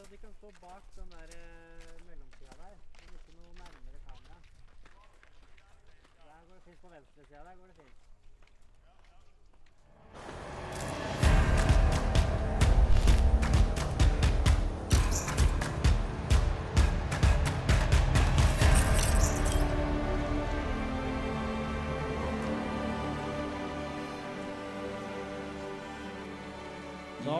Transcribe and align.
så 0.00 0.06
de 0.10 0.16
kan 0.16 0.32
stå 0.34 0.50
bak 0.60 0.82
den 0.96 1.10
der 1.10 1.28
eh, 1.40 2.06
mellomsida 2.08 2.54
der. 2.62 2.76
Men 3.00 3.14
ikke 3.16 3.32
noe 3.38 3.52
nærmere 3.62 3.98
kamera. 4.06 4.36
Der 6.26 6.38
går 6.48 6.54
det 6.54 6.62
fint 6.68 6.80
på 6.82 6.88
venstresida. 6.88 7.38
Der 7.38 7.54
går 7.60 7.66
det 7.66 7.76
fint. 7.80 7.98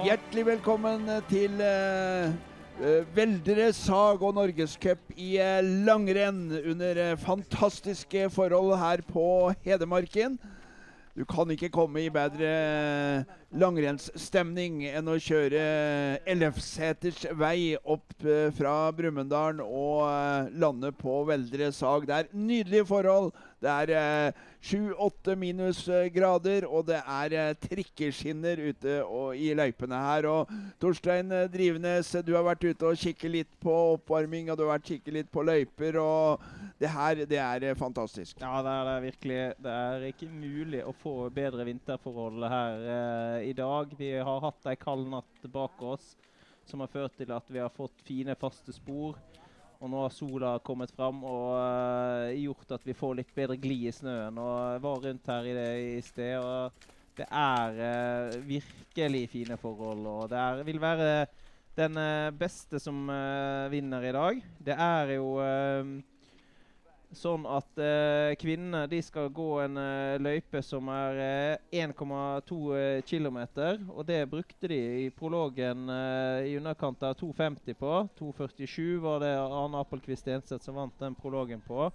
Hjertelig 0.04 0.46
velkommen 0.46 1.08
til 1.28 1.60
uh, 2.80 3.02
Veldre 3.16 3.70
sag 3.76 4.22
og 4.24 4.34
norgescup 4.36 5.12
i 5.16 5.34
eh, 5.40 5.60
langrenn 5.86 6.48
under 6.60 7.00
eh, 7.00 7.18
fantastiske 7.20 8.28
forhold 8.32 8.74
her 8.80 9.02
på 9.06 9.52
Hedmarken. 9.64 10.38
Du 11.16 11.26
kan 11.28 11.50
ikke 11.52 11.72
komme 11.72 12.04
i 12.04 12.12
bedre 12.12 13.24
langrennsstemning 13.58 14.84
enn 14.92 15.10
å 15.10 15.16
kjøre 15.18 15.60
Ellefseters 16.28 17.24
vei 17.38 17.74
opp 17.82 18.14
uh, 18.22 18.48
fra 18.54 18.74
Brumunddal 18.94 19.62
og 19.64 20.04
uh, 20.06 20.50
lande 20.54 20.92
på 20.94 21.22
Veldre 21.28 21.72
sag. 21.74 22.06
Det 22.06 22.18
er 22.18 22.30
nydelige 22.36 22.86
forhold. 22.90 23.32
Det 23.60 23.68
er 23.68 24.32
sju-åtte 24.64 25.34
minusgrader, 25.36 26.64
og 26.64 26.86
det 26.88 27.02
er 27.02 27.58
trikkeskinner 27.60 28.62
ute 28.70 28.94
i 29.36 29.50
løypene 29.52 29.98
her. 30.00 30.28
Og 30.30 30.54
Torstein 30.80 31.28
Drivenes, 31.52 32.14
du 32.24 32.32
har 32.38 32.46
vært 32.46 32.64
ute 32.64 32.88
og 32.88 32.96
kikket 32.96 33.34
litt 33.34 33.52
på 33.60 33.74
oppvarming, 33.98 34.48
og 34.48 34.56
du 34.56 34.64
har 34.64 34.78
vært 34.78 34.88
kikket 34.94 35.18
litt 35.18 35.28
på 35.34 35.44
løyper. 35.44 36.00
og 36.00 36.40
det 36.80 36.88
her, 36.88 37.14
det 37.28 37.38
er 37.38 37.74
fantastisk. 37.76 38.38
Ja, 38.40 38.62
det 38.64 38.72
er 38.72 38.86
det 38.88 39.02
virkelig. 39.02 39.40
Det 39.60 39.72
er 39.72 40.04
ikke 40.08 40.28
mulig 40.32 40.80
å 40.80 40.94
få 40.96 41.12
bedre 41.34 41.66
vinterforhold 41.68 42.46
her 42.48 42.86
eh, 42.94 43.39
i 43.44 43.52
dag. 43.56 43.92
Vi 43.98 44.12
har 44.18 44.42
hatt 44.44 44.66
ei 44.70 44.76
kald 44.80 45.08
natt 45.12 45.46
bak 45.52 45.82
oss 45.82 46.14
som 46.70 46.82
har 46.84 46.90
ført 46.92 47.16
til 47.18 47.32
at 47.34 47.48
vi 47.50 47.60
har 47.60 47.72
fått 47.74 48.02
fine, 48.06 48.36
faste 48.38 48.74
spor. 48.74 49.18
Og 49.80 49.88
nå 49.88 50.02
har 50.02 50.12
sola 50.12 50.52
kommet 50.64 50.92
fram 50.92 51.22
og 51.24 51.54
uh, 51.56 52.28
gjort 52.36 52.76
at 52.76 52.82
vi 52.84 52.96
får 52.96 53.16
litt 53.16 53.30
bedre 53.36 53.56
glid 53.60 53.86
i 53.88 53.94
snøen. 53.96 54.36
Og 54.38 54.56
jeg 54.74 54.82
var 54.84 55.04
rundt 55.06 55.30
her 55.32 55.48
i 55.48 55.54
det 55.56 55.68
i 55.80 56.02
sted, 56.04 56.36
og 56.36 56.90
det 57.16 57.26
er 57.26 57.80
uh, 57.80 58.36
virkelig 58.44 59.24
fine 59.32 59.56
forhold. 59.60 60.04
Og 60.04 60.28
det 60.32 60.42
er, 60.42 60.62
vil 60.68 60.82
være 60.82 61.10
den 61.80 61.96
uh, 61.96 62.28
beste 62.36 62.82
som 62.82 63.08
vinner 63.72 64.04
i 64.04 64.14
dag. 64.14 64.44
Det 64.68 64.76
er 64.76 65.14
jo 65.16 65.32
sånn 67.16 67.46
at 67.50 67.80
uh, 67.80 68.32
kvinnene 68.38 68.84
de 68.90 69.00
skal 69.02 69.30
gå 69.34 69.48
en 69.64 69.78
uh, 69.80 70.18
løype 70.22 70.62
som 70.62 70.88
er 70.92 71.18
uh, 71.18 71.80
1,2 71.82 73.02
km. 73.08 73.38
Og 73.90 74.04
det 74.06 74.20
brukte 74.30 74.70
de 74.70 74.80
i 75.06 75.08
prologen 75.14 75.90
i 75.90 76.54
underkant 76.58 77.02
av 77.06 77.16
2,50 77.18 77.74
på. 77.78 77.94
2,47 78.20 79.00
var 79.02 79.20
det 79.24 79.32
Arne 79.40 79.80
Appelquist 79.82 80.28
Enseth 80.30 80.64
som 80.64 80.78
vant 80.78 80.94
den 81.02 81.16
prologen 81.18 81.62
på. 81.66 81.90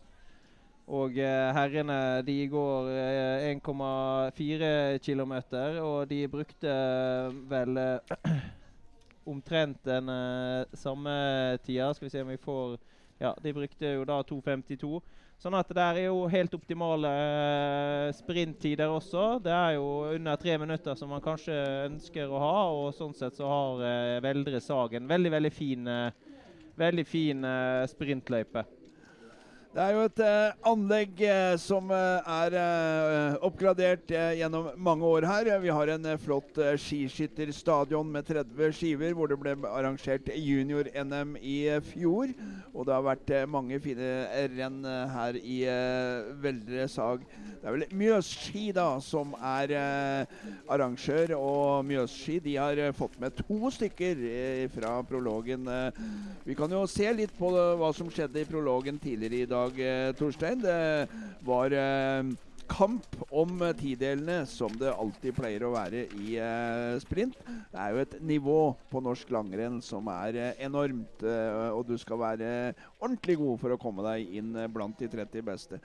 Og 0.86 1.16
herrene 1.18 2.22
de 2.22 2.36
går 2.52 2.92
1,4 3.58 4.68
km, 5.02 5.34
og 5.82 6.04
de 6.12 6.20
brukte 6.30 6.76
vel 7.50 7.80
omtrent 9.34 9.80
den 9.88 10.12
samme 10.78 11.16
tida. 11.66 11.90
Skal 11.96 12.06
vi 12.06 12.14
se 12.14 12.22
om 12.22 12.30
vi 12.30 12.38
får 12.38 12.78
ja, 13.22 13.36
de 13.42 13.54
brukte 13.56 13.94
jo 13.98 14.04
da 14.08 14.20
2.52. 14.28 15.00
Sånn 15.42 15.56
at 15.58 15.68
det 15.68 15.76
der 15.76 15.98
er 16.00 16.06
jo 16.08 16.22
helt 16.32 16.54
optimale 16.56 17.10
uh, 17.12 18.14
sprinttider 18.16 18.92
også. 18.92 19.26
Det 19.44 19.52
er 19.52 19.76
jo 19.76 19.88
under 20.14 20.40
tre 20.40 20.56
minutter 20.62 20.96
som 20.96 21.12
man 21.12 21.24
kanskje 21.24 21.58
ønsker 21.90 22.32
å 22.32 22.40
ha, 22.40 22.56
og 22.72 22.96
sånn 22.96 23.16
sett 23.18 23.36
så 23.36 23.50
har 23.52 23.84
uh, 23.84 24.22
Veldre 24.24 24.62
Sagen 24.64 25.10
veldig, 25.12 25.34
veldig 25.36 25.52
fin, 25.54 25.92
uh, 25.92 26.40
veldig 26.80 27.08
fin 27.08 27.48
sprintløype. 27.92 28.64
Det 29.76 29.84
er 29.84 29.92
jo 29.92 30.04
et 30.08 30.20
eh, 30.24 30.54
anlegg 30.70 31.18
eh, 31.28 31.54
som 31.60 31.90
eh, 31.92 32.28
er 32.32 32.54
eh, 32.56 33.34
oppgradert 33.44 34.08
eh, 34.08 34.38
gjennom 34.40 34.70
mange 34.80 35.04
år 35.04 35.26
her. 35.28 35.50
Vi 35.60 35.74
har 35.76 35.90
en 35.92 36.08
eh, 36.14 36.22
flott 36.24 36.62
skiskytterstadion 36.80 38.08
med 38.08 38.24
30 38.24 38.72
skiver, 38.78 39.12
hvor 39.12 39.28
det 39.28 39.36
ble 39.42 39.58
arrangert 39.68 40.30
junior-NM 40.32 41.34
i 41.44 41.58
fjor. 41.90 42.32
Og 42.72 42.88
det 42.88 42.96
har 42.96 43.04
vært 43.04 43.34
mange 43.52 43.82
fine 43.84 44.14
renn 44.54 44.80
her 45.12 45.36
i 45.44 45.58
Veldre 46.44 46.88
Sag. 46.92 47.28
Det 47.60 47.68
er 47.68 47.76
vel 47.76 47.86
Mjøsski 48.00 48.70
da 48.76 48.88
som 49.04 49.36
er 49.40 49.76
arrangør, 50.72 51.36
og 51.36 51.86
Mjøsski 51.88 52.40
de 52.44 52.56
har 52.60 52.80
fått 52.96 53.20
med 53.20 53.36
to 53.44 53.72
stykker 53.76 54.24
fra 54.76 54.98
prologen. 55.08 55.68
vi 56.48 56.56
kan 56.56 56.72
jo 56.72 56.84
se 56.88 57.12
litt 57.16 57.36
på 57.40 57.52
hva 57.52 57.92
som 57.96 58.12
skjedde 58.12 58.44
i 58.44 58.50
prologen 58.50 59.00
tidligere 59.02 59.44
i 59.44 59.52
dag 59.52 59.65
dag, 59.66 59.80
eh, 59.80 60.14
Torstein. 60.14 60.62
Det 60.62 61.08
var 61.46 61.72
eh, 61.72 62.24
kamp 62.68 63.06
om 63.30 63.74
tidelene, 63.78 64.46
som 64.46 64.74
det 64.78 64.92
alltid 64.94 65.36
pleier 65.38 65.66
å 65.66 65.74
være 65.74 66.06
i 66.22 66.36
eh, 66.42 66.98
sprint. 67.02 67.38
Det 67.72 67.80
er 67.82 67.94
jo 67.94 68.04
et 68.04 68.16
nivå 68.22 68.60
på 68.92 69.02
norsk 69.02 69.32
langrenn 69.34 69.80
som 69.82 70.08
er 70.12 70.56
enormt, 70.66 71.26
og 71.74 71.82
du 71.88 71.96
skal 72.02 72.22
være 72.22 72.50
ordentlig 73.00 73.38
god 73.42 73.62
for 73.62 73.74
å 73.74 73.80
komme 73.82 74.06
deg 74.06 74.38
inn 74.40 74.54
blant 74.74 75.00
de 75.02 75.10
30 75.10 75.46
beste. 75.46 75.82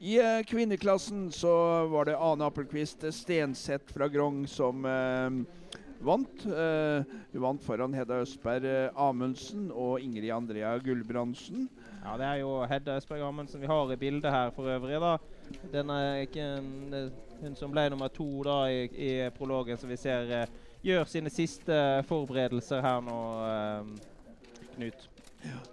I 0.00 0.18
kvinneklassen 0.48 1.28
så 1.34 1.52
var 1.92 2.08
det 2.08 2.16
Ane 2.16 2.48
Appelquist 2.48 3.04
Stenseth 3.14 3.92
fra 3.94 4.08
Grong 4.12 4.44
som 4.48 4.84
vant. 5.98 6.44
hun 6.44 7.44
vant 7.44 7.64
foran 7.64 7.94
Hedda 7.96 8.22
Østberg 8.22 8.92
Amundsen 8.96 9.70
og 9.72 10.00
Ingrid 10.04 10.32
Andrea 10.34 10.76
Gulbrandsen. 10.82 11.68
Ja, 12.04 12.14
det 12.16 12.26
er 12.26 12.40
jo 12.42 12.52
Hedda 12.68 12.96
Østberg 12.96 13.26
Amundsen 13.26 13.60
vi 13.60 13.66
har 13.70 13.92
i 13.92 13.96
bildet 13.96 14.30
her 14.32 14.50
for 14.54 14.70
øvrig. 14.70 15.00
da. 15.00 15.16
Den 15.72 15.90
er 15.90 16.22
ikke 16.24 16.46
en, 16.58 17.10
hun 17.42 17.56
som 17.56 17.72
ble 17.72 17.88
nummer 17.90 18.08
to 18.08 18.26
da 18.46 18.62
i, 18.70 18.86
i 18.86 19.12
prologen, 19.34 19.76
som 19.76 19.90
vi 19.90 19.96
ser 19.96 20.32
uh, 20.42 20.56
gjør 20.84 21.04
sine 21.04 21.30
siste 21.30 21.78
forberedelser 22.08 22.82
her 22.84 23.00
nå, 23.04 23.20
uh, 23.44 24.18
Knut. 24.76 25.08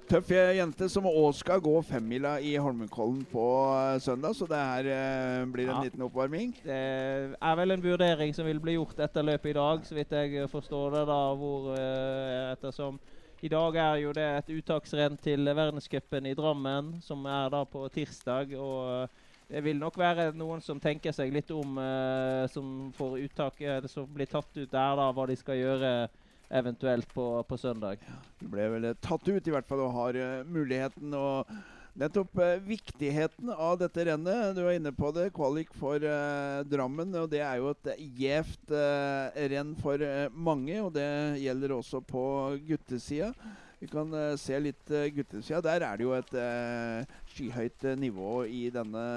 Tøff 0.06 0.30
jente 0.30 0.88
som 0.94 1.08
òg 1.10 1.32
skal 1.34 1.62
gå 1.62 1.74
femmila 1.86 2.36
i 2.38 2.54
Holmenkollen 2.62 3.24
på 3.32 3.46
uh, 3.74 3.98
søndag, 4.02 4.36
så 4.38 4.48
det 4.50 4.62
her 4.62 5.46
blir 5.52 5.70
en 5.70 5.76
ja. 5.78 5.84
liten 5.88 6.06
oppvarming. 6.06 6.54
Det 6.64 6.80
er 7.34 7.60
vel 7.60 7.74
en 7.74 7.84
vurdering 7.84 8.34
som 8.38 8.46
vil 8.50 8.62
bli 8.62 8.78
gjort 8.78 9.02
etter 9.08 9.26
løpet 9.26 9.54
i 9.54 9.58
dag, 9.58 9.86
så 9.86 9.98
vidt 9.98 10.14
jeg 10.14 10.50
forstår 10.50 11.00
det. 11.00 11.06
da, 11.10 11.20
hvor 11.38 11.74
ettersom 11.76 13.00
i 13.44 13.52
dag 13.52 13.76
er 13.76 14.02
jo 14.04 14.14
det 14.16 14.26
et 14.26 14.52
uttaksrenn 14.56 15.18
til 15.22 15.50
verdenscupen 15.52 16.26
i 16.30 16.36
Drammen, 16.38 16.96
som 17.04 17.26
er 17.28 17.50
da 17.54 17.64
på 17.68 17.84
tirsdag. 17.94 18.56
og 18.56 19.10
det 19.48 19.62
vil 19.62 19.78
nok 19.78 19.98
være 19.98 20.32
noen 20.34 20.62
som 20.64 20.80
tenker 20.82 21.14
seg 21.14 21.34
litt 21.34 21.52
om, 21.54 21.78
eh, 21.78 22.48
som 22.50 22.92
får 22.98 23.20
uttak, 23.28 23.62
eh, 23.62 23.86
som 23.88 24.08
blir 24.10 24.26
tatt 24.26 24.50
ut 24.58 24.72
der, 24.72 24.96
da, 24.98 25.12
hva 25.14 25.28
de 25.30 25.36
skal 25.38 25.60
gjøre 25.60 25.92
eventuelt 26.50 27.14
på, 27.14 27.44
på 27.46 27.58
søndag. 27.58 28.02
Ja, 28.06 28.18
du 28.40 28.48
ble 28.50 28.68
vel 28.74 28.90
tatt 29.02 29.28
ut, 29.28 29.48
i 29.48 29.54
hvert 29.54 29.68
fall, 29.68 29.84
og 29.86 29.94
har 29.94 30.18
uh, 30.18 30.44
muligheten. 30.46 31.14
og 31.14 31.50
Nettopp 31.96 32.38
eh, 32.44 32.58
viktigheten 32.60 33.50
av 33.50 33.78
dette 33.80 34.04
rennet. 34.06 34.56
Du 34.56 34.66
var 34.66 34.76
inne 34.76 34.92
på 34.92 35.14
det. 35.16 35.30
Kvalik 35.36 35.70
for 35.80 36.04
eh, 36.04 36.64
Drammen. 36.68 37.14
og 37.16 37.30
Det 37.32 37.40
er 37.40 37.62
jo 37.62 37.70
et 37.72 37.88
gjevt 38.20 38.74
eh, 38.76 39.38
renn 39.54 39.72
for 39.80 40.04
eh, 40.04 40.28
mange. 40.28 40.76
og 40.84 40.92
Det 40.98 41.08
gjelder 41.40 41.76
også 41.78 42.02
på 42.04 42.26
guttesida. 42.68 43.32
Vi 43.80 43.88
kan 43.88 44.12
eh, 44.12 44.36
se 44.40 44.60
litt 44.60 44.92
uh, 44.92 45.08
guttesida. 45.16 45.62
Der 45.64 45.88
er 45.88 45.96
det 45.96 46.04
jo 46.04 46.12
et 46.18 46.36
skyhøyt 47.32 47.88
nivå 48.02 48.44
i 48.44 48.66
denne 48.76 49.08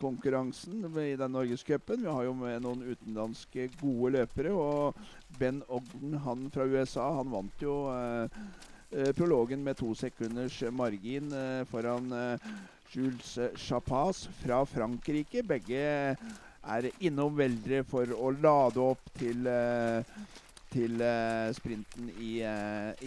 konkurransen, 0.00 0.88
i 1.04 1.12
den 1.20 1.36
norgescupen. 1.36 2.00
Vi 2.00 2.16
har 2.16 2.30
jo 2.30 2.32
med 2.40 2.64
noen 2.64 2.86
utenlandske 2.94 3.68
gode 3.76 4.16
løpere. 4.16 4.56
Og 4.56 5.04
Ben 5.36 5.60
Ogden, 5.68 6.16
han 6.24 6.48
fra 6.54 6.64
USA, 6.64 7.10
han 7.20 7.32
vant 7.36 7.60
jo 7.60 7.76
Eh, 7.92 8.70
prologen 9.16 9.62
med 9.64 9.76
to 9.80 9.94
sekunders 9.94 10.62
margin 10.70 11.32
eh, 11.32 11.64
foran 11.70 12.12
eh, 12.12 12.48
Jules 12.92 13.38
Chapaz 13.56 14.26
fra 14.42 14.64
Frankrike. 14.68 15.42
Begge 15.42 15.84
er 16.62 16.90
innom 17.00 17.36
Veldre 17.36 17.82
for 17.88 18.12
å 18.12 18.30
lade 18.36 18.82
opp 18.84 19.08
til, 19.18 19.48
til 20.70 21.00
sprinten 21.56 22.10
i, 22.20 22.34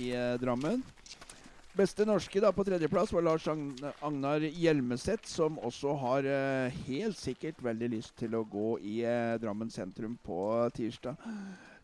i 0.02 0.10
Drammen. 0.42 0.82
Beste 1.76 2.06
norske 2.08 2.40
da 2.40 2.54
på 2.56 2.64
tredjeplass 2.64 3.12
var 3.12 3.24
Lars 3.26 3.46
Agn 3.52 3.74
Agnar 4.00 4.40
Hjelmeset, 4.40 5.26
som 5.28 5.58
også 5.60 5.92
har 6.00 6.24
eh, 6.24 6.78
helt 6.86 7.18
sikkert 7.20 7.60
veldig 7.60 7.90
lyst 7.98 8.14
til 8.22 8.38
å 8.40 8.46
gå 8.48 8.78
i 8.80 9.02
eh, 9.04 9.34
Drammen 9.44 9.68
sentrum 9.74 10.14
på 10.24 10.38
tirsdag. 10.78 11.20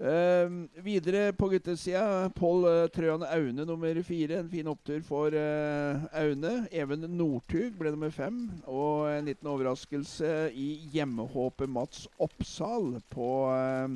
Eh, 0.01 0.50
videre 0.81 1.33
på 1.33 1.45
guttesida, 1.51 2.30
Pål 2.33 2.63
uh, 2.65 2.88
Trøan 2.89 3.21
Aune 3.21 3.65
nummer 3.69 4.00
fire. 4.01 4.39
En 4.42 4.48
fin 4.50 4.69
opptur 4.71 5.03
for 5.06 5.36
uh, 5.38 6.07
Aune. 6.18 6.53
Even 6.74 7.06
Northug 7.19 7.77
ble 7.77 7.92
nummer 7.94 8.09
fem. 8.09 8.48
Og 8.65 9.12
en 9.12 9.30
liten 9.30 9.51
overraskelse 9.51 10.50
i 10.57 10.71
hjemmehåpet 10.95 11.69
Mats 11.69 12.07
Oppsal 12.18 12.95
på 13.13 13.30
eh, 13.53 13.94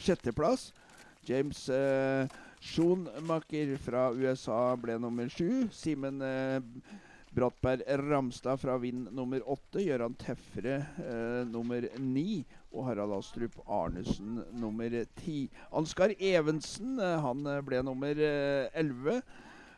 sjetteplass. 0.00 0.70
James 1.28 1.66
uh, 1.68 2.24
Schoenmaker 2.64 3.76
fra 3.84 4.08
USA 4.16 4.62
ble 4.80 4.96
nummer 4.96 5.28
sju. 5.28 5.66
Simen 5.76 6.24
Brattberg 7.36 7.84
Ramstad 8.08 8.64
fra 8.64 8.80
Vind 8.80 9.12
nummer 9.12 9.44
åtte. 9.44 9.84
Gøran 9.84 10.16
Tefre 10.16 10.80
nummer 11.52 11.84
ni. 12.00 12.46
Og 12.74 12.88
Harald 12.88 13.14
Astrup 13.14 13.54
Arnesen 13.70 14.40
nummer 14.58 14.90
ti. 15.20 15.46
Ansgar 15.70 16.14
Evensen 16.18 16.98
eh, 16.98 17.20
han 17.22 17.46
eh, 17.46 17.60
ble 17.62 17.82
nummer 17.86 18.18
eh, 18.18 18.66
elleve 18.74 19.20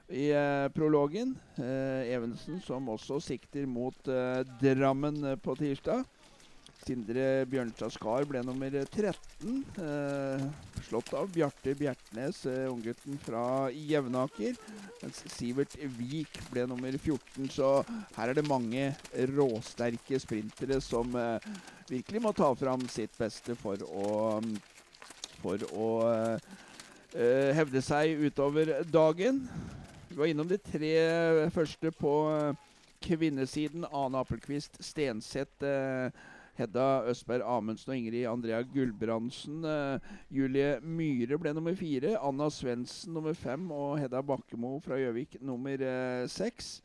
i 0.09 0.31
prologen. 0.71 1.33
Evensen 1.59 2.61
som 2.63 2.87
også 2.93 3.17
sikter 3.19 3.65
mot 3.67 4.07
Drammen 4.61 5.17
på 5.43 5.57
tirsdag. 5.59 6.05
Sindre 6.87 7.43
Bjørnstad 7.51 7.91
Skar 7.97 8.27
ble 8.31 8.41
nummer 8.47 8.71
13. 8.71 9.65
Eh, 9.83 10.45
slått 10.87 11.11
av 11.19 11.27
Bjarte 11.35 11.73
Bjertnæs, 11.75 12.45
eh, 12.47 12.69
unggutten 12.71 13.19
fra 13.25 13.67
Jevnaker. 13.75 14.55
Mens 15.03 15.19
Sivert 15.35 15.75
Vik 15.99 16.39
ble 16.53 16.67
nummer 16.71 16.95
14. 16.95 17.49
Så 17.51 17.71
her 18.15 18.31
er 18.31 18.39
det 18.39 18.47
mange 18.47 18.93
råsterke 19.33 20.21
sprintere 20.23 20.79
som 20.81 21.11
eh, 21.19 21.51
virkelig 21.91 22.23
må 22.23 22.33
ta 22.37 22.53
fram 22.55 22.87
sitt 22.93 23.19
beste 23.19 23.59
for 23.59 23.83
å, 23.91 24.39
for 25.43 25.67
å 25.75 25.89
eh, 26.07 27.51
hevde 27.59 27.83
seg 27.83 28.23
utover 28.29 28.77
dagen. 28.87 29.43
Vi 30.07 30.21
var 30.21 30.31
innom 30.31 30.47
de 30.47 30.63
tre 30.63 30.95
første 31.51 31.91
på 31.99 32.15
eh, 32.31 32.65
kvinnesiden. 33.03 33.85
Ane 33.91 34.23
Appelquist, 34.23 34.79
Stenseth, 34.81 35.67
eh, 35.67 36.11
Hedda 36.57 36.87
Østberg 37.11 37.45
Amundsen 37.45 37.93
og 37.93 37.99
Ingrid 38.01 38.27
Andrea 38.31 38.63
Gulbrandsen. 38.73 39.63
Eh, 39.69 40.11
Julie 40.33 40.77
Myhre 40.81 41.39
ble 41.41 41.53
nummer 41.57 41.77
fire. 41.77 42.17
Anna 42.21 42.49
Svendsen 42.51 43.13
nummer 43.17 43.37
fem. 43.37 43.69
Og 43.71 43.99
Hedda 44.01 44.23
Bakkemo 44.25 44.79
fra 44.85 44.99
Gjøvik 45.01 45.37
nummer 45.45 45.77
eh, 45.85 46.27
seks. 46.33 46.79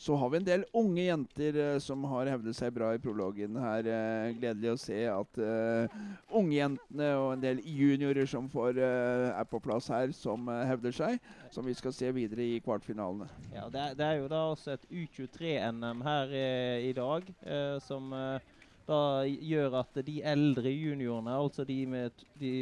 Så 0.00 0.14
har 0.16 0.30
vi 0.32 0.38
en 0.38 0.44
del 0.46 0.62
unge 0.72 1.02
jenter 1.04 1.56
uh, 1.60 1.78
som 1.84 2.06
har 2.08 2.30
hevdet 2.32 2.56
seg 2.56 2.70
bra 2.72 2.86
i 2.96 3.00
prologen 3.04 3.58
her. 3.60 3.84
Uh, 3.84 4.30
gledelig 4.32 4.70
å 4.72 4.78
se 4.80 4.96
at 5.12 5.40
uh, 5.44 5.98
ungjentene 6.40 7.10
og 7.20 7.34
en 7.34 7.42
del 7.42 7.60
juniorer 7.68 8.24
som 8.30 8.46
får, 8.48 8.80
er 8.80 9.44
på 9.50 9.60
plass 9.60 9.90
her, 9.92 10.14
som 10.16 10.48
hevder 10.48 10.96
seg. 10.96 11.18
Som 11.52 11.68
vi 11.68 11.74
skal 11.76 11.92
se 11.92 12.08
videre 12.16 12.46
i 12.48 12.62
kvartfinalene. 12.64 13.28
Ja, 13.52 13.66
det, 13.68 13.82
er- 13.90 13.98
det 14.00 14.06
er 14.08 14.16
jo 14.22 14.30
da 14.32 14.40
også 14.54 14.78
et 14.78 14.88
U23-NM 14.88 16.00
her 16.08 16.32
i 16.80 16.94
dag, 16.96 17.28
som 17.84 18.08
da 18.90 19.02
gjør 19.26 19.80
at 19.80 20.00
de 20.06 20.16
eldre 20.26 20.72
juniorene, 20.72 21.36
altså 21.38 21.64
de, 21.68 21.78
med, 21.88 22.24
de, 22.40 22.54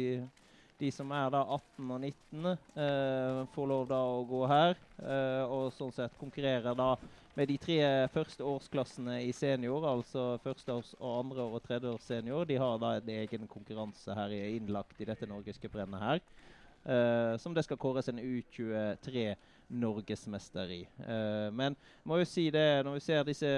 de 0.79 0.91
som 0.93 1.11
er 1.15 1.31
da 1.33 1.41
18 1.43 1.93
og 1.95 2.03
19, 2.05 2.51
eh, 2.85 3.39
får 3.55 3.71
lov 3.73 3.87
da 3.89 4.03
å 4.05 4.21
gå 4.29 4.43
her. 4.51 4.77
eh, 5.01 5.43
og 5.45 5.73
sånn 5.75 5.95
sett 5.95 6.17
konkurrerer 6.19 6.77
da 6.77 6.93
med 7.37 7.47
de 7.47 7.57
tre 7.61 7.79
første 8.13 8.43
årsklassene 8.43 9.21
i 9.23 9.31
senior, 9.35 9.85
altså 9.87 10.37
førsteårs-, 10.43 10.95
og 10.99 11.19
andre- 11.23 11.45
og 11.47 11.61
tredjeårs 11.63 12.07
senior. 12.09 12.45
De 12.45 12.57
har 12.59 12.79
da 12.81 12.95
en 12.97 13.11
egen 13.15 13.47
konkurranse 13.47 14.15
her 14.15 14.33
innlagt 14.49 14.99
i 14.99 15.07
dette 15.07 15.29
norgescuprennet 15.29 16.03
her. 16.03 16.23
Uh, 16.79 17.35
som 17.37 17.51
det 17.53 17.65
skal 17.65 17.77
kåres 17.77 18.07
en 18.07 18.21
U23 18.23 19.33
norgesmester 19.69 20.71
i. 20.73 20.79
Uh, 20.99 21.49
men 21.55 21.75
må 22.03 22.17
jo 22.19 22.27
si 22.27 22.47
det, 22.53 22.83
når 22.85 22.97
vi 22.97 23.03
ser 23.05 23.27
disse 23.27 23.49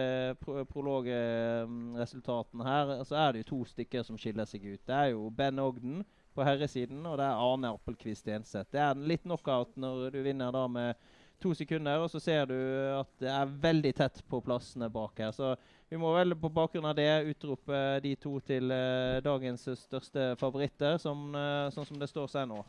pro 0.42 0.66
prologresultatene 0.70 2.68
her, 2.68 2.96
så 3.08 3.16
er 3.24 3.32
det 3.32 3.44
jo 3.44 3.52
to 3.52 3.62
stykker 3.72 4.04
som 4.08 4.20
skiller 4.20 4.50
seg 4.50 4.66
ut. 4.68 4.84
Det 4.88 4.98
er 4.98 5.14
jo 5.14 5.30
Ben 5.36 5.60
Ogden 5.64 6.04
på 6.36 6.46
herresiden, 6.48 7.06
og 7.06 7.18
det 7.20 7.26
er 7.28 7.42
Arne 7.44 7.74
Appelquist 7.76 8.28
Enseth. 8.32 8.72
Det 8.72 8.80
er 8.84 9.08
litt 9.08 9.26
knockout 9.26 9.76
når 9.80 10.12
du 10.14 10.22
vinner 10.24 10.54
da 10.56 10.68
med 10.72 11.10
to 11.42 11.54
sekunder, 11.58 12.04
og 12.04 12.10
så 12.14 12.22
ser 12.22 12.46
du 12.52 12.56
at 13.00 13.10
det 13.22 13.30
er 13.32 13.56
veldig 13.64 13.92
tett 13.98 14.22
på 14.30 14.42
plassene 14.46 14.90
bak 14.94 15.20
her. 15.20 15.34
Så 15.36 15.56
vi 15.90 16.00
må 16.00 16.14
vel 16.16 16.36
på 16.38 16.52
bakgrunn 16.54 16.88
av 16.88 16.96
det 16.98 17.10
utrope 17.32 17.82
de 18.04 18.14
to 18.22 18.38
til 18.46 18.72
uh, 18.72 19.20
dagens 19.26 19.66
største 19.82 20.32
favoritter, 20.40 21.00
som, 21.02 21.32
uh, 21.36 21.68
sånn 21.74 21.88
som 21.90 22.00
det 22.02 22.10
står 22.12 22.30
seg 22.32 22.48
nå. 22.52 22.62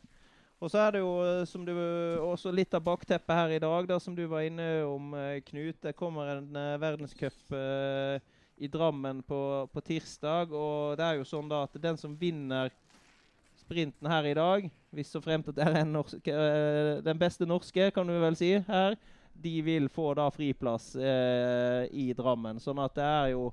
Og 0.62 0.70
så 0.70 0.78
er 0.78 0.94
det 0.94 1.00
jo 1.02 1.14
eh, 1.26 1.42
som 1.48 1.64
du, 1.66 1.72
også 2.22 2.52
litt 2.54 2.74
av 2.78 2.84
bakteppet 2.86 3.34
her 3.34 3.56
i 3.56 3.62
dag, 3.62 3.86
da, 3.90 3.98
som 3.98 4.14
du 4.14 4.22
var 4.30 4.46
inne 4.46 4.66
om, 4.86 5.10
eh, 5.18 5.40
Knut. 5.48 5.80
Det 5.82 5.96
kommer 5.98 6.36
en 6.36 6.54
uh, 6.54 6.78
verdenscup 6.78 7.50
uh, 7.50 8.22
i 8.62 8.70
Drammen 8.70 9.24
på, 9.26 9.40
på 9.72 9.82
tirsdag. 9.82 10.54
Og 10.54 10.94
det 11.00 11.08
er 11.08 11.18
jo 11.18 11.26
sånn 11.26 11.50
da 11.50 11.64
at 11.66 11.74
den 11.82 11.98
som 11.98 12.14
vinner 12.18 12.70
sprinten 13.58 14.06
her 14.06 14.28
i 14.30 14.36
dag, 14.38 14.70
hvis 14.94 15.10
så 15.10 15.22
fremt 15.24 15.50
at 15.50 15.58
det 15.58 15.66
er 15.66 15.80
en 15.80 15.92
norsk, 15.96 16.30
eh, 16.30 16.94
den 17.02 17.18
beste 17.18 17.46
norske, 17.48 17.90
kan 17.94 18.06
du 18.06 18.14
vel 18.22 18.38
si, 18.38 18.54
her, 18.68 18.94
de 19.42 19.52
vil 19.66 19.90
få 19.90 20.12
da 20.14 20.28
friplass 20.30 20.92
i 20.94 22.06
Drammen. 22.14 22.60
Sånn 22.62 22.82
at 22.84 22.94
det 22.98 23.06
er 23.06 23.28
jo 23.32 23.46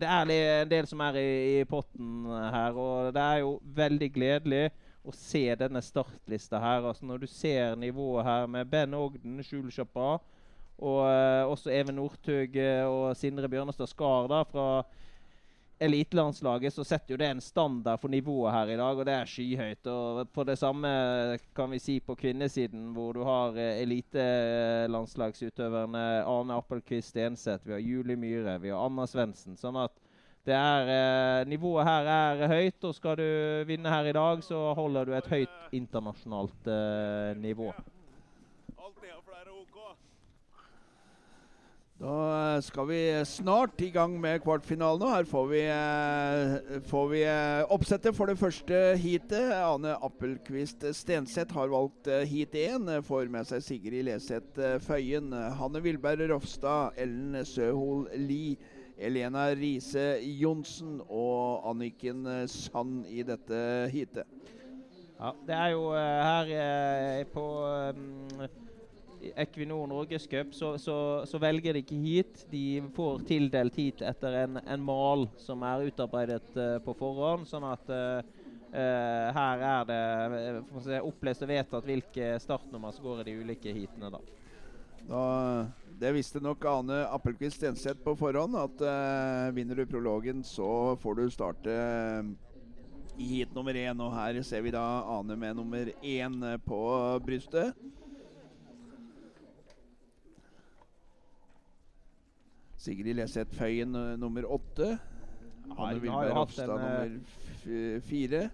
det 0.00 0.06
er 0.06 0.30
en 0.32 0.70
del 0.70 0.86
som 0.88 1.02
er 1.04 1.18
i, 1.20 1.32
i 1.60 1.66
potten 1.68 2.24
her, 2.30 2.78
og 2.78 3.10
det 3.14 3.26
er 3.26 3.42
jo 3.42 3.58
veldig 3.76 4.08
gledelig 4.14 4.70
å 5.04 5.12
se 5.16 5.54
denne 5.58 5.82
startlista 5.84 6.60
her. 6.60 6.84
Altså 6.88 7.04
når 7.08 7.18
du 7.22 7.26
ser 7.30 7.76
nivået 7.80 8.26
her 8.26 8.46
med 8.50 8.68
Ben 8.70 8.94
Ogden, 8.94 9.42
Skjul 9.44 9.70
Chapa, 9.72 10.18
og 10.80 11.10
eh, 11.10 11.44
også 11.48 11.70
Even 11.74 11.94
Northug 12.00 12.56
eh, 12.56 12.86
og 12.88 13.16
Sindre 13.16 13.48
Bjørnestad 13.52 13.88
Skar 13.90 14.28
da 14.32 14.42
fra 14.48 14.82
elitelandslaget, 15.80 16.74
så 16.74 16.84
setter 16.84 17.12
jo 17.14 17.18
det 17.20 17.28
en 17.32 17.40
standard 17.40 18.00
for 18.02 18.08
nivået 18.12 18.52
her 18.52 18.66
i 18.74 18.76
dag, 18.76 18.98
og 18.98 19.06
det 19.08 19.14
er 19.16 19.26
skyhøyt. 19.28 19.86
Og 19.88 20.28
på 20.28 20.44
det 20.44 20.58
samme 20.60 20.88
kan 21.56 21.70
vi 21.72 21.78
si 21.80 22.00
på 22.04 22.14
kvinnesiden, 22.20 22.92
hvor 22.96 23.12
du 23.16 23.22
har 23.24 23.56
eh, 23.56 23.80
elitelandslagsutøverne 23.86 26.24
Arne 26.28 26.54
Appelquist 26.60 27.08
Stenseth, 27.14 27.66
vi 27.66 27.72
har 27.72 27.80
Julie 27.80 28.16
Myhre, 28.20 28.60
vi 28.60 28.68
har 28.72 28.84
Anna 28.84 29.06
Svendsen. 29.08 29.56
Sånn 29.56 29.76
at 29.80 29.92
det 30.46 30.56
er, 30.56 30.88
eh, 30.88 31.46
nivået 31.48 31.84
her 31.84 32.06
er 32.08 32.48
høyt, 32.48 32.84
og 32.84 32.94
skal 32.96 33.16
du 33.20 33.64
vinne 33.68 33.92
her 33.92 34.08
i 34.08 34.12
dag, 34.16 34.42
så 34.42 34.72
holder 34.74 35.04
du 35.04 35.12
et 35.12 35.26
høyt 35.28 35.72
internasjonalt 35.76 36.70
eh, 36.72 37.36
nivå. 37.36 37.72
Da 42.00 42.14
eh, 42.56 42.62
skal 42.64 42.88
vi 42.88 43.00
snart 43.28 43.84
i 43.84 43.90
gang 43.92 44.16
med 44.16 44.40
kvartfinalen. 44.40 45.04
Her 45.12 45.28
får 45.28 45.46
vi, 45.52 45.60
får 46.88 47.08
vi 47.12 47.22
oppsettet 47.68 48.16
for 48.16 48.32
det 48.32 48.38
første 48.40 48.96
heatet. 48.96 49.52
Ane 49.52 49.92
Appelquist 50.00 50.88
Stenseth 50.96 51.52
har 51.52 51.68
valgt 51.68 52.08
heat 52.32 52.56
1. 52.56 52.88
eh, 52.88 53.04
Får 53.04 53.28
med 53.28 53.44
seg 53.44 53.60
Sigrid 53.68 54.08
Leseth 54.08 54.80
Føyen. 54.88 55.34
Hanne 55.60 55.84
Vilberg 55.84 56.30
Rofstad, 56.32 56.96
Ellen 56.96 57.44
Søhol 57.44 58.08
Lie, 58.16 58.56
Elena 59.00 59.48
Riise 59.56 60.20
Johnsen 60.40 60.98
og 61.08 61.64
Anniken 61.70 62.26
Sand 62.50 63.06
i 63.08 63.24
dette 63.26 63.60
heatet. 63.94 64.40
Ja, 65.20 65.34
det 65.44 65.52
er 65.52 65.70
jo 65.74 65.82
eh, 65.92 66.18
her 66.24 66.50
eh, 66.56 67.26
på 67.28 67.42
um, 67.92 68.44
Equinor 69.36 69.84
Norgescup 69.90 70.54
så, 70.56 70.78
så, 70.80 70.96
så 71.28 71.40
velger 71.42 71.76
de 71.76 71.82
ikke 71.84 71.98
heat. 72.00 72.46
De 72.48 72.80
får 72.96 73.26
tildelt 73.28 73.76
heat 73.76 74.00
etter 74.08 74.38
en, 74.46 74.56
en 74.64 74.80
mal 74.80 75.26
som 75.36 75.60
er 75.68 75.90
utarbeidet 75.90 76.56
på 76.86 76.94
forhånd. 76.96 77.44
Sånn 77.50 77.66
at 77.68 77.92
uh, 77.92 78.38
her 78.72 79.66
er 79.74 79.84
det 79.90 81.00
opplest 81.02 81.44
og 81.44 81.52
vedtatt 81.52 81.88
hvilke 81.90 82.32
startnummer 82.40 82.96
som 82.96 83.10
går 83.10 83.20
i 83.20 83.28
de 83.28 83.36
ulike 83.42 83.76
heatene. 83.76 84.08
da. 84.16 84.39
Da, 85.08 85.66
det 86.00 86.12
visste 86.16 86.40
nok 86.40 86.64
Ane 86.64 87.02
Appelquist 87.12 87.56
Stenseth 87.60 88.00
på 88.04 88.14
forhånd, 88.18 88.56
at 88.56 88.84
eh, 88.86 89.48
vinner 89.56 89.76
du 89.80 89.86
prologen, 89.88 90.44
så 90.46 90.96
får 91.02 91.18
du 91.18 91.24
starte 91.32 91.74
eh, 91.74 92.30
i 93.20 93.26
heat 93.34 93.54
nummer 93.56 93.76
én. 93.76 94.00
Og 94.00 94.14
her 94.14 94.40
ser 94.46 94.64
vi 94.64 94.72
da 94.74 94.84
Ane 95.18 95.36
med 95.36 95.58
nummer 95.58 95.90
én 96.00 96.38
eh, 96.46 96.60
på 96.64 96.80
brystet. 97.26 97.76
Sigrid 102.80 103.18
Leseth 103.18 103.52
Føyen 103.58 103.94
eh, 103.96 104.16
nummer 104.20 104.46
åtte. 104.48 104.94
Ane 105.76 106.00
en, 106.00 106.08
eh, 106.08 106.68
nummer 106.70 108.00
fire. 108.08 108.46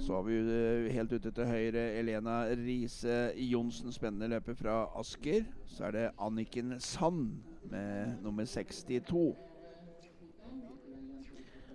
Så 0.00 0.14
har 0.14 0.22
vi 0.22 0.38
eh, 0.40 0.92
helt 0.94 1.12
ute 1.12 1.30
til 1.30 1.44
høyre 1.44 1.82
Elena 2.00 2.40
Riise 2.56 3.34
Johnsen, 3.36 3.92
spennende 3.92 4.30
løper 4.32 4.56
fra 4.56 4.76
Asker. 4.96 5.44
Så 5.68 5.84
er 5.90 5.96
det 5.96 6.04
Anniken 6.16 6.78
Sand 6.80 7.34
med 7.68 8.22
nummer 8.24 8.48
62. 8.48 9.36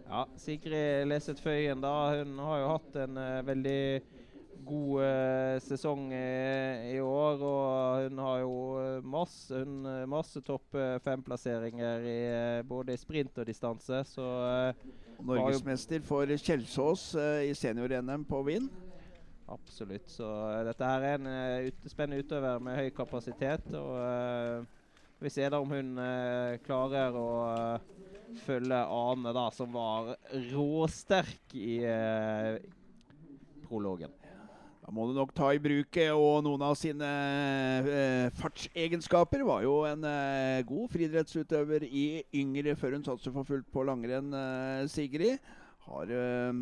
Ja, 0.09 0.23
Sigrid 0.37 1.05
Leset 1.09 1.39
Føyen 1.41 1.85
da, 1.85 1.93
hun 2.17 2.33
har 2.47 2.59
jo 2.63 2.73
hatt 2.73 2.97
en 3.03 3.21
uh, 3.21 3.45
veldig 3.45 3.79
god 4.65 5.05
uh, 5.05 5.61
sesong 5.61 6.09
eh, 6.17 6.89
i 6.95 6.99
år. 7.01 7.45
Og 7.45 8.09
hun 8.09 8.25
har 8.25 8.41
jo 8.41 8.53
masse, 9.05 9.61
hun, 9.61 9.85
masse 10.09 10.41
topp 10.45 10.81
fem-plasseringer 11.05 12.09
i 12.09 12.19
både 12.65 12.97
sprint 12.97 13.37
og 13.37 13.45
distanse. 13.53 14.01
Så 14.09 14.25
Norgesmester 15.23 16.01
for 16.05 16.29
Kjelsås 16.37 17.13
eh, 17.15 17.49
i 17.49 17.55
senior-NM 17.55 18.25
på 18.25 18.41
Wien. 18.47 18.69
absolutt. 19.47 20.09
Så 20.09 20.25
eh, 20.25 20.63
dette 20.67 20.89
her 20.89 21.05
er 21.05 21.19
en 21.19 21.29
eh, 21.31 21.67
ut, 21.69 21.87
spennende 21.91 22.23
utøver 22.23 22.59
med 22.63 22.79
høy 22.79 22.89
kapasitet. 22.95 23.67
Og 23.73 23.93
uh, 23.95 24.65
vi 25.21 25.31
ser 25.31 25.53
da 25.53 25.61
om 25.63 25.71
hun 25.71 25.95
uh, 26.01 26.57
klarer 26.65 27.15
å 27.15 27.29
følge 28.45 28.81
Ane, 28.91 29.31
da, 29.35 29.47
som 29.55 29.71
var 29.71 30.15
råsterk 30.51 31.55
i 31.55 31.77
prologen. 33.63 34.11
Da 34.85 34.91
må 34.93 35.07
du 35.09 35.15
nok 35.17 35.31
ta 35.33 35.47
i 35.49 35.57
bruk 35.57 35.97
og 36.13 36.43
noen 36.45 36.61
av 36.61 36.75
sine 36.77 37.07
eh, 37.89 38.27
fartsegenskaper. 38.37 39.41
Var 39.47 39.63
jo 39.65 39.79
en 39.89 40.05
eh, 40.05 40.61
god 40.69 40.91
friidrettsutøver 40.93 41.87
i 41.89 42.21
yngre 42.37 42.75
før 42.77 42.93
hun 42.93 43.07
satser 43.07 43.33
for 43.33 43.41
fullt 43.49 43.65
på 43.73 43.81
langrenn, 43.89 44.29
eh, 44.37 44.85
Sigrid. 44.93 45.41
Har, 45.87 46.05
eh, 46.13 46.53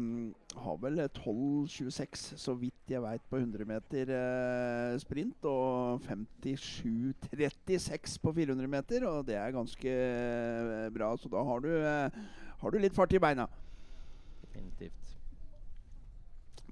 har 0.56 0.80
vel 0.80 1.04
12,26 1.20 2.40
så 2.40 2.56
vidt 2.62 2.96
jeg 2.96 3.04
veit 3.04 3.28
på 3.28 3.44
100 3.44 3.68
meter 3.68 4.16
eh, 4.16 4.96
sprint. 5.04 5.44
Og 5.44 6.00
57,36 6.08 8.16
på 8.24 8.32
400 8.40 8.72
meter, 8.72 9.04
og 9.12 9.28
det 9.28 9.36
er 9.36 9.52
ganske 9.52 10.00
eh, 10.00 10.88
bra. 10.96 11.12
Så 11.20 11.28
da 11.28 11.44
har 11.44 11.60
du, 11.60 11.76
har 12.64 12.72
du 12.72 12.80
litt 12.80 12.96
fart 12.96 13.12
i 13.12 13.20
beina. 13.20 13.52
Definitivt. 14.48 15.04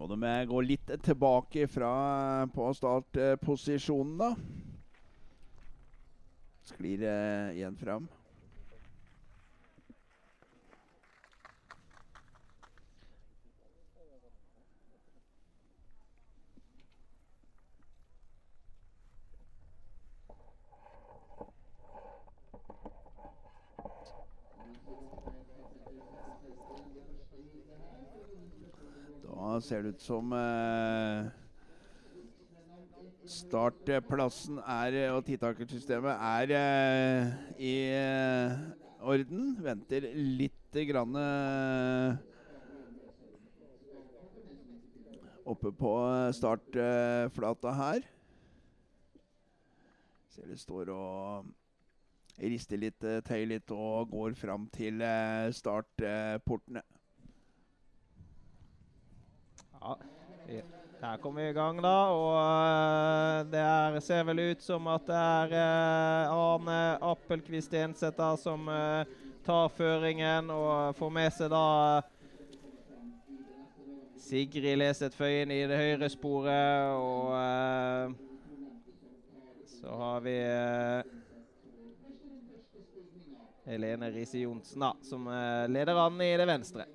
Må 0.01 0.07
de 0.09 0.29
gå 0.49 0.61
litt 0.65 0.87
tilbake 1.05 1.67
fra 1.69 2.47
på 2.49 2.71
startposisjonen, 2.73 4.15
da. 4.17 4.31
Sklir 6.65 7.05
eh, 7.05 7.53
igjen 7.59 7.77
fram. 7.77 8.09
Da 29.21 29.50
ser 29.61 29.83
det 29.85 29.95
ut 29.95 30.03
som 30.03 30.33
eh, 30.35 31.29
startplassen 33.29 34.59
er, 34.59 34.97
eh, 35.03 35.13
og 35.13 35.23
titakersystemet 35.27 36.25
er 36.27 36.53
eh, 36.57 37.31
i 37.61 37.75
orden. 39.01 39.55
Venter 39.61 40.09
lite 40.15 40.85
grann 40.89 41.17
oppe 45.51 45.71
på 45.75 45.95
startflata 46.37 47.73
her. 47.79 48.05
Ser 50.31 50.47
det 50.47 50.61
står 50.61 50.93
og 50.95 51.49
rister 52.41 52.79
litt, 52.79 53.03
tøyer 53.27 53.49
litt 53.51 53.73
og 53.75 54.13
går 54.13 54.37
fram 54.39 54.69
til 54.73 55.03
startportene. 55.57 56.85
Ja, 59.81 59.97
Der 61.01 61.17
kommer 61.17 61.41
vi 61.41 61.49
i 61.49 61.53
gang, 61.53 61.81
da. 61.81 62.09
Og 62.13 62.35
eh, 62.37 63.45
det 63.49 63.59
er, 63.59 63.99
ser 64.05 64.23
vel 64.27 64.39
ut 64.51 64.61
som 64.61 64.85
at 64.91 65.07
det 65.07 65.17
er 65.17 65.55
eh, 65.57 66.29
Arne 66.29 66.97
Appelquist 67.01 67.73
Enseth 67.73 68.21
som 68.37 68.69
eh, 68.69 69.09
tar 69.41 69.73
føringen 69.73 70.53
og 70.53 70.93
får 70.99 71.09
med 71.17 71.33
seg 71.33 71.49
da 71.49 72.01
Sigrid 74.21 74.77
Leseth 74.77 75.17
Føyen 75.17 75.49
i 75.49 75.65
det 75.65 75.81
høyre 75.81 76.09
sporet. 76.13 76.93
Og 76.93 77.33
så 79.73 79.99
har 80.03 80.21
vi 80.21 80.37
Helene 83.65 84.13
Riise 84.13 84.45
Johnsen, 84.45 84.85
da, 84.85 84.93
som 85.01 85.25
leder 85.73 86.05
an 86.05 86.21
i 86.21 86.35
det 86.37 86.45
venstre. 86.45 86.85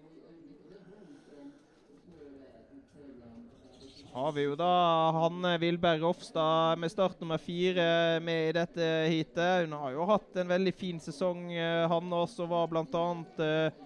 Har 4.16 4.32
vi 4.32 4.46
jo 4.46 4.54
da 4.56 4.68
Hanne 5.12 5.50
Vilberg 5.60 6.00
Rofstad 6.00 6.80
med 6.80 6.92
start 6.92 7.20
nummer 7.20 7.36
fire 7.36 8.16
med 8.24 8.48
i 8.48 8.54
dette 8.56 8.86
heatet. 9.12 9.66
Hun 9.66 9.74
har 9.76 9.92
jo 9.92 10.06
hatt 10.08 10.38
en 10.40 10.48
veldig 10.48 10.72
fin 10.72 11.00
sesong, 11.04 11.50
eh, 11.52 11.84
Hanne 11.90 12.22
også. 12.24 12.46
Var 12.48 12.70
bl.a. 12.72 13.02
Uh, 13.36 13.82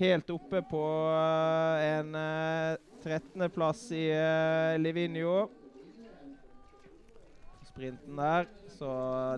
helt 0.00 0.32
oppe 0.36 0.60
på 0.68 0.82
eh, 1.14 1.86
en 1.94 2.12
uh, 2.12 2.76
13.-plass 3.00 3.86
i 3.96 4.04
Livigno. 4.84 5.46
Sprinten 7.70 8.20
der. 8.20 8.50
Så 8.76 8.90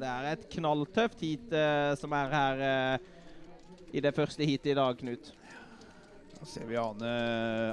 det 0.02 0.10
er 0.10 0.32
et 0.32 0.48
knalltøft 0.56 1.22
heat 1.22 1.54
eh, 1.54 1.92
som 1.98 2.12
er 2.18 2.34
her 2.34 2.66
eh, 2.66 3.06
i 3.94 4.02
det 4.02 4.14
første 4.14 4.46
heatet 4.46 4.74
i 4.74 4.76
dag, 4.78 4.98
Knut. 4.98 5.32
Da 6.42 6.48
ser 6.50 6.64
vi 6.66 6.74
Ane 6.74 7.10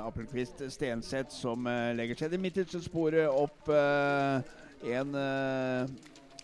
Appelquist 0.06 0.60
Stenseth 0.70 1.34
som 1.34 1.66
eh, 1.66 1.88
legger 1.98 2.20
seg 2.20 2.36
I 2.36 2.40
midtidssporet 2.44 3.26
opp 3.34 3.72
eh, 3.74 4.52
en 4.94 5.16
eh, 5.18 5.90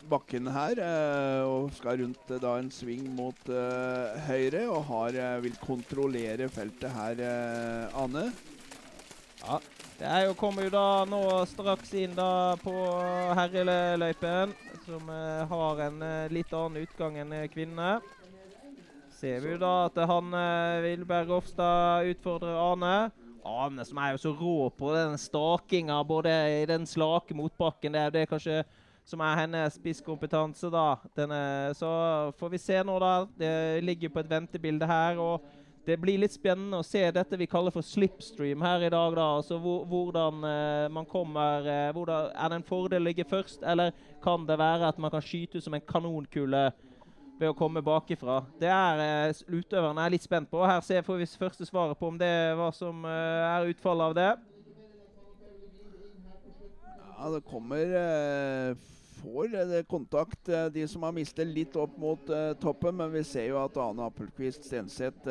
bakken 0.10 0.50
her. 0.50 0.82
og 1.46 1.70
skal 1.78 2.02
rundt 2.02 2.34
da 2.42 2.56
en 2.58 2.72
sving 2.74 3.06
mot 3.14 3.52
høyre 4.26 4.64
og 4.70 4.84
har, 4.90 5.20
vil 5.42 5.56
kontrollere 5.62 6.50
feltet 6.50 6.94
her, 6.94 7.22
Ane. 7.94 8.28
Ja, 9.42 9.58
det 9.98 10.10
er 10.10 10.26
jo, 10.28 10.36
kommer 10.38 10.66
jo 10.66 10.74
da 10.74 10.90
nå 11.10 11.22
straks 11.50 11.94
inn 11.98 12.14
da 12.18 12.54
på 12.62 12.74
herreløypen, 13.38 14.54
som 14.86 15.10
har 15.10 15.86
en 15.88 16.06
litt 16.34 16.54
annen 16.54 16.86
utgang 16.86 17.18
enn 17.22 17.38
kvinnene. 17.54 17.98
Ser 19.26 19.40
vi 19.42 19.56
jo 19.56 19.58
da 19.58 19.88
at 19.88 19.96
han 20.06 20.34
eh, 20.38 20.84
Vilberg 20.84 21.32
Rofstad 21.34 22.06
utfordrer 22.12 22.60
Ane. 22.62 23.10
Ane 23.42 23.86
som 23.88 23.98
er 23.98 24.12
jo 24.14 24.20
så 24.22 24.34
rå 24.38 24.68
på 24.78 24.92
den 24.94 25.18
stakinga, 25.18 25.98
både 26.06 26.30
i 26.60 26.68
den 26.70 26.86
slake 26.86 27.34
motbakken. 27.34 27.98
Det 27.98 28.04
er 28.04 28.14
det 28.14 28.28
kanskje 28.30 28.60
som 29.02 29.24
er 29.26 29.42
hennes 29.42 29.80
spisskompetanse, 29.80 30.70
da. 30.70 31.00
Denne, 31.18 31.42
så 31.74 31.90
får 32.38 32.54
vi 32.54 32.62
se 32.68 32.78
nå, 32.86 33.00
da. 33.02 33.16
Det 33.42 33.52
ligger 33.82 34.14
på 34.14 34.22
et 34.22 34.30
ventebilde 34.30 34.94
her. 34.94 35.18
og 35.18 35.52
det 35.90 35.98
blir 36.02 36.22
litt 36.22 36.38
spennende 36.38 36.78
å 36.82 36.86
se 36.86 37.02
dette 37.14 37.38
vi 37.38 37.50
kaller 37.50 37.74
for 37.74 37.86
slipstream 37.86 38.62
her 38.62 38.86
i 38.86 38.94
dag. 38.94 39.18
da, 39.18 39.30
altså 39.42 39.58
hvor, 39.58 39.90
Hvordan 39.90 40.50
eh, 40.54 40.88
man 40.94 41.10
kommer 41.10 41.66
eh, 41.66 41.94
hvordan, 41.98 42.30
Er 42.30 42.50
det 42.50 42.62
en 42.62 42.70
fordel 42.70 43.02
å 43.02 43.10
ligge 43.10 43.26
først, 43.26 43.66
eller 43.66 43.90
kan 44.22 44.46
det 44.46 44.62
være 44.62 44.94
at 44.94 45.02
man 45.02 45.14
kan 45.14 45.26
skyte 45.26 45.62
som 45.62 45.74
en 45.74 45.90
kanonkule 45.90 46.68
ved 47.40 47.52
å 47.52 47.58
komme 47.58 47.84
bakifra? 47.84 48.42
Det 48.60 48.70
er 48.72 49.30
uh, 49.30 49.44
utøverne 49.52 50.06
er 50.06 50.16
litt 50.16 50.26
spent 50.26 50.50
på. 50.52 50.64
Her 50.64 50.82
ser, 50.86 51.06
får 51.06 51.22
vi 51.22 51.30
første 51.40 51.68
svaret 51.68 52.00
på 52.00 52.10
om 52.12 52.20
det 52.20 52.32
hva 52.58 52.72
som 52.76 53.06
uh, 53.08 53.12
er 53.52 53.72
utfallet 53.74 54.10
av 54.10 54.18
det. 54.18 54.32
Ja, 57.16 57.32
det 57.32 57.46
kommer 57.48 57.96
uh, 57.96 58.92
Får 59.26 59.82
kontakt, 59.90 60.50
de 60.70 60.84
som 60.86 61.02
har 61.02 61.14
mistet 61.16 61.48
litt 61.50 61.74
opp 61.82 61.96
mot 61.98 62.28
toppen. 62.62 62.94
Men 63.00 63.10
vi 63.10 63.24
ser 63.26 63.48
jo 63.48 63.56
at 63.58 63.74
Ane 63.82 64.06
Appelquist 64.06 64.68
Stenseth 64.68 65.26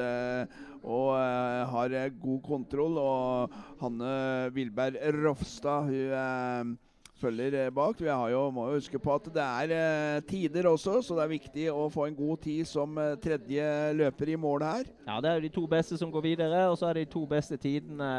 har 0.83 1.95
god 2.25 2.41
kontroll. 2.43 2.99
Og 2.99 3.55
Hanne 3.85 4.51
Vilberg 4.57 4.99
Rofstad 5.21 5.93
hun 5.93 6.75
følger 7.21 7.57
eh, 7.65 7.71
bak. 7.75 8.01
Vi 8.01 8.09
har 8.11 8.31
jo, 8.33 8.43
må 8.55 8.69
jo 8.71 8.79
huske 8.79 9.01
på 9.03 9.15
at 9.15 9.29
det 9.35 9.45
er 9.45 9.75
eh, 9.77 10.23
tider 10.29 10.69
også, 10.71 11.01
så 11.05 11.19
det 11.19 11.25
er 11.25 11.35
viktig 11.35 11.67
å 11.73 11.87
få 11.93 12.09
en 12.09 12.17
god 12.19 12.43
tid 12.45 12.69
som 12.69 12.99
eh, 13.01 13.15
tredje 13.23 13.69
løper 13.99 14.35
i 14.35 14.39
mål 14.41 14.67
her. 14.67 14.91
Ja, 15.07 15.21
Det 15.21 15.31
er 15.31 15.39
jo 15.39 15.47
de 15.47 15.55
to 15.59 15.67
beste 15.71 15.99
som 16.01 16.13
går 16.15 16.27
videre, 16.31 16.65
og 16.71 16.79
så 16.81 16.91
er 16.91 16.99
det 16.99 17.07
de 17.07 17.15
to 17.15 17.25
beste 17.31 17.61
tidene 17.61 18.11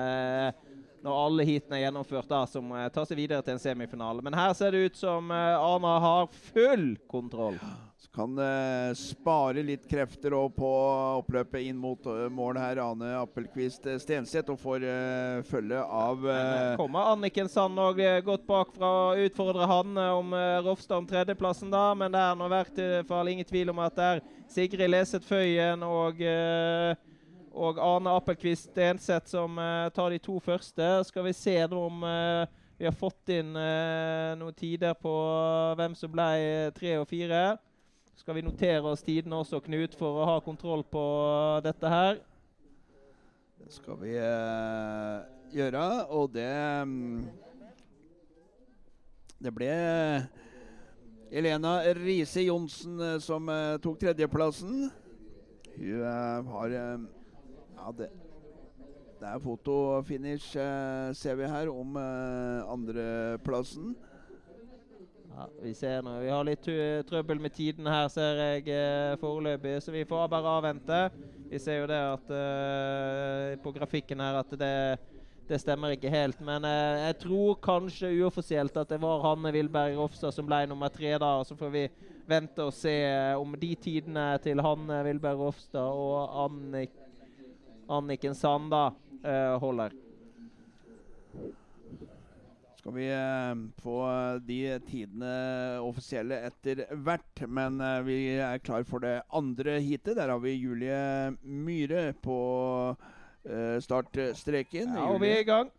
når 1.06 1.18
alle 1.22 1.44
heatene 1.46 1.78
er 1.78 1.84
gjennomført, 1.84 2.25
da, 2.32 2.40
som 2.50 2.72
tar 2.90 3.06
seg 3.06 3.20
videre 3.20 3.44
til 3.46 3.54
en 3.54 3.62
semifinale. 3.62 4.24
Men 4.25 4.34
her 4.34 4.56
ser 4.58 4.74
det 4.74 4.88
ut 4.88 4.96
som 4.98 5.30
Arna 5.30 6.00
har 6.02 6.32
full 6.50 6.96
kontroll. 7.12 7.60
Så 7.98 8.10
kan 8.12 8.38
eh, 8.40 8.94
spare 8.94 9.64
litt 9.64 9.86
krefter 9.90 10.34
på 10.56 10.72
oppløpet 11.22 11.64
inn 11.64 11.78
mot 11.80 12.06
eh, 12.12 12.25
mål 12.30 12.60
her. 12.60 12.82
Ane 12.84 13.14
Appelquist 13.22 13.88
eh, 13.88 14.00
Stenseth 14.04 14.52
og 14.52 14.60
får 14.60 14.84
eh, 14.84 15.40
følge 15.48 15.80
av 15.80 16.28
eh, 16.28 16.50
eh, 16.72 16.75
Kommer 16.80 17.14
Anniken 17.14 17.50
Sand 17.50 17.80
eh, 17.80 18.20
godt 18.25 18.44
bakfra 18.48 18.90
og 19.08 19.24
utfordrer 19.25 19.72
han 19.72 19.98
om 20.04 20.36
Rofstad 20.68 21.00
om 21.00 21.08
tredjeplassen, 21.08 21.72
da. 21.72 21.88
Men 21.96 22.12
det 22.12 22.22
er 22.22 22.36
nå 22.36 22.50
hvert 22.52 22.84
fall 23.08 23.32
ingen 23.32 23.48
tvil 23.48 23.72
om 23.72 23.80
at 23.86 23.96
det 23.96 24.10
er 24.10 24.24
Sigrid 24.52 24.92
Leset 24.92 25.24
Føyen 25.25 25.82
og, 25.88 26.20
og 27.56 27.82
Arne 27.82 28.14
Appelquist 28.20 28.70
Stenseth 28.70 29.32
som 29.32 29.56
tar 29.96 30.12
de 30.12 30.20
to 30.20 30.38
første. 30.44 30.92
Skal 31.08 31.25
vi 31.30 31.34
se 31.34 31.58
om 31.72 32.04
vi 32.78 32.86
har 32.86 32.92
fått 32.92 33.30
inn 33.32 33.56
eh, 33.56 34.34
noen 34.36 34.56
tider 34.58 34.98
på 35.00 35.12
hvem 35.80 35.96
som 35.96 36.12
ble 36.12 36.28
tre 36.75 36.98
og 37.00 37.08
fire. 37.08 37.56
Skal 38.15 38.38
vi 38.38 38.45
notere 38.45 38.84
oss 38.88 39.03
tidene 39.03 39.41
også, 39.41 39.60
Knut, 39.65 39.95
for 40.00 40.22
å 40.22 40.27
ha 40.29 40.39
kontroll 40.43 40.86
på 40.88 41.03
dette 41.65 41.89
her? 41.91 42.22
Det 43.60 43.74
skal 43.75 44.00
vi 44.00 44.13
eh, 44.15 45.17
gjøre, 45.55 45.84
og 46.15 46.31
det 46.34 46.51
mm, 46.88 47.25
Det 49.43 49.51
ble 49.51 49.72
Elena 51.36 51.81
Riise 51.98 52.45
Johnsen 52.45 53.00
eh, 53.01 53.17
som 53.19 53.50
eh, 53.51 53.75
tok 53.84 54.00
tredjeplassen. 54.00 54.88
Hun 55.75 56.05
eh, 56.07 56.53
har 56.53 56.75
Ja, 56.75 57.91
det, 57.98 58.07
det 59.19 59.27
er 59.27 59.41
fotofinish, 59.43 60.53
ser 61.13 61.36
vi 61.36 61.50
her, 61.50 61.69
om 61.69 61.98
andreplassen. 61.98 63.91
Ja, 65.36 65.50
vi 65.62 65.74
ser 65.74 66.01
nå. 66.01 66.13
Vi 66.24 66.30
har 66.32 66.46
litt 66.48 66.68
trøbbel 67.10 67.42
med 67.44 67.51
tiden 67.51 67.88
her, 67.92 68.06
ser 68.12 68.38
jeg 68.39 68.70
eh, 68.72 69.18
foreløpig. 69.20 69.74
Så 69.84 69.92
vi 69.92 70.06
får 70.08 70.30
bare 70.32 70.54
avvente. 70.62 71.00
Vi 71.50 71.60
ser 71.60 71.82
jo 71.82 71.89
det 71.92 71.98
at 72.00 72.32
uh, 72.32 73.50
på 73.63 73.74
grafikken 73.75 74.24
her 74.24 74.39
at 74.39 74.54
det, 74.62 74.77
det 75.50 75.60
stemmer 75.60 75.98
ikke 75.98 76.13
helt. 76.13 76.39
Men 76.39 76.63
uh, 76.63 77.01
jeg 77.01 77.18
tror 77.25 77.60
kanskje 77.68 78.13
uoffisielt 78.22 78.80
at 78.80 78.94
det 78.94 79.01
var 79.04 79.25
Hanne 79.25 79.51
Wilberg 79.56 80.00
Rofstad 80.00 80.32
som 80.38 80.48
ble 80.48 80.62
nummer 80.72 80.94
tre 80.94 81.18
da. 81.20 81.34
Så 81.44 81.60
får 81.60 81.75
vi 81.75 81.84
vente 82.32 82.63
og 82.63 82.74
se 82.74 82.96
om 83.36 83.60
de 83.60 83.74
tidene 83.75 84.30
til 84.46 84.63
Hanne 84.63 85.04
Wilberg 85.10 85.44
Rofstad 85.44 86.00
og 86.00 86.39
Annik, 86.46 86.96
Anniken 87.92 88.39
Sanda 88.39 88.88
uh, 89.20 89.60
holder. 89.60 90.00
Skal 92.86 92.94
vi 93.00 93.06
eh, 93.10 93.56
få 93.82 93.94
de 94.46 94.58
tidene 94.86 95.30
offisielle 95.82 96.38
etter 96.46 96.84
hvert. 97.01 97.42
Men 97.50 97.80
eh, 97.82 98.01
vi 98.06 98.18
er 98.38 98.60
klar 98.62 98.84
for 98.86 99.01
det 99.01 99.24
andre 99.34 99.80
heatet. 99.82 100.13
Der 100.20 100.30
har 100.30 100.38
vi 100.44 100.51
Julie 100.54 101.34
Myhre 101.42 102.12
på 102.22 102.38
eh, 103.50 103.80
startstreken. 103.82 104.94
Ja, 104.94 105.08
og 105.10 105.18
vi 105.24 105.32
er 105.34 105.42
i 105.42 105.50
gang. 105.50 105.72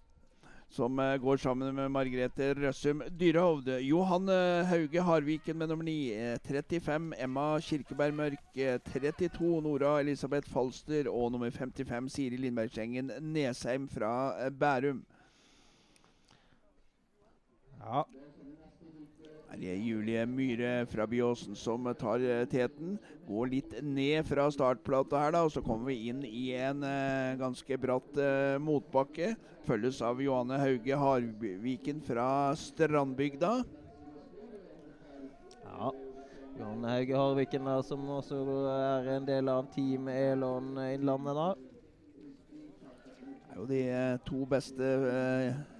som 0.69 0.99
eh, 0.99 1.15
går 1.23 1.37
sammen 1.39 1.71
med 1.79 1.93
Margrethe 1.95 2.49
Røssum 2.59 3.05
Dyrehovd. 3.21 3.69
Johan 3.87 4.27
eh, 4.29 4.67
Hauge 4.67 5.03
Harviken 5.07 5.57
med 5.63 5.71
nummer 5.71 5.85
9. 5.87 5.95
eh, 6.11 6.39
35 6.43 7.13
Emma 7.23 7.61
Kirkeberg 7.63 8.15
Mørk. 8.19 8.43
eh, 8.57 8.81
32 8.91 9.61
Nora 9.63 10.01
Elisabeth 10.01 10.51
Falster. 10.51 11.07
Og 11.07 11.31
nummer 11.33 11.51
55 11.55 12.11
Siri 12.19 12.37
Lindbergsengen 12.43 13.13
Nesheim 13.23 13.87
fra 13.89 14.35
eh, 14.43 14.51
Bærum. 14.51 15.05
Ja. 17.87 18.03
Her 19.47 19.61
er 19.63 19.77
Julie 19.79 20.25
Myhre 20.27 20.71
fra 20.91 21.05
Byåsen 21.07 21.55
som 21.55 21.87
tar 21.95 22.23
eh, 22.27 22.43
teten. 22.51 22.97
Går 23.29 23.51
litt 23.53 23.77
ned 23.83 24.27
fra 24.27 24.49
startplata 24.51 25.21
her, 25.23 25.37
da, 25.37 25.45
og 25.47 25.53
så 25.55 25.63
kommer 25.63 25.93
vi 25.93 26.11
inn 26.11 26.25
i 26.27 26.49
en 26.59 26.83
eh, 26.83 27.37
ganske 27.39 27.79
bratt 27.79 28.19
eh, 28.19 28.57
motbakke. 28.59 29.37
Følges 29.69 30.01
av 30.03 30.19
Johanne 30.23 30.59
Hauge 30.59 30.99
Harviken 30.99 32.03
fra 32.03 32.27
Strandbygda. 32.59 33.53
Ja. 35.63 35.93
Johanne 36.59 36.91
Hauge 36.97 37.23
Harviken 37.23 37.71
der, 37.71 37.87
som 37.87 38.03
også 38.19 38.43
er 38.73 39.13
en 39.15 39.31
del 39.31 39.53
av 39.53 39.71
Team 39.77 40.11
Elon 40.11 40.75
Innlandet. 40.89 41.39
da. 41.39 41.49
Det 43.47 43.55
er 43.55 43.63
jo 43.63 43.71
de 43.71 43.81
eh, 43.95 44.21
to 44.27 44.43
beste 44.51 44.93
eh, 45.15 45.76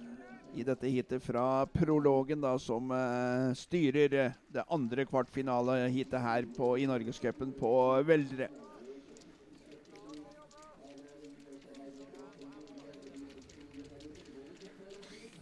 i 0.55 0.63
dette 0.65 0.89
heatet 0.89 1.23
fra 1.23 1.65
prologen, 1.73 2.41
da, 2.41 2.55
som 2.61 2.91
uh, 2.93 3.51
styrer 3.57 4.13
eh, 4.13 4.37
det 4.53 4.63
andre 4.73 5.05
kvartfinaleheatet 5.09 6.21
her 6.23 6.47
på, 6.55 6.75
i 6.79 6.87
Norgescupen 6.89 7.53
på 7.57 7.73
Veldre. 8.07 8.49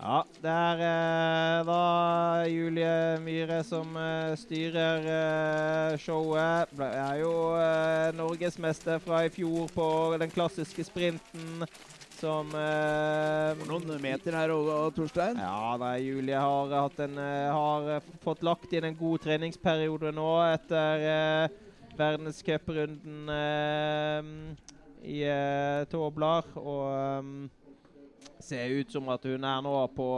Ja, 0.05 0.19
det 0.37 0.51
er 0.51 0.81
eh, 0.85 1.59
da 1.65 2.45
Julie 2.45 3.17
Myhre 3.23 3.63
som 3.65 3.95
eh, 3.97 4.35
styrer 4.37 5.07
eh, 5.09 5.95
showet. 5.97 6.69
Ble, 6.77 6.89
er 6.93 7.21
jo 7.23 7.31
eh, 7.57 8.11
norgesmester 8.13 8.99
fra 9.01 9.23
i 9.25 9.31
fjor 9.33 9.71
på 9.73 9.87
den 10.21 10.29
klassiske 10.29 10.85
sprinten 10.85 11.65
som 12.15 12.51
eh, 12.57 13.63
Noen 13.69 13.91
meter 14.01 14.35
her 14.37 14.53
òg, 14.55 14.69
Torstein. 14.95 15.37
Ja, 15.39 15.75
nei, 15.81 15.97
Julie 16.05 16.37
har, 16.39 16.71
hatt 16.73 17.01
en, 17.05 17.17
eh, 17.21 17.51
har 17.51 17.89
eh, 17.97 18.07
fått 18.23 18.43
lagt 18.45 18.73
inn 18.75 18.87
en 18.87 18.97
god 18.99 19.23
treningsperiode 19.25 20.13
nå 20.15 20.29
etter 20.47 21.05
eh, 21.09 21.57
verdenscuprunden 21.99 23.33
eh, 23.35 24.31
i 25.05 25.21
eh, 25.27 25.83
Toblar. 25.91 26.47
Og 26.61 26.87
eh, 26.95 28.33
ser 28.45 28.75
ut 28.79 28.91
som 28.93 29.09
at 29.13 29.25
hun 29.25 29.45
er 29.47 29.63
nå 29.65 29.75
på, 29.95 30.09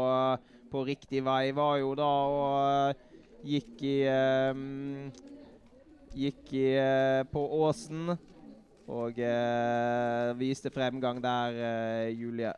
på 0.72 0.86
riktig 0.88 1.24
vei. 1.26 1.50
Var 1.56 1.82
jo 1.84 1.94
da 1.98 2.12
og 2.32 2.58
eh, 2.62 3.06
gikk 3.56 3.88
i 3.88 3.98
eh, 4.12 5.26
Gikk 6.18 6.50
i, 6.58 6.70
eh, 6.82 7.24
på 7.30 7.44
Åsen. 7.62 8.16
Og 8.88 9.20
eh, 9.20 10.30
viste 10.40 10.72
fremgang 10.72 11.20
der, 11.24 11.58
eh, 11.60 12.14
Julie. 12.16 12.54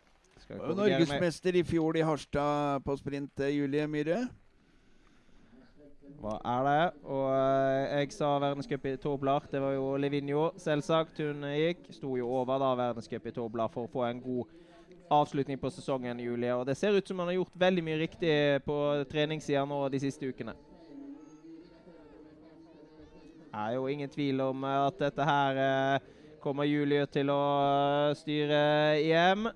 Norgesmester 0.50 1.58
i 1.58 1.64
fjor 1.66 1.98
i 1.98 2.06
Harstad 2.06 2.86
på 2.86 2.96
sprint, 2.98 3.40
eh, 3.40 3.56
Julie 3.58 3.88
Myhre. 3.90 4.28
Hva 6.20 6.36
er 6.44 6.66
det? 6.68 6.86
Og 7.08 7.28
eh, 7.32 8.00
jeg 8.02 8.14
sa 8.14 8.32
verdenscup 8.42 8.86
i 8.86 8.96
Toblar. 9.02 9.46
Det 9.52 9.62
var 9.64 9.74
jo 9.78 9.92
Livinho, 9.98 10.50
selvsagt. 10.60 11.22
Hun 11.24 11.46
eh, 11.48 11.60
gikk. 11.64 11.86
Sto 11.96 12.16
jo 12.20 12.30
over 12.42 12.60
da 12.62 12.74
verdenscup 12.76 13.30
i 13.30 13.34
Toblar 13.36 13.72
for 13.74 13.88
å 13.88 13.94
få 13.94 14.06
en 14.10 14.22
god 14.22 14.58
avslutning 15.10 15.58
på 15.58 15.72
sesongen, 15.74 16.20
Julie. 16.22 16.54
Og 16.54 16.66
det 16.68 16.78
ser 16.78 16.98
ut 16.98 17.08
som 17.08 17.20
han 17.24 17.32
har 17.32 17.40
gjort 17.40 17.56
veldig 17.58 17.86
mye 17.86 18.02
riktig 18.04 18.34
på 18.66 18.78
treningssida 19.10 19.64
nå 19.66 19.82
de 19.90 20.02
siste 20.04 20.28
ukene. 20.30 20.54
Det 23.50 23.58
er 23.58 23.74
jo 23.80 23.88
ingen 23.90 24.10
tvil 24.10 24.42
om 24.46 24.64
eh, 24.64 24.80
at 24.88 25.00
dette 25.02 25.26
her 25.26 25.62
eh, 25.64 26.10
kommer 26.42 26.68
Julie 26.68 27.06
til 27.12 27.30
å 27.32 27.42
eh, 27.64 28.16
styre 28.20 28.62
hjem. 29.02 29.50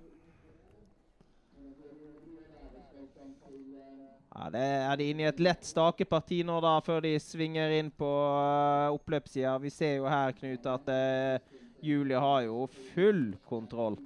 Ja, 4.34 4.50
det 4.50 4.64
er 4.66 4.98
de 4.98 5.08
inne 5.12 5.26
i 5.26 5.30
et 5.30 5.42
lett 5.46 5.68
stakeparti 5.68 6.42
nå, 6.48 6.58
da, 6.64 6.74
før 6.84 7.04
de 7.06 7.14
svinger 7.22 7.76
inn 7.78 7.92
på 7.94 8.10
uh, 8.10 8.90
oppløpssida. 8.96 9.54
Vi 9.62 9.70
ser 9.72 10.00
jo 10.00 10.10
her, 10.10 10.34
Knut, 10.40 10.66
at 10.72 10.90
uh, 10.90 11.62
Julie 11.86 12.18
har 12.18 12.42
jo 12.48 12.66
full 12.96 13.28
kontroll. 13.46 14.00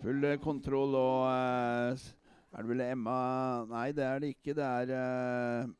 Full 0.00 0.24
eh, 0.24 0.40
kontroll 0.40 0.96
og 0.98 1.28
uh, 1.28 2.08
Er 2.54 2.64
det 2.64 2.70
vel 2.70 2.82
Emma 2.84 3.16
Nei, 3.70 3.88
det 3.96 4.04
er 4.08 4.24
det 4.24 4.34
ikke. 4.34 4.56
Det 4.56 4.64
er 4.64 4.94
eh, 4.96 5.72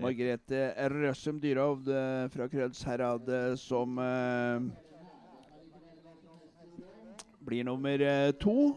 Margrethe 0.00 0.60
Røssum 0.92 1.40
Dyrhovd 1.40 1.88
eh, 1.88 2.28
fra 2.32 2.48
Krødsherad 2.50 3.28
eh, 3.28 3.54
som 3.60 3.98
eh, 3.98 4.89
blir 7.40 7.64
nummer 7.64 8.00
eh, 8.00 8.32
to. 8.32 8.76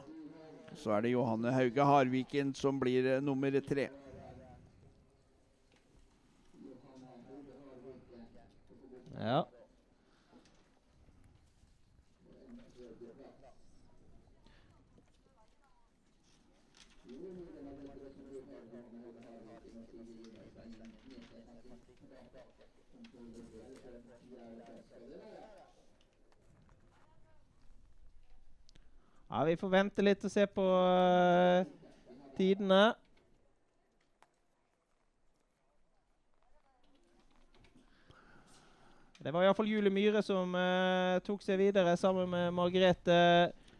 Så 0.75 0.91
er 0.95 1.05
det 1.05 1.13
Johanne 1.13 1.51
Hauge 1.53 1.85
Harviken 1.85 2.53
som 2.57 2.79
blir 2.79 3.05
eh, 3.05 3.21
nummer 3.21 3.59
tre. 3.61 3.89
Ja. 9.19 9.43
Ja, 29.33 29.43
vi 29.43 29.55
får 29.57 29.69
vente 29.73 30.03
litt 30.05 30.21
og 30.27 30.29
se 30.29 30.43
på 30.45 30.61
uh, 30.61 31.63
tidene. 32.37 32.91
Det 39.17 39.33
var 39.33 39.47
iallfall 39.47 39.71
Julie 39.71 39.89
Myhre 39.89 40.21
som 40.21 40.53
uh, 40.53 41.17
tok 41.25 41.41
seg 41.41 41.57
videre 41.63 41.97
sammen 41.97 42.29
med 42.29 42.53
Margrethe 42.53 43.17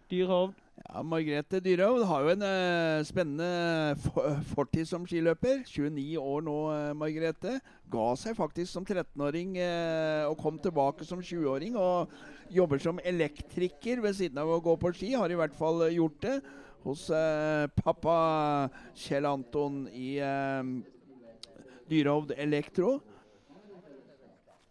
Dyrhovd. 0.10 0.58
Ja, 0.88 1.06
Margrethe 1.06 1.62
Dyrhovd 1.62 2.10
har 2.10 2.26
jo 2.26 2.34
en 2.34 2.50
uh, 2.50 3.06
spennende 3.06 3.94
for 4.08 4.42
fortid 4.56 4.90
som 4.90 5.06
skiløper. 5.06 5.62
29 5.70 6.18
år 6.18 6.46
nå, 6.50 6.60
Margrethe. 6.98 7.60
Ga 7.94 8.12
seg 8.18 8.42
faktisk 8.42 8.74
som 8.74 8.90
13-åring 8.90 9.60
eh, 9.62 10.26
og 10.26 10.40
kom 10.42 10.58
tilbake 10.58 11.06
som 11.06 11.22
20-åring. 11.22 11.78
Og 11.78 12.10
jobber 12.52 12.82
som 12.82 13.00
elektriker 13.04 14.02
ved 14.04 14.18
siden 14.18 14.42
av 14.42 14.52
å 14.52 14.62
gå 14.64 14.76
på 14.82 14.92
ski. 14.96 15.14
Har 15.16 15.32
i 15.32 15.38
hvert 15.40 15.56
fall 15.58 15.86
eh, 15.88 15.96
gjort 15.98 16.20
det 16.26 16.38
hos 16.84 17.08
eh, 17.14 17.68
pappa 17.80 18.18
Kjell 18.98 19.28
Anton 19.30 19.86
i 19.94 20.18
eh, 20.20 20.62
Dyrehovd 21.90 22.36
Elektro. 22.38 22.98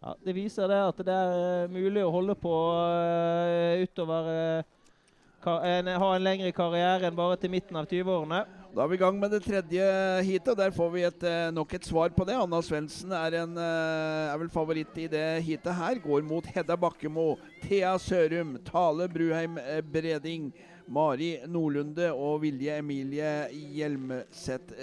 Ja, 0.03 0.15
det 0.19 0.33
viser 0.35 0.67
det 0.67 0.81
at 0.83 0.97
det 1.07 1.13
er 1.15 1.37
eh, 1.63 1.71
mulig 1.71 2.01
å 2.03 2.11
holde 2.11 2.35
på 2.35 2.51
uh, 2.51 3.79
utover 3.79 4.25
uh, 4.27 5.59
en, 5.63 5.87
Ha 5.87 6.09
en 6.11 6.25
lengre 6.25 6.51
karriere 6.55 7.07
enn 7.07 7.15
bare 7.15 7.37
til 7.39 7.53
midten 7.53 7.79
av 7.79 7.87
20-årene. 7.87 8.41
Da 8.73 8.81
er 8.81 8.89
vi 8.89 8.95
i 8.97 9.01
gang 9.03 9.19
med 9.21 9.29
det 9.29 9.43
tredje 9.45 9.83
heatet, 10.25 10.47
og 10.49 10.57
der 10.57 10.71
får 10.73 10.87
vi 10.89 11.01
et, 11.05 11.23
eh, 11.29 11.51
nok 11.53 11.73
et 11.75 11.85
svar 11.85 12.09
på 12.09 12.25
det. 12.25 12.33
Anna 12.33 12.57
Svendsen 12.57 13.11
er, 13.13 13.35
eh, 13.37 14.33
er 14.33 14.37
vel 14.39 14.49
favoritt 14.49 14.97
i 14.97 15.05
det 15.05 15.43
heatet 15.45 15.75
her. 15.75 15.99
Går 16.01 16.23
mot 16.23 16.43
Hedda 16.43 16.75
Bakkemo, 16.75 17.37
Thea 17.61 17.99
Sørum, 17.99 18.57
Tale 18.65 19.07
Bruheim 19.07 19.59
eh, 19.59 19.81
Breding, 19.81 20.51
Mari 20.89 21.37
Nordlunde 21.45 22.09
og 22.17 22.41
Vilje 22.41 22.79
Emilie 22.79 23.47
Hjelmseth 23.51 24.73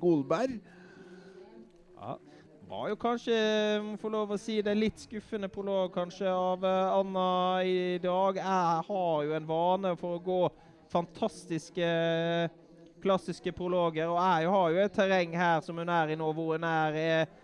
Golberg. 0.00 0.60
Ja. 2.02 2.16
Var 2.68 2.88
jo 2.88 2.96
kanskje, 2.96 3.80
må 3.80 3.96
få 3.96 4.10
lov 4.10 4.34
å 4.34 4.40
si 4.40 4.60
det, 4.60 4.76
litt 4.76 4.98
skuffende 4.98 5.46
prolog 5.48 5.94
kanskje 5.94 6.26
av 6.26 6.64
Anna 6.64 7.62
i 7.62 7.98
dag. 8.02 8.34
Jeg 8.34 8.86
har 8.90 9.22
jo 9.22 9.32
en 9.38 9.46
vane 9.46 9.96
for 9.96 10.18
å 10.18 10.24
gå 10.24 10.50
fantastiske 10.90 11.86
klassiske 13.06 13.52
prologer, 13.54 14.10
og 14.10 14.18
jeg 14.18 14.52
har 14.52 14.70
jo 14.70 14.84
et 14.84 14.96
terreng 14.96 15.36
her 15.38 15.60
som 15.64 15.78
hun 15.78 15.92
er 15.92 16.12
i 16.12 16.18
nå, 16.18 16.30
hvor 16.34 16.56
hun 16.56 16.66
er 16.66 16.98
eh, 17.00 17.36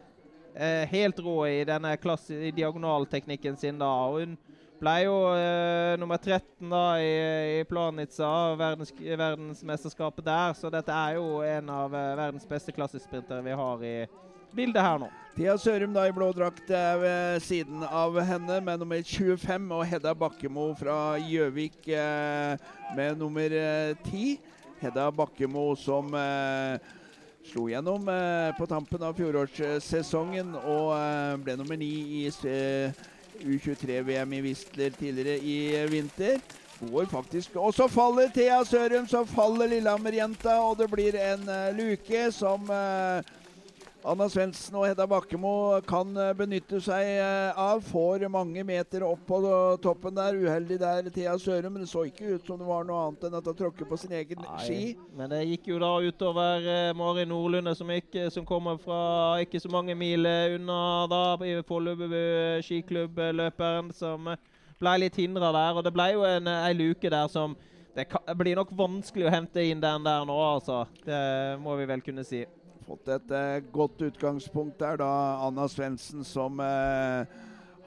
eh, 0.55 0.83
helt 0.91 1.21
rå 1.23 1.37
i 1.49 1.63
denne 1.69 1.95
i 1.95 2.51
diagonalteknikken 2.51 3.57
sin 3.57 3.79
da. 3.79 3.93
og 4.09 4.21
hun 4.21 4.41
ble 4.83 4.97
jo 5.05 5.15
uh, 5.31 5.95
nummer 5.95 6.19
13 6.19 6.67
da 6.67 6.87
i, 6.99 7.11
i 7.61 7.65
Planica, 7.71 8.31
verdens, 8.59 8.91
verdensmesterskapet 8.99 10.27
der. 10.27 10.57
Så 10.59 10.73
dette 10.75 10.91
er 10.91 11.21
jo 11.21 11.39
en 11.47 11.71
av 11.71 11.95
uh, 11.95 12.17
verdens 12.19 12.49
beste 12.51 12.75
klassesprintere 12.75 13.45
vi 13.47 13.55
har 13.61 13.85
i 13.87 13.95
bildet 14.57 14.83
her 14.83 14.99
nå. 15.01 15.09
Thea 15.37 15.55
Sørum 15.57 15.95
da 15.95 16.05
i 16.09 16.13
blå 16.13 16.29
drakt 16.37 16.71
er 16.77 16.99
ved 17.01 17.45
siden 17.47 17.85
av 17.87 18.19
henne 18.27 18.59
med 18.65 18.83
nummer 18.83 19.01
25, 19.01 19.71
og 19.73 19.87
Hedda 19.89 20.13
Bakkemo 20.19 20.73
fra 20.77 21.17
Gjøvik 21.25 21.89
eh, 21.89 22.59
med 22.97 23.17
nummer 23.21 23.55
eh, 23.57 23.95
10. 24.11 24.37
Hedda 24.83 25.11
Bakkemo 25.15 25.77
som 25.79 26.11
eh, 26.19 26.81
slo 27.47 27.69
gjennom 27.71 28.09
eh, 28.09 28.51
på 28.59 28.67
tampen 28.67 29.03
av 29.07 29.15
fjorårssesongen 29.19 30.57
og 30.59 30.89
eh, 30.97 31.37
ble 31.43 31.57
nummer 31.61 31.79
ni 31.79 31.91
i 32.19 32.25
eh, 32.27 33.05
U23-VM 33.43 34.35
i 34.39 34.43
Whistler 34.45 34.95
tidligere 34.99 35.39
i 35.39 35.87
vinter. 35.91 36.43
Går 36.83 37.07
faktisk 37.07 37.55
Og 37.63 37.71
så 37.75 37.87
faller 37.87 38.33
Thea 38.35 38.59
Sørum, 38.67 39.07
så 39.07 39.23
faller 39.25 39.71
Lillehammer-jenta, 39.71 40.57
og 40.67 40.81
det 40.81 40.89
blir 40.91 41.15
en 41.15 41.47
luke 41.79 42.25
som 42.35 42.67
Anna 44.03 44.27
Svendsen 44.27 44.75
og 44.75 44.83
Hedda 44.89 45.05
Bakkemo 45.07 45.79
kan 45.87 46.09
eh, 46.19 46.33
benytte 46.35 46.81
seg 46.83 47.07
eh, 47.23 47.59
av. 47.59 47.83
Får 47.87 48.25
mange 48.33 48.65
meter 48.67 49.05
opp 49.07 49.21
på 49.29 49.39
toppen 49.83 50.17
der. 50.17 50.39
Uheldig 50.43 50.79
der, 50.81 51.11
Thea 51.15 51.37
Sørum. 51.39 51.77
Men 51.77 51.85
det 51.85 51.91
så 51.93 52.03
ikke 52.09 52.35
ut 52.35 52.49
som 52.49 52.59
det 52.59 52.67
var 52.67 52.87
noe 52.89 53.05
annet 53.07 53.29
enn 53.29 53.37
at 53.39 53.47
hun 53.47 53.59
tråkket 53.61 53.87
på 53.87 53.99
sin 54.01 54.15
egen 54.19 54.43
ski. 54.65 54.97
Men 55.15 55.31
det 55.31 55.45
gikk 55.47 55.71
jo 55.71 55.79
da 55.83 55.93
utover 56.03 56.67
eh, 56.67 56.95
Mari 56.99 57.27
Nordlunde, 57.31 57.77
som, 57.79 57.93
ikke, 57.95 58.27
som 58.35 58.47
kommer 58.49 58.81
fra 58.83 59.03
ikke 59.45 59.61
så 59.63 59.71
mange 59.71 59.95
mil 59.99 60.27
unna 60.27 60.81
da, 61.11 61.23
i 61.47 61.55
Fornebu 61.69 62.09
skiklubb-løperen, 62.67 63.93
som 63.95 64.33
ble 64.83 64.97
litt 65.05 65.21
hindra 65.21 65.53
der. 65.55 65.79
Og 65.79 65.87
det 65.87 65.95
ble 65.95 66.09
jo 66.17 66.25
en, 66.27 66.51
ei 66.57 66.75
luke 66.75 67.13
der 67.13 67.31
som 67.31 67.55
Det 67.93 68.07
blir 68.41 68.57
nok 68.57 68.71
vanskelig 68.73 69.27
å 69.29 69.33
hente 69.35 69.63
inn 69.69 69.81
den 69.83 70.05
der 70.07 70.27
nå, 70.27 70.33
altså. 70.33 70.87
Det 71.05 71.23
må 71.61 71.77
vi 71.77 71.87
vel 71.91 72.01
kunne 72.03 72.25
si. 72.25 72.41
Fått 72.83 73.09
et 73.13 73.31
eh, 73.31 73.63
godt 73.71 74.01
utgangspunkt 74.03 74.81
der, 74.81 74.97
da. 74.99 75.11
Anna 75.47 75.69
Svendsen 75.71 76.25
som 76.27 76.59
eh, 76.63 77.27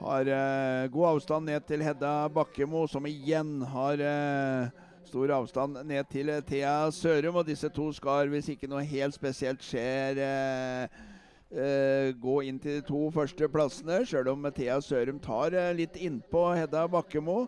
har 0.00 0.30
eh, 0.30 0.86
god 0.92 1.08
avstand 1.10 1.50
ned 1.50 1.66
til 1.68 1.84
Hedda 1.84 2.28
Bakkemo, 2.32 2.86
som 2.88 3.04
igjen 3.08 3.58
har 3.74 4.00
eh, 4.00 4.70
stor 5.08 5.34
avstand 5.36 5.82
ned 5.84 6.08
til 6.12 6.30
eh, 6.32 6.40
Thea 6.48 6.88
Sørum. 6.94 7.36
Og 7.42 7.48
disse 7.48 7.68
to 7.68 7.90
skal, 7.96 8.30
hvis 8.32 8.48
ikke 8.54 8.70
noe 8.70 8.86
helt 8.88 9.18
spesielt 9.18 9.64
skjer, 9.66 10.22
eh, 10.22 12.08
gå 12.16 12.38
inn 12.48 12.62
til 12.62 12.80
de 12.80 12.86
to 12.88 13.10
første 13.14 13.50
plassene. 13.52 14.00
Sjøl 14.08 14.32
om 14.32 14.48
Thea 14.56 14.80
Sørum 14.80 15.20
tar 15.20 15.58
litt 15.76 16.00
innpå 16.00 16.48
Hedda 16.56 16.86
Bakkemo. 16.88 17.44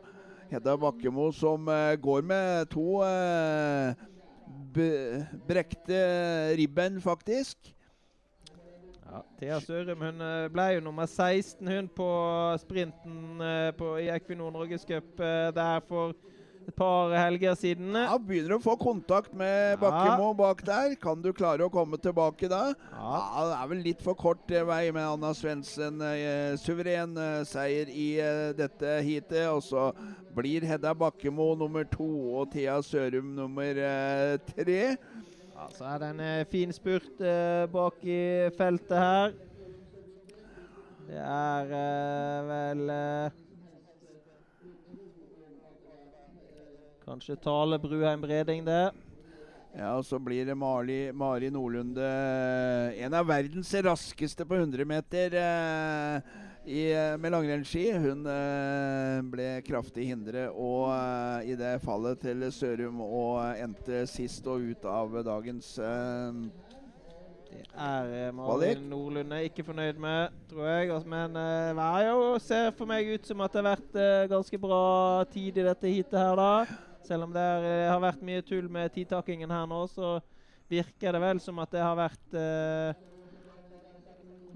Hedda 0.52 0.76
Bakkemo 0.80 1.30
som 1.36 1.64
går 2.02 2.28
med 2.28 2.68
to 2.72 3.00
eh, 3.08 4.06
brekte 5.48 5.98
ribben, 6.58 7.00
faktisk. 7.00 7.74
Ja, 9.08 9.22
Thea 9.40 9.60
Sørum 9.64 10.02
hun 10.04 10.20
eh, 10.20 10.48
ble 10.52 10.64
jo 10.74 10.80
nummer 10.84 11.06
16 11.08 11.68
hun 11.68 11.86
på 11.96 12.08
sprinten 12.60 13.40
eh, 13.40 13.70
på, 13.78 13.94
i 13.96 14.10
Equinor 14.12 14.52
Norgescup 14.52 15.14
uh, 15.16 15.48
der 15.56 15.80
for 15.88 16.12
et 16.68 16.74
par 16.76 17.12
helger 17.16 17.54
siden. 17.56 17.94
Ja, 17.96 18.16
Begynner 18.20 18.58
å 18.58 18.60
få 18.60 18.74
kontakt 18.80 19.32
med. 19.36 19.78
Bakkemo 19.80 20.34
bak 20.36 20.60
der. 20.66 20.92
Kan 21.00 21.22
du 21.24 21.30
klare 21.32 21.64
å 21.64 21.72
komme 21.72 21.96
tilbake 22.00 22.48
da? 22.50 22.74
Ja. 22.92 23.12
Ja, 23.16 23.44
Det 23.48 23.56
er 23.56 23.70
vel 23.70 23.80
litt 23.86 24.02
for 24.04 24.18
kort 24.18 24.50
eh, 24.52 24.66
vei 24.68 24.90
med 24.92 25.06
Anna 25.06 25.30
Svendsen. 25.36 26.02
Eh, 26.04 26.58
suveren 26.60 27.16
eh, 27.16 27.40
seier 27.48 27.88
i 27.88 28.08
eh, 28.20 28.50
dette 28.58 28.98
heatet. 29.06 29.46
Og 29.48 29.62
så 29.64 29.88
blir 30.36 30.66
Hedda 30.68 30.92
Bakkemo 30.94 31.54
nummer 31.56 31.88
to 31.88 32.08
og 32.42 32.52
Thea 32.52 32.76
Sørum 32.84 33.32
nummer 33.38 33.80
eh, 33.88 34.36
tre. 34.52 34.80
Ja, 35.58 35.66
så 35.74 35.88
er 35.94 36.02
det 36.04 36.12
en 36.12 36.24
eh, 36.26 36.44
fin 36.52 36.74
spurt 36.76 37.24
bak 37.72 38.04
i 38.04 38.20
feltet 38.60 38.96
her. 38.98 39.36
Det 41.08 41.24
er 41.24 41.70
vel 42.52 42.90
Kanskje 47.08 47.38
Tale 47.40 47.78
Bruheim 47.80 48.20
Breding, 48.20 48.66
det. 48.66 48.90
Ja, 49.72 49.94
og 49.96 50.04
så 50.04 50.18
blir 50.20 50.44
det 50.44 50.56
Mari, 50.56 51.08
Mari 51.16 51.48
Nordlunde, 51.52 52.04
en 53.00 53.16
av 53.16 53.24
verdens 53.28 53.70
raskeste 53.84 54.44
på 54.48 54.58
100 54.58 54.84
meter 54.88 55.36
eh, 55.40 56.28
i, 56.68 56.82
med 57.16 57.32
langrennsski. 57.32 57.86
Hun 57.96 58.28
eh, 58.28 59.20
ble 59.32 59.48
kraftig 59.64 60.08
hindret 60.10 60.52
og 60.52 60.88
eh, 60.92 61.52
i 61.52 61.56
det 61.56 61.78
fallet 61.84 62.20
til 62.26 62.44
Sørum 62.52 63.00
og 63.06 63.40
endte 63.56 64.02
sist 64.10 64.44
og 64.48 64.68
ut 64.68 64.84
av 64.88 65.16
dagens 65.30 65.70
eh, 65.80 66.42
Det 67.54 67.62
er 67.72 68.34
Mari. 68.36 68.74
Malin 68.74 68.90
Nordlunde 68.90 69.40
ikke 69.48 69.64
fornøyd 69.68 70.00
med, 70.02 70.36
tror 70.50 70.68
jeg. 70.74 70.90
Altså, 70.92 71.08
men 71.14 71.40
eh, 71.40 71.70
det 71.78 71.88
er 72.02 72.44
ser 72.44 72.68
for 72.76 72.90
meg 72.92 73.14
ut 73.14 73.32
som 73.32 73.40
at 73.46 73.56
det 73.56 73.64
har 73.64 73.70
vært 73.70 73.96
eh, 74.02 74.28
ganske 74.34 74.60
bra 74.60 74.84
tid 75.32 75.56
i 75.56 75.68
dette 75.70 75.96
heatet 75.96 76.20
her, 76.20 76.36
da. 76.36 76.87
Selv 77.08 77.24
om 77.24 77.32
det 77.32 77.40
er, 77.40 77.64
eh, 77.64 77.90
har 77.90 78.02
vært 78.04 78.24
mye 78.26 78.44
tull 78.44 78.68
med 78.68 78.92
tidtakingen 78.92 79.50
her 79.50 79.68
nå, 79.70 79.80
så 79.88 80.18
virker 80.68 81.16
det 81.16 81.22
vel 81.22 81.40
som 81.40 81.58
at 81.62 81.72
det 81.72 81.80
har 81.80 81.96
vært 81.96 82.36
eh, 82.36 83.06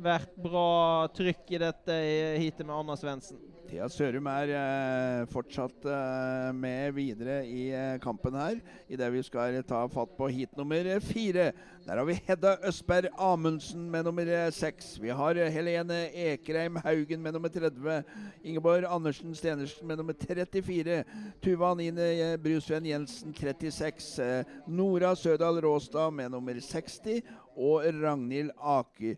vært 0.03 0.37
bra 0.37 1.09
trykk 1.17 1.55
i 1.55 1.63
dette 1.63 1.97
heatet 2.43 2.67
med 2.67 2.77
Anna 2.77 2.97
Svendsen. 2.99 3.41
Thea 3.73 3.87
Sørum 3.89 4.27
er 4.29 4.51
eh, 4.53 5.23
fortsatt 5.33 5.87
eh, 5.89 6.49
med 6.53 6.91
videre 6.93 7.39
i 7.49 7.71
eh, 7.73 7.95
kampen 8.05 8.35
her, 8.37 8.59
idet 8.85 9.09
vi 9.15 9.23
skal 9.25 9.57
ta 9.65 9.79
fatt 9.89 10.13
på 10.19 10.29
heat 10.29 10.59
nummer 10.61 10.91
fire. 11.01 11.47
Der 11.87 11.97
har 11.97 12.05
vi 12.05 12.19
Hedda 12.27 12.59
Østberg 12.69 13.09
Amundsen 13.17 13.87
med 13.89 14.05
nummer 14.05 14.29
seks. 14.53 14.99
Vi 15.01 15.09
har 15.09 15.41
Helene 15.57 16.03
Ekreim 16.13 16.77
Haugen 16.85 17.25
med 17.25 17.33
nummer 17.33 17.49
30. 17.49 18.05
Ingeborg 18.45 18.85
Andersen 18.85 19.33
Stenersen 19.35 19.89
med 19.89 20.03
nummer 20.03 20.21
34. 20.21 21.05
Tuva 21.41 21.73
Anine 21.73 22.37
Brusveen 22.45 22.93
Jensen 22.93 23.33
36. 23.33 24.19
Eh, 24.21 24.57
Nora 24.67 25.17
Sødal 25.17 25.65
Råstad 25.65 26.13
med 26.13 26.29
nummer 26.37 26.61
60. 26.61 27.23
Og 27.57 27.89
Ragnhild 27.89 28.53
Aker 28.61 29.17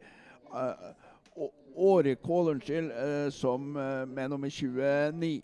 Årekål, 1.74 2.48
unnskyld, 2.48 2.90
eh, 2.90 3.30
som 3.30 3.76
eh, 3.76 4.06
med 4.06 4.30
nummer 4.30 4.48
29. 4.50 5.42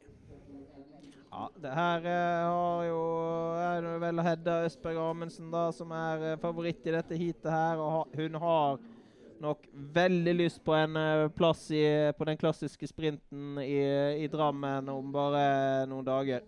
Ja, 1.30 1.48
det 1.62 1.70
her 1.74 2.06
eh, 2.06 2.46
har 2.50 2.84
jo 2.84 3.00
er 3.60 3.82
det 3.82 3.96
vel 4.02 4.22
Hedda 4.22 4.56
Østberg 4.66 4.98
Amundsen 5.02 5.50
da, 5.50 5.68
som 5.74 5.90
er 5.94 6.38
favoritt 6.42 6.86
i 6.86 6.94
dette 6.94 7.18
heatet 7.18 7.50
her. 7.50 7.82
og 7.82 8.14
Hun 8.14 8.38
har 8.42 8.78
nok 9.40 9.66
veldig 9.72 10.34
lyst 10.36 10.62
på 10.64 10.74
en 10.76 10.98
plass 11.34 11.70
i, 11.70 11.84
på 12.18 12.28
den 12.28 12.38
klassiske 12.38 12.86
sprinten 12.86 13.58
i, 13.62 13.80
i 14.24 14.28
Drammen 14.30 14.88
om 14.92 15.12
bare 15.14 15.86
noen 15.90 16.06
dager. 16.06 16.44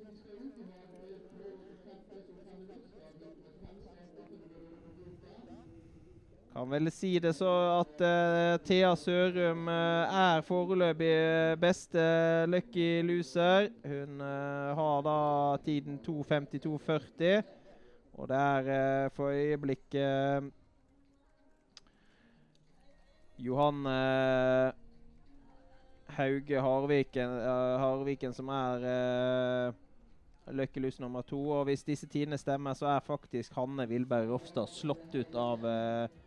Kan 6.53 6.69
vel 6.69 6.91
si 6.93 7.15
det 7.23 7.33
så 7.39 7.49
at 7.79 8.03
uh, 8.05 8.59
Thea 8.67 8.93
Sørum 8.97 9.69
uh, 9.73 10.21
er 10.23 10.45
foreløpig 10.45 11.15
beste 11.61 12.05
lucky 12.53 13.01
loser. 13.09 13.71
Hun 13.89 14.21
uh, 14.21 14.77
har 14.77 15.03
da 15.07 15.17
tiden 15.65 16.01
2.52,40. 16.05 17.43
Og 18.21 18.29
det 18.29 18.37
er 18.37 18.69
eh, 18.69 19.11
for 19.17 19.33
øyeblikket 19.33 20.53
Johan 23.41 23.87
eh, 23.87 24.73
Hauge 26.13 26.61
Harviken, 26.61 27.39
eh, 27.41 27.81
Harviken 27.81 28.35
som 28.37 28.51
er 28.53 28.85
uh, 28.85 30.55
løkkelus 30.55 31.01
nummer 31.01 31.25
to. 31.27 31.41
Og 31.57 31.65
hvis 31.71 31.87
disse 31.89 32.07
tidene 32.07 32.39
stemmer, 32.39 32.77
så 32.77 32.93
er 32.93 33.07
faktisk 33.07 33.57
Hanne 33.57 33.89
Vilberg 33.89 34.29
Rofstad 34.31 34.69
slått 34.71 35.17
ut 35.17 35.39
av 35.39 35.65
eh, 35.67 36.22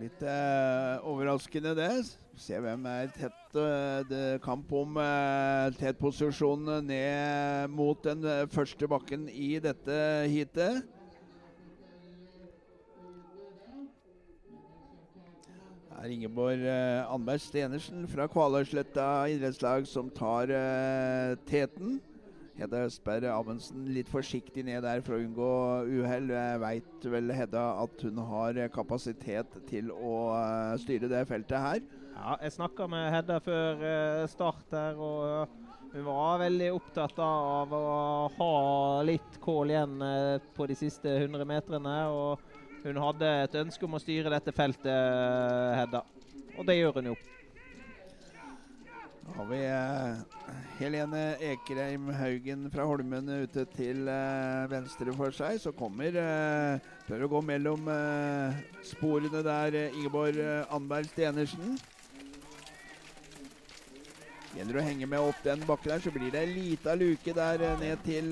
Litt 0.00 0.22
eh, 0.26 1.04
overraskende, 1.06 1.74
det. 1.78 1.90
Se 2.40 2.58
hvem 2.58 2.86
er 2.90 3.12
tett. 3.14 3.40
eh, 3.54 4.40
kamp 4.42 4.72
om 4.74 4.98
tett 5.78 6.00
posisjon 6.00 6.66
ned 6.82 7.70
mot 7.70 8.00
den 8.02 8.24
eh, 8.26 8.46
første 8.50 8.88
bakken 8.90 9.28
i 9.30 9.54
dette 9.62 9.98
heatet. 10.32 10.82
Det 15.94 16.10
er 16.10 16.16
Ingeborg 16.16 16.66
eh, 16.68 17.14
Anberg 17.14 17.40
Stenersen 17.40 18.08
fra 18.10 18.26
Kvaløysletta 18.28 19.06
idrettslag 19.30 19.86
som 19.88 20.10
tar 20.12 20.50
eh, 20.50 21.38
teten. 21.48 22.00
Hedda 22.54 22.84
Østberg 22.86 23.26
Amundsen 23.34 23.88
litt 23.90 24.10
forsiktig 24.10 24.62
ned 24.66 24.84
der 24.86 25.02
for 25.02 25.16
å 25.16 25.24
unngå 25.24 25.50
uhell. 25.90 26.30
Jeg 26.30 26.60
veit 26.62 27.06
vel 27.10 27.34
Hedda 27.34 27.64
at 27.82 28.04
hun 28.06 28.20
har 28.30 28.60
kapasitet 28.74 29.58
til 29.70 29.90
å 29.90 30.14
eh, 30.36 30.76
styre 30.84 31.10
det 31.10 31.24
feltet 31.30 31.58
her. 31.58 31.82
Ja, 32.14 32.36
jeg 32.44 32.54
snakka 32.54 32.86
med 32.90 33.10
Hedda 33.10 33.40
før 33.42 33.82
eh, 33.90 34.22
start 34.30 34.70
her, 34.76 35.02
og 35.02 35.94
hun 35.94 36.06
var 36.06 36.44
veldig 36.44 36.70
opptatt 36.76 37.18
av 37.26 37.74
å 37.74 37.84
ha 38.38 38.54
litt 39.06 39.40
kål 39.42 39.74
igjen 39.74 39.98
eh, 40.06 40.38
på 40.54 40.70
de 40.70 40.78
siste 40.78 41.10
100 41.10 41.50
metrene. 41.50 41.98
Og 42.14 42.86
hun 42.86 43.02
hadde 43.02 43.36
et 43.48 43.62
ønske 43.64 43.88
om 43.88 43.98
å 43.98 44.02
styre 44.02 44.30
dette 44.30 44.54
feltet, 44.54 44.94
Hedda. 45.80 46.06
Og 46.54 46.66
det 46.70 46.78
gjør 46.78 47.00
hun 47.00 47.16
jo. 47.16 47.22
Har 49.34 49.46
vi 49.50 49.56
eh, 49.66 50.18
Helene 50.78 51.22
Ekerheim 51.42 52.06
Haugen 52.14 52.68
fra 52.70 52.84
Holmen 52.86 53.26
ute 53.42 53.64
til 53.74 54.06
eh, 54.06 54.66
venstre 54.70 55.14
for 55.16 55.34
seg. 55.34 55.58
Så 55.58 55.72
kommer 55.74 56.14
eh, 56.14 56.84
Prøver 57.08 57.26
å 57.26 57.30
gå 57.32 57.40
mellom 57.44 57.88
sporene 58.86 59.42
der, 59.44 59.74
Ingeborg 59.90 60.38
Anberg 60.72 61.10
Stenersen. 61.10 61.74
Gjelder 64.54 64.78
å 64.78 64.84
henge 64.86 65.08
med 65.10 65.18
opp 65.18 65.42
den 65.44 65.66
bakken 65.66 65.92
der, 65.96 66.04
så 66.04 66.12
blir 66.14 66.30
det 66.30 66.44
ei 66.44 66.52
lita 66.54 66.94
luke 66.94 67.34
der 67.34 67.64
ned 67.82 68.06
til 68.06 68.30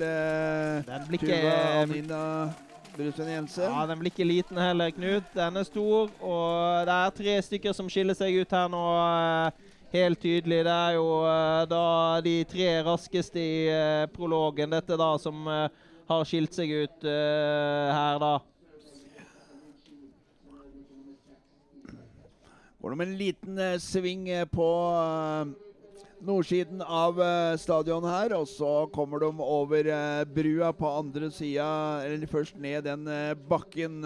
Tuva 1.19 1.51
Anina 1.83 2.23
Brusven 2.95 3.29
Jensen. 3.33 3.67
Ja, 3.67 3.83
Den 3.91 3.99
blir 3.99 4.13
ikke 4.13 4.25
liten 4.25 4.57
heller, 4.57 4.89
Knut. 4.95 5.29
Den 5.35 5.59
er 5.59 5.67
stor, 5.67 6.09
og 6.23 6.87
det 6.87 6.97
er 6.97 7.15
tre 7.19 7.37
stykker 7.51 7.75
som 7.75 7.91
skiller 7.91 8.17
seg 8.17 8.39
ut 8.39 8.55
her 8.55 8.71
nå. 8.71 8.83
Helt 9.93 10.17
tydelig. 10.23 10.63
Det 10.65 10.73
er 10.73 10.95
jo 10.95 11.09
eh, 11.29 11.63
da 11.69 11.79
de 12.25 12.31
tre 12.49 12.69
raskeste 12.81 13.37
i 13.37 13.57
eh, 13.69 14.05
prologen, 14.09 14.71
dette 14.73 14.95
da, 14.97 15.11
som 15.21 15.43
eh, 15.45 15.67
har 16.09 16.23
skilt 16.25 16.55
seg 16.57 16.71
ut 16.81 17.05
her, 17.05 18.17
da. 18.23 18.31
Går 22.81 22.89
det 22.89 22.97
med 22.97 23.05
en 23.05 23.19
liten 23.19 23.61
sving 23.79 24.25
på 24.49 24.69
nordsiden 26.25 26.81
av 26.81 27.13
stadionet 27.13 27.61
stadion 27.61 28.07
her, 28.09 28.33
og 28.39 28.49
så 28.49 28.71
kommer 28.95 29.21
de 29.21 29.29
over 29.45 29.89
brua 30.33 30.71
på 30.73 30.89
andre 31.03 31.29
sida, 31.31 31.67
eller 32.07 32.31
først 32.33 32.57
ned 32.57 32.81
den 32.89 33.05
bakken 33.45 34.01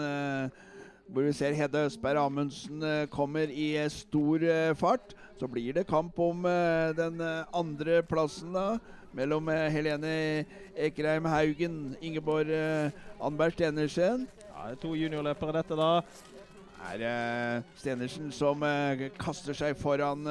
hvor 1.08 1.24
vi 1.24 1.32
ser 1.32 1.56
Hedda 1.56 1.86
Østberg 1.88 2.20
Amundsen 2.20 2.84
kommer 3.08 3.48
i 3.48 3.72
stor 3.88 4.44
fart. 4.76 5.16
Så 5.38 5.46
blir 5.46 5.72
det 5.72 5.86
kamp 5.86 6.18
om 6.18 6.46
eh, 6.50 6.90
den 6.98 7.20
eh, 7.20 7.44
andre 7.54 8.02
plassen, 8.02 8.50
da. 8.52 8.78
Mellom 9.14 9.46
eh, 9.48 9.68
Helene 9.70 10.44
Ekreim 10.74 11.28
Haugen, 11.30 11.94
Ingeborg 12.02 12.50
Anberg 13.22 13.54
Stenersen. 13.54 14.24
Ja, 14.48 14.64
det 14.66 14.72
er 14.72 14.80
to 14.82 14.96
juniorløpere, 14.98 15.60
dette, 15.60 15.76
da. 15.78 16.02
Det 16.98 17.06
er 17.06 17.62
Stenersen 17.78 18.32
som 18.34 18.64
kaster 19.18 19.54
seg 19.54 19.78
foran 19.78 20.26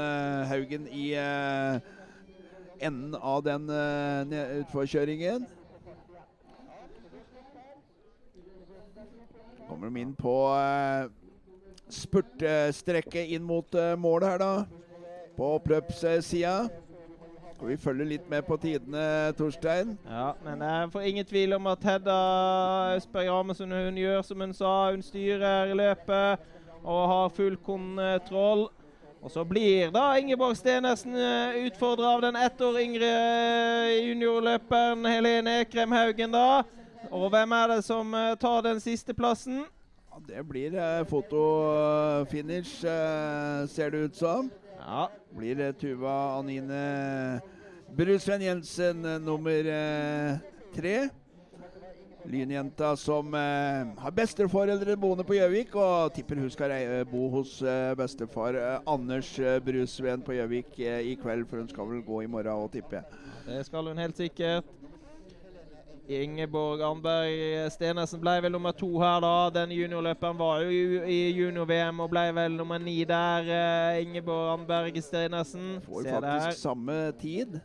Haugen 0.49 0.87
i 0.91 1.13
enden 2.79 3.15
av 3.15 3.45
den 3.45 3.67
utforkjøringen. 4.63 5.45
Kommer 9.67 9.87
de 9.87 10.03
inn 10.03 10.15
på 10.19 10.35
spurtstrekket 11.95 13.35
inn 13.37 13.47
mot 13.47 13.79
målet 13.99 14.35
her, 14.35 14.43
da. 14.43 14.76
På 15.37 15.53
oppløpssida. 15.55 16.67
Skal 17.53 17.67
vi 17.67 17.77
følge 17.77 18.05
litt 18.05 18.29
med 18.29 18.41
på 18.45 18.57
tidene, 18.61 19.33
Torstein? 19.37 19.95
Ja, 20.05 20.31
men 20.45 20.59
det 20.61 20.67
er 20.69 21.05
ingen 21.09 21.25
tvil 21.25 21.53
om 21.57 21.67
at 21.71 21.83
Hedda 21.85 22.17
Østberg 22.95 23.29
Amundsen 23.33 23.71
hun 23.73 23.97
gjør 23.97 24.21
som 24.25 24.41
hun 24.41 24.53
sa. 24.53 24.73
Hun 24.91 25.01
styrer 25.01 25.73
løpet 25.73 26.43
og 26.83 27.07
har 27.11 27.31
full 27.33 27.57
kontroll. 27.65 28.67
Og 29.21 29.31
så 29.33 29.43
blir 29.43 29.89
da 29.91 30.11
Ingeborg 30.17 30.57
Stenersen 30.57 31.17
utfordra 31.65 32.13
av 32.15 32.21
den 32.27 32.35
ett 32.35 32.61
år 32.61 32.77
yngre 32.81 33.09
juniorløperen 34.05 35.05
Helene 35.05 35.59
Ekrem 35.63 35.91
Haugen, 35.97 36.31
da. 36.33 36.61
Og 37.11 37.29
hvem 37.29 37.51
er 37.51 37.67
det 37.73 37.81
som 37.87 38.13
eh, 38.13 38.35
tar 38.39 38.61
den 38.65 38.79
siste 38.83 39.13
plassen? 39.13 39.65
Ja, 40.11 40.21
det 40.27 40.45
blir 40.49 40.77
eh, 40.77 41.05
fotofinish, 41.09 42.85
eh, 42.85 43.67
ser 43.67 43.89
det 43.93 43.97
ut 43.97 44.15
som. 44.15 44.51
Ja, 44.77 45.09
blir 45.35 45.55
det 45.55 45.71
Tuva 45.81 46.37
Anine 46.37 47.41
Brusven 47.95 48.41
Jensen 48.41 49.05
eh, 49.05 49.19
nummer 49.19 49.65
eh, 49.71 50.37
tre. 50.75 51.09
Lynjenta 52.27 52.91
som 52.99 53.33
eh, 53.33 53.87
har 54.01 54.11
besteforeldre 54.11 54.97
boende 54.99 55.23
på 55.23 55.37
Gjøvik, 55.37 55.75
og 55.79 56.11
tipper 56.15 56.41
hun 56.43 56.51
skal 56.51 56.73
bo 57.07 57.29
hos 57.37 57.61
eh, 57.63 57.93
bestefar 57.95 58.57
eh, 58.59 58.81
Anders 58.91 59.29
eh, 59.39 59.61
Brusven 59.63 60.25
på 60.27 60.35
Gjøvik 60.35 60.75
eh, 60.83 61.13
i 61.13 61.15
kveld, 61.21 61.47
for 61.47 61.63
hun 61.63 61.71
skal 61.71 61.87
vel 61.93 62.03
gå 62.03 62.21
i 62.25 62.29
morgen 62.31 62.65
og 62.67 62.71
tippe. 62.75 63.03
det 63.47 63.63
skal 63.65 63.87
hun 63.87 63.97
helt 64.03 64.19
sikkert. 64.19 64.67
Ingeborg 66.09 66.79
Arnberg 66.81 67.67
Stenersen 67.71 68.21
ble 68.23 68.37
vel 68.41 68.51
nummer 68.51 68.71
to 68.71 68.87
her, 69.01 69.19
da. 69.19 69.49
Den 69.59 69.71
juniorløperen 69.75 70.37
var 70.39 70.61
jo 70.63 71.01
i- 71.03 71.33
junior-VM 71.35 71.99
og 71.99 72.09
ble 72.09 72.23
vel 72.35 72.51
nummer 72.55 72.77
ni 72.79 73.03
der. 73.03 73.43
eh, 73.51 74.01
Ingeborg 74.05 74.53
Arnberg 74.53 75.01
Stenersen. 75.03 75.81
Får 75.81 76.03
Se 76.03 76.09
der. 76.09 76.21
faktisk 76.21 76.61
samme 76.61 77.11
tid. 77.19 77.59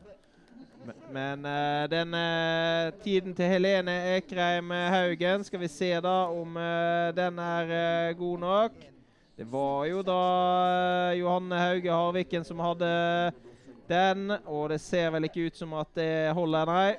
Men- 1.12 1.44
eh, 1.46 1.86
den 1.86 2.14
uh, 2.14 2.90
tiden 3.04 3.34
til 3.34 3.44
Helene 3.46 4.16
Ekreim 4.16 4.70
Haugen, 4.70 5.44
skal 5.44 5.60
vi 5.60 5.68
se 5.68 5.92
da 6.00 6.26
om 6.26 6.56
uh, 6.56 7.14
den 7.14 7.38
er 7.38 8.12
god 8.14 8.38
nok. 8.38 8.72
Det 9.38 9.46
var 9.52 9.84
jo 9.86 10.02
da 10.02 11.12
Johanne 11.14 11.54
Hauge 11.54 11.90
Harviken 11.90 12.44
som 12.44 12.58
hadde 12.58 13.32
den, 13.88 14.32
og 14.46 14.68
det 14.70 14.80
ser 14.80 15.10
vel 15.10 15.24
ikke 15.24 15.46
ut 15.46 15.56
som 15.56 15.72
at 15.74 15.86
det 15.94 16.32
holder, 16.34 16.66
nei. 16.66 16.94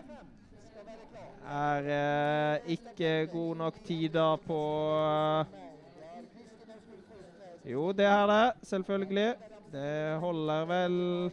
Er 1.43 1.87
eh, 1.91 2.71
ikke 2.77 3.27
god 3.31 3.55
nok 3.55 3.79
tid 3.83 4.09
da 4.15 4.35
på 4.39 4.59
eh, 4.95 5.45
Jo, 7.71 7.91
det 7.91 8.05
er 8.05 8.25
det, 8.27 8.53
selvfølgelig. 8.67 9.33
Det 9.73 10.19
holder 10.19 10.65
vel 10.65 11.31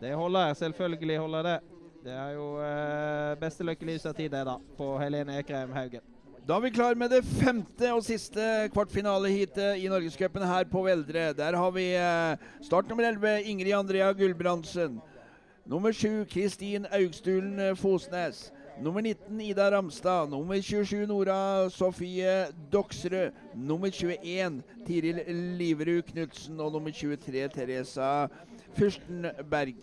det 0.00 0.14
holder, 0.14 0.54
selvfølgelig 0.54 1.18
holder 1.18 1.42
det. 1.42 1.58
Det 2.04 2.12
er 2.12 2.30
jo 2.36 2.44
eh, 2.62 3.32
beste 3.40 3.64
lykkelysertid 3.66 4.30
det, 4.30 4.44
da, 4.46 4.54
på 4.78 4.92
Helene 5.00 5.40
Ekrem 5.40 5.72
Haugen. 5.74 6.04
Da 6.48 6.56
er 6.56 6.64
vi 6.64 6.70
klar 6.70 6.94
med 6.96 7.10
det 7.12 7.24
femte 7.26 7.90
og 7.92 8.04
siste 8.06 8.70
kvartfinaleheatet 8.72 9.82
i 9.82 9.88
Norgescupen 9.90 10.46
her 10.48 10.64
på 10.70 10.84
Veldre. 10.86 11.32
Der 11.36 11.56
har 11.58 11.74
vi 11.74 11.90
eh, 11.98 12.46
start 12.64 12.88
nummer 12.88 13.04
11, 13.04 13.42
Ingrid 13.50 13.74
Andrea 13.76 14.12
Gulbrandsen. 14.12 15.00
Nummer 15.68 15.92
7 15.92 16.24
Kristin 16.24 16.86
Augstulen 16.90 17.76
Fosnes. 17.76 18.52
Nummer 18.80 19.02
19 19.02 19.40
Ida 19.40 19.70
Ramstad. 19.70 20.30
Nummer 20.30 20.62
27 20.62 21.06
Nora 21.06 21.68
Sofie 21.68 22.48
Doksrud. 22.72 23.32
Nummer 23.54 23.90
21 23.90 24.62
Tiril 24.86 25.20
Liverud 25.58 26.02
Knutsen. 26.08 26.56
Og 26.60 26.72
nummer 26.72 26.90
23 26.90 27.48
Teresa 27.52 28.28
Fyrstenberg. 28.78 29.76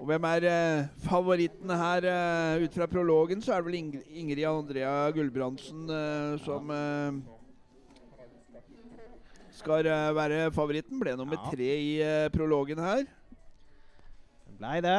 Og 0.00 0.06
hvem 0.08 0.24
er 0.24 0.48
eh, 0.48 0.88
favoritten 1.04 1.70
her? 1.70 2.08
eh, 2.08 2.64
ut 2.64 2.74
fra 2.74 2.86
prologen 2.86 3.42
så 3.42 3.52
er 3.52 3.60
det 3.60 3.66
vel 3.68 3.74
Ing 3.78 3.92
Ingrid 4.10 4.48
Andrea 4.48 5.10
Gulbrandsen 5.14 5.84
eh, 5.92 6.40
som 6.42 6.70
eh, 6.74 7.20
skal 9.60 9.86
eh, 9.86 10.14
være 10.16 10.46
favoritten. 10.56 10.98
Ble 10.98 11.14
nummer 11.20 11.36
tre 11.52 11.74
i 11.76 11.98
eh, 12.00 12.30
prologen 12.34 12.80
her. 12.80 13.04
Blei 14.62 14.78
det. 14.78 14.98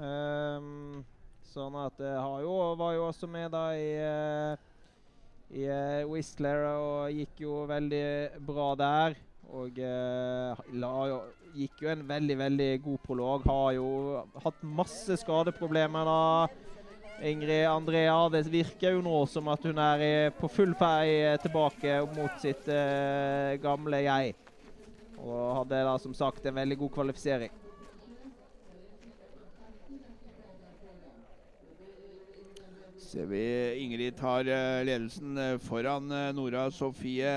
Um, 0.00 1.02
sånn 1.44 1.74
at 1.76 1.98
det 2.00 2.08
har 2.16 2.38
jo, 2.40 2.52
var 2.80 2.94
jo 2.96 3.02
også 3.10 3.28
med 3.28 3.50
da 3.52 3.66
i, 3.76 3.90
eh, 4.00 4.62
i 5.60 5.66
eh, 5.68 6.06
Whistler 6.08 6.62
og 6.70 7.12
gikk 7.12 7.42
jo 7.44 7.66
veldig 7.68 8.40
bra 8.48 8.70
der. 8.80 9.18
Og 9.52 9.76
uh, 9.76 10.56
jo, 10.72 11.20
gikk 11.52 11.84
jo 11.84 11.92
en 11.92 12.06
veldig, 12.08 12.38
veldig 12.40 12.70
god 12.86 13.04
prolog. 13.04 13.44
Har 13.44 13.76
jo 13.76 13.92
hatt 14.46 14.64
masse 14.64 15.20
skadeproblemer 15.20 16.08
da. 16.08 16.24
Ingrid 17.28 17.68
Andrea, 17.68 18.16
det 18.32 18.46
virker 18.48 18.96
jo 18.96 19.04
nå 19.04 19.20
som 19.28 19.52
at 19.52 19.68
hun 19.68 19.84
er 19.84 20.08
i- 20.08 20.32
på 20.32 20.48
full 20.48 20.72
vei 20.80 21.36
tilbake 21.44 22.00
mot 22.16 22.40
sitt 22.40 22.72
uh, 22.72 23.52
gamle 23.60 24.00
jeg. 24.08 24.36
Og 25.20 25.56
hadde 25.60 25.88
da 25.92 25.98
som 26.00 26.16
sagt 26.16 26.46
en 26.48 26.62
veldig 26.62 26.86
god 26.86 26.96
kvalifisering. 27.02 27.67
Ser 33.08 33.24
vi 33.24 33.40
Ingrid 33.80 34.18
tar 34.18 34.44
eh, 34.44 34.82
ledelsen 34.84 35.38
eh, 35.40 35.54
foran 35.64 36.10
eh, 36.12 36.26
Nora 36.36 36.66
Sofie 36.68 37.30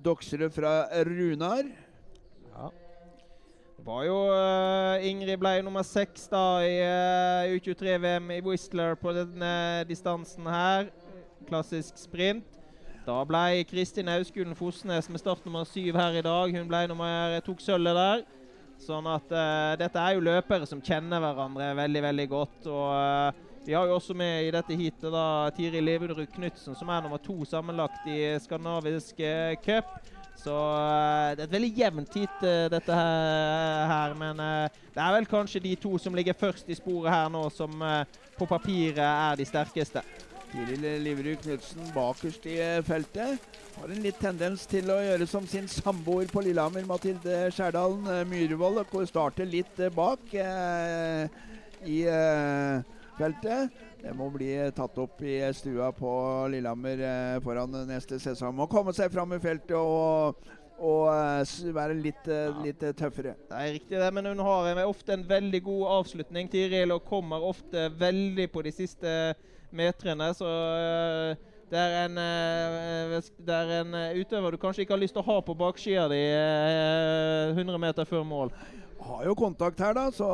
Doksrud 0.00 0.48
fra 0.54 0.86
Runar. 1.04 1.66
Ja. 2.54 2.70
Det 3.76 3.84
var 3.84 4.06
jo 4.06 4.16
Ingrid 5.10 5.36
ble 5.42 5.58
nummer 5.66 5.84
seks 5.84 6.24
da 6.32 6.62
i 6.64 6.78
uh, 6.80 7.52
U23-VM 7.52 8.32
i 8.32 8.40
Whistler 8.46 8.96
på 8.96 9.12
denne 9.12 9.52
distansen 9.90 10.48
her. 10.48 10.88
Klassisk 11.50 12.00
sprint. 12.00 12.48
Da 13.04 13.20
ble 13.28 13.66
Kristin 13.68 14.08
Auskulen 14.08 14.56
Fosnes 14.56 15.10
med 15.12 15.20
start 15.20 15.44
nummer 15.44 15.68
syv 15.68 16.00
her 16.00 16.16
i 16.16 16.24
dag. 16.24 16.56
Hun 16.56 16.72
ble 16.72 16.86
nummer, 16.88 17.36
tok 17.44 17.60
sølvet 17.60 18.00
der. 18.00 18.24
Sånn 18.80 19.04
at 19.10 19.36
uh, 19.36 19.76
dette 19.84 20.00
er 20.00 20.16
jo 20.16 20.28
løpere 20.32 20.64
som 20.70 20.80
kjenner 20.80 21.20
hverandre 21.20 21.74
veldig, 21.84 22.08
veldig 22.08 22.30
godt. 22.32 22.70
Og 22.72 22.86
eh, 22.96 23.48
vi 23.64 23.74
har 23.74 23.86
jo 23.86 23.94
også 23.94 24.14
med 24.18 24.48
i 24.48 24.50
dette 24.50 24.74
heatet 24.74 25.12
da 25.14 25.50
Tiri 25.54 25.80
Leverud 25.82 26.26
Knutsen, 26.34 26.74
som 26.74 26.88
er 26.90 27.04
nummer 27.04 27.20
to 27.22 27.44
sammenlagt 27.46 28.08
i 28.10 28.34
skandinavisk 28.42 29.20
eh, 29.22 29.54
cup. 29.62 29.92
Så 30.42 30.50
eh, 30.50 31.36
det 31.36 31.44
er 31.44 31.46
et 31.46 31.54
veldig 31.54 31.70
jevnt 31.76 32.16
heat, 32.18 32.42
eh, 32.42 32.66
dette 32.72 32.96
her. 32.98 34.16
Men 34.18 34.42
eh, 34.42 34.80
det 34.90 35.04
er 35.04 35.14
vel 35.14 35.28
kanskje 35.30 35.62
de 35.62 35.76
to 35.78 35.94
som 36.02 36.16
ligger 36.18 36.34
først 36.34 36.72
i 36.72 36.78
sporet 36.78 37.14
her 37.14 37.30
nå, 37.30 37.44
som 37.54 37.84
eh, 37.86 38.18
på 38.38 38.48
papiret 38.50 38.98
er 39.04 39.38
de 39.38 39.46
sterkeste. 39.46 40.02
Tiri 40.52 40.80
Liverud 41.00 41.38
Knutsen 41.44 41.92
bakerst 41.94 42.48
i 42.50 42.56
eh, 42.58 42.80
feltet. 42.86 43.46
Har 43.76 43.94
en 43.94 44.02
litt 44.02 44.18
tendens 44.20 44.66
til 44.68 44.90
å 44.90 44.98
gjøre 45.04 45.28
som 45.30 45.46
sin 45.48 45.70
samboer 45.70 46.26
på 46.32 46.42
Lillehammer, 46.42 46.82
Mathilde 46.90 47.46
Skjærdalen 47.54 48.26
Myhrvold. 48.28 48.82
og 48.82 49.06
Starter 49.08 49.46
litt 49.48 49.78
bak 49.94 50.34
i 51.86 52.02
feltet. 53.22 53.84
Det 54.02 54.14
må 54.18 54.26
bli 54.34 54.50
tatt 54.74 54.98
opp 54.98 55.22
i 55.22 55.36
stua 55.54 55.92
på 55.94 56.10
Lillehammer 56.50 57.04
eh, 57.06 57.36
foran 57.44 57.76
neste 57.86 58.18
sesong. 58.22 58.56
Må 58.58 58.66
komme 58.70 58.94
seg 58.96 59.12
fram 59.14 59.36
i 59.36 59.40
feltet 59.42 59.76
og, 59.78 60.42
og 60.82 61.06
eh, 61.12 61.54
være 61.76 61.96
litt, 62.00 62.26
eh, 62.26 62.58
litt 62.64 62.82
tøffere. 62.98 63.36
Det 63.48 63.60
er 63.60 63.72
riktig 63.78 64.02
det, 64.02 64.10
men 64.16 64.32
hun 64.32 64.42
har 64.42 64.82
ofte 64.84 65.14
en 65.14 65.24
veldig 65.28 65.62
god 65.68 65.86
avslutning, 66.00 66.50
Tiril, 66.50 66.96
og 66.96 67.06
kommer 67.06 67.46
ofte 67.46 67.88
veldig 68.00 68.50
på 68.50 68.66
de 68.66 68.74
siste 68.74 69.16
metrene. 69.70 70.32
Så 70.36 70.50
det 71.72 71.80
er 71.80 71.98
en, 72.02 72.18
det 73.46 73.54
er 73.56 73.74
en 73.78 73.94
utøver 74.18 74.52
du 74.52 74.60
kanskje 74.60 74.84
ikke 74.84 74.98
har 74.98 75.04
lyst 75.06 75.14
til 75.16 75.22
å 75.22 75.30
ha 75.30 75.40
på 75.46 75.56
bakskia 75.56 76.04
di 76.12 76.20
øh, 76.36 77.54
100 77.54 77.80
meter 77.86 78.08
før 78.08 78.26
mål. 78.28 78.52
Har 79.02 79.24
jo 79.30 79.38
kontakt 79.38 79.80
her, 79.80 79.94
da, 79.96 80.10
så 80.14 80.28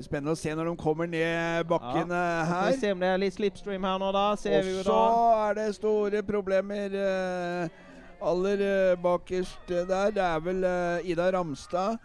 spennende 0.00 0.32
å 0.32 0.38
se 0.38 0.54
når 0.56 0.70
de 0.70 0.76
kommer 0.80 1.08
ned 1.10 1.66
bakken 1.68 2.12
ja. 2.14 2.22
Her. 2.48 2.70
vi 2.72 2.80
se 2.80 2.92
om 2.94 3.02
det 3.02 3.10
er 3.12 3.20
litt 3.20 3.36
slipstream 3.36 3.84
her 3.84 3.98
nå, 4.00 4.12
da. 4.16 4.28
Ser 4.40 4.64
Og 4.64 4.86
så 4.86 5.00
er 5.48 5.58
det 5.58 5.66
store 5.76 6.22
problemer 6.24 6.96
eh, 6.96 7.82
aller 8.22 8.64
eh, 8.68 8.94
bakerst 9.02 9.68
eh, 9.74 9.84
der. 9.88 10.14
Det 10.16 10.24
er 10.24 10.40
vel 10.48 10.64
eh, 10.64 11.12
Ida 11.12 11.28
Ramstad 11.36 12.00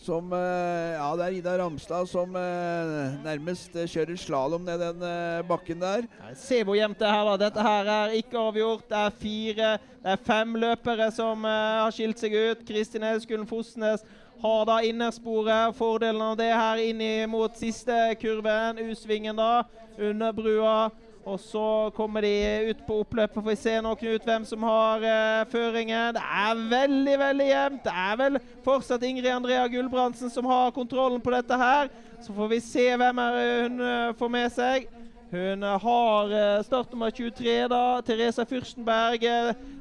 som 0.00 0.30
eh, 0.32 0.94
Ja, 0.96 1.10
det 1.18 1.26
er 1.26 1.34
Ida 1.36 1.58
Ramstad 1.60 2.08
som 2.08 2.36
eh, 2.38 3.18
nærmest 3.24 3.74
eh, 3.76 3.88
kjører 3.90 4.16
slalåm 4.16 4.64
ned 4.64 4.80
den 4.80 5.04
eh, 5.04 5.42
bakken 5.48 5.82
der. 5.82 6.06
Se 6.40 6.62
hvor 6.64 6.78
jevnt 6.78 7.00
det 7.02 7.08
er 7.08 7.18
her, 7.18 7.28
da. 7.32 7.36
Dette 7.42 7.66
her 7.66 7.90
er 7.96 8.16
ikke 8.20 8.40
avgjort. 8.40 8.86
Det 8.88 9.02
er 9.02 9.18
fire, 9.20 9.74
det 10.00 10.14
er 10.14 10.24
fem 10.30 10.56
løpere 10.62 11.10
som 11.12 11.44
eh, 11.44 11.76
har 11.82 11.92
skilt 11.96 12.22
seg 12.22 12.36
ut. 12.38 12.64
Kristin 12.68 13.04
Auskulen 13.10 13.48
Fosnes 13.50 14.06
har 14.42 14.64
da 14.66 14.80
innersporet. 14.86 15.76
Fordelen 15.76 16.22
av 16.22 16.36
det 16.40 16.50
her 16.50 16.82
inn 16.82 17.04
mot 17.30 17.54
siste 17.58 17.96
kurven, 18.20 18.80
U-svingen 18.90 19.36
da, 19.36 19.62
under 19.98 20.32
brua. 20.32 20.90
Og 21.24 21.36
så 21.40 21.90
kommer 21.94 22.24
de 22.24 22.70
ut 22.70 22.78
på 22.86 23.00
oppløpet. 23.02 23.34
Får 23.34 23.50
vi 23.50 23.56
se 23.60 23.74
nå, 23.84 23.92
Knut, 24.00 24.24
hvem 24.24 24.44
som 24.48 24.62
har 24.64 25.04
eh, 25.04 25.42
føringen. 25.52 26.16
Det 26.16 26.22
er 26.24 26.62
veldig, 26.70 27.16
veldig 27.20 27.48
jevnt. 27.50 27.82
Det 27.84 27.96
er 28.04 28.16
vel 28.22 28.38
fortsatt 28.64 29.04
Ingrid 29.04 29.28
Andrea 29.28 29.66
Gulbrandsen 29.68 30.32
som 30.32 30.48
har 30.48 30.72
kontrollen 30.74 31.20
på 31.20 31.34
dette 31.34 31.60
her. 31.60 31.92
Så 32.24 32.32
får 32.32 32.48
vi 32.54 32.60
se 32.64 32.86
hvem 32.96 33.20
hun 33.20 33.84
uh, 33.84 34.16
får 34.16 34.32
med 34.32 34.48
seg. 34.52 34.88
Hun 35.30 35.62
har 35.62 36.32
eh, 36.34 36.62
startnummer 36.66 37.10
23, 37.14 37.68
da. 37.70 38.00
Therese 38.02 38.44
Fyrstenberg 38.50 39.22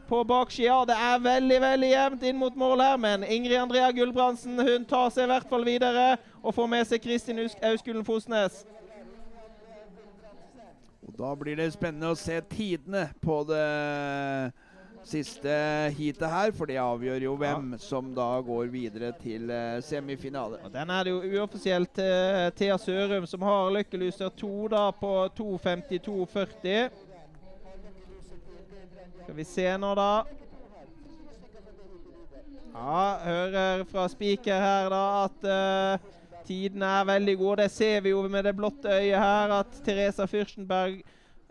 på 0.10 0.20
baksida. 0.30 0.84
Det 0.86 0.98
er 0.98 1.24
veldig 1.26 1.58
veldig 1.64 1.90
jevnt 1.90 2.26
inn 2.30 2.38
mot 2.38 2.56
mål 2.58 2.84
her, 2.86 2.98
men 3.02 3.24
Ingrid 3.26 3.58
Andrea 3.58 3.90
Gulbrandsen 3.98 4.62
hun 4.62 4.86
tar 4.90 5.10
seg 5.14 5.26
i 5.26 5.32
hvert 5.32 5.50
fall 5.50 5.66
videre 5.66 6.12
og 6.44 6.54
får 6.54 6.70
med 6.70 6.86
seg 6.90 7.02
Kristin 7.02 7.42
Aus- 7.42 7.58
Auskulen 7.66 8.06
Fosnes. 8.06 8.62
Og 11.10 11.18
Da 11.18 11.34
blir 11.36 11.58
det 11.58 11.72
spennende 11.74 12.14
å 12.14 12.18
se 12.18 12.38
tidene 12.54 13.08
på 13.26 13.42
det 13.50 13.66
siste 15.10 15.54
heatet 15.98 16.30
her, 16.30 16.52
for 16.56 16.70
det 16.70 16.78
avgjør 16.82 17.26
jo 17.26 17.36
hvem 17.40 17.74
som 17.82 18.12
da 18.16 18.28
går 18.46 18.70
videre 18.74 19.12
til 19.22 19.50
eh, 19.52 19.82
semifinale. 19.86 20.60
Og 20.64 20.74
Den 20.74 20.94
er 20.94 21.04
det 21.08 21.14
jo 21.14 21.40
uoffisielt 21.40 22.02
uh, 22.02 22.50
Thea 22.58 22.78
Sørum 22.78 23.26
som 23.30 23.44
har 23.48 23.72
lykkelyser 23.80 24.30
2 24.40 24.52
da 24.74 24.84
på 24.96 25.14
2.52,40. 25.40 26.90
Skal 29.24 29.38
vi 29.38 29.46
se 29.46 29.68
nå, 29.78 29.94
da. 29.98 30.12
Ja, 32.74 33.04
hører 33.26 33.84
fra 33.90 34.08
spiker 34.10 34.62
her 34.62 34.90
da 34.94 35.04
at 35.26 35.48
uh, 35.50 36.10
tidene 36.48 36.98
er 37.00 37.08
veldig 37.10 37.38
gode. 37.38 37.64
Det 37.64 37.72
ser 37.74 38.02
vi 38.06 38.14
jo 38.14 38.22
med 38.30 38.46
det 38.48 38.56
blotte 38.58 38.90
øyet 38.90 39.20
her, 39.20 39.60
at 39.62 39.82
Teresa 39.86 40.30
Fürstenberg 40.30 41.02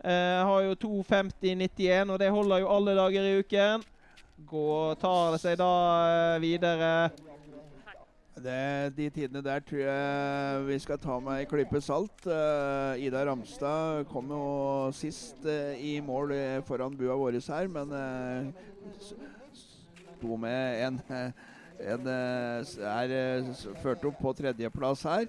eh, 0.05 0.41
har 0.51 0.67
jo 0.67 0.75
2.50,91, 1.03 2.13
og 2.13 2.19
det 2.21 2.31
holder 2.35 2.65
jo 2.65 2.75
alle 2.75 2.99
dager 2.99 3.27
i 3.29 3.39
uken. 3.43 3.87
Går, 4.49 4.95
tar 5.03 5.33
det 5.35 5.41
seg 5.43 5.59
da 5.59 5.73
eh, 6.11 6.41
videre. 6.43 6.93
Det, 8.39 8.95
de 8.95 9.09
tidene 9.11 9.43
der 9.43 9.63
tror 9.67 9.81
jeg 9.83 10.67
vi 10.69 10.77
skal 10.79 10.99
ta 11.03 11.17
med 11.23 11.41
ei 11.41 11.47
klype 11.49 11.81
salt. 11.83 12.27
Uh, 12.27 12.95
Ida 13.03 13.25
Ramstad 13.27 14.07
kom 14.13 14.31
jo 14.31 14.43
sist 14.95 15.43
uh, 15.43 15.75
i 15.75 15.99
mål 16.05 16.35
eh, 16.37 16.61
foran 16.67 16.95
bua 16.97 17.17
vår 17.19 17.41
her, 17.43 17.67
men 17.73 17.91
uh, 17.91 18.47
sto 20.15 20.39
med 20.39 20.85
en, 20.87 21.01
en 21.83 22.11
er 22.13 23.51
ført 23.83 24.07
opp 24.07 24.23
på 24.23 24.35
tredjeplass 24.39 25.03
her. 25.09 25.27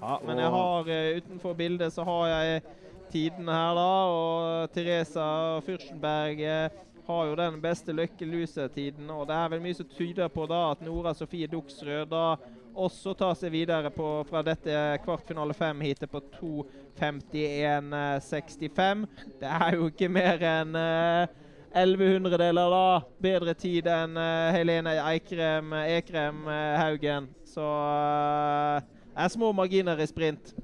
Ja, 0.00 0.16
men 0.24 0.40
jeg 0.40 0.50
har 0.56 0.88
utenfor 1.20 1.52
bildet 1.54 1.92
så 1.92 2.04
har 2.08 2.26
jeg 2.32 2.62
tidene 3.12 3.52
her, 3.52 3.74
da. 3.76 4.06
Og 4.08 4.70
Teresa 4.74 5.60
Fürstenberg 5.66 6.40
eh, 6.40 6.70
har 7.06 7.26
jo 7.28 7.34
den 7.38 7.62
beste 7.62 7.92
Løkke 7.94 8.24
Luse-tiden. 8.26 9.10
Og 9.12 9.28
det 9.28 9.36
er 9.36 9.48
vel 9.52 9.62
mye 9.64 9.78
som 9.78 9.88
tyder 9.92 10.28
på 10.32 10.42
da 10.50 10.60
at 10.72 10.82
Nora 10.86 11.12
Sofie 11.16 11.48
Duxrød 11.50 12.06
da 12.12 12.26
også 12.72 13.10
tar 13.18 13.34
seg 13.36 13.50
videre 13.52 13.90
på, 13.92 14.24
fra 14.30 14.42
dette 14.46 14.98
kvartfinale 15.04 15.54
fem-heatet 15.54 16.10
på 16.10 16.20
2.51,65. 16.38 19.06
Det 19.42 19.48
er 19.48 19.74
jo 19.76 19.86
ikke 19.92 20.08
mer 20.08 20.38
enn 20.54 20.74
eh, 20.80 21.26
11 21.74 22.38
deler 22.38 22.72
da. 22.72 22.86
Bedre 23.22 23.54
tid 23.56 23.86
enn 23.88 24.18
uh, 24.18 24.52
Helene 24.52 24.92
Eikrem, 25.08 25.72
Ekrem 25.88 26.44
uh, 26.44 26.76
Haugen. 26.80 27.30
Så 27.48 27.64
eh, 27.64 28.84
det 29.12 29.24
er 29.24 29.32
små 29.32 29.52
marginer 29.52 30.00
i 30.00 30.06
sprint. 30.08 30.54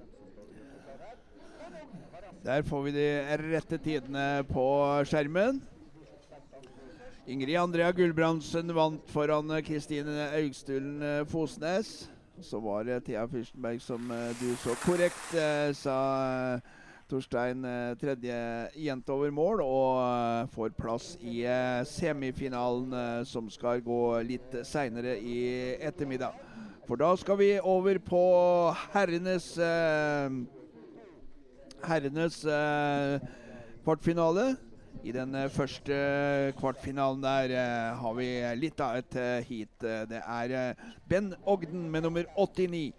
Der 2.49 2.63
får 2.63 2.83
vi 2.83 2.93
de 2.97 3.09
rette 3.51 3.77
tidene 3.77 4.23
på 4.49 4.63
skjermen. 5.05 5.59
Ingrid 7.29 7.59
Andrea 7.61 7.91
Gulbrandsen 7.93 8.73
vant 8.73 9.13
foran 9.13 9.53
Kristine 9.67 10.31
Augstulen 10.33 11.03
eh, 11.05 11.27
Fosnes. 11.29 12.09
Så 12.41 12.63
var 12.65 12.89
det 12.89 13.03
Thea 13.05 13.27
Fyrstenberg 13.29 13.85
som 13.85 14.09
eh, 14.09 14.33
du 14.41 14.57
så 14.65 14.79
korrekt 14.81 15.37
eh, 15.37 15.75
sa 15.77 15.99
Torstein 17.13 17.69
tredje 18.01 18.41
jente 18.81 19.13
over 19.13 19.29
mål 19.33 19.61
og 19.65 20.49
får 20.57 20.73
plass 20.77 21.15
i 21.21 21.43
semifinalen 21.89 23.25
som 23.29 23.49
skal 23.53 23.81
gå 23.85 24.03
litt 24.29 24.61
seinere 24.69 25.19
i 25.21 25.41
ettermiddag. 25.81 26.37
For 26.89 27.01
da 27.01 27.13
skal 27.21 27.41
vi 27.41 27.55
over 27.61 28.01
på 28.05 28.21
herrenes 28.93 29.55
Herrenes 31.87 32.45
eh, 32.45 33.21
kvartfinale. 33.85 34.57
I 35.07 35.13
den 35.15 35.35
eh, 35.39 35.51
første 35.53 35.95
kvartfinalen 36.59 37.23
der 37.23 37.53
eh, 37.55 38.01
har 38.01 38.17
vi 38.19 38.29
litt 38.59 38.81
av 38.83 38.99
et 38.99 39.15
eh, 39.19 39.45
heat. 39.47 39.85
Eh, 39.87 40.03
Det 40.11 40.23
er 40.25 40.57
eh, 40.59 40.89
Ben 41.09 41.35
Ogden 41.47 41.87
med 41.91 42.03
nummer 42.03 42.27
89. 42.37 42.93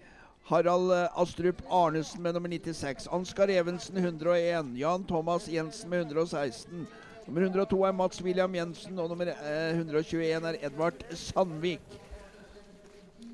Harald 0.50 0.94
eh, 0.96 1.20
Astrup 1.22 1.62
Arnesen 1.70 2.24
med 2.24 2.34
nummer 2.38 2.50
96. 2.50 3.10
Ansgar 3.12 3.52
Evensen 3.52 3.98
101. 4.00 4.76
Jan 4.80 5.04
Thomas 5.10 5.48
Jensen 5.52 5.90
med 5.92 6.06
116. 6.08 6.88
Nummer 7.28 7.42
102 7.46 7.84
er 7.86 7.92
Mats 7.94 8.24
William 8.26 8.56
Jensen, 8.56 8.98
og 8.98 9.10
nummer 9.12 9.30
eh, 9.30 9.76
121 9.76 10.48
er 10.50 10.62
Edvard 10.66 11.04
Sandvik. 11.14 12.00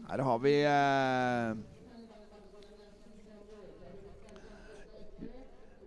Her 0.09 0.21
har 0.21 0.37
vi 0.43 0.57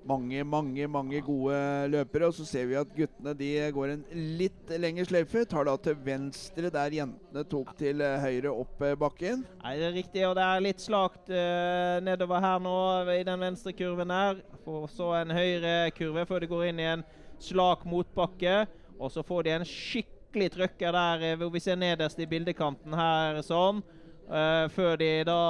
mange, 0.09 0.45
mange 0.45 0.89
mange 0.91 1.21
gode 1.25 1.59
løpere. 1.93 2.29
Og 2.29 2.37
så 2.39 2.47
ser 2.49 2.69
vi 2.71 2.79
at 2.81 2.91
guttene 2.97 3.35
de 3.37 3.51
går 3.75 3.95
en 3.95 4.05
litt 4.39 4.73
lengre 4.81 5.07
sløyfe. 5.09 5.45
Tar 5.49 5.69
da 5.69 5.77
til 5.83 5.99
venstre 6.05 6.73
der 6.75 6.97
jentene 7.01 7.45
tok 7.49 7.75
til 7.79 8.03
høyre 8.23 8.53
opp 8.53 8.83
eh, 8.85 8.97
bakken. 8.99 9.45
Nei, 9.63 9.77
det 9.81 9.89
er 9.91 9.97
riktig, 9.99 10.25
og 10.29 10.37
det 10.39 10.47
er 10.47 10.65
litt 10.65 10.83
slakt 10.83 11.33
uh, 11.33 11.99
nedover 12.05 12.43
her 12.45 12.61
nå 12.63 12.77
i 13.15 13.25
den 13.27 13.47
venstre 13.49 13.75
kurven 13.77 14.13
her. 14.15 14.43
Får 14.65 14.91
så 14.97 15.13
en 15.21 15.35
høyre 15.37 15.77
kurve 15.97 16.27
før 16.29 16.45
de 16.45 16.51
går 16.51 16.69
inn 16.71 16.83
i 16.83 16.91
en 16.95 17.07
slak 17.43 17.85
motbakke. 17.89 18.65
Og 18.99 19.13
så 19.15 19.23
får 19.27 19.47
de 19.47 19.55
en 19.59 19.69
skikkelig 19.69 20.51
trøkker 20.57 20.95
der 20.95 21.31
eh, 21.31 21.39
hvor 21.39 21.53
vi 21.55 21.63
ser 21.63 21.79
nederst 21.79 22.19
i 22.21 22.29
bildekanten 22.31 22.97
her 22.99 23.43
sånn. 23.47 23.85
Uh, 24.29 24.69
før 24.75 24.99
de 25.01 25.23
da 25.25 25.41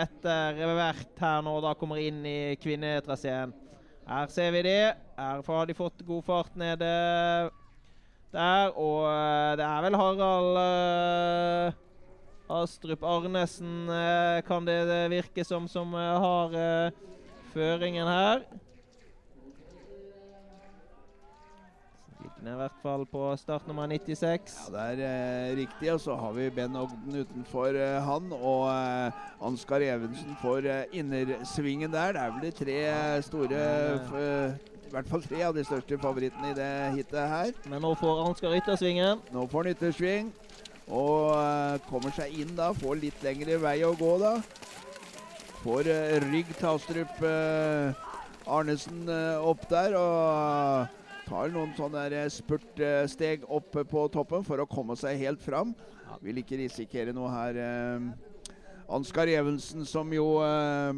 etter 0.00 0.56
hvert 0.56 1.20
her 1.20 1.42
nå 1.44 1.58
da 1.60 1.74
kommer 1.76 2.00
inn 2.00 2.22
i 2.24 2.56
kvinnetraseen. 2.62 3.52
Her 4.06 4.28
ser 4.30 4.52
vi 4.54 4.62
de. 4.62 4.76
Her 5.18 5.40
har 5.42 5.66
de 5.66 5.74
fått 5.74 6.04
god 6.06 6.22
fart 6.22 6.52
nede 6.54 6.78
der. 8.30 8.70
Og 8.78 9.02
eh, 9.10 9.56
det 9.58 9.64
er 9.66 9.82
vel 9.82 9.98
Harald 9.98 10.60
uh, 10.60 11.80
Astrup 12.60 13.02
Arnesen 13.02 13.90
uh, 13.90 14.38
kan 14.46 14.68
det 14.68 14.78
virke 15.10 15.44
som, 15.44 15.66
som 15.66 15.94
har 15.96 16.54
uh, 16.54 16.94
føringen 17.54 18.06
her. 18.06 18.46
Ned 22.44 22.52
i 22.52 22.56
hvert 22.60 22.80
fall 22.82 23.06
på 23.08 23.20
startnummer 23.40 23.88
96. 23.88 24.56
Ja, 24.68 24.72
Det 24.74 24.82
er 24.84 25.02
eh, 25.06 25.56
riktig. 25.56 25.88
Og 25.94 26.00
så 26.04 26.14
har 26.20 26.32
vi 26.36 26.50
Ben 26.52 26.76
Ogden 26.76 27.20
utenfor 27.22 27.74
eh, 27.74 27.96
han. 28.04 28.28
Og 28.36 28.66
eh, 28.68 29.22
Ansgar 29.48 29.80
Evensen 29.80 30.36
får 30.42 30.68
eh, 30.68 30.82
innersvingen 31.00 31.92
der. 31.92 32.12
Det 32.12 32.20
er 32.22 32.34
vel 32.34 32.44
de 32.44 32.50
tre 32.58 32.76
eh, 32.90 33.22
store 33.24 33.62
f 34.04 34.12
I 34.86 34.92
hvert 34.92 35.08
fall 35.10 35.24
tre 35.24 35.40
av 35.42 35.56
de 35.56 35.64
største 35.66 35.96
favorittene 35.98 36.52
i 36.52 36.56
det 36.58 36.68
hitet 36.98 37.16
her. 37.32 37.54
Men 37.72 37.82
nå 37.82 37.94
får 37.98 38.20
Ansgar 38.28 38.54
yttersvingen. 38.60 39.24
Nå 39.34 39.46
får 39.50 39.64
han 39.64 39.72
yttersving. 39.72 40.28
Og 40.86 41.32
eh, 41.40 41.80
kommer 41.88 42.14
seg 42.14 42.36
inn 42.44 42.52
da. 42.58 42.68
Får 42.76 43.00
litt 43.00 43.24
lengre 43.24 43.56
vei 43.64 43.80
å 43.88 43.94
gå 43.98 44.12
da. 44.22 44.36
Får 45.64 45.88
eh, 45.90 46.20
rygg 46.28 46.52
Tastrup 46.60 47.16
eh, 47.24 47.96
Arnesen 48.46 49.08
eh, 49.08 49.40
opp 49.40 49.64
der. 49.72 49.96
Og 49.98 50.92
tar 51.26 51.50
noen 51.54 51.72
sånne 51.76 52.04
eh, 52.14 52.28
spurtsteg 52.32 53.44
opp 53.50 53.76
eh, 53.80 53.86
på 53.88 54.08
toppen 54.14 54.44
for 54.46 54.56
å 54.62 54.66
komme 54.70 54.94
seg 54.98 55.18
helt 55.24 55.42
fram. 55.42 55.74
Vil 56.22 56.38
ikke 56.40 56.58
risikere 56.60 57.12
noe 57.16 57.30
her. 57.32 57.54
eh. 57.60 58.00
Ansgar 58.86 59.26
Evensen, 59.26 59.82
som 59.82 60.06
jo 60.14 60.38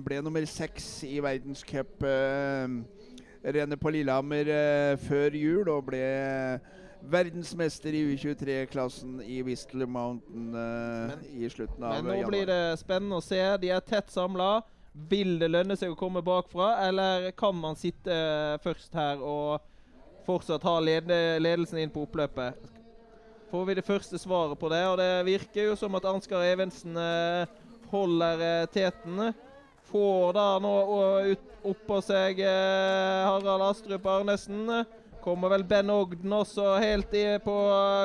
ble 0.04 0.20
nummer 0.20 0.44
seks 0.44 1.00
i 1.08 1.22
verdenscuprennet 1.24 3.80
på 3.80 3.88
Lillehammer 3.94 4.44
eh, 4.52 4.92
før 5.00 5.32
jul, 5.32 5.64
og 5.72 5.86
ble 5.86 6.04
verdensmester 7.08 7.88
i 7.96 8.02
U23-klassen 8.10 9.22
i 9.24 9.40
Whistler 9.46 9.88
Mountain 9.88 10.52
i 11.32 11.48
slutten 11.48 11.80
av 11.80 11.94
januar. 11.94 12.02
Men 12.02 12.10
nå 12.10 12.14
januar. 12.18 12.30
blir 12.34 12.44
det 12.50 12.76
spennende 12.82 13.16
å 13.16 13.24
se. 13.24 13.40
De 13.62 13.70
er 13.72 13.80
tett 13.86 14.12
samla. 14.12 14.60
Vil 15.08 15.38
det 15.40 15.48
lønne 15.48 15.72
seg 15.78 15.88
å 15.94 15.96
komme 15.96 16.20
bakfra, 16.26 16.84
eller 16.90 17.30
kan 17.38 17.54
man 17.56 17.72
sitte 17.78 18.10
først 18.66 18.92
her 18.98 19.22
og 19.24 19.62
fortsatt 20.28 20.66
ha 20.68 20.76
lede 20.82 21.16
ledelsen 21.40 21.80
inn 21.80 21.92
på 21.92 22.04
oppløpet? 22.04 22.74
Får 23.48 23.64
vi 23.64 23.78
det 23.78 23.86
første 23.86 24.18
svaret 24.20 24.58
på 24.60 24.68
det, 24.68 24.82
og 24.84 24.98
det 25.00 25.24
virker 25.24 25.70
jo 25.70 25.76
som 25.80 25.94
at 25.96 26.04
Ansgar 26.04 26.44
Evensen 26.44 26.96
eh, 27.00 27.48
holder 27.88 28.42
eh, 28.44 28.66
teten. 28.68 29.30
Får 29.88 30.34
da 30.36 30.48
nå 30.60 30.72
oppå 31.70 32.00
seg 32.04 32.42
eh, 32.44 33.24
Harald 33.24 33.64
Astrup 33.70 34.04
Arnesen. 34.12 34.68
Kommer 35.24 35.54
vel 35.54 35.64
Ben 35.64 35.88
Ogden 35.90 36.34
også 36.36 36.74
helt 36.82 37.14
i, 37.16 37.24
på 37.40 37.56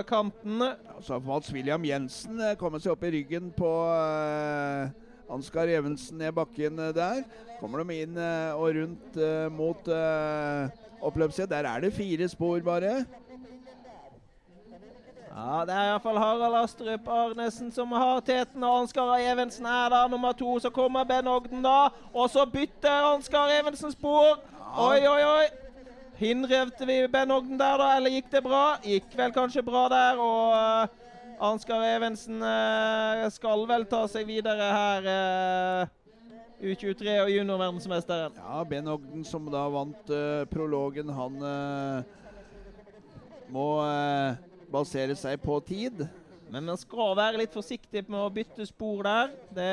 kanten. 0.07 0.63
Så 1.03 1.17
har 1.17 1.27
Mats 1.27 1.51
William 1.51 1.83
Jensen 1.83 2.39
kommet 2.59 2.85
seg 2.85 2.95
opp 2.95 3.03
i 3.03 3.11
ryggen 3.17 3.51
på 3.57 3.73
Ansgar 5.27 5.67
Evensen 5.67 6.23
ned 6.23 6.31
bakken 6.39 6.79
der. 6.95 7.19
Kommer 7.59 7.83
de 7.83 7.99
inn 8.05 8.15
og 8.55 8.79
rundt 8.79 9.19
mot 9.55 9.91
uh, 9.91 10.82
oppløpssida. 11.03 11.49
Der 11.51 11.69
er 11.69 11.83
det 11.85 11.93
fire 11.93 12.27
spor, 12.31 12.59
bare. 12.65 13.03
Ja, 15.33 15.63
Det 15.65 15.73
er 15.73 15.87
iallfall 15.89 16.17
Harald 16.21 16.55
Astrup 16.59 17.07
Arnesen 17.09 17.71
som 17.73 17.91
har 17.91 18.19
teten, 18.21 18.63
og 18.63 18.83
Ansgar 18.83 19.15
Evensen 19.17 19.65
er 19.65 19.89
da 19.89 20.03
nummer 20.07 20.31
to. 20.37 20.59
Så 20.61 20.69
kommer 20.69 21.03
Ben 21.09 21.27
Ogden, 21.27 21.63
da. 21.65 21.87
Og 22.13 22.29
så 22.29 22.45
bytter 22.45 23.07
Ansgar 23.15 23.49
Evensen 23.59 23.91
spor. 23.91 24.37
Oi, 24.77 24.99
oi, 25.07 25.23
oi. 25.25 25.45
Hindrevde 26.19 26.85
vi 26.85 27.07
Ben 27.07 27.31
Ogden 27.31 27.57
der, 27.59 27.77
da, 27.81 27.95
eller 27.97 28.13
gikk 28.13 28.29
det 28.31 28.43
bra? 28.45 28.77
Gikk 28.85 29.17
vel 29.17 29.33
kanskje 29.33 29.63
bra 29.65 29.87
der, 29.89 30.21
og 30.21 30.53
uh, 30.53 31.49
Ansgar 31.49 31.81
Evensen 31.95 32.37
uh, 32.45 33.25
skal 33.33 33.65
vel 33.67 33.87
ta 33.89 34.05
seg 34.07 34.29
videre 34.29 34.69
her. 34.77 35.09
eh, 35.09 35.87
U23 36.63 37.17
og 37.19 37.29
juniorverdensmesteren. 37.33 38.39
Ja, 38.39 38.63
Ben 38.67 38.87
Ogden 38.87 39.25
som 39.27 39.49
da 39.51 39.65
vant 39.71 40.11
uh, 40.13 40.45
prologen, 40.51 41.11
han 41.11 41.37
uh, 41.43 42.03
må 43.51 43.67
uh, 43.83 44.39
basere 44.71 45.17
seg 45.19 45.41
på 45.43 45.59
tid. 45.67 46.05
Men 46.53 46.71
man 46.71 46.79
skal 46.79 47.15
være 47.17 47.43
litt 47.43 47.53
forsiktig 47.55 48.05
med 48.07 48.21
å 48.21 48.31
bytte 48.33 48.65
spor 48.69 49.03
der. 49.07 49.31
Det 49.53 49.69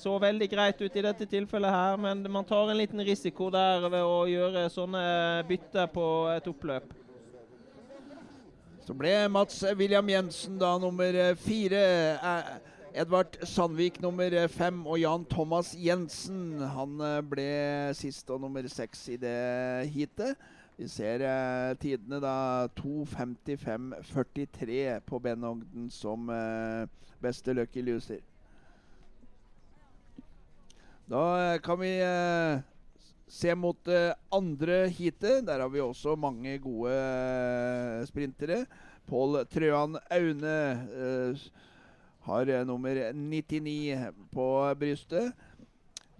så 0.00 0.14
veldig 0.18 0.48
greit 0.48 0.80
ut 0.80 0.96
i 0.96 1.04
dette 1.04 1.26
tilfellet 1.28 1.74
her, 1.74 1.98
men 2.00 2.24
man 2.32 2.46
tar 2.48 2.70
en 2.70 2.78
liten 2.78 3.02
risiko 3.04 3.50
der 3.52 3.84
ved 3.84 4.00
å 4.00 4.24
gjøre 4.30 4.64
sånne 4.72 5.02
bytter 5.48 5.90
på 5.92 6.06
et 6.32 6.48
oppløp. 6.48 6.94
Så 8.86 8.96
ble 8.96 9.12
Mats 9.28 9.60
William 9.76 10.08
Jensen 10.08 10.56
da 10.58 10.72
nummer 10.80 11.18
fire. 11.38 11.82
Eh, 12.16 12.69
Edvard 12.90 13.36
Sandvik 13.46 14.00
nummer 14.02 14.34
fem 14.50 14.80
og 14.82 14.98
Jan 14.98 15.22
Thomas 15.30 15.68
Jensen 15.78 16.58
han 16.72 16.96
eh, 17.06 17.20
ble 17.22 17.44
sist 17.94 18.26
og 18.34 18.40
nummer 18.42 18.66
seks 18.66 19.14
i 19.14 19.16
det 19.20 19.86
heatet. 19.94 20.34
Vi 20.74 20.88
ser 20.90 21.22
eh, 21.22 21.78
tidene 21.78 22.18
da 22.22 22.66
2.55,43 22.80 25.00
på 25.06 25.18
Ben 25.22 25.44
Ogden 25.46 25.90
som 25.94 26.30
eh, 26.34 26.90
beste 27.22 27.54
lucky 27.54 27.82
loser. 27.86 28.18
Da 31.06 31.22
eh, 31.44 31.62
kan 31.62 31.78
vi 31.78 31.94
eh, 32.02 32.58
se 33.30 33.54
mot 33.54 33.78
eh, 33.86 34.18
andre 34.34 34.90
heatet. 34.90 35.46
Der 35.46 35.62
har 35.62 35.70
vi 35.70 35.78
også 35.84 36.16
mange 36.18 36.58
gode 36.58 36.90
eh, 36.90 38.02
sprintere. 38.10 38.66
Pål 39.06 39.46
Trøan 39.46 39.94
Aune 40.10 40.58
eh, 40.90 41.38
har 42.26 42.48
eh, 42.48 42.64
nummer 42.66 43.00
99 43.12 44.10
på 44.32 44.46
brystet. 44.80 45.32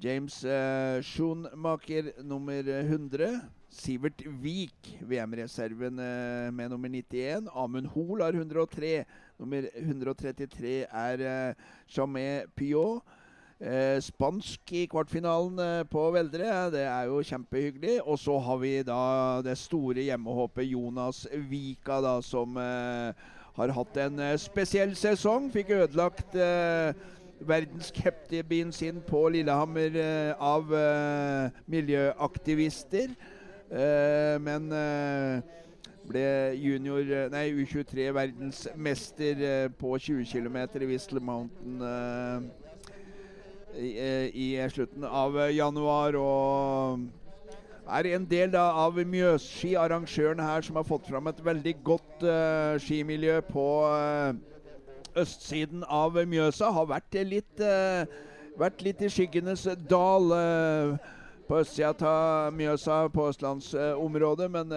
James 0.01 0.45
eh, 0.45 1.03
Schoenmaker 1.05 2.13
nummer 2.25 2.63
100. 2.65 3.41
Sivert 3.71 4.23
Vik, 4.43 4.99
VM-reserven 5.07 5.99
eh, 6.03 6.51
med 6.53 6.71
nummer 6.73 6.89
91. 6.89 7.49
Amund 7.55 7.87
Hoel 7.95 8.23
har 8.25 8.33
103. 8.35 9.05
Nummer 9.39 9.69
133 9.77 10.87
er 10.91 11.21
eh, 11.21 11.55
Jamé 11.97 12.47
Pyot. 12.57 13.03
eh, 13.61 14.01
spansk 14.01 14.73
i 14.73 14.87
kvartfinalen 14.91 15.59
eh, 15.61 15.85
på 15.85 16.07
Veldre. 16.15 16.71
Det 16.73 16.83
er 16.89 17.11
jo 17.13 17.21
kjempehyggelig. 17.23 18.01
Og 18.07 18.19
så 18.19 18.39
har 18.39 18.57
vi 18.59 18.83
da 18.83 19.43
det 19.45 19.59
store 19.59 20.03
hjemmehåpet 20.09 20.71
Jonas 20.73 21.27
Vika, 21.51 22.01
da, 22.01 22.21
som 22.25 22.57
eh, 22.57 23.13
har 23.57 23.73
hatt 23.77 23.97
en 24.05 24.21
eh, 24.21 24.37
spesiell 24.39 24.95
sesong. 24.97 25.51
Fikk 25.53 25.71
ødelagt 25.79 26.35
eh, 26.35 26.95
verdenscupdebuten 27.41 28.73
sin 28.73 29.01
på 29.07 29.29
Lillehammer 29.29 29.97
eh, 29.97 30.33
av 30.39 30.75
eh, 30.75 31.61
miljøaktivister. 31.67 33.15
Eh, 33.71 34.37
men 34.43 34.73
eh, 34.75 35.43
ble 36.11 36.25
junior, 36.59 37.05
eh, 37.07 37.29
nei, 37.31 37.51
U23 37.55 38.09
verdensmester 38.17 39.45
på 39.79 39.95
20 39.99 40.27
km 40.27 40.57
i 40.83 40.91
Whistler 40.91 41.23
Mountain 41.23 42.51
i, 43.79 43.91
i 44.35 44.49
slutten 44.75 45.07
av 45.07 45.39
januar. 45.55 46.19
Og 46.19 47.07
er 47.91 48.07
en 48.15 48.27
del 48.29 48.53
da, 48.53 48.71
av 48.85 48.99
Mjøsski, 48.99 49.75
arrangøren 49.79 50.41
her, 50.43 50.63
som 50.63 50.79
har 50.79 50.87
fått 50.87 51.09
fram 51.11 51.31
et 51.31 51.41
veldig 51.45 51.75
godt 51.85 52.25
uh, 52.25 52.79
skimiljø 52.83 53.41
på 53.49 53.67
uh, 53.87 54.35
østsiden 55.19 55.85
av 55.87 56.19
Mjøsa. 56.29 56.71
Har 56.75 56.91
vært 56.91 57.19
litt, 57.27 57.63
uh, 57.63 58.05
vært 58.61 58.85
litt 58.87 59.03
i 59.03 59.11
skyggenes 59.11 59.67
dal 59.91 60.31
på 61.49 61.59
østsida 61.63 61.95
av 62.07 62.55
Mjøsa 62.55 63.03
på 63.15 63.27
østlandsområdet, 63.33 64.51
men 64.55 64.75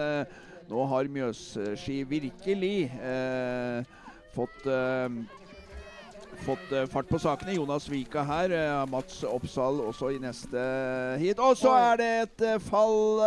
nå 0.70 0.86
har 0.90 1.10
Mjøsski 1.12 2.00
virkelig 2.10 2.76
fått 4.34 4.66
fått 6.44 6.72
eh, 6.72 6.84
fart 6.90 7.08
på 7.08 7.18
sakene. 7.18 7.54
Jonas 7.56 7.86
Vika 7.88 8.22
her. 8.22 8.52
eh, 8.52 8.86
Mats 8.90 9.22
Oppsal 9.24 9.80
også 9.80 10.10
i 10.12 10.18
neste 10.20 10.60
hit. 11.20 11.40
Og 11.40 11.56
så 11.56 11.72
er 11.78 12.00
det 12.00 12.08
et 12.22 12.44
eh, 12.44 12.58
fall. 12.60 13.22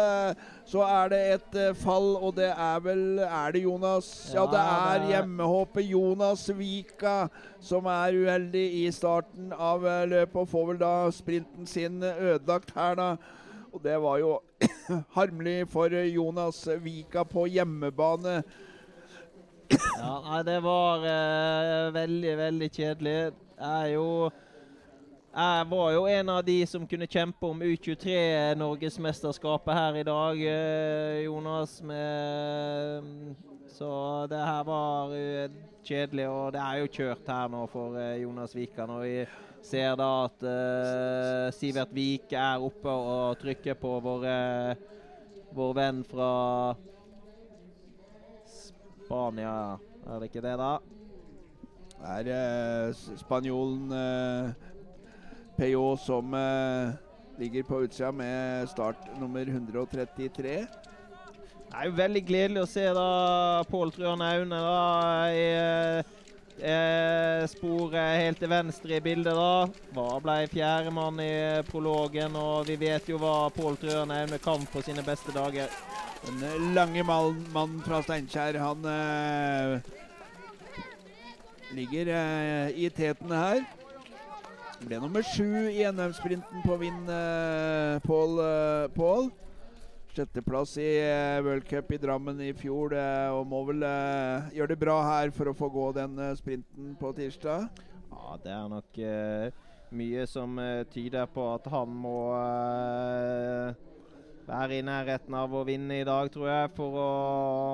så 0.68 0.84
er 0.86 1.10
det 1.10 1.22
et 1.34 1.58
fall, 1.78 2.10
og 2.16 2.36
det 2.36 2.50
er 2.52 2.80
vel 2.84 3.20
Er 3.20 3.52
det 3.52 3.64
Jonas? 3.64 4.32
Ja, 4.34 4.46
det 4.52 4.60
er 4.62 5.08
hjemmehåpet 5.10 5.90
Jonas 5.90 6.50
Vika 6.58 7.28
som 7.60 7.86
er 7.90 8.14
uheldig 8.14 8.66
i 8.84 8.92
starten 8.92 9.54
av 9.54 9.82
løpet 10.08 10.36
og 10.36 10.50
får 10.52 10.68
vel 10.72 10.80
da 10.82 10.94
sprinten 11.12 11.66
sin 11.68 12.04
ødelagt 12.04 12.76
her, 12.76 12.96
da. 12.96 13.10
Og 13.74 13.82
det 13.84 13.98
var 14.02 14.20
jo 14.22 14.40
harmelig 15.18 15.68
for 15.72 15.90
Jonas 15.90 16.68
Vika 16.84 17.24
på 17.24 17.48
hjemmebane. 17.48 18.44
Ja, 19.72 20.22
nei, 20.24 20.44
det 20.48 20.64
var 20.64 20.98
eh, 21.06 21.94
veldig, 21.96 22.38
veldig 22.38 22.72
kjedelig. 22.72 23.32
Jeg 23.58 23.82
er 23.82 23.88
jo 23.94 24.32
Jeg 25.38 25.70
var 25.70 25.92
jo 25.94 26.06
en 26.10 26.30
av 26.34 26.46
de 26.46 26.66
som 26.66 26.88
kunne 26.88 27.08
kjempe 27.08 27.46
om 27.46 27.62
U23-norgesmesterskapet 27.62 29.74
her 29.78 29.96
i 30.00 30.04
dag, 30.08 30.42
eh, 30.42 31.24
Jonas. 31.26 31.82
Så 33.78 34.26
det 34.30 34.40
her 34.42 34.64
var 34.66 35.12
eh, 35.14 35.50
kjedelig, 35.86 36.26
og 36.28 36.54
det 36.56 36.62
er 36.64 36.78
jo 36.82 36.88
kjørt 36.96 37.28
her 37.30 37.48
nå 37.54 37.68
for 37.70 37.98
eh, 38.02 38.22
Jonas 38.24 38.56
Vika. 38.58 38.86
Når 38.90 39.00
vi 39.04 39.26
ser 39.68 39.96
da 40.00 40.26
at 40.26 40.40
Sivert 41.54 41.94
Vik 41.94 42.34
er 42.34 42.58
oppe 42.64 42.90
og 42.90 43.38
trykker 43.42 43.74
på 43.78 44.00
vår, 44.02 44.26
eh, 44.32 44.76
vår 45.54 45.74
venn 45.78 46.04
fra 46.10 46.32
Spania, 49.08 49.78
er 50.08 50.20
det 50.20 50.28
ikke 50.30 50.42
det, 50.44 50.56
da? 50.60 50.72
Det 52.28 52.34
er 52.36 52.92
s- 52.94 53.08
spanjolen 53.24 53.92
eh, 53.96 54.50
Peyo 55.58 55.96
som 55.98 56.34
eh, 56.38 56.92
ligger 57.40 57.64
på 57.66 57.80
utsida 57.88 58.12
med 58.12 58.68
start 58.70 59.08
nummer 59.20 59.48
133. 59.48 60.68
Det 61.68 61.76
er 61.76 61.88
jo 61.90 61.96
veldig 61.98 62.22
gledelig 62.28 62.62
å 62.64 62.70
se 62.70 62.84
da 62.96 63.08
Pål 63.72 63.92
Trøan 63.96 64.22
Aune 64.24 64.60
da 64.62 64.78
i 65.34 65.48
eh, 66.62 67.48
sporet 67.52 68.22
helt 68.22 68.40
til 68.44 68.52
venstre 68.52 69.00
i 69.00 69.04
bildet. 69.04 69.34
da. 69.36 69.68
Hva 69.96 70.20
ble 70.24 70.38
fjerdemann 70.52 71.20
i 71.24 71.32
prologen, 71.72 72.36
og 72.40 72.68
vi 72.70 72.78
vet 72.84 73.08
jo 73.12 73.18
hva 73.24 73.48
Pål 73.56 73.80
Trøan 73.82 74.12
Aune 74.20 74.40
kan 74.44 74.68
på 74.72 74.84
sine 74.86 75.04
beste 75.08 75.34
dager. 75.36 75.72
Den 76.28 76.44
eh, 76.44 76.74
lange 76.76 77.04
mannen 77.08 77.80
fra 77.86 78.02
Steinkjer, 78.04 78.58
han 78.60 78.84
eh, 78.92 79.80
ligger 81.76 82.10
eh, 82.12 82.76
i 82.76 82.90
teten 82.92 83.32
her. 83.32 83.64
Ble 84.84 85.00
nummer 85.02 85.24
sju 85.26 85.70
i 85.72 85.86
NM-sprinten 85.88 86.66
på 86.66 86.76
Vinn, 86.82 87.04
eh, 87.10 87.98
Pål. 88.04 88.40
eh, 88.44 88.88
Pål. 88.98 89.30
Sjetteplass 90.18 90.76
i 90.82 90.90
eh, 91.00 91.40
World 91.46 91.66
Cup 91.70 91.92
i 91.94 92.02
Drammen 92.02 92.42
i 92.44 92.52
fjor, 92.58 92.94
eh, 92.98 93.30
og 93.32 93.48
må 93.48 93.64
vel 93.70 93.88
gjøre 94.58 94.72
det 94.74 94.80
bra 94.84 95.00
her 95.06 95.32
for 95.32 95.52
å 95.52 95.56
få 95.58 95.72
gå 95.74 95.92
den 95.96 96.20
sprinten 96.38 96.96
på 97.00 97.14
tirsdag. 97.18 97.70
Ja, 98.12 98.38
det 98.44 98.52
er 98.52 98.68
nok 98.72 99.00
mye 99.96 100.26
som 100.28 100.58
tyder 100.92 101.30
på 101.32 101.46
at 101.54 101.70
han 101.72 101.94
må 101.96 102.18
være 104.48 104.78
i 104.80 104.84
nærheten 104.86 105.36
av 105.36 105.52
å 105.52 105.64
vinne 105.68 106.00
i 106.00 106.06
dag, 106.08 106.30
tror 106.32 106.48
jeg, 106.48 106.72
for 106.78 106.98
å 107.02 107.08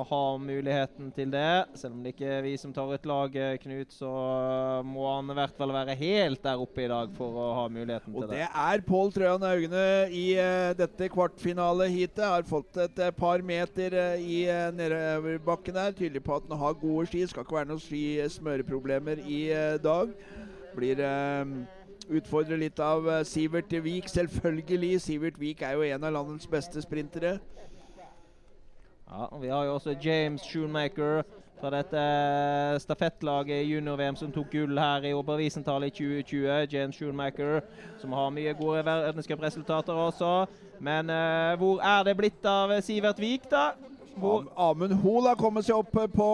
ha 0.09 0.21
muligheten 0.41 1.11
til 1.13 1.30
det. 1.34 1.65
Selv 1.78 1.97
om 1.97 2.01
det 2.03 2.15
ikke 2.15 2.32
er 2.39 2.45
vi 2.45 2.55
som 2.59 2.74
tar 2.74 2.89
ut 2.89 3.05
laget, 3.09 3.61
Knut, 3.63 3.93
så 3.93 4.09
må 4.88 5.05
han 5.11 5.30
i 5.30 5.38
hvert 5.38 5.57
fall 5.59 5.74
være 5.76 5.95
helt 5.99 6.41
der 6.43 6.61
oppe 6.63 6.86
i 6.86 6.89
dag 6.89 7.13
for 7.17 7.38
å 7.43 7.47
ha 7.59 7.67
muligheten 7.71 8.15
Og 8.15 8.26
til 8.26 8.34
det 8.34 8.41
Og 8.41 8.41
det. 8.41 8.47
er 8.65 8.86
Pål 8.88 9.13
Trøan 9.15 9.45
Haugene 9.45 9.86
i 10.09 10.26
uh, 10.39 10.71
dette 10.78 11.09
kvartfinaleheatet. 11.13 12.24
Har 12.24 12.47
fått 12.49 12.82
et 12.82 13.03
eh, 13.05 13.13
par 13.15 13.43
meter 13.45 13.93
uh, 13.93 14.17
i 14.17 14.43
uh, 14.49 14.71
nedoverbakken 14.74 15.78
der. 15.78 15.95
Tydelig 15.97 16.24
på 16.26 16.39
at 16.39 16.49
han 16.49 16.59
har 16.59 16.80
gode 16.82 17.07
ski. 17.11 17.24
Skal 17.30 17.45
ikke 17.45 17.59
være 17.59 17.69
noen 17.69 17.84
ski-smøreproblemer 17.84 19.21
i 19.24 19.43
eh, 19.53 19.78
dag. 19.84 20.11
Blir 20.74 21.03
uh, 21.05 21.82
utfordret 22.10 22.60
litt 22.60 22.80
av 22.84 23.08
eh, 23.10 23.24
Sivert 23.28 23.72
Vik, 23.84 24.10
selvfølgelig. 24.12 24.99
Sivert 25.01 25.39
Vik 25.39 25.62
er 25.62 25.78
jo 25.78 25.86
en 25.88 26.04
av 26.04 26.14
landets 26.16 26.49
beste 26.49 26.82
sprintere. 26.84 27.38
Ja, 29.08 29.30
Vi 29.41 29.47
har 29.47 29.66
jo 29.66 29.76
også 29.76 29.95
James 30.01 30.41
Schoonmaker 30.41 31.24
fra 31.64 31.70
dette 31.72 32.80
stafettlaget 32.84 33.62
i 33.62 33.70
junior-VM 33.72 34.18
som 34.20 34.32
tok 34.36 34.49
gull 34.51 34.80
her 34.80 35.06
i 35.08 35.14
Oberwiesenthal 35.16 35.86
i 35.88 35.91
2020. 35.93 36.68
James 36.74 36.97
Schoonmaker, 36.97 37.62
som 38.01 38.12
har 38.12 38.34
mye 38.36 38.54
gode 38.60 38.84
verdenscupresultater 38.86 39.93
også. 39.93 40.34
Men 40.84 41.10
uh, 41.10 41.56
hvor 41.62 41.80
er 41.80 42.04
det 42.04 42.18
blitt 42.20 42.45
av 42.45 42.74
Sivert 42.84 43.22
Vik, 43.22 43.47
da? 43.51 43.72
Hvor, 44.20 44.43
Amund 44.60 44.93
Hoel 45.01 45.30
har 45.32 45.39
kommet 45.39 45.66
seg 45.66 45.80
opp 45.80 45.95
eh, 45.97 46.10
på 46.12 46.28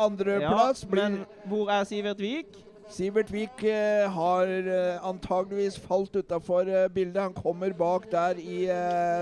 andreplass. 0.00 0.86
ja, 0.86 0.94
men 0.94 1.18
hvor 1.50 1.68
er 1.74 1.84
Sivert 1.84 2.22
Vik? 2.22 2.54
Sivert 2.88 3.28
Vik 3.32 3.62
eh, 3.68 4.08
har 4.08 4.48
eh, 4.48 4.96
antageligvis 5.04 5.76
falt 5.78 6.14
utafor 6.16 6.70
eh, 6.72 6.86
bildet. 6.88 7.20
Han 7.20 7.34
kommer 7.36 7.74
bak 7.76 8.06
der 8.10 8.40
i 8.40 8.64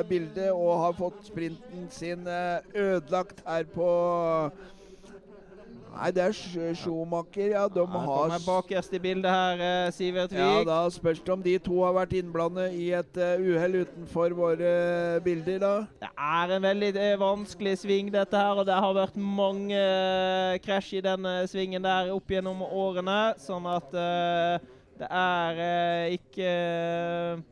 bildet 0.08 0.52
og 0.52 0.84
har 0.84 0.94
fått 0.94 1.26
sprinten 1.26 1.88
sin 1.90 2.28
ødelagt 2.74 3.42
her 3.46 3.66
på 3.74 3.88
Nei, 5.96 6.10
det 6.12 6.22
er 6.22 6.34
Sch- 6.36 6.74
Schumacher, 6.76 7.50
ja. 7.54 7.62
De 7.72 7.80
ja, 7.80 7.86
har 7.86 8.06
kommer 8.06 8.42
bakerst 8.44 8.92
i 8.92 9.00
bildet 9.00 9.30
her, 9.32 9.62
eh, 9.64 9.92
Sivert 9.96 10.34
ja, 10.36 10.62
Da 10.66 10.78
spørs 10.92 11.22
det 11.24 11.32
om 11.32 11.42
de 11.42 11.54
to 11.64 11.78
har 11.84 11.94
vært 11.96 12.12
innblandet 12.18 12.76
i 12.76 12.90
et 12.98 13.16
uh, 13.16 13.40
uhell 13.40 13.78
utenfor 13.80 14.36
våre 14.36 14.72
eh, 15.16 15.20
bilder, 15.24 15.58
da. 15.62 15.72
Det 16.04 16.10
er 16.12 16.54
en 16.58 16.66
veldig 16.66 16.92
eh, 17.00 17.16
vanskelig 17.20 17.76
sving, 17.80 18.12
dette 18.12 18.36
her, 18.36 18.60
og 18.60 18.68
det 18.68 18.76
har 18.76 18.96
vært 18.96 19.16
mange 19.16 19.80
eh, 19.80 20.58
krasj 20.64 20.98
i 21.00 21.04
denne 21.06 21.38
svingen 21.48 21.84
der 21.86 22.12
opp 22.14 22.30
gjennom 22.30 22.60
årene. 22.66 23.20
Sånn 23.40 23.64
at 23.70 23.96
uh, 23.96 24.60
det 25.00 25.08
er 25.08 25.62
uh, 25.64 26.14
ikke 26.16 26.52
uh, 26.52 27.42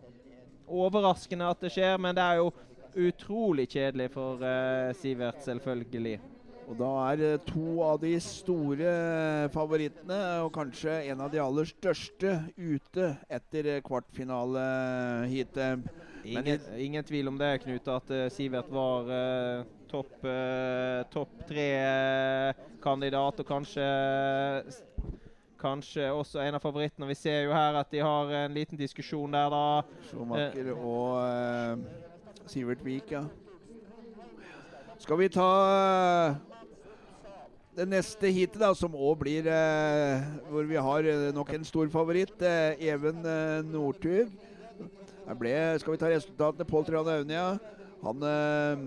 overraskende 0.68 1.48
at 1.48 1.64
det 1.64 1.72
skjer, 1.72 1.96
men 2.00 2.16
det 2.16 2.24
er 2.24 2.42
jo 2.42 2.52
utrolig 2.94 3.66
kjedelig 3.68 4.10
for 4.14 4.42
eh, 4.46 4.92
Sivert, 4.94 5.42
selvfølgelig. 5.42 6.18
Og 6.64 6.78
da 6.78 6.90
er 7.12 7.22
eh, 7.24 7.42
to 7.46 7.82
av 7.84 7.98
de 8.02 8.14
store 8.22 8.88
eh, 8.88 9.50
favorittene, 9.54 10.20
og 10.44 10.52
kanskje 10.54 11.10
en 11.12 11.20
av 11.24 11.30
de 11.32 11.38
aller 11.42 11.66
største, 11.68 12.30
ute 12.56 13.16
etter 13.28 13.62
eh, 13.76 13.82
kvartfinaleheatet. 13.84 15.78
Ingen, 16.24 16.60
ingen 16.80 17.04
tvil 17.04 17.28
om 17.28 17.38
det, 17.40 17.58
Knut, 17.64 17.88
at 17.92 18.10
eh, 18.14 18.30
Sivert 18.32 18.70
var 18.72 19.04
uh, 19.10 19.64
topp 19.90 20.24
uh, 20.24 21.04
top 21.12 21.28
tre-kandidat, 21.50 23.40
og 23.44 23.46
kanskje 23.48 23.84
Kanskje 25.64 26.10
også 26.12 26.42
en 26.44 26.58
av 26.58 26.60
favorittene. 26.60 27.06
Vi 27.08 27.14
ser 27.16 27.46
jo 27.46 27.52
her 27.56 27.78
at 27.80 27.88
de 27.88 28.02
har 28.04 28.28
en 28.36 28.52
liten 28.52 28.76
diskusjon 28.76 29.32
der, 29.32 29.48
da. 29.48 29.82
Schumacher 30.10 30.74
og 30.74 31.22
eh, 31.24 31.78
Sivert 32.52 32.84
Vik, 32.84 33.14
ja. 33.14 33.22
Skal 35.00 35.18
vi 35.22 35.30
ta 35.32 35.48
det 37.74 37.86
neste 37.90 38.30
heatet, 38.30 38.60
da, 38.62 38.70
som 38.76 38.94
òg 38.94 39.18
blir 39.24 39.48
eh, 39.50 40.26
Hvor 40.50 40.66
vi 40.68 40.78
har 40.78 41.08
eh, 41.10 41.30
nok 41.34 41.50
en 41.56 41.66
stor 41.66 41.90
favoritt. 41.90 42.34
Eh, 42.42 42.86
Even 42.90 43.24
eh, 43.26 43.62
Northug. 43.66 44.30
Skal 45.24 45.94
vi 45.94 46.00
ta 46.00 46.10
resultatene? 46.12 46.66
Pål 46.68 46.86
Trian 46.86 47.10
Aunia. 47.10 47.46
Han, 48.04 48.22
eh, 48.28 48.84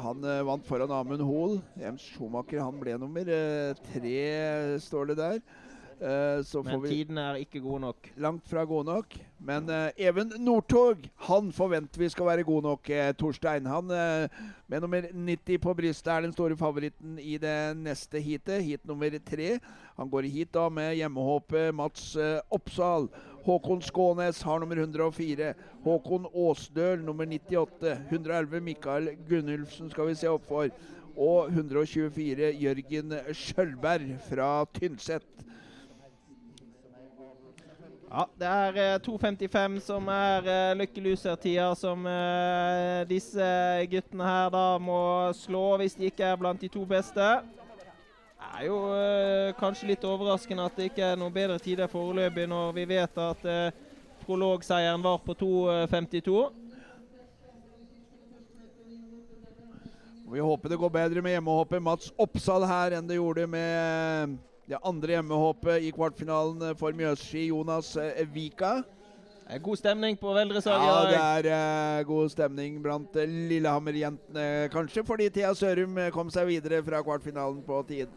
han 0.00 0.24
eh, 0.24 0.42
vant 0.48 0.64
foran 0.68 0.94
Amund 0.96 1.24
Hoel. 1.26 1.58
Jens 1.80 2.06
Schumacher 2.14 2.62
han 2.64 2.80
ble 2.80 2.96
nummer 3.00 3.28
tre, 3.92 4.24
står 4.80 5.12
det 5.12 5.18
der. 5.20 5.38
Eh, 6.00 6.42
så 6.42 6.62
får 6.62 6.70
Men 6.70 6.82
vi 6.82 6.88
tidene 6.90 7.22
er 7.30 7.36
ikke 7.44 7.60
god 7.62 7.80
nok. 7.80 8.08
langt 8.16 8.48
fra 8.48 8.64
god 8.64 8.84
nok. 8.84 9.14
Men 9.40 9.68
eh, 9.70 9.90
Even 10.08 10.32
Northug, 10.38 11.04
han 11.28 11.52
forventer 11.52 11.98
vi 12.00 12.08
skal 12.08 12.26
være 12.26 12.42
god 12.44 12.62
nok, 12.62 12.90
eh, 12.90 13.12
Torstein. 13.12 13.66
Han 13.66 13.86
med 13.86 14.80
nummer 14.80 15.06
90 15.12 15.58
på 15.62 15.74
brystet 15.74 16.10
er 16.12 16.20
den 16.26 16.32
store 16.32 16.56
favoritten 16.56 17.18
i 17.18 17.36
det 17.38 17.76
neste 17.76 18.20
heatet, 18.20 18.62
heat 18.64 18.84
nummer 18.86 19.10
tre. 19.24 19.58
Han 19.96 20.10
går 20.10 20.24
i 20.24 20.32
heat 20.38 20.52
da 20.52 20.68
med 20.68 20.96
hjemmehåpet 20.96 21.74
Mats 21.74 22.16
Oppsal. 22.50 23.08
Håkon 23.44 23.82
Skånes 23.82 24.42
har 24.42 24.58
nummer 24.58 24.76
104. 24.76 25.54
Håkon 25.84 26.26
Åsdøl 26.32 27.04
nummer 27.04 27.26
98. 27.26 27.98
111 28.10 28.60
Mikael 28.60 29.12
Gunnulfsen 29.28 29.90
skal 29.90 30.08
vi 30.08 30.14
se 30.14 30.28
opp 30.32 30.48
for. 30.48 30.68
Og 31.14 31.52
124 31.52 32.50
Jørgen 32.58 33.12
Skjølberg 33.36 34.16
fra 34.28 34.64
Tynset. 34.74 35.28
Ja, 38.14 38.28
det 38.38 38.46
er 38.46 38.76
eh, 38.78 39.00
2.55 39.02 39.80
som 39.82 40.06
er 40.12 40.44
uh, 40.46 40.76
Lucky 40.78 41.02
Loser-tida 41.02 41.72
som 41.74 42.04
uh, 42.06 43.00
disse 43.10 43.48
guttene 43.90 44.28
her 44.28 44.52
da 44.54 44.76
må 44.78 44.98
slå 45.34 45.62
hvis 45.80 45.96
de 45.98 46.06
ikke 46.12 46.28
er 46.28 46.38
blant 46.38 46.62
de 46.62 46.70
to 46.70 46.84
beste. 46.86 47.18
Det 48.38 48.52
er 48.60 48.68
jo 48.68 48.76
uh, 48.86 49.50
kanskje 49.58 49.90
litt 49.90 50.06
overraskende 50.06 50.62
at 50.62 50.78
det 50.78 50.92
ikke 50.92 51.08
er 51.08 51.18
noen 51.18 51.34
bedre 51.34 51.58
tider 51.58 51.90
foreløpig, 51.90 52.46
når 52.54 52.70
vi 52.78 52.86
vet 52.94 53.18
at 53.18 53.50
uh, 53.50 53.98
prologseieren 54.22 55.02
var 55.02 55.18
på 55.26 55.34
2.52. 55.42 56.38
Vi 60.30 60.48
håper 60.52 60.70
det 60.70 60.82
går 60.86 60.98
bedre 61.02 61.26
med 61.26 61.34
hjemmehoppet 61.34 61.82
Mats 61.82 62.14
Oppsal 62.14 62.70
her 62.70 62.94
enn 62.94 63.10
det 63.10 63.18
gjorde 63.18 63.50
med 63.50 64.38
det 64.68 64.80
andre 64.82 65.18
hjemmehåpet 65.18 65.84
i 65.84 65.92
kvartfinalen 65.92 66.76
for 66.80 66.96
Mjøsski, 66.96 67.48
Jonas 67.50 67.96
eh, 68.00 68.24
Vika. 68.32 68.78
Det 69.44 69.58
er 69.58 69.60
god 69.60 69.76
stemning 69.76 70.16
på 70.16 70.32
Veldresaget 70.32 70.86
Ja, 70.88 71.00
det 71.42 71.50
er 71.52 72.00
uh, 72.00 72.06
god 72.08 72.30
stemning 72.32 72.78
blant 72.82 73.16
eh, 73.20 73.28
Lillehammer-jentene. 73.28 74.46
Kanskje 74.72 75.04
fordi 75.04 75.28
Thea 75.28 75.52
Sørum 75.54 75.98
eh, 76.00 76.12
kom 76.14 76.32
seg 76.32 76.48
videre 76.48 76.80
fra 76.86 77.02
kvartfinalen 77.04 77.60
på 77.66 77.82
tid. 77.88 78.08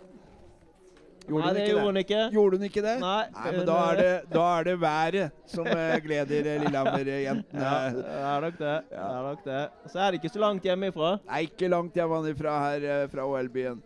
Gjorde 1.27 1.43
Nei, 1.43 1.53
det 1.57 1.65
gjorde 1.67 1.89
hun 1.89 1.99
ikke. 1.99 2.19
Gjorde 2.31 2.57
hun 2.57 2.65
ikke 2.69 2.81
det? 2.85 2.93
Nei, 3.01 3.23
men 3.43 3.59
da 3.67 3.77
er, 3.89 3.97
eh, 3.99 4.05
det, 4.05 4.31
da 4.31 4.45
er 4.53 4.67
det 4.69 4.75
været 4.79 5.51
som 5.51 5.67
eh, 5.67 5.97
gleder 6.05 6.47
eh, 6.53 6.61
Lillehammer-jentene. 6.63 7.65
Ja, 7.65 7.73
det 7.91 8.15
er 8.29 8.45
nok 8.45 8.57
det. 8.61 8.77
det, 8.93 9.01
er 9.03 9.27
nok 9.27 9.43
det. 9.49 9.61
Så 9.91 9.99
er 9.99 10.07
det 10.07 10.21
ikke 10.21 10.31
så 10.31 10.43
langt 10.45 10.69
hjemmefra. 10.69 11.11
Nei, 11.27 11.41
ikke 11.49 11.71
langt 11.75 11.99
hjemmefra 11.99 12.55
her 12.63 12.87
eh, 12.93 13.03
fra 13.11 13.27
OL-byen. 13.27 13.83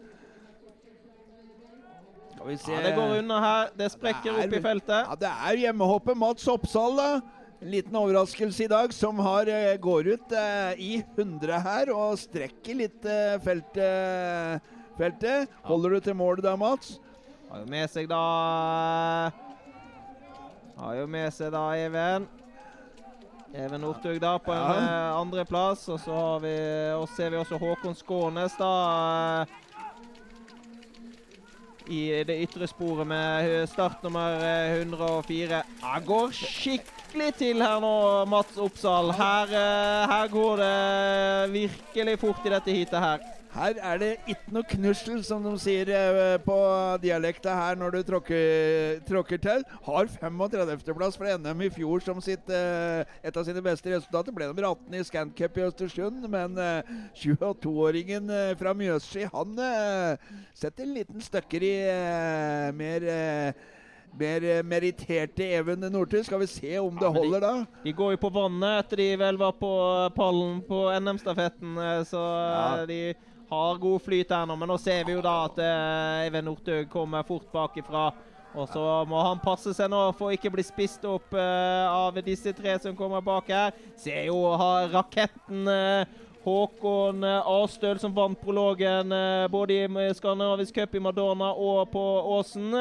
Skal 2.41 2.49
vi 2.49 2.57
se 2.57 2.73
Ja, 2.73 2.81
det 2.81 2.95
går 2.97 3.19
unna 3.21 3.37
her. 3.43 3.69
Det 3.77 3.91
sprekker 3.93 4.39
opp 4.41 4.53
i 4.57 4.61
feltet. 4.63 5.05
Ja, 5.05 5.15
det 5.21 5.29
er 5.29 5.59
hjemmehoppet 5.67 6.17
Mats 6.17 6.47
Oppsal, 6.49 6.95
da. 6.97 7.09
En 7.61 7.69
liten 7.69 7.93
overraskelse 7.93 8.63
i 8.65 8.67
dag, 8.71 8.93
som 8.97 9.19
har, 9.21 9.45
eh, 9.45 9.75
går 9.77 10.07
ut 10.15 10.31
eh, 10.33 10.73
i 10.81 11.03
100 11.15 11.59
her 11.61 11.91
og 11.93 12.17
strekker 12.17 12.73
litt 12.79 13.05
eh, 13.05 13.37
feltet. 13.45 14.61
feltet. 14.97 15.47
Holder 15.69 15.89
du 15.89 15.99
til 16.07 16.17
målet 16.17 16.41
da, 16.43 16.55
Mats? 16.57 16.95
Har 17.51 17.61
jo 17.61 17.69
med 17.69 17.89
seg 17.91 18.07
da 18.09 18.21
Har 20.81 20.95
jo 20.97 21.05
med 21.07 21.29
seg 21.35 21.51
da 21.53 21.65
Even. 21.77 22.25
Even 23.53 23.81
Northug 23.83 24.17
da 24.23 24.37
på 24.39 24.53
en 24.55 24.57
Ja. 24.57 24.73
eh, 24.81 25.19
andreplass. 25.21 25.87
Og 25.89 25.99
så 25.99 26.39
vi, 26.41 26.55
og 26.97 27.07
ser 27.09 27.29
vi 27.29 27.37
også 27.37 27.59
Håkon 27.59 27.93
Skånes 27.95 28.55
da 28.57 28.71
eh, 29.43 29.45
i 31.91 32.23
det 32.27 32.37
ytre 32.45 32.67
sporet 32.69 33.07
med 33.07 33.69
start 33.69 34.05
eh, 34.07 34.79
104. 34.79 35.61
Han 35.83 36.05
går 36.07 36.33
skikkelig 36.37 37.33
til 37.39 37.61
her 37.63 37.81
nå, 37.83 37.93
Mats 38.31 38.57
Oppsal. 38.61 39.11
Her, 39.17 39.51
eh, 39.51 40.07
her 40.13 40.31
går 40.31 40.63
det 40.63 41.53
virkelig 41.53 42.17
fort 42.23 42.47
i 42.47 42.55
dette 42.55 42.77
heatet 42.79 43.05
her. 43.05 43.40
Her 43.51 43.75
er 43.83 43.97
det 43.99 44.09
ikke 44.31 44.53
noe 44.55 44.63
knussel, 44.71 45.17
som 45.27 45.43
de 45.43 45.51
sier 45.59 45.89
eh, 45.91 46.37
på 46.39 46.55
dialekta 47.03 47.51
her 47.57 47.75
når 47.75 47.97
du 47.97 47.99
tråkker, 48.07 49.01
tråkker 49.09 49.41
til. 49.43 49.65
Har 49.83 50.07
35.-plass 50.07 51.17
fra 51.19 51.33
NM 51.35 51.65
i 51.65 51.69
fjor 51.75 51.99
som 52.05 52.21
sitt, 52.23 52.47
eh, 52.47 53.01
et 53.27 53.35
av 53.35 53.43
sine 53.47 53.59
beste 53.65 53.91
resultater. 53.91 54.31
Ble 54.31 54.47
nummer 54.47 54.69
18 54.69 54.95
i 54.95 55.03
Scancup 55.03 55.59
i 55.59 55.65
Østersund, 55.67 56.23
men 56.31 56.55
eh, 56.63 56.93
22-åringen 57.19 58.31
eh, 58.31 58.53
fra 58.61 58.71
Mjøsski, 58.77 59.27
han 59.33 59.59
setter 60.55 60.85
en 60.87 60.95
liten 60.95 61.21
støkker 61.23 61.63
i 61.67 61.75
mer 62.77 63.05
mer 64.19 64.43
meritterte 64.67 65.45
Even 65.55 65.83
Northug. 65.91 66.25
Skal 66.27 66.41
vi 66.41 66.47
se 66.51 66.71
om 66.81 66.97
det 66.99 67.07
holder, 67.15 67.39
de- 67.39 67.45
da? 67.45 67.81
De 67.85 67.93
går 67.95 68.15
jo 68.15 68.19
på 68.25 68.31
vannet 68.35 68.81
etter 68.85 68.99
de 68.99 69.09
vel 69.21 69.37
var 69.39 69.53
på 69.59 69.69
pallen 70.17 70.57
på 70.67 70.81
NM-stafetten, 70.99 71.75
så 72.09 72.19
Ja. 72.19 72.85
de 72.85 73.13
har 73.51 73.77
god 73.77 74.01
flyt 74.01 74.31
her 74.31 74.47
nå. 74.47 74.55
Men 74.55 74.71
nå 74.71 74.77
ser 74.79 75.03
vi 75.07 75.15
jo 75.15 75.23
da 75.23 75.35
at 75.49 75.59
uh, 75.59 76.25
Even 76.25 76.47
Northug 76.47 76.89
kommer 76.91 77.27
fort 77.27 77.49
bakifra. 77.51 78.09
Og 78.51 78.67
så 78.71 78.83
må 79.07 79.19
han 79.23 79.39
passe 79.39 79.71
seg 79.75 79.87
nå 79.91 79.99
for 80.19 80.33
ikke 80.35 80.51
bli 80.51 80.63
spist 80.67 81.05
opp 81.07 81.35
uh, 81.35 81.87
av 81.91 82.19
disse 82.25 82.51
tre 82.55 82.75
som 82.83 82.97
kommer 82.97 83.23
bak 83.23 83.51
her. 83.51 83.77
Ser 83.99 84.25
jo 84.27 84.41
har 84.59 84.91
raketten 84.91 85.67
uh, 85.67 86.19
Håkon 86.41 87.21
Astøl 87.27 87.99
som 88.01 88.15
vant 88.15 88.39
prologen 88.41 89.13
både 89.53 89.75
i 89.85 90.07
Skandinavisk 90.17 90.79
Cup 90.79 90.95
i 90.97 91.01
Madonna 91.05 91.51
og 91.53 91.83
på 91.93 92.01
Åsen. 92.33 92.71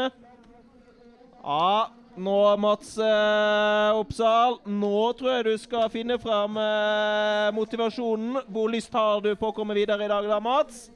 Ja, 1.44 1.90
nå 2.20 2.36
Mats 2.60 2.94
eh, 3.00 3.98
Oppsal. 3.98 4.60
Nå 4.68 5.02
tror 5.18 5.34
jeg 5.34 5.48
du 5.48 5.54
skal 5.62 5.90
finne 5.92 6.20
fram 6.20 6.56
eh, 6.60 7.50
motivasjonen. 7.56 8.42
Hvor 8.52 8.70
lyst 8.72 8.94
har 8.96 9.20
du 9.24 9.32
på 9.36 9.50
å 9.50 9.56
komme 9.56 9.76
videre 9.78 10.06
i 10.06 10.10
dag 10.12 10.28
da, 10.30 10.40
Mats? 10.44 10.88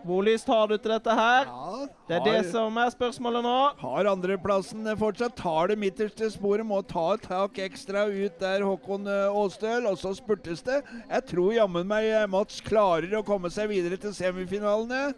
Hvor 0.00 0.24
lyst 0.24 0.48
har 0.48 0.68
du 0.70 0.78
til 0.78 0.94
dette 0.94 1.12
her? 1.12 1.44
Ja, 1.44 1.86
Det 2.08 2.16
er 2.16 2.22
det 2.24 2.52
som 2.54 2.76
er 2.80 2.92
spørsmålet 2.92 3.44
nå. 3.44 3.56
Har 3.82 4.08
andreplassen 4.08 4.88
fortsatt. 4.96 5.36
Tar 5.36 5.68
det 5.68 5.76
midterste 5.80 6.30
sporet. 6.32 6.64
Må 6.66 6.80
ta 6.88 7.10
et 7.18 7.26
tak 7.28 7.60
ekstra 7.60 8.06
ut 8.08 8.38
der 8.40 8.64
Håkon 8.64 9.08
eh, 9.10 9.28
Aastøl, 9.28 9.88
og 9.90 9.98
så 10.00 10.14
spurtes 10.16 10.64
det. 10.64 10.80
Jeg 11.04 11.26
tror 11.34 11.52
jammen 11.58 11.88
meg 11.90 12.08
eh, 12.08 12.28
Mats 12.30 12.62
klarer 12.64 13.18
å 13.18 13.26
komme 13.26 13.52
seg 13.52 13.68
videre 13.72 14.00
til 14.00 14.16
semifinalene. 14.16 15.10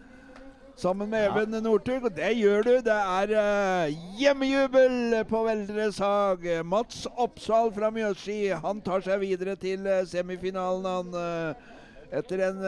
Sammen 0.76 1.10
med 1.10 1.26
Even 1.28 1.52
Northug, 1.62 2.06
og 2.08 2.14
det 2.16 2.30
gjør 2.38 2.64
du. 2.64 2.70
Det 2.86 2.94
er 2.94 3.32
uh, 3.36 3.96
hjemmejubel 4.18 5.18
på 5.28 5.42
Veldres 5.44 5.98
Hag. 6.00 6.46
Mats 6.64 7.04
Oppsal 7.20 7.68
fra 7.76 7.90
Mjøsski, 7.92 8.46
han 8.56 8.80
tar 8.84 9.04
seg 9.04 9.20
videre 9.20 9.54
til 9.60 9.84
uh, 9.84 10.00
semifinalen, 10.08 10.88
han. 10.88 11.12
uh, 11.12 11.82
etter 12.12 12.42
en 12.48 12.64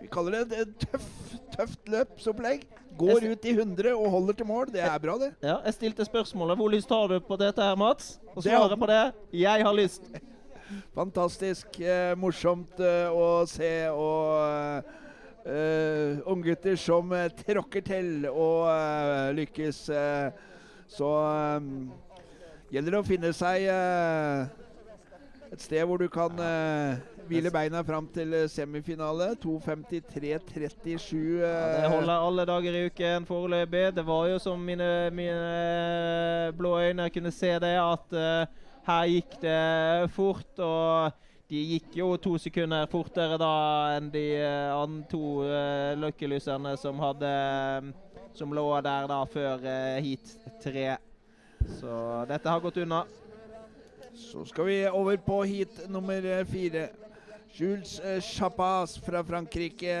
Vi 0.00 0.06
kaller 0.12 0.44
det 0.44 0.60
et 0.60 0.84
tøff, 0.84 1.08
tøft 1.56 1.88
løpsopplegg. 1.92 2.66
Går 2.96 3.26
ut 3.32 3.44
i 3.44 3.52
100 3.52 3.90
og 3.92 4.06
holder 4.12 4.36
til 4.36 4.48
mål. 4.48 4.70
Det 4.72 4.84
er 4.84 4.98
bra, 5.00 5.16
det. 5.20 5.32
Ja, 5.44 5.58
Jeg 5.64 5.74
stilte 5.76 6.04
spørsmålet 6.04 6.56
hvor 6.56 6.72
lyst 6.72 6.92
har 6.92 7.08
du 7.08 7.18
på 7.20 7.36
dette 7.40 7.64
her, 7.64 7.76
Mats? 7.76 8.14
Og 8.34 8.44
svaret 8.44 8.78
på 8.80 8.88
det 8.88 9.02
jeg 9.32 9.64
har 9.64 9.76
lyst. 9.76 10.08
Fantastisk 10.98 11.80
morsomt 12.16 12.80
å 12.80 13.44
se 13.48 13.74
og 13.92 15.04
eh, 15.46 16.18
unggutter 16.26 16.76
som 16.76 17.12
uh, 17.12 17.28
tråkker 17.46 17.84
til 17.86 18.26
og 18.30 18.66
uh, 18.68 19.30
lykkes. 19.36 19.90
så 20.86 21.10
um, 21.58 21.90
gjelder 22.70 22.94
det 22.94 23.00
å 23.00 23.06
finne 23.06 23.32
seg 23.34 23.66
et 25.46 25.62
sted 25.62 25.82
hvor 25.86 25.98
du 25.98 26.06
kan 26.10 26.34
hvile 27.26 27.50
beina 27.50 27.82
fram 27.86 28.06
til 28.14 28.34
semifinale. 28.50 29.32
2.53,37. 29.42 31.16
Ja, 31.42 31.82
det 31.82 31.90
holder 31.90 32.14
alle 32.14 32.46
dager 32.46 32.78
i 32.78 32.84
uken 32.86 33.26
foreløpig. 33.26 33.84
Det 33.96 34.06
var 34.06 34.28
jo 34.30 34.38
som 34.42 34.62
mine, 34.62 35.10
mine 35.14 36.52
blå 36.58 36.78
øyne 36.86 37.10
kunne 37.14 37.34
se 37.34 37.52
det, 37.62 37.74
at 37.82 38.18
her 38.86 39.10
gikk 39.10 39.38
det 39.42 40.10
fort. 40.14 40.58
Og 40.58 41.25
de 41.50 41.60
gikk 41.72 41.94
jo 42.00 42.08
to 42.18 42.34
sekunder 42.42 42.88
fortere 42.90 43.38
da 43.38 43.52
enn 43.96 44.08
de 44.10 44.24
andre 44.42 44.72
an 44.74 44.96
to 45.10 45.20
uh, 45.46 45.92
løkkelyserne 45.98 46.74
som 46.80 46.98
hadde 46.98 47.30
Som 48.36 48.52
lå 48.52 48.66
der 48.84 49.06
da 49.08 49.22
før 49.24 49.62
uh, 49.62 50.02
heat 50.04 50.34
tre. 50.60 50.96
Så 51.78 52.24
dette 52.28 52.50
har 52.50 52.60
gått 52.60 52.82
unna. 52.82 53.04
Så 54.16 54.44
skal 54.44 54.66
vi 54.66 54.76
over 54.88 55.16
på 55.16 55.42
heat 55.44 55.88
nummer 55.88 56.24
eh, 56.24 56.44
fire. 56.48 56.88
Jules 57.56 57.98
eh, 58.00 58.20
Chapas 58.20 58.98
fra 58.98 59.22
Frankrike. 59.22 59.96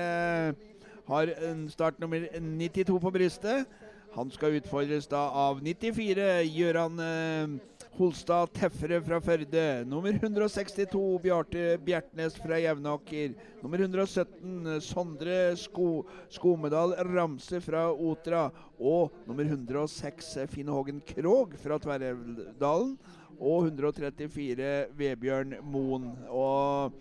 har 1.06 1.32
start 1.68 2.00
nummer 2.00 2.28
92 2.40 3.00
på 3.00 3.10
brystet. 3.10 3.66
Han 4.14 4.30
skal 4.30 4.56
utfordres 4.56 5.06
da 5.06 5.28
av 5.28 5.60
94 5.62 6.42
Gjøran 6.48 7.00
eh, 7.00 7.75
Holstad 7.96 8.50
Teffere 8.52 8.98
fra 9.00 9.16
Førde. 9.24 9.62
Nummer 9.88 10.12
162 10.12 10.98
Bjarte 11.24 11.78
Bjertnæs 11.80 12.34
fra 12.36 12.58
Jevnaker. 12.60 13.32
Nummer 13.62 13.80
117 13.80 14.66
eh, 14.66 14.80
Sondre 14.84 15.36
Sko 15.56 16.04
Skomedal 16.28 16.92
Ramse 17.08 17.60
fra 17.64 17.86
Otra. 17.92 18.50
Og 18.76 19.16
nummer 19.24 19.48
106 19.48 20.28
eh, 20.42 20.50
Finn 20.52 20.68
Hågen 20.68 21.00
Krog 21.08 21.56
fra 21.62 21.80
Tverrelvdalen. 21.80 22.92
Og 23.40 23.70
134 23.70 24.70
Vebjørn 25.00 25.56
Moen. 25.64 26.12
Og 26.28 26.92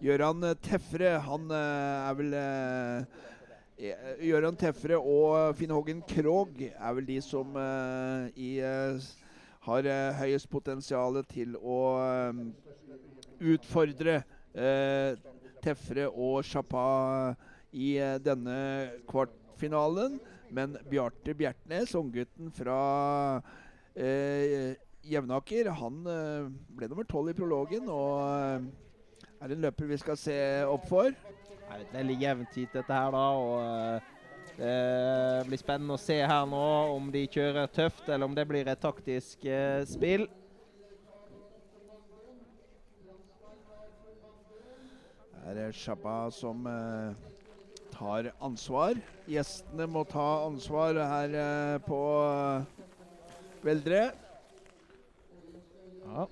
Gøran 0.00 0.54
Teffere, 0.64 1.18
han 1.20 1.52
eh, 1.52 2.08
er 2.08 2.18
vel 2.22 2.34
eh, 2.40 3.22
eh, 3.92 4.10
Gøran 4.24 4.56
Teffere 4.56 4.96
og 4.96 5.56
Finn 5.60 5.76
Hågen 5.76 6.00
Krog 6.16 6.64
er 6.64 6.92
vel 6.96 7.12
de 7.12 7.20
som 7.20 7.60
i, 8.32 8.52
eh, 8.64 9.08
har 9.68 9.88
eh, 9.88 10.16
høyest 10.18 10.48
potensial 10.50 11.20
til 11.30 11.54
å 11.60 11.78
eh, 12.00 12.42
utfordre 13.54 14.20
eh, 14.54 15.14
Teffere 15.62 16.08
og 16.08 16.42
Chapa 16.46 17.36
i 17.74 17.96
denne 18.24 18.58
kvartfinalen. 19.10 20.18
Men 20.54 20.78
Bjarte 20.88 21.34
Bjertnæs, 21.36 21.92
unggutten 21.98 22.52
fra 22.56 22.78
eh, 23.92 24.76
Jevnaker, 25.08 25.68
han 25.76 26.04
eh, 26.08 26.46
ble 26.76 26.88
nummer 26.88 27.08
tolv 27.08 27.32
i 27.32 27.36
prologen 27.36 27.88
og 27.92 28.22
eh, 28.24 28.68
er 29.38 29.54
en 29.54 29.66
løper 29.66 29.90
vi 29.90 29.98
skal 30.00 30.18
se 30.18 30.36
opp 30.66 30.88
for. 30.88 31.12
Det 31.12 31.74
er 31.74 31.84
et 31.84 31.92
veldig 31.94 32.16
jevnt 32.22 32.56
hit, 32.56 32.72
dette 32.72 32.96
her, 32.96 33.12
da. 33.12 33.26
og 33.36 33.58
eh, 33.60 34.14
Det 34.58 35.44
blir 35.46 35.60
spennende 35.60 35.94
å 35.94 36.00
se 36.02 36.16
her 36.18 36.46
nå 36.50 36.60
om 36.90 37.12
de 37.14 37.20
kjører 37.30 37.68
tøft, 37.70 38.08
eller 38.08 38.26
om 38.26 38.32
det 38.34 38.42
blir 38.50 38.66
et 38.66 38.80
taktisk 38.82 39.44
eh, 39.46 39.84
spill. 39.86 40.24
Her 45.44 45.60
er 45.68 45.76
Shabba 45.78 46.16
som 46.34 46.66
eh, 46.66 47.14
tar 47.94 48.32
ansvar. 48.42 48.98
Gjestene 49.30 49.86
må 49.86 50.02
ta 50.10 50.26
ansvar 50.48 50.98
her 51.06 51.38
eh, 51.44 51.78
på 51.86 52.02
eh, 52.26 52.82
Veldre. 53.62 54.02
Ja. 56.02 56.26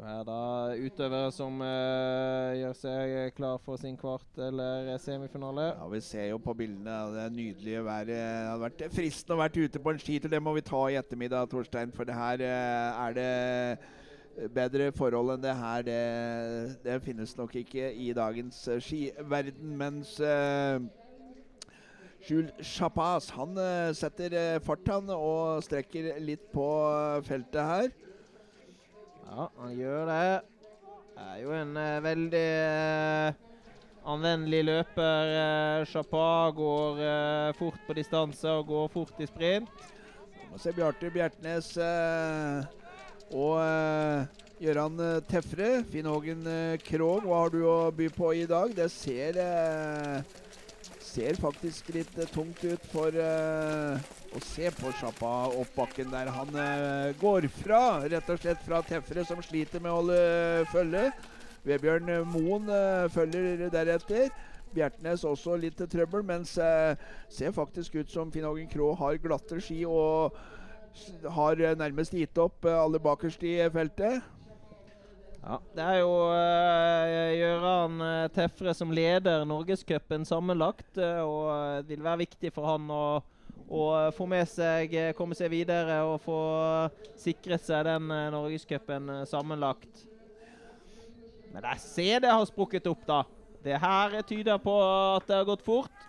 Her 0.00 0.22
da 0.24 0.36
utøvere 0.80 1.30
som 1.34 1.60
uh, 1.60 2.56
gjør 2.56 2.76
seg 2.78 3.34
klar 3.36 3.58
for 3.64 3.76
sin 3.80 3.98
kvart- 4.00 4.40
eller 4.40 4.94
semifinale. 5.02 5.66
Ja, 5.74 5.88
Vi 5.92 6.00
ser 6.00 6.28
jo 6.30 6.38
på 6.40 6.54
bildene 6.56 6.94
det 7.14 7.26
nydelige 7.36 7.84
været. 7.84 8.06
Det 8.08 8.20
hadde 8.22 8.62
vært 8.64 8.84
fristende 8.96 9.36
å 9.36 9.42
vært 9.42 9.58
ute 9.60 9.82
på 9.82 9.92
en 9.92 10.00
skitur. 10.00 10.32
Det 10.32 10.42
må 10.42 10.54
vi 10.56 10.64
ta 10.64 10.84
i 10.88 10.96
ettermiddag, 11.00 11.50
Torstein. 11.52 11.92
For 11.92 12.08
det 12.08 12.16
her 12.16 12.46
uh, 12.46 13.08
er 13.08 13.18
det 13.18 14.52
bedre 14.54 14.92
forhold 14.96 15.34
enn 15.34 15.44
det 15.44 15.58
her. 15.58 15.84
Det, 15.84 16.00
det 16.86 17.02
finnes 17.04 17.36
nok 17.36 17.60
ikke 17.60 17.92
i 17.92 18.12
dagens 18.16 18.62
eh, 18.68 18.80
skiverden. 18.80 19.76
Mens 19.76 20.16
uh, 20.22 20.80
Jules 22.28 22.52
Chapas 22.60 23.30
han 23.32 23.56
eh, 23.56 23.92
setter 23.96 24.34
eh, 24.36 24.60
fart, 24.60 24.84
han, 24.92 25.08
og 25.14 25.62
strekker 25.64 26.18
litt 26.20 26.50
på 26.52 26.66
eh, 26.84 27.22
feltet 27.24 27.60
her. 27.64 27.92
Ja, 29.30 29.46
han 29.60 29.76
gjør 29.78 30.08
det. 30.10 30.40
Det 31.14 31.26
er 31.28 31.38
jo 31.44 31.52
en 31.54 31.76
eh, 31.78 32.02
veldig 32.02 32.46
eh, 32.50 33.38
anvendelig 34.10 34.64
løper. 34.66 35.30
Uh, 35.30 35.86
Chapa 35.86 36.50
går 36.56 37.02
eh, 37.04 37.52
fort 37.58 37.78
på 37.86 37.94
distanse 37.94 38.50
og 38.50 38.66
går 38.72 38.90
fort 38.90 39.22
i 39.22 39.28
sprint. 39.30 39.70
Må 40.50 40.58
se 40.58 40.72
Bjarte 40.74 41.12
Bjertnæs 41.14 41.76
eh, 41.78 42.64
og 43.38 43.60
eh, 43.62 44.26
Gøran 44.64 44.98
eh, 44.98 45.20
Tefre. 45.30 45.70
Finn 45.92 46.10
Hågen 46.10 46.42
eh, 46.50 46.80
Krog, 46.82 47.22
hva 47.28 47.44
har 47.44 47.54
du 47.54 47.60
å 47.70 47.76
by 47.94 48.10
på 48.16 48.32
i 48.34 48.48
dag? 48.50 48.74
Det 48.74 48.90
ser 48.90 49.38
eh, 49.38 50.40
Ser 51.10 51.34
faktisk 51.42 51.88
litt 51.96 52.12
eh, 52.20 52.28
tungt 52.30 52.60
ut 52.62 52.84
for 52.92 53.10
uh, 53.10 53.98
å 54.30 54.42
se 54.46 54.70
på 54.76 54.92
Sjappa 55.00 55.32
opp 55.58 55.72
bakken 55.74 56.12
der. 56.12 56.30
Han 56.30 56.54
uh, 56.54 57.10
går 57.18 57.48
fra, 57.60 57.82
rett 58.06 58.30
og 58.30 58.38
slett 58.38 58.62
fra 58.62 58.78
Tefre, 58.86 59.24
som 59.26 59.42
sliter 59.42 59.82
med 59.82 59.90
å 59.90 59.98
holde 59.98 60.20
følge. 60.70 61.08
Vebjørn 61.66 62.14
Moen 62.30 62.70
følger 63.12 63.66
deretter. 63.74 64.30
Bjertnæs 64.74 65.24
også 65.26 65.56
litt 65.58 65.76
til 65.80 65.88
trøbbel, 65.90 66.22
mens 66.26 66.54
eh, 66.62 66.94
ser 67.32 67.54
faktisk 67.54 67.98
ut 67.98 68.12
som 68.12 68.30
Finn 68.32 68.46
Hågen 68.46 68.70
Krogh 68.70 68.98
har 69.00 69.18
glatte 69.22 69.58
ski 69.62 69.82
og 69.88 70.36
har 71.36 71.60
nærmest 71.78 72.14
gitt 72.14 72.38
opp 72.38 72.66
alle 72.70 73.02
bakerst 73.02 73.42
i 73.46 73.56
feltet. 73.74 74.22
Ja, 75.40 75.56
Det 75.74 75.82
er 75.82 75.98
jo 76.02 76.10
uh, 76.28 77.38
Gøran 77.40 78.00
uh, 78.04 78.28
Tefre 78.34 78.74
som 78.76 78.92
leder 78.92 79.46
Norgescupen 79.48 80.26
sammenlagt. 80.28 80.98
eh, 81.00 81.22
og 81.24 81.48
eh, 81.54 81.82
det 81.86 81.96
vil 81.96 82.04
være 82.04 82.22
viktig 82.26 82.52
for 82.52 82.68
han 82.68 82.90
å, 82.92 83.22
å 83.72 83.84
få 84.12 84.26
med 84.28 84.44
seg, 84.50 84.92
eh, 84.92 85.14
komme 85.16 85.34
seg 85.38 85.50
videre 85.54 86.02
og 86.04 86.20
få 86.26 86.36
sikret 87.18 87.64
seg 87.64 87.88
den 87.88 88.12
Norgescupen 88.34 89.08
eh, 89.16 89.24
sammenlagt. 89.30 90.04
Men 91.54 91.64
jeg 91.72 91.82
ser 91.88 92.20
det 92.22 92.30
har 92.30 92.44
sprukket 92.46 92.86
opp, 92.92 93.02
da. 93.08 93.22
Det 93.64 93.80
her 93.80 94.20
tyder 94.28 94.60
på 94.62 94.76
at 95.16 95.26
det 95.26 95.40
har 95.40 95.48
gått 95.48 95.64
fort. 95.64 96.06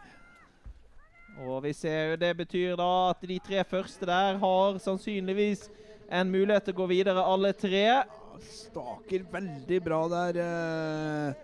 Og 1.47 1.63
vi 1.63 1.71
ser 1.73 2.11
jo 2.11 2.19
det 2.19 2.36
betyr 2.43 2.75
da 2.77 2.91
at 3.13 3.23
de 3.23 3.39
tre 3.39 3.63
første 3.63 4.05
der 4.05 4.38
har 4.43 4.77
sannsynligvis 4.84 5.69
en 6.11 6.29
mulighet 6.29 6.67
til 6.67 6.75
å 6.75 6.82
gå 6.84 6.89
videre, 6.91 7.23
alle 7.23 7.53
tre. 7.55 8.03
Staker 8.39 9.25
veldig 9.32 9.79
bra 9.84 10.01
der 10.11 10.39
eh, 10.41 11.41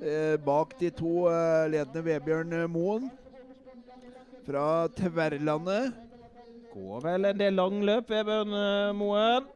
eh, 0.00 0.36
bak 0.40 0.76
de 0.80 0.90
to 0.94 1.28
eh, 1.30 1.68
ledende 1.72 2.04
Vebjørn 2.06 2.56
Moen 2.72 3.10
fra 4.46 4.88
Tverlandet. 4.96 5.92
Går 6.70 7.02
vel 7.04 7.30
en 7.30 7.40
del 7.40 7.58
langløp, 7.58 8.10
Vebjørn 8.10 8.54
eh, 8.56 8.92
Moen. 8.96 9.48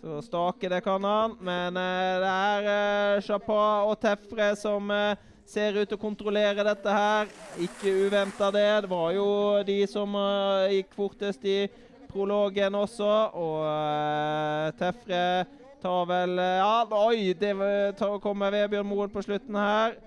Så 0.00 0.20
stake 0.22 0.68
det 0.70 0.80
kan 0.80 1.04
han. 1.04 1.34
Men 1.40 1.76
eh, 1.76 2.20
det 2.22 2.30
er 2.30 2.68
uh, 2.68 3.22
Chapa 3.24 3.62
og 3.88 3.98
Tefre 4.00 4.52
som 4.56 4.90
eh, 4.94 5.18
ser 5.48 5.78
ut 5.78 5.88
til 5.88 5.98
å 5.98 6.02
kontrollere 6.02 6.66
dette 6.66 6.92
her. 6.92 7.30
Ikke 7.58 7.94
uventa 8.06 8.52
det. 8.54 8.68
Det 8.84 8.92
var 8.92 9.10
jo 9.16 9.28
de 9.66 9.80
som 9.90 10.14
eh, 10.20 10.78
gikk 10.78 10.94
fortest 10.98 11.44
i 11.48 11.58
prologen 12.08 12.74
også. 12.74 13.12
Og 13.38 13.62
uh, 13.64 14.74
Tefre 14.80 15.22
tar 15.82 16.04
vel 16.10 16.38
eh, 16.42 16.58
Ja, 16.58 16.82
oi! 16.90 17.32
Det 17.38 17.54
tar- 17.98 18.18
kommer 18.22 18.50
Vebjørn 18.54 18.88
Moen 18.88 19.12
på 19.14 19.22
slutten 19.22 19.58
her. 19.58 19.98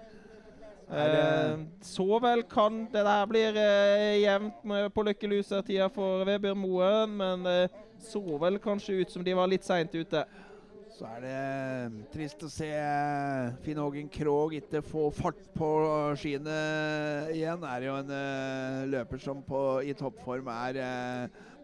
Uh, 0.92 1.62
så 1.80 2.20
vel 2.20 2.42
kan 2.52 2.82
det 2.92 3.04
der 3.08 3.28
blir 3.30 3.56
uh, 3.56 4.20
jevnt 4.20 4.66
med 4.68 4.90
på 4.92 5.06
lykkelusertida 5.08 5.88
for 5.96 6.26
Vebjørn 6.28 6.60
Moen, 6.60 7.14
men 7.22 7.48
uh, 7.48 7.82
så 8.04 8.20
vel 8.42 8.60
kanskje 8.60 8.98
ut 9.00 9.14
som 9.14 9.24
de 9.24 9.36
var 9.38 9.48
litt 9.48 9.64
seint 9.64 9.96
ute. 9.96 10.26
Så 10.92 11.08
er 11.08 11.22
det 11.24 12.10
trist 12.12 12.44
å 12.44 12.50
se 12.52 12.68
Finn 13.64 13.80
Hågen 13.80 14.10
Krogh 14.12 14.58
ikke 14.58 14.84
få 14.84 15.08
fart 15.16 15.40
på 15.56 15.70
skiene 16.20 16.58
igjen. 17.32 17.64
Er 17.64 17.88
jo 17.88 17.96
en 18.02 18.12
løper 18.92 19.24
som 19.24 19.40
på, 19.48 19.62
i 19.88 19.96
toppform 19.98 20.52
er 20.52 20.82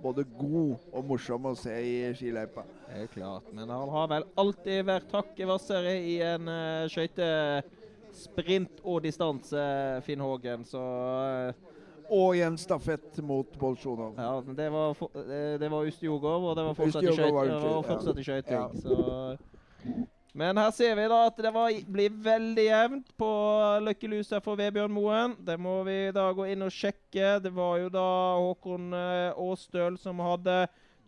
både 0.01 0.25
god 0.37 0.75
og 0.93 1.05
morsom 1.07 1.45
å 1.49 1.53
se 1.57 1.73
i 1.73 1.95
skiløypa. 2.17 2.63
Det 2.87 3.03
er 3.03 3.09
klart, 3.11 3.47
men 3.55 3.69
han 3.69 3.89
har 3.93 4.09
vel 4.11 4.27
alltid 4.39 4.85
vært 4.87 5.15
hakket 5.15 5.49
hvassere 5.49 5.95
i 5.99 6.17
en 6.25 6.51
uh, 6.51 6.87
skøytesprint 6.91 8.83
og 8.83 9.01
distanse, 9.05 9.63
Finn 10.05 10.23
Hågen, 10.23 10.65
så 10.67 10.83
uh, 10.83 11.73
Og 12.07 12.37
i 12.37 12.41
en 12.45 12.55
stafett 12.55 13.17
mot 13.19 13.57
Bolsjunov. 13.59 14.13
Ja, 14.15 14.37
det 14.55 14.69
var, 14.71 14.93
for, 14.95 15.11
eh, 15.19 15.57
det 15.59 15.67
var 15.67 15.89
Ustjugov, 15.89 16.45
og 16.47 16.55
det 16.55 16.63
var 16.63 16.77
fortsatt 16.77 17.03
i 17.03 18.23
skøyting. 18.23 18.55
Ja. 18.55 18.69
Så 18.79 18.95
Men 20.37 20.57
her 20.61 20.69
ser 20.69 20.93
vi 20.93 21.07
da 21.09 21.17
at 21.25 21.39
det 21.41 21.49
var, 21.49 21.73
blir 21.89 22.17
veldig 22.21 22.63
jevnt 22.67 23.07
på 23.17 23.29
Løkkelusa 23.81 24.37
for 24.45 24.59
Vebjørn 24.59 24.93
Moen. 24.93 25.33
Det 25.41 25.55
må 25.57 25.79
vi 25.87 25.95
da 26.13 26.27
gå 26.37 26.45
inn 26.51 26.61
og 26.61 26.73
sjekke. 26.73 27.39
Det 27.41 27.49
var 27.55 27.79
jo 27.81 27.87
da 27.89 28.03
Håkon 28.37 28.91
eh, 28.93 29.31
Aastøl 29.33 29.97
som 29.97 30.21
hadde 30.21 30.59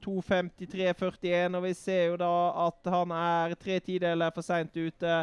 2.53,41, 0.02 1.60
og 1.60 1.62
vi 1.68 1.76
ser 1.78 2.04
jo 2.08 2.18
da 2.18 2.32
at 2.66 2.90
han 2.90 3.14
er 3.14 3.54
tre 3.62 3.78
tideler 3.86 4.34
for 4.34 4.50
seint 4.50 4.74
ute. 4.74 5.22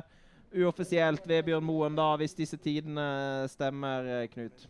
Uoffisielt 0.55 1.27
Vebjørn 1.27 1.67
Moen, 1.67 1.99
da, 1.99 2.13
hvis 2.21 2.39
disse 2.39 2.63
tidene 2.63 3.09
stemmer, 3.51 4.07
eh, 4.21 4.29
Knut. 4.31 4.69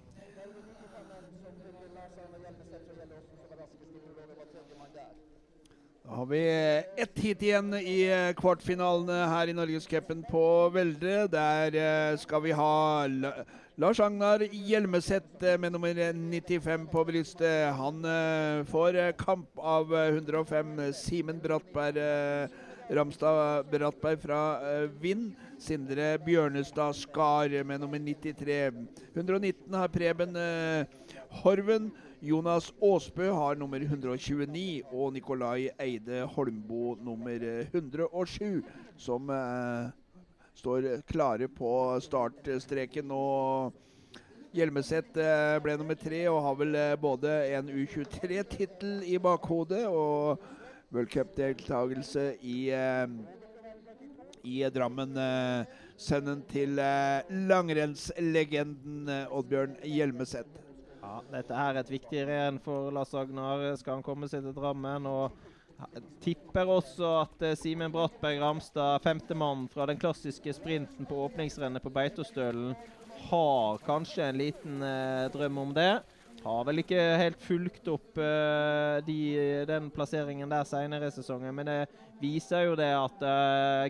Da 6.07 6.15
har 6.15 6.27
vi 6.27 6.41
ett 6.97 7.19
hit 7.19 7.41
igjen 7.43 7.73
i 7.75 8.05
eh, 8.07 8.29
kvartfinalene 8.39 9.25
her 9.27 9.51
i 9.51 9.55
Norgescupen 9.59 10.21
på 10.29 10.43
Veldre. 10.71 11.25
Der 11.27 11.75
eh, 11.75 12.19
skal 12.23 12.45
vi 12.45 12.53
ha 12.55 13.09
Lars 13.75 13.99
Agnar 13.99 14.45
Hjelmeset 14.47 15.43
eh, 15.43 15.59
med 15.59 15.75
nummer 15.75 15.99
95 16.15 16.87
på 16.93 17.05
brystet. 17.11 17.75
Han 17.75 18.07
eh, 18.07 18.63
får 18.71 19.01
eh, 19.03 19.11
kamp 19.19 19.59
av 19.59 19.91
eh, 19.99 20.15
105 20.15 20.79
Simen 20.95 21.43
Brattberg 21.43 21.99
eh, 21.99 22.55
Ramstad 22.95 23.67
Brattberg 23.75 24.23
fra 24.23 24.41
eh, 24.63 24.89
Vind. 25.03 25.33
Sindre 25.59 26.21
Bjørnestad 26.23 26.95
Skar 27.03 27.51
med 27.67 27.83
nummer 27.83 27.99
93. 27.99 28.71
119 29.11 29.75
har 29.75 29.91
Preben 29.91 30.39
eh, 30.39 30.87
Horven. 31.43 31.91
Jonas 32.27 32.73
Aasbø 32.83 33.29
har 33.31 33.55
nummer 33.55 33.79
129, 33.79 34.83
og 34.91 35.13
Nikolai 35.15 35.69
Eide 35.79 36.25
Holmbo 36.35 36.97
nummer 36.99 37.39
eh, 37.39 37.69
107, 37.71 38.65
som 38.99 39.31
eh, 39.31 39.91
står 40.59 40.89
klare 41.07 41.47
på 41.49 41.71
startstreken. 42.03 43.15
Og 43.15 43.73
Hjelmeset 44.57 45.19
eh, 45.23 45.55
ble 45.63 45.77
nummer 45.79 45.99
tre 46.01 46.25
og 46.33 46.43
har 46.49 46.59
vel 46.59 46.75
eh, 46.81 46.99
både 46.99 47.39
en 47.55 47.71
U23-tittel 47.71 49.05
i 49.07 49.19
bakhodet 49.23 49.85
og 49.87 50.43
v-cupdeltakelse 50.97 52.29
i, 52.43 52.59
eh, 52.75 53.07
i 54.43 54.63
Drammen. 54.75 55.15
Eh, 55.15 55.83
sønnen 55.97 56.43
til 56.51 56.79
eh, 56.83 57.35
langrennslegenden 57.53 59.09
eh, 59.09 59.35
Oddbjørn 59.39 59.79
Hjelmeset. 59.87 60.66
Ja, 61.07 61.21
dette 61.31 61.55
er 61.55 61.77
et 61.79 61.91
viktig 61.93 62.25
renn 62.27 62.57
for 62.65 62.91
Lars 62.95 63.13
Agnar. 63.15 63.61
Skal 63.79 64.01
han 64.01 64.07
komme 64.07 64.27
seg 64.31 64.43
til 64.43 64.57
Drammen? 64.57 65.07
og 65.07 65.37
tipper 66.25 66.71
også 66.73 67.11
at 67.21 67.43
eh, 67.45 67.57
Simen 67.59 67.93
Brattberg 67.93 68.41
Ramstad, 68.41 69.03
femtemann 69.05 69.67
fra 69.69 69.87
den 69.87 70.01
klassiske 70.01 70.55
sprinten 70.57 71.07
på 71.07 71.19
åpningsrennet 71.27 71.85
på 71.85 71.93
Beitostølen, 71.93 72.75
har 73.29 73.83
kanskje 73.87 74.25
en 74.25 74.41
liten 74.41 74.83
eh, 74.83 75.27
drøm 75.35 75.61
om 75.67 75.77
det. 75.77 75.93
Har 76.47 76.67
vel 76.69 76.81
ikke 76.83 77.05
helt 77.21 77.45
fulgt 77.45 77.89
opp 77.93 78.19
eh, 78.23 78.99
de, 79.07 79.21
den 79.69 79.93
plasseringen 79.93 80.51
der 80.51 80.67
senere 80.67 81.13
i 81.13 81.15
sesongen, 81.15 81.55
men 81.55 81.69
det 81.71 81.81
viser 82.23 82.71
jo 82.71 82.77
det 82.81 82.91
at 82.97 83.25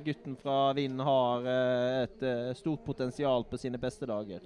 gutten 0.03 0.35
fra 0.41 0.73
Vind 0.75 0.99
har 1.07 1.45
et 1.47 2.25
stort 2.59 2.83
potensial 2.83 3.47
på 3.47 3.61
sine 3.63 3.79
beste 3.79 4.09
dager. 4.11 4.43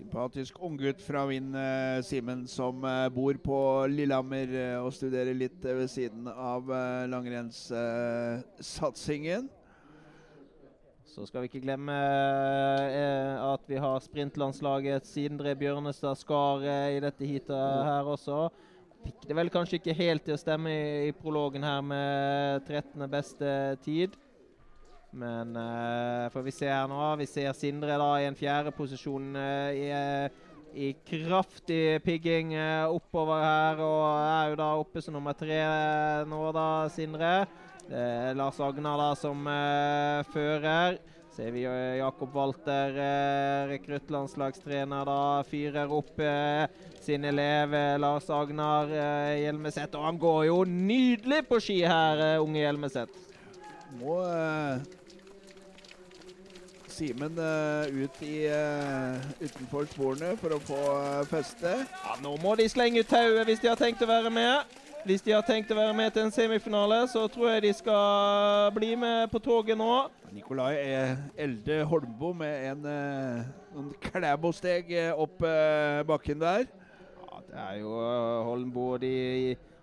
Sympatisk 0.00 0.56
unggutt 0.64 1.02
fra 1.04 1.26
Vind, 1.28 1.52
eh, 1.56 2.00
Simen, 2.02 2.46
som 2.48 2.84
eh, 2.84 3.08
bor 3.12 3.34
på 3.44 3.86
Lillehammer 3.92 4.48
eh, 4.48 4.80
og 4.80 4.92
studerer 4.96 5.34
litt 5.36 5.64
ved 5.64 5.88
siden 5.92 6.28
av 6.32 6.64
langrennssatsingen. 7.12 9.50
Så 11.10 11.24
skal 11.26 11.42
vi 11.42 11.48
ikke 11.50 11.64
glemme 11.64 11.92
eh, 11.92 13.34
at 13.42 13.64
vi 13.66 13.78
har 13.82 14.02
sprintlandslaget 14.04 15.08
Sindre 15.08 15.56
Bjørnestad 15.58 16.18
Skar 16.20 16.62
eh, 16.62 16.96
i 16.96 17.00
dette 17.02 17.26
heatet 17.26 17.86
her 17.88 18.06
også. 18.06 18.44
Fikk 19.02 19.26
det 19.26 19.36
vel 19.36 19.50
kanskje 19.50 19.80
ikke 19.80 19.96
helt 19.98 20.22
til 20.24 20.36
å 20.36 20.40
stemme 20.40 20.70
i, 20.70 21.08
i 21.08 21.14
prologen 21.16 21.66
her 21.66 21.80
med 21.82 22.68
13. 22.68 23.08
beste 23.10 23.54
tid. 23.82 24.14
Men 25.10 25.56
uh, 25.56 26.30
får 26.30 26.42
vi 26.46 26.52
se 26.54 26.68
her 26.70 26.86
nå. 26.90 27.00
Vi 27.18 27.26
ser 27.26 27.50
Sindre 27.58 27.98
da 27.98 28.10
i 28.20 28.28
en 28.28 28.38
fjerdeposisjon 28.38 29.34
uh, 29.34 29.70
i, 29.74 29.88
eh, 29.90 30.48
i 30.70 30.92
kraftig 31.06 31.98
pigging 32.04 32.54
oppover 32.86 33.42
her. 33.42 33.82
Og 33.82 34.04
er 34.22 34.52
jo 34.52 34.60
da 34.60 34.68
oppe 34.78 35.02
som 35.02 35.16
nummer 35.18 35.34
tre 35.34 35.58
nå, 36.30 36.42
da, 36.54 36.68
Sindre. 36.94 37.32
Det 37.90 37.98
er 37.98 38.36
Lars 38.38 38.60
Agnar 38.62 39.00
da 39.00 39.08
som 39.18 39.48
fører. 40.30 41.00
Ser 41.34 41.50
vi 41.54 41.64
Jakob 41.64 42.34
Walter, 42.34 42.94
rekruttlandslagstrener, 43.70 45.06
da 45.06 45.42
fyrer 45.46 45.90
opp 45.94 46.18
sin 47.02 47.26
elev 47.26 47.74
Lars 48.02 48.28
Agnar 48.30 48.90
Hjelmeset. 49.40 49.94
Og 49.98 50.06
han 50.06 50.22
går 50.22 50.44
jo 50.50 50.62
nydelig 50.70 51.42
på 51.50 51.58
ski 51.62 51.80
her, 51.82 52.22
unge 52.42 52.62
Hjelmeset. 52.62 53.20
Må 53.98 54.20
Simen 57.00 57.38
eh, 57.38 58.02
ut 58.02 58.22
i, 58.22 58.44
eh, 58.44 59.20
utenfor 59.40 59.86
sporene 59.88 60.34
for 60.36 60.52
å 60.52 60.58
få 60.60 60.80
eh, 60.98 61.22
feste. 61.30 61.70
Ja, 61.88 62.16
nå 62.20 62.34
må 62.42 62.52
de 62.60 62.66
slenge 62.68 63.00
ut 63.00 63.08
tauet 63.08 63.48
hvis 63.48 63.62
de 63.62 63.70
har 63.70 63.80
tenkt 63.80 64.04
å 64.04 64.08
være 64.10 64.28
med. 64.34 64.74
Hvis 65.08 65.24
de 65.24 65.32
har 65.32 65.46
tenkt 65.48 65.72
å 65.72 65.78
være 65.78 65.94
med 65.96 66.12
til 66.12 66.26
en 66.26 66.34
semifinale, 66.34 66.98
så 67.08 67.22
tror 67.32 67.54
jeg 67.54 67.64
de 67.64 67.72
skal 67.78 68.68
bli 68.76 68.92
med 69.00 69.32
på 69.32 69.40
toget 69.40 69.80
nå. 69.80 69.94
Nikolai 70.36 70.74
er 70.76 71.16
Elde 71.40 71.80
Holmbo 71.88 72.34
med 72.36 72.68
en, 72.68 72.84
noen 73.72 73.94
klæbosteg 74.04 74.92
opp 75.16 75.40
bakken 76.04 76.44
der. 76.44 76.68
Ja, 77.24 77.44
det 77.48 77.62
er 77.64 77.78
jo 77.80 77.96
Holmbo. 78.50 78.90
De 79.00 79.14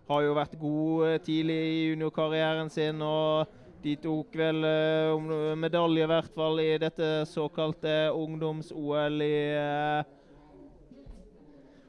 har 0.05 0.22
jo 0.22 0.38
vært 0.38 0.59
gode 0.61 1.15
tidlig 1.26 1.63
i 1.65 1.86
juniorkarrieren 1.95 2.70
sin. 2.70 3.01
og 3.01 3.65
de 3.88 3.96
tok 4.04 4.36
vel 4.36 4.66
uh, 4.68 5.56
medalje 5.56 6.04
i 6.04 6.12
hvert 6.12 6.34
fall 6.36 6.60
i 6.60 6.70
dette 6.82 7.08
såkalte 7.30 7.94
ungdoms-OL 8.12 9.22
i 9.24 9.36
uh, 9.56 10.16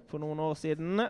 for 0.08 0.22
noen 0.22 0.40
år 0.46 0.54
siden. 0.58 1.08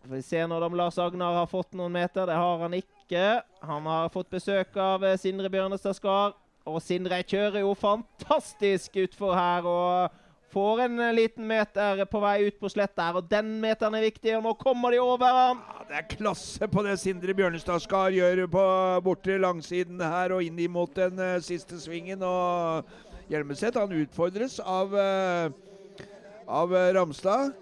Får 0.00 0.14
vi 0.14 0.22
se 0.24 0.46
når 0.48 0.68
Lars 0.78 0.98
Agnar 0.98 1.34
har 1.42 1.50
fått 1.50 1.74
noen 1.76 1.92
meter. 1.92 2.28
Det 2.30 2.38
har 2.38 2.62
han 2.62 2.76
ikke. 2.78 3.24
Han 3.66 3.88
har 3.90 4.08
fått 4.14 4.30
besøk 4.32 4.76
av 4.80 5.04
eh, 5.04 5.18
Sindre 5.20 5.50
Bjørnestad 5.52 5.98
Skar. 5.98 6.32
Og 6.70 6.80
Sindre 6.84 7.18
kjører 7.20 7.60
jo 7.64 7.74
fantastisk 7.76 8.96
utfor 9.02 9.34
her 9.36 9.68
og 9.68 10.16
får 10.52 10.80
en 10.80 11.00
eh, 11.00 11.12
liten 11.14 11.46
meter 11.46 12.04
på 12.10 12.20
vei 12.22 12.36
ut 12.48 12.58
på 12.60 12.70
slett 12.72 12.94
der. 12.98 13.18
Og 13.20 13.28
den 13.30 13.52
meteren 13.62 13.96
er 13.98 14.06
viktig, 14.08 14.34
og 14.36 14.44
nå 14.46 14.54
kommer 14.58 14.94
de 14.94 15.00
over 15.02 15.36
ham. 15.36 15.62
Ja, 15.62 15.86
det 15.88 15.98
er 16.00 16.10
klasse 16.16 16.70
på 16.70 16.84
det 16.86 16.96
Sindre 17.02 17.34
Bjørnestad 17.36 17.82
skal 17.84 18.16
gjøre 18.16 18.48
på 18.50 18.66
bortre 19.06 19.38
langsiden 19.42 20.02
her 20.02 20.34
og 20.36 20.44
inn 20.44 20.58
imot 20.60 20.94
den 20.98 21.18
uh, 21.20 21.38
siste 21.44 21.78
svingen. 21.82 22.22
Og 22.26 22.86
Hjelmeset 23.30 23.78
han 23.78 23.94
utfordres 23.94 24.58
av, 24.60 24.94
uh, 24.94 26.06
av 26.50 26.78
Ramstad. 26.96 27.52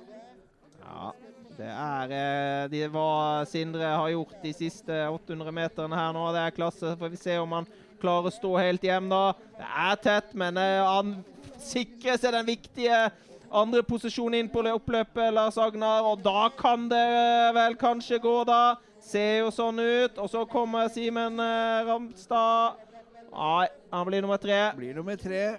Ja, 0.85 1.11
det 1.59 1.73
er 1.75 2.15
uh, 2.15 2.63
det 2.73 2.87
hva 2.95 3.11
Sindre 3.51 3.93
har 3.93 4.15
gjort 4.15 4.39
de 4.45 4.55
siste 4.57 5.03
800 5.13 5.53
meterne 5.53 5.99
her 5.99 6.17
nå. 6.17 6.25
Det 6.33 6.47
er 6.47 6.57
klasse. 6.57 6.97
Får 6.97 7.13
vi 7.13 7.21
se 7.21 7.37
om 7.43 7.53
han 7.59 7.69
klarer 8.01 8.31
å 8.31 8.33
stå 8.33 8.55
helt 8.63 8.85
hjem, 8.87 9.11
da. 9.11 9.35
Det 9.59 9.69
er 9.89 10.01
tett, 10.05 10.33
men 10.39 10.57
han 10.57 11.17
sikrer 11.63 12.19
seg 12.21 12.35
den 12.35 12.47
viktige 12.49 13.09
andre 13.49 13.83
posisjonen 13.87 14.43
inn 14.43 14.51
på 14.53 14.63
det 14.65 14.75
oppløpet, 14.77 15.33
Lars 15.35 15.59
Agnar. 15.61 16.07
Og 16.09 16.21
da 16.25 16.49
kan 16.59 16.89
det 16.91 16.99
eh, 17.01 17.53
vel 17.57 17.79
kanskje 17.81 18.21
gå, 18.23 18.37
da. 18.49 18.79
Ser 19.05 19.45
jo 19.45 19.53
sånn 19.55 19.81
ut. 19.81 20.19
Og 20.21 20.29
så 20.33 20.45
kommer 20.51 20.91
Simen 20.93 21.41
eh, 21.43 21.87
Ramstad. 21.89 22.85
Nei, 23.29 23.69
han 23.93 24.09
blir 24.09 24.25
nummer 24.25 24.41
tre. 24.41 24.61
Blir 24.77 24.97
nummer 24.97 25.19
tre. 25.21 25.59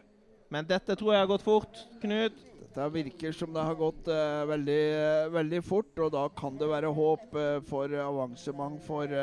Men 0.49 0.65
dette 0.69 0.95
tror 0.97 1.13
jeg 1.13 1.23
har 1.23 1.29
gått 1.29 1.45
fort, 1.45 1.83
Knut. 2.01 2.45
Dette 2.59 2.85
virker 2.93 3.33
som 3.33 3.51
det 3.53 3.61
har 3.65 3.77
gått 3.77 4.07
uh, 4.09 4.45
veldig, 4.49 4.81
uh, 4.93 5.29
veldig 5.33 5.59
fort, 5.65 5.91
og 6.01 6.11
da 6.13 6.23
kan 6.37 6.57
det 6.57 6.67
være 6.69 6.89
håp 6.93 7.37
uh, 7.37 7.61
for 7.65 7.93
avansement 8.01 8.81
for 8.85 9.13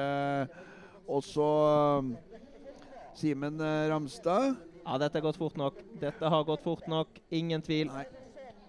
også 1.06 1.48
Simen 3.18 3.62
Ramstad. 3.90 4.54
Ja, 4.86 4.98
dette 5.02 5.18
har 5.18 5.22
gått 5.24 5.36
fort 5.40 5.56
nok. 5.58 5.80
Dette 5.98 6.28
har 6.30 6.44
gått 6.46 6.62
fort 6.62 6.86
nok. 6.86 7.08
Ingen 7.34 7.62
tvil. 7.62 7.90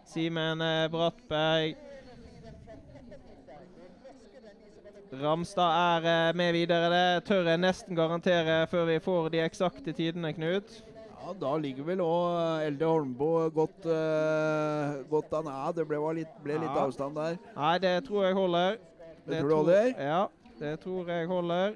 Simen 0.08 0.62
eh, 0.66 0.88
Brattberg. 0.90 1.76
Ramstad 5.22 6.02
er 6.02 6.08
eh, 6.12 6.36
med 6.36 6.56
videre. 6.58 6.90
Det 6.90 7.26
tør 7.30 7.52
jeg 7.52 7.62
nesten 7.62 7.96
garantere 7.96 8.64
før 8.72 8.88
vi 8.90 8.98
får 9.04 9.30
de 9.36 9.44
eksakte 9.46 9.94
tidene, 9.94 10.34
Knut. 10.36 10.80
Ja, 11.22 11.36
Da 11.38 11.54
ligger 11.62 11.86
vel 11.86 12.02
òg 12.02 12.66
Elde 12.66 12.88
Holmbo 12.88 13.30
godt, 13.54 13.86
uh, 13.86 15.04
godt 15.12 15.34
an. 15.38 15.50
Ja, 15.52 15.72
det 15.76 15.86
ble, 15.90 16.00
litt, 16.18 16.34
ble 16.44 16.58
litt 16.64 16.72
Ja. 16.72 16.86
avstand 16.88 17.16
der. 17.20 17.38
Nei, 17.56 17.78
det 17.84 17.94
tror 18.08 18.26
jeg 18.26 18.34
holder. 18.34 18.78
Det 19.28 19.42
tror 19.42 19.50
du 19.50 19.56
holder? 19.56 19.94
Ja, 20.00 20.22
det 20.60 20.80
tror 20.82 21.12
jeg 21.12 21.28
holder. 21.28 21.76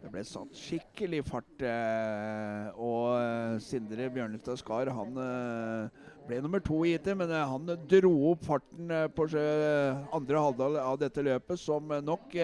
Det 0.00 0.08
ble 0.08 0.22
satt 0.24 0.56
skikkelig 0.56 1.20
fart. 1.28 1.60
Eh, 1.60 2.68
og 2.80 3.18
eh, 3.18 3.58
Sindre 3.62 4.08
Bjørnestad 4.12 4.58
Skar 4.60 4.88
han 4.96 5.18
eh, 5.20 6.06
ble 6.28 6.38
nummer 6.40 6.62
to 6.64 6.78
i 6.88 6.94
IT, 6.96 7.10
men 7.18 7.32
han 7.34 7.68
dro 7.90 8.12
opp 8.30 8.46
farten 8.46 8.92
på 9.16 9.26
andre 10.16 10.42
halvdel 10.44 10.78
av 10.80 10.98
dette 11.00 11.24
løpet, 11.26 11.58
som 11.60 11.90
nok 12.06 12.36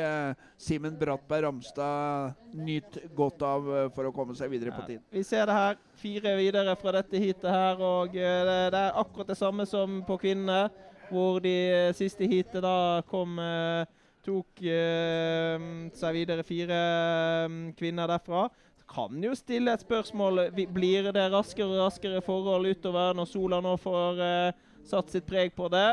Simen 0.61 0.97
Brattberg 0.99 1.47
Ramstad 1.47 2.35
nyt 2.57 2.99
godt 3.17 3.45
av 3.47 3.69
for 3.95 4.09
å 4.09 4.15
komme 4.17 4.35
seg 4.37 4.51
videre 4.53 4.75
på 4.75 4.83
Ja. 4.83 4.89
tid. 4.91 5.05
Vi 5.13 5.23
ser 5.23 5.47
det 5.47 5.55
her. 5.55 5.79
Fire 5.97 6.35
videre 6.37 6.75
fra 6.77 6.97
dette 6.99 7.21
heatet 7.23 7.47
her. 7.51 7.79
Og 7.81 8.13
det, 8.13 8.75
er 8.75 8.91
akkurat 8.91 9.31
det 9.31 9.39
samme 9.39 9.67
som 9.71 10.03
på 10.09 10.19
kvinnene. 10.19 10.67
Hvor 11.07 11.39
de 11.39 11.93
siste 11.95 12.27
heatet 12.27 12.65
da 12.65 13.03
kom 13.07 13.39
eh, 13.39 13.87
tok 14.27 14.63
eh, 14.67 15.67
seg 15.97 16.17
videre 16.17 16.45
fire 16.47 16.79
eh, 16.79 17.57
kvinner 17.79 18.11
derfra. 18.11 18.47
Så 18.77 18.89
kan 18.91 19.23
jo 19.23 19.33
stille 19.39 19.73
et 19.73 19.85
spørsmål 19.85 20.49
Blir 20.75 21.11
det 21.15 21.29
raskere 21.33 21.71
og 21.71 21.87
raskere 21.87 22.23
forhold 22.25 22.69
utover 22.75 23.17
når 23.17 23.31
sola 23.31 23.63
nå 23.65 23.77
får 23.81 24.23
eh, 24.27 24.63
satt 24.87 25.15
sitt 25.15 25.27
preg 25.29 25.55
på 25.57 25.71
det? 25.73 25.89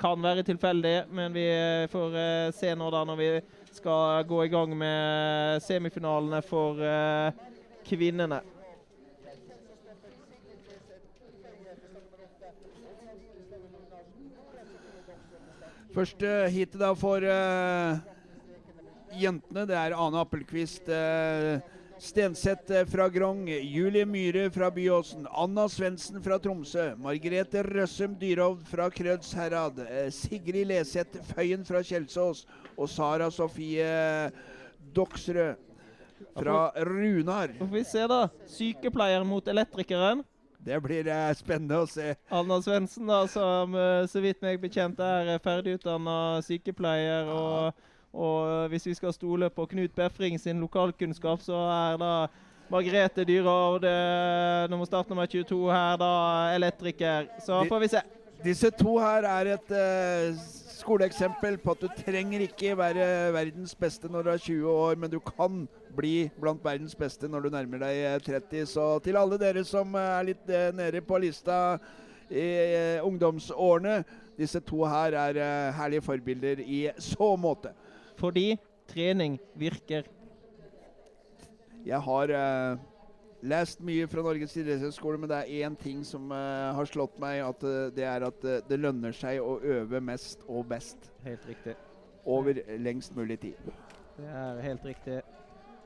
Kan 0.00 0.22
være 0.22 0.42
tilfeldig, 0.46 0.96
men 1.14 1.34
vi 1.34 1.46
eh, 1.48 1.90
får 1.90 2.18
se 2.56 2.74
nå 2.76 2.90
da 2.94 3.04
når 3.06 3.20
vi 3.20 3.30
skal 3.74 4.26
gå 4.28 4.44
i 4.44 4.50
gang 4.52 4.74
med 4.78 5.62
semifinalene 5.64 6.38
for 6.46 6.78
kvinnene. 7.84 8.38
Første 15.94 16.30
heatet 16.50 16.80
da 16.80 16.90
for 16.98 17.22
uh, 17.22 18.00
jentene, 19.14 19.62
det 19.68 19.76
er 19.78 19.94
Ane 19.94 20.18
Appelquist 20.24 20.88
uh, 20.90 21.60
Stenseth 21.98 22.72
eh, 22.74 22.86
fra 22.90 23.06
Grong, 23.08 23.46
Julie 23.48 24.04
Myhre 24.04 24.48
fra 24.50 24.70
Byåsen, 24.74 25.28
Anna 25.30 25.68
Svendsen 25.70 26.22
fra 26.22 26.38
Tromsø, 26.42 26.90
Margrethe 26.98 27.62
Røssum 27.62 28.16
Dyrhovd 28.18 28.64
fra 28.68 28.88
Krødsherad, 28.90 29.78
eh, 29.86 30.10
Sigrid 30.12 30.66
Leseth 30.68 31.22
Føyen 31.30 31.64
fra 31.64 31.84
Kjelsås 31.86 32.44
og 32.74 32.90
Sara 32.90 33.30
Sofie 33.30 33.86
Doksrød 34.94 35.54
fra 36.34 36.72
Runar. 36.82 37.54
Får 37.60 37.72
vi 37.72 37.84
se, 37.86 38.06
da. 38.10 38.24
Sykepleier 38.50 39.24
mot 39.26 39.46
elektrikeren. 39.48 40.24
Det 40.64 40.78
blir 40.80 41.08
eh, 41.12 41.32
spennende 41.36 41.82
å 41.82 41.88
se. 41.88 42.14
Anna 42.32 42.56
Svendsen, 42.64 43.08
da, 43.10 43.24
som 43.28 43.74
eh, 43.76 44.06
så 44.08 44.22
vidt 44.24 44.40
meg 44.44 44.62
bekjent 44.62 45.00
er 45.04 45.34
ferdigutdanna 45.44 46.40
sykepleier. 46.46 47.28
Og, 47.28 47.84
og 48.16 48.72
hvis 48.72 48.88
vi 48.88 48.96
skal 48.96 49.12
stole 49.12 49.50
på 49.52 49.68
Knut 49.74 49.92
Befring 49.98 50.40
sin 50.40 50.64
lokalkunnskap, 50.64 51.44
så 51.44 51.60
er 51.68 52.00
da 52.00 52.14
Margrethe 52.72 53.26
Dyrhovd, 53.28 53.84
eh, 53.84 54.64
nummer 54.72 54.88
startnummer 54.88 55.28
22 55.28 55.60
her, 55.68 55.98
da 56.00 56.12
elektriker. 56.56 57.28
Så 57.44 57.60
får 57.68 57.84
vi 57.84 57.88
se. 57.92 58.04
Disse 58.44 58.70
to 58.76 58.96
her 59.00 59.24
er 59.28 59.54
et 59.58 59.70
eh, 59.72 60.40
skoleeksempel 60.84 61.56
på 61.62 61.72
at 61.72 61.84
du 61.84 61.88
trenger 61.96 62.44
ikke 62.44 62.74
være 62.76 63.06
verdens 63.32 63.72
beste 63.78 64.08
når 64.12 64.26
du 64.26 64.30
er 64.34 64.42
20 64.42 64.70
år, 64.70 64.98
men 65.00 65.12
du 65.12 65.18
kan 65.24 65.62
bli 65.96 66.28
blant 66.40 66.60
verdens 66.64 66.96
beste 66.98 67.30
når 67.30 67.46
du 67.46 67.54
nærmer 67.54 67.80
deg 67.86 68.00
eh, 68.04 68.18
30. 68.26 68.66
Så 68.68 68.84
til 69.04 69.16
alle 69.16 69.38
dere 69.40 69.64
som 69.64 69.94
eh, 69.96 70.10
er 70.18 70.28
litt 70.28 70.50
eh, 70.52 70.68
nede 70.76 71.00
på 71.06 71.20
lista 71.22 71.78
i 72.28 72.44
eh, 72.44 73.04
ungdomsårene, 73.04 74.02
disse 74.36 74.60
to 74.66 74.82
her 74.90 75.16
er 75.22 75.40
eh, 75.40 75.72
herlige 75.78 76.04
forbilder 76.04 76.60
i 76.64 76.82
så 77.00 77.32
måte. 77.40 77.72
Fordi 78.20 78.52
trening 78.90 79.38
virker. 79.56 80.10
Jeg 81.84 82.00
har 82.08 82.34
eh, 82.34 82.82
lest 83.44 83.82
mye 83.84 84.06
fra 84.10 84.24
Norges 84.24 84.56
idrettshøgskole, 84.56 85.18
men 85.20 85.30
det 85.30 85.40
er 85.42 85.66
én 85.66 85.76
ting 85.78 86.02
som 86.06 86.32
uh, 86.32 86.72
har 86.76 86.88
slått 86.88 87.18
meg. 87.22 87.42
At, 87.44 87.64
uh, 87.64 87.90
det 87.94 88.06
er 88.08 88.26
at 88.26 88.46
uh, 88.46 88.58
det 88.68 88.80
lønner 88.80 89.14
seg 89.16 89.42
å 89.42 89.58
øve 89.60 90.00
mest 90.04 90.44
og 90.48 90.66
best 90.72 91.10
Helt 91.24 91.44
riktig. 91.48 91.76
over 92.24 92.60
lengst 92.80 93.16
mulig 93.16 93.40
tid. 93.42 93.72
Det 94.16 94.28
er 94.30 94.60
helt 94.64 94.84
riktig. 94.86 95.22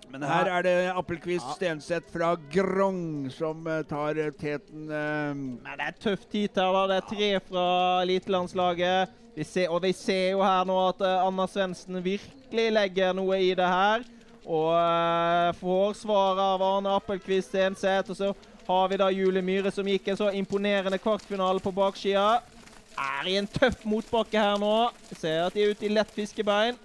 Men 0.09 0.23
her 0.25 0.49
er 0.49 0.65
det 0.65 0.75
Appelquist 0.97 1.51
Stenseth 1.59 2.09
fra 2.13 2.31
Grong 2.53 3.29
som 3.33 3.67
tar 3.91 4.17
teten. 4.41 4.87
Men 4.89 5.59
det 5.67 5.85
er 5.85 5.99
tøft 6.01 6.33
hit 6.33 6.57
her, 6.57 6.73
da. 6.73 6.85
Det 6.89 6.97
er 6.97 7.09
tre 7.11 7.29
fra 7.45 7.65
elitelandslaget. 8.07 9.19
Vi 9.37 9.45
ser, 9.45 9.69
og 9.69 9.83
vi 9.85 9.93
ser 9.93 10.31
jo 10.31 10.41
her 10.41 10.65
nå 10.65 10.79
at 10.87 11.05
Anna 11.05 11.45
Svendsen 11.51 12.01
virkelig 12.01 12.71
legger 12.73 13.13
noe 13.19 13.37
i 13.51 13.53
det 13.59 13.69
her. 13.69 14.07
Og 14.49 15.57
får 15.61 15.99
svar 16.01 16.39
av 16.41 16.63
Arne 16.65 16.95
Appelquist 16.97 17.53
Stenseth. 17.53 18.15
Og 18.15 18.17
så 18.17 18.33
har 18.69 18.89
vi 18.89 19.01
da 19.01 19.11
Julie 19.13 19.45
Myhre 19.45 19.73
som 19.73 19.89
gikk 19.89 20.09
en 20.09 20.21
så 20.21 20.31
imponerende 20.33 20.99
kvartfinale 21.01 21.61
på 21.61 21.73
baksida. 21.77 22.41
Er 22.99 23.29
i 23.29 23.37
en 23.39 23.47
tøff 23.49 23.85
motbakke 23.85 24.41
her 24.41 24.57
nå. 24.61 24.73
Ser 25.13 25.45
at 25.47 25.57
de 25.57 25.67
er 25.67 25.75
ute 25.77 25.87
i 25.87 25.93
lett 25.93 26.11
fiskebein. 26.17 26.81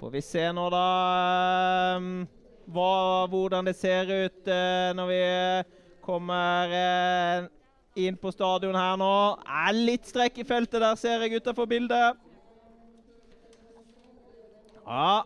Får 0.00 0.10
vi 0.10 0.20
se 0.24 0.46
nå, 0.56 0.62
da, 0.72 0.84
ehm, 1.92 2.22
hva, 2.72 2.92
hvordan 3.28 3.66
det 3.68 3.74
ser 3.76 4.08
ut 4.08 4.46
eh, 4.48 4.92
når 4.96 5.10
vi 5.10 5.18
kommer 6.00 6.72
eh, 6.72 7.48
inn 8.06 8.16
på 8.16 8.32
stadion 8.32 8.78
her 8.80 8.96
nå. 8.96 9.10
Er 9.44 9.76
litt 9.76 10.08
strekk 10.08 10.40
i 10.40 10.46
feltet 10.48 10.80
der, 10.80 10.96
ser 10.96 11.20
jeg 11.20 11.42
utenfor 11.42 11.68
bildet. 11.68 12.16
Ja, 14.86 15.20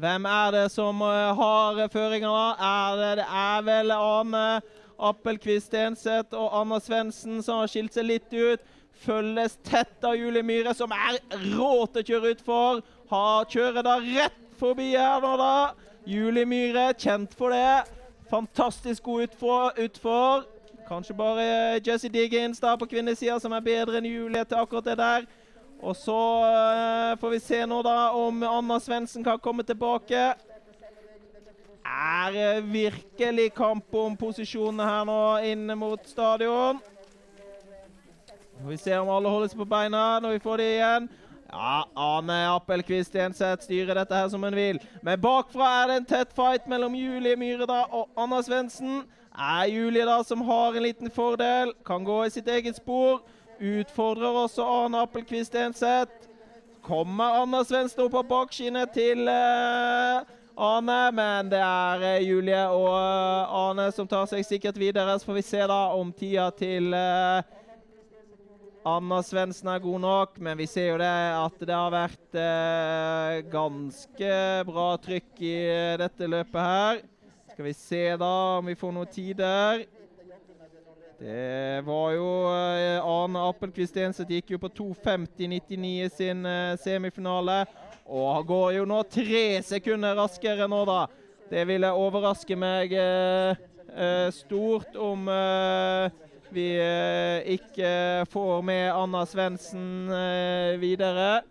hvem 0.00 0.30
er 0.32 0.56
det 0.56 0.64
som 0.72 1.04
eh, 1.04 1.42
har 1.42 1.84
føringa, 1.92 2.32
da? 2.32 2.70
Er 2.70 3.02
det, 3.02 3.12
det 3.20 3.28
er 3.44 3.68
vel 3.68 3.92
Ane 3.98 4.46
Appelquist 5.04 5.68
Stenseth 5.68 6.32
og 6.32 6.48
Anna 6.62 6.80
Svendsen 6.80 7.44
som 7.44 7.60
har 7.60 7.68
skilt 7.68 7.92
seg 7.92 8.08
litt 8.08 8.32
ut. 8.32 8.64
Følges 9.02 9.58
tett 9.66 10.04
av 10.06 10.16
Julie 10.16 10.44
Myhre, 10.46 10.74
som 10.76 10.92
er 10.94 11.18
rå 11.56 11.86
til 11.92 12.02
å 12.02 12.08
kjøre 12.08 12.32
utfor. 12.36 12.80
Har 13.10 13.50
kjører 13.50 13.84
da 13.84 13.98
rett 14.00 14.40
forbi 14.60 14.92
her 14.94 15.20
nå, 15.24 15.34
da. 15.40 15.54
Julie 16.08 16.46
Myhre, 16.48 16.92
kjent 16.98 17.34
for 17.36 17.54
det. 17.54 17.84
Fantastisk 18.30 19.02
god 19.02 19.28
utfor. 19.28 19.72
utfor. 19.78 20.44
Kanskje 20.88 21.16
bare 21.16 21.80
Jesse 21.80 22.08
Diggins 22.12 22.60
da 22.60 22.74
på 22.76 22.86
kvinnesida 22.86 23.38
som 23.40 23.52
er 23.56 23.64
bedre 23.64 24.00
enn 24.00 24.08
Julie 24.08 24.44
til 24.44 24.60
akkurat 24.60 24.84
det 24.84 24.98
der. 25.00 25.28
Og 25.80 25.96
så 25.96 26.16
uh, 26.44 27.12
får 27.20 27.32
vi 27.34 27.40
se 27.44 27.60
nå 27.68 27.80
da 27.84 28.12
om 28.16 28.42
Anna 28.48 28.80
Svendsen 28.80 29.24
kan 29.24 29.40
komme 29.40 29.64
tilbake. 29.64 30.34
Er 31.84 32.36
eh, 32.40 32.64
virkelig 32.64 33.50
kamp 33.52 33.94
om 33.94 34.16
posisjonene 34.16 34.86
her 34.88 35.04
nå 35.04 35.20
inn 35.44 35.68
mot 35.76 36.00
stadion. 36.08 36.80
Får 38.64 38.70
vi 38.70 38.78
se 38.78 38.96
om 38.96 39.10
alle 39.12 39.28
holder 39.28 39.50
seg 39.52 39.58
på 39.60 39.66
beina 39.68 40.02
når 40.24 40.38
vi 40.38 40.40
får 40.40 40.60
de 40.62 40.66
igjen. 40.72 41.08
Ja, 41.50 41.72
Ane 42.00 42.36
Appelquist 42.48 43.10
Stenseth 43.12 43.66
styrer 43.66 43.98
dette 43.98 44.16
her 44.16 44.30
som 44.32 44.42
hun 44.42 44.54
vil. 44.56 44.78
Men 45.04 45.20
bakfra 45.20 45.66
er 45.82 45.90
det 45.90 45.96
en 46.00 46.06
tett 46.08 46.32
fight 46.32 46.64
mellom 46.72 46.96
Julie 46.96 47.36
Myhredal 47.36 47.92
og 47.92 48.08
Anna 48.16 48.38
Svendsen. 48.42 49.02
Er 49.36 49.68
Julie 49.68 50.06
da 50.08 50.16
som 50.24 50.40
har 50.48 50.72
en 50.72 50.86
liten 50.86 51.12
fordel. 51.12 51.74
Kan 51.84 52.06
gå 52.08 52.22
i 52.24 52.32
sitt 52.32 52.48
eget 52.48 52.80
spor. 52.80 53.20
Utfordrer 53.60 54.40
også 54.46 54.64
Ane 54.64 55.02
Appelquist 55.04 55.52
Stenseth. 55.52 56.30
Kommer 56.88 57.42
Anna 57.42 57.60
Svendsen 57.68 58.06
opp 58.06 58.16
på 58.16 58.24
bakskinnet 58.32 58.96
til 58.96 59.28
uh 59.28 60.24
Ane, 60.56 61.10
men 61.12 61.48
det 61.50 61.58
er 61.58 62.02
eh, 62.06 62.22
Julie 62.22 62.60
og 62.70 62.92
eh, 62.94 63.54
Ane 63.58 63.88
som 63.92 64.06
tar 64.06 64.28
seg 64.30 64.46
sikkert 64.46 64.78
videre. 64.78 65.18
Så 65.18 65.26
får 65.26 65.38
vi 65.40 65.42
se 65.42 65.62
da 65.66 65.80
om 65.98 66.12
tida 66.14 66.46
til 66.54 66.94
eh, 68.84 68.90
Anna 68.90 69.22
Svendsen 69.24 69.68
er 69.72 69.80
god 69.80 70.00
nok, 70.02 70.38
men 70.44 70.58
vi 70.60 70.66
ser 70.68 70.90
jo 70.92 71.00
det 71.00 71.08
at 71.08 71.58
det 71.64 71.72
har 71.72 71.92
vært 71.94 72.36
eh, 72.36 73.40
ganske 73.48 74.36
bra 74.68 74.88
trykk 75.00 75.40
i 75.40 75.56
eh, 75.72 75.96
dette 76.02 76.28
løpet 76.28 76.60
her. 76.60 77.00
Skal 77.54 77.64
vi 77.64 77.72
se 77.78 78.02
da 78.20 78.32
om 78.58 78.68
vi 78.68 78.76
får 78.76 78.92
noen 78.92 79.12
tider. 79.14 79.84
Det 81.16 81.80
var 81.86 82.12
jo 82.12 82.28
eh, 82.52 83.00
Arne 83.00 83.46
Appelquist 83.48 83.94
Stenseth 83.94 84.34
gikk 84.36 84.52
jo 84.52 84.60
på 84.60 84.68
2.50,99 84.82 85.92
i 86.04 86.10
sin 86.12 86.44
eh, 86.44 86.74
semifinale. 86.82 87.62
Og 88.04 88.44
går 88.50 88.74
jo 88.82 88.88
nå 88.90 89.00
tre 89.08 89.62
sekunder 89.64 90.18
raskere 90.18 90.68
nå, 90.68 90.82
da. 90.84 91.06
Det 91.48 91.64
ville 91.70 91.94
overraske 91.96 92.58
meg 92.58 92.92
eh, 92.92 93.64
eh, 93.94 94.28
stort 94.34 94.98
om 95.00 95.24
eh, 95.32 96.23
vi 96.54 96.68
eh, 96.78 97.42
ikke 97.54 98.26
får 98.30 98.62
med 98.62 98.92
Anna 98.94 99.24
Svendsen 99.26 100.08
eh, 100.08 100.78
videre. 100.78 101.42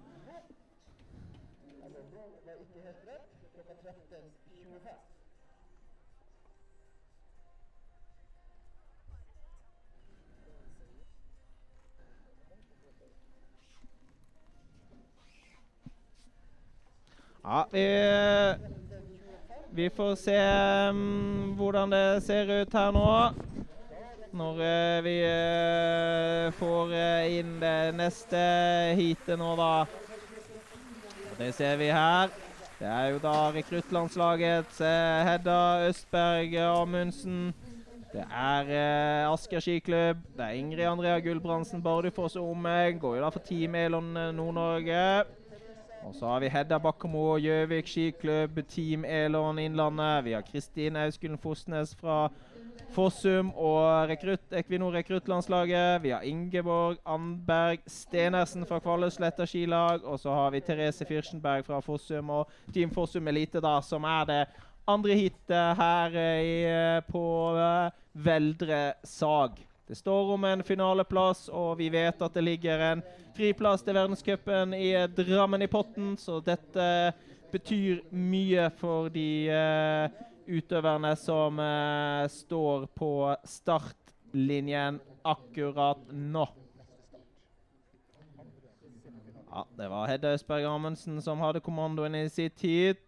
Ja, 17.44 17.68
vi, 17.72 17.88
vi 19.70 19.90
får 19.90 20.16
se 20.16 20.38
um, 20.90 21.56
hvordan 21.58 21.92
det 21.92 22.24
ser 22.24 22.62
ut 22.62 22.74
her 22.74 22.92
nå. 22.96 23.53
Når 24.34 24.62
eh, 24.66 25.04
vi 25.06 25.12
eh, 25.22 26.48
får 26.58 26.94
eh, 26.98 27.36
inn 27.38 27.60
det 27.62 27.94
neste 27.94 28.40
heatet 28.98 29.38
nå, 29.38 29.52
da. 29.60 29.84
Og 31.30 31.36
det 31.38 31.52
ser 31.54 31.76
vi 31.78 31.92
her. 31.94 32.32
Det 32.80 32.88
er 32.90 33.12
jo 33.14 33.20
da 33.22 33.52
rekruttlandslagets 33.54 34.80
Hedda 34.82 35.60
Østberg 35.86 36.56
Amundsen. 36.66 37.52
Det 38.10 38.24
er 38.26 38.72
eh, 38.74 39.30
Asker 39.30 39.62
skiklubb. 39.62 40.24
Det 40.34 40.48
er 40.48 40.58
Ingrid 40.58 40.90
Andrea 40.90 41.20
Gulbrandsen 41.22 41.84
Bardufoss 41.86 42.40
og 42.42 42.56
omegn. 42.56 42.98
Går 43.04 43.20
jo 43.20 43.22
da 43.28 43.30
for 43.36 43.46
Team 43.46 43.78
Elon 43.78 44.10
Nord-Norge. 44.34 45.04
Og 46.08 46.18
så 46.18 46.32
har 46.32 46.42
vi 46.42 46.50
Hedda 46.50 46.82
Bakkemo 46.82 47.22
og 47.36 47.46
Gjøvik 47.46 47.86
skiklubb, 47.88 48.58
Team 48.66 49.06
Elon 49.06 49.62
Innlandet. 49.62 50.26
Vi 50.26 50.34
har 50.34 50.42
Kristin 50.50 50.98
Auskulen 51.06 51.38
Fosnes 51.38 51.94
fra 52.02 52.26
Fossum 52.94 53.50
og 53.58 54.10
rekrutt, 54.12 54.46
Equinor 54.54 54.94
rekruttlandslaget. 54.94 56.04
Vi 56.04 56.12
har 56.14 56.26
Ingeborg 56.28 57.00
Andberg 57.10 57.82
Stenersen 57.90 58.68
fra 58.70 58.78
Kvaløysletta 58.84 59.48
skilag. 59.50 60.06
Og 60.06 60.20
så 60.22 60.30
har 60.34 60.54
vi 60.54 60.62
Therese 60.62 61.08
Fyrstenberg 61.10 61.66
fra 61.66 61.82
Fossum 61.82 62.30
og 62.30 62.52
Team 62.74 62.94
Fossum 62.94 63.28
Elite, 63.28 63.62
da, 63.64 63.80
som 63.82 64.06
er 64.06 64.30
det 64.30 64.42
andre 64.86 65.18
heatet 65.18 65.78
her 65.80 66.16
eh, 66.20 66.40
i, 66.44 66.56
eh, 66.70 67.04
på 67.08 67.26
eh, 67.58 68.02
Veldre 68.14 68.82
Sag. 69.04 69.62
Det 69.88 69.98
står 69.98 70.34
om 70.36 70.44
en 70.48 70.64
finaleplass, 70.64 71.48
og 71.50 71.78
vi 71.80 71.90
vet 71.92 72.22
at 72.22 72.34
det 72.36 72.44
ligger 72.44 72.84
en 72.92 73.02
friplass 73.36 73.84
til 73.84 73.98
verdenscupen 73.98 74.76
i 74.78 74.94
Drammen 75.16 75.62
i 75.62 75.72
potten, 75.72 76.14
så 76.18 76.40
dette 76.44 76.86
betyr 77.54 78.02
mye 78.10 78.70
for 78.80 79.10
de 79.14 79.28
eh, 79.54 80.22
utøverne 80.48 81.14
som 81.20 81.60
eh, 81.60 82.26
står 82.32 82.90
på 82.98 83.14
startlinjen 83.48 85.00
akkurat 85.24 86.04
nå. 86.12 86.48
Ja, 89.54 89.66
det 89.78 89.88
var 89.92 90.08
Hedda 90.10 90.34
Østberg 90.34 90.66
Amundsen 90.66 91.22
som 91.22 91.42
hadde 91.46 91.62
kommandoen 91.62 92.16
i 92.18 92.26
sitt 92.34 92.62
heat. 92.66 93.02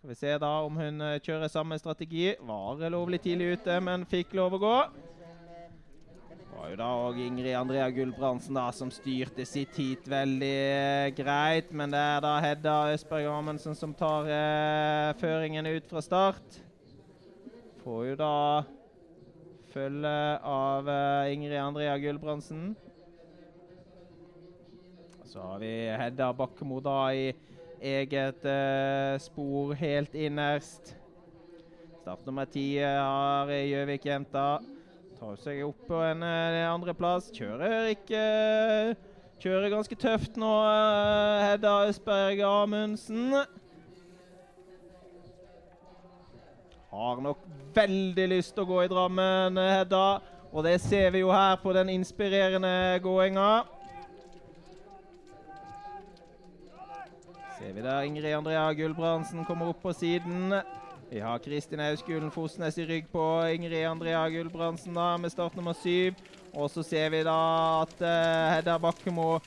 Skal 0.00 0.08
vi 0.08 0.14
se 0.16 0.30
da 0.40 0.50
om 0.64 0.78
hun 0.80 1.02
eh, 1.04 1.18
kjører 1.20 1.50
samme 1.52 1.76
strategi. 1.76 2.30
Var 2.40 2.86
lovlig 2.88 3.18
tidlig 3.20 3.58
ute, 3.58 3.74
men 3.84 4.06
fikk 4.08 4.32
lov 4.38 4.56
å 4.56 4.60
gå. 4.62 4.76
Det 6.40 6.56
var 6.56 6.70
jo 6.72 6.78
da 6.80 6.88
òg 7.02 7.20
Ingrid 7.20 7.56
Andrea 7.56 7.90
Gulbrandsen 7.92 8.56
da 8.56 8.64
som 8.72 8.88
styrte 8.92 9.44
sitt 9.44 9.76
heat 9.76 10.08
veldig 10.08 10.54
eh, 10.56 11.10
greit. 11.20 11.68
Men 11.76 11.92
det 11.92 12.00
er 12.00 12.24
da 12.24 12.32
Hedda 12.46 12.78
Østberg 12.94 13.28
Amundsen 13.28 13.76
som 13.76 13.92
tar 13.92 14.32
eh, 14.32 15.12
føringen 15.20 15.68
ut 15.68 15.92
fra 15.92 16.00
start. 16.04 16.60
Får 17.80 18.06
jo 18.10 18.16
da 18.20 18.34
følge 19.72 20.14
av 20.44 20.88
eh, 20.90 21.32
Ingrid 21.32 21.56
Andrea 21.56 21.96
Gulbrandsen. 21.98 22.74
Så 25.24 25.40
har 25.40 25.60
vi 25.62 25.70
Hedda 26.00 26.32
Bakkemo 26.36 26.80
da 26.84 26.98
i 27.14 27.30
eget 27.80 28.44
eh, 28.44 29.14
spor 29.22 29.72
helt 29.78 30.14
innerst. 30.14 30.92
Start 32.02 32.26
nummer 32.26 32.48
ti 32.50 32.74
eh, 32.82 32.98
har 32.98 33.48
Gjøvik-jenta. 33.54 34.48
Tar 35.20 35.40
seg 35.40 35.62
opp 35.64 35.86
på 35.88 36.02
en 36.04 36.26
eh, 36.26 36.66
andreplass. 36.68 37.30
Kjører 37.36 37.92
ikke 37.94 38.24
Kjører 39.40 39.72
ganske 39.72 39.96
tøft 39.96 40.36
nå, 40.36 40.52
eh, 40.68 41.46
Hedda 41.46 41.78
Østberg 41.88 42.42
Amundsen. 42.44 43.40
Har 47.00 47.20
nok 47.24 47.38
veldig 47.72 48.26
lyst 48.28 48.52
til 48.52 48.66
å 48.66 48.68
gå 48.68 48.82
i 48.84 48.88
Drammen, 48.90 49.56
eh, 49.56 49.70
Hedda. 49.78 50.20
Og 50.52 50.64
det 50.66 50.74
ser 50.84 51.06
vi 51.14 51.22
jo 51.22 51.30
her 51.32 51.54
på 51.56 51.72
den 51.72 51.88
inspirerende 51.88 53.00
gåinga. 53.00 53.64
Ser 57.56 57.72
vi 57.72 57.80
der 57.80 58.02
Ingrid 58.02 58.34
Andrea 58.36 58.66
Gulbrandsen 58.74 59.46
kommer 59.46 59.70
opp 59.72 59.80
på 59.80 59.94
siden. 59.96 60.60
Vi 61.10 61.20
har 61.24 61.38
Kristin 61.38 61.80
Auskulen 61.80 62.30
Fosnes 62.30 62.76
i 62.76 62.84
rygg 62.84 63.08
på 63.08 63.24
Ingrid 63.48 63.86
Andrea 63.86 64.28
Gulbrandsen 64.28 64.94
da, 64.94 65.16
med 65.16 65.32
start 65.32 65.56
nummer 65.56 65.72
syv. 65.72 66.14
Og 66.52 66.68
så 66.70 66.82
ser 66.82 67.08
vi 67.08 67.22
da 67.24 67.80
at 67.80 67.96
uh, 68.00 68.56
Hedda 68.58 68.76
Bakkemo 68.78 69.40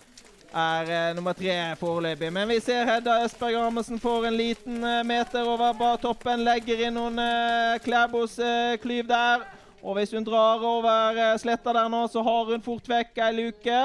er 0.54 1.10
uh, 1.10 1.16
nummer 1.16 1.34
tre 1.34 1.56
foreløpig. 1.80 2.30
Men 2.34 2.48
vi 2.50 2.60
ser 2.62 2.86
Hedda 2.86 3.24
Østberg 3.26 3.58
Amundsen 3.58 4.00
får 4.00 4.28
en 4.30 4.38
liten 4.38 4.84
uh, 4.84 5.02
meter 5.06 5.48
over 5.50 5.74
bartoppen. 5.74 6.46
Legger 6.46 6.86
inn 6.88 6.98
noen 6.98 7.18
uh, 7.18 7.82
Klæbos-klyv 7.84 9.10
der. 9.10 9.48
Og 9.84 9.98
hvis 9.98 10.14
hun 10.16 10.24
drar 10.24 10.64
over 10.64 11.38
sletta 11.42 11.74
der 11.76 11.90
nå, 11.92 12.06
så 12.08 12.22
har 12.24 12.54
hun 12.54 12.64
fort 12.64 12.88
vekk 12.88 13.20
ei 13.26 13.34
luke. 13.36 13.80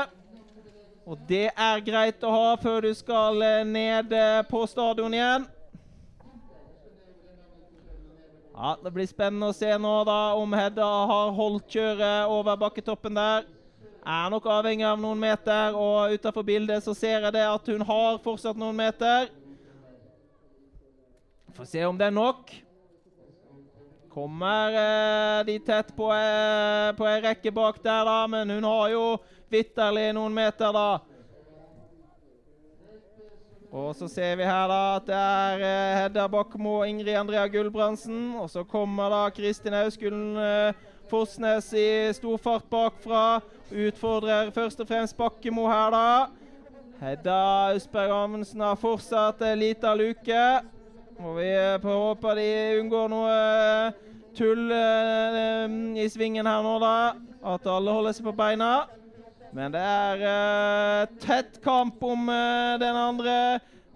Og 1.08 1.18
det 1.26 1.48
er 1.50 1.82
greit 1.82 2.22
å 2.22 2.30
ha 2.30 2.52
før 2.60 2.84
du 2.86 2.92
skal 2.94 3.40
ned 3.66 4.12
på 4.46 4.60
stadion 4.70 5.16
igjen. 5.16 5.48
Ja, 8.54 8.76
Det 8.84 8.92
blir 8.94 9.10
spennende 9.10 9.50
å 9.50 9.56
se 9.56 9.72
nå 9.78 9.96
da 10.06 10.20
om 10.38 10.54
Hedda 10.54 10.86
har 11.10 11.34
holdt 11.34 11.66
kjøret 11.72 12.30
over 12.30 12.60
bakketoppen 12.60 13.18
der. 13.18 13.48
Er 14.08 14.30
nok 14.32 14.46
avhengig 14.48 14.86
av 14.88 14.96
noen 14.96 15.18
meter, 15.20 15.74
og 15.76 16.14
utenfor 16.16 16.46
bildet 16.48 16.80
så 16.80 16.94
ser 16.96 17.26
jeg 17.26 17.32
det 17.34 17.42
at 17.44 17.66
hun 17.68 17.82
har 17.84 18.16
fortsatt 18.24 18.56
noen 18.56 18.78
meter. 18.78 19.28
Får 21.52 21.68
se 21.68 21.82
om 21.84 21.98
det 21.98 22.06
er 22.06 22.14
nok. 22.16 22.54
Kommer 24.08 24.78
eh, 24.80 25.42
de 25.50 25.58
tett 25.60 25.92
på, 25.92 26.08
eh, 26.14 26.88
på 26.96 27.04
ei 27.10 27.20
rekke 27.26 27.52
bak 27.52 27.82
der, 27.84 28.08
da, 28.08 28.16
men 28.32 28.56
hun 28.56 28.64
har 28.64 28.88
jo 28.94 29.04
vitterlig 29.52 30.08
noen 30.16 30.40
meter, 30.40 30.72
da. 30.72 30.88
Og 33.68 33.92
så 33.92 34.08
ser 34.08 34.38
vi 34.40 34.48
her 34.48 34.70
da 34.72 34.82
at 34.96 35.08
det 35.10 35.16
er 35.20 35.66
eh, 35.68 35.96
Hedda 36.00 36.30
Bakkmo 36.32 36.78
og 36.80 36.88
Ingrid 36.88 37.18
Andrea 37.20 37.44
Gulbrandsen. 37.52 38.38
Og 38.40 38.48
så 38.48 38.64
kommer 38.64 39.12
da 39.12 39.26
Kristin 39.36 39.76
Auskulen 39.76 40.38
eh, 40.40 40.87
Fosnes 41.10 41.72
i 41.72 41.88
stor 42.16 42.38
fart 42.40 42.66
bakfra. 42.70 43.40
Utfordrer 43.68 44.50
først 44.54 44.80
og 44.80 44.88
fremst 44.88 45.16
Bakkemo 45.16 45.66
her, 45.68 45.92
da. 45.92 46.08
Hedda 46.98 47.38
Østberg 47.76 48.10
Amundsen 48.10 48.64
har 48.64 48.78
fortsatt 48.80 49.42
en 49.46 49.60
liten 49.60 49.98
luke. 50.00 50.44
Og 51.18 51.36
vi 51.40 51.48
eh, 51.50 51.82
håper 51.82 52.38
de 52.38 52.46
unngår 52.78 53.08
noe 53.10 53.32
eh, 53.34 53.98
tull 54.38 54.70
eh, 54.70 55.64
i 55.98 56.06
svingen 56.10 56.46
her 56.46 56.62
nå, 56.62 56.76
da. 56.82 56.94
At 57.54 57.66
alle 57.70 57.94
holder 57.94 58.16
seg 58.16 58.28
på 58.28 58.36
beina. 58.38 58.72
Men 59.54 59.72
det 59.72 59.80
er 59.80 60.22
uh, 60.28 61.18
tett 61.22 61.56
kamp 61.64 62.02
om 62.04 62.26
den 62.82 62.96
andre 63.00 63.36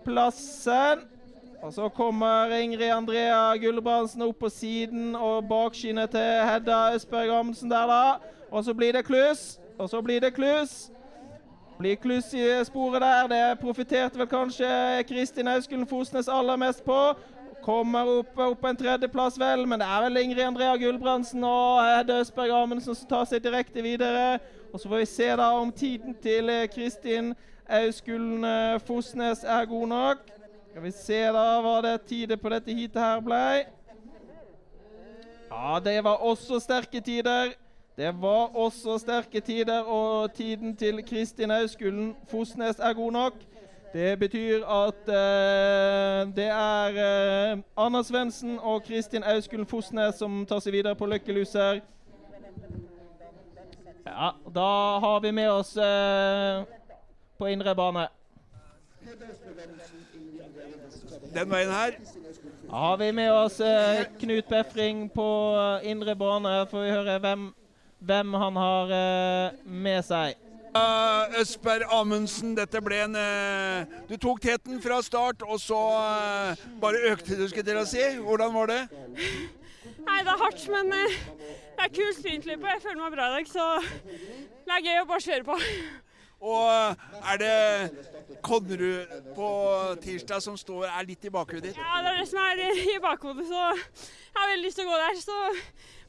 plassen. 0.07 1.03
Og 1.63 1.73
så 1.73 1.89
kommer 1.89 2.51
Ingrid 2.59 2.91
Andrea 2.91 3.57
Gulbrandsen 3.57 4.23
opp 4.23 4.41
på 4.43 4.49
siden 4.51 5.15
og 5.15 5.45
bakskinnet 5.47 6.11
til 6.11 6.41
Hedda 6.49 6.95
Østberg 6.97 7.31
Amundsen 7.31 7.71
der, 7.71 7.87
da. 7.87 8.15
Og 8.51 8.65
så 8.65 8.75
blir 8.75 8.93
det 8.93 9.05
kluss. 9.05 9.61
Og 9.79 9.91
så 9.91 10.01
blir 10.03 10.21
det 10.21 10.35
kluss. 10.35 10.91
Blir 11.79 11.95
kluss 11.95 12.35
i 12.35 12.65
sporet 12.65 13.01
der. 13.01 13.31
Det 13.31 13.61
profitterte 13.61 14.19
vel 14.19 14.27
kanskje 14.27 15.05
Kristin 15.09 15.49
Auskulen 15.49 15.87
Fosnes 15.87 16.29
aller 16.29 16.57
mest 16.57 16.83
på. 16.85 16.99
Kommer 17.63 18.11
opp, 18.19 18.39
opp 18.39 18.67
en 18.67 18.77
tredjeplass, 18.77 19.39
vel, 19.39 19.63
men 19.67 19.79
det 19.79 19.87
er 19.87 20.03
vel 20.03 20.19
Ingrid 20.25 20.45
Andrea 20.45 20.75
Gulbrandsen 20.77 21.45
og 21.47 21.79
Hedda 21.87 22.19
Østberg 22.25 22.51
Amundsen 22.59 22.95
som 22.95 23.09
tar 23.09 23.31
seg 23.31 23.47
direkte 23.47 23.87
videre. 23.87 24.41
Og 24.73 24.81
så 24.81 24.91
får 24.91 25.05
vi 25.05 25.11
se 25.15 25.31
da 25.39 25.53
om 25.63 25.71
tiden 25.73 26.19
til 26.23 26.51
Kristin 26.75 27.35
Auskulen 27.71 28.81
Fosnes 28.83 29.47
er 29.47 29.65
god 29.71 29.89
nok. 29.95 30.42
Skal 30.73 30.83
vi 30.83 30.91
se 30.97 31.17
da 31.37 31.41
hva 31.61 31.73
det 31.85 31.99
tider 32.09 32.39
på 32.41 32.49
dette 32.49 32.73
heatet 32.73 32.97
her 32.97 33.19
ble. 33.21 33.41
Ja, 35.51 35.81
det 35.85 35.99
var 36.07 36.23
også 36.25 36.57
sterke 36.65 37.01
tider. 37.05 37.51
Det 37.97 38.13
var 38.23 38.57
også 38.57 38.95
sterke 38.99 39.43
tider, 39.45 39.83
og 39.85 40.33
tiden 40.33 40.73
til 40.77 41.03
Kristin 41.05 41.51
Auskullen 41.53 42.15
Fosnes 42.31 42.81
er 42.81 42.93
god 42.97 43.13
nok. 43.13 43.37
Det 43.93 44.19
betyr 44.19 44.65
at 44.65 45.13
uh, 45.13 46.33
det 46.41 46.49
er 46.49 46.97
uh, 46.97 47.61
Anna 47.77 48.03
Svendsen 48.03 48.57
og 48.59 48.83
Kristin 48.89 49.29
Auskullen 49.29 49.69
Fosnes 49.69 50.17
som 50.25 50.47
tar 50.49 50.65
seg 50.65 50.73
videre 50.73 50.97
på 50.97 51.07
Løkkeluser. 51.07 51.83
Ja, 54.07 54.33
da 54.49 54.73
har 55.05 55.21
vi 55.21 55.37
med 55.37 55.53
oss 55.53 55.77
uh, 55.77 56.65
på 57.37 57.53
indre 57.53 57.77
bane. 57.77 58.09
Den 61.33 61.51
veien 61.51 61.73
her. 61.73 61.97
Da 62.69 62.85
har 62.87 62.97
vi 63.01 63.11
med 63.17 63.33
oss 63.33 63.59
Knut 64.21 64.49
Befring 64.49 65.07
på 65.13 65.27
indre 65.85 66.17
bane. 66.17 66.55
Får 66.71 66.87
vi 66.87 66.95
høre 66.95 67.19
hvem, 67.25 67.51
hvem 68.01 68.41
han 68.45 68.63
har 68.63 68.97
med 69.65 70.01
seg. 70.09 70.39
Uh, 70.73 71.41
Østberg 71.41 71.83
Amundsen, 71.93 72.55
dette 72.57 72.81
ble 72.81 73.03
en 73.05 73.17
uh, 73.19 73.91
Du 74.09 74.15
tok 74.17 74.39
teten 74.41 74.79
fra 74.81 75.03
start, 75.05 75.43
og 75.45 75.59
så 75.61 75.77
uh, 75.77 76.63
bare 76.81 77.11
økte 77.11 77.37
du, 77.37 77.45
skulle 77.51 77.67
til 77.67 77.77
å 77.77 77.85
si. 77.85 78.01
Hvordan 78.25 78.55
var 78.57 78.73
det? 78.73 78.79
Nei, 80.07 80.23
det 80.25 80.33
er 80.33 80.41
hardt, 80.41 80.65
men 80.73 80.89
det 80.95 81.03
er 81.77 81.93
kult 81.93 82.17
sprintløp, 82.17 82.65
og 82.65 82.73
jeg 82.73 82.83
føler 82.87 83.03
meg 83.03 83.13
bra 83.19 83.29
i 83.29 83.37
dag, 83.37 83.53
så 83.53 83.67
det 84.65 84.79
er 84.79 84.87
gøy 84.87 85.03
å 85.03 85.05
bare 85.13 85.27
kjøre 85.27 85.47
på. 85.51 85.59
Og 86.43 86.97
er 87.31 87.39
det 87.39 88.39
Konnerud 88.43 89.07
på 89.37 89.49
tirsdag 90.03 90.43
som 90.43 90.57
står, 90.59 90.89
er 90.91 91.07
litt 91.07 91.25
i 91.25 91.31
bakhodet 91.31 91.69
ditt? 91.69 91.77
Ja, 91.79 92.01
det 92.03 92.11
er 92.11 92.19
det 92.19 92.29
som 92.33 92.41
er 92.43 92.63
i 92.97 92.97
bakhodet, 93.03 93.47
så 93.47 93.61
jeg 93.63 94.41
har 94.41 94.51
veldig 94.51 94.67
lyst 94.67 94.81
til 94.81 94.89
å 94.89 94.91
gå 94.91 94.99
der. 94.99 95.21
Så 95.23 95.37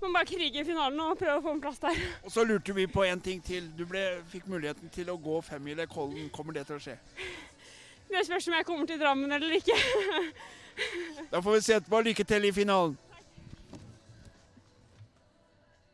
må 0.02 0.10
man 0.10 0.18
bare 0.18 0.30
krige 0.32 0.64
i 0.64 0.66
finalen 0.66 0.98
og 1.06 1.20
prøve 1.20 1.38
å 1.38 1.44
få 1.46 1.54
en 1.54 1.62
plass 1.62 1.78
der. 1.84 2.02
Og 2.26 2.34
så 2.34 2.48
lurte 2.50 2.74
vi 2.74 2.88
på 2.90 3.06
en 3.06 3.22
ting 3.22 3.44
til. 3.46 3.70
Du 3.78 3.86
ble, 3.86 4.02
fikk 4.34 4.50
muligheten 4.50 4.90
til 4.96 5.14
å 5.14 5.20
gå 5.22 5.38
femmila 5.46 5.86
Kollen. 5.92 6.32
Kommer 6.34 6.58
det 6.58 6.66
til 6.72 6.80
å 6.80 6.82
skje? 6.82 6.98
Det 8.10 8.26
spørs 8.26 8.50
om 8.50 8.58
jeg 8.58 8.66
kommer 8.66 8.90
til 8.90 9.00
Drammen 9.02 9.38
eller 9.38 9.54
ikke. 9.62 9.78
Da 11.30 11.42
får 11.42 11.60
vi 11.60 11.62
se 11.62 11.78
etterpå. 11.78 12.02
Lykke 12.10 12.26
til 12.34 12.50
i 12.50 12.54
finalen. 12.56 12.98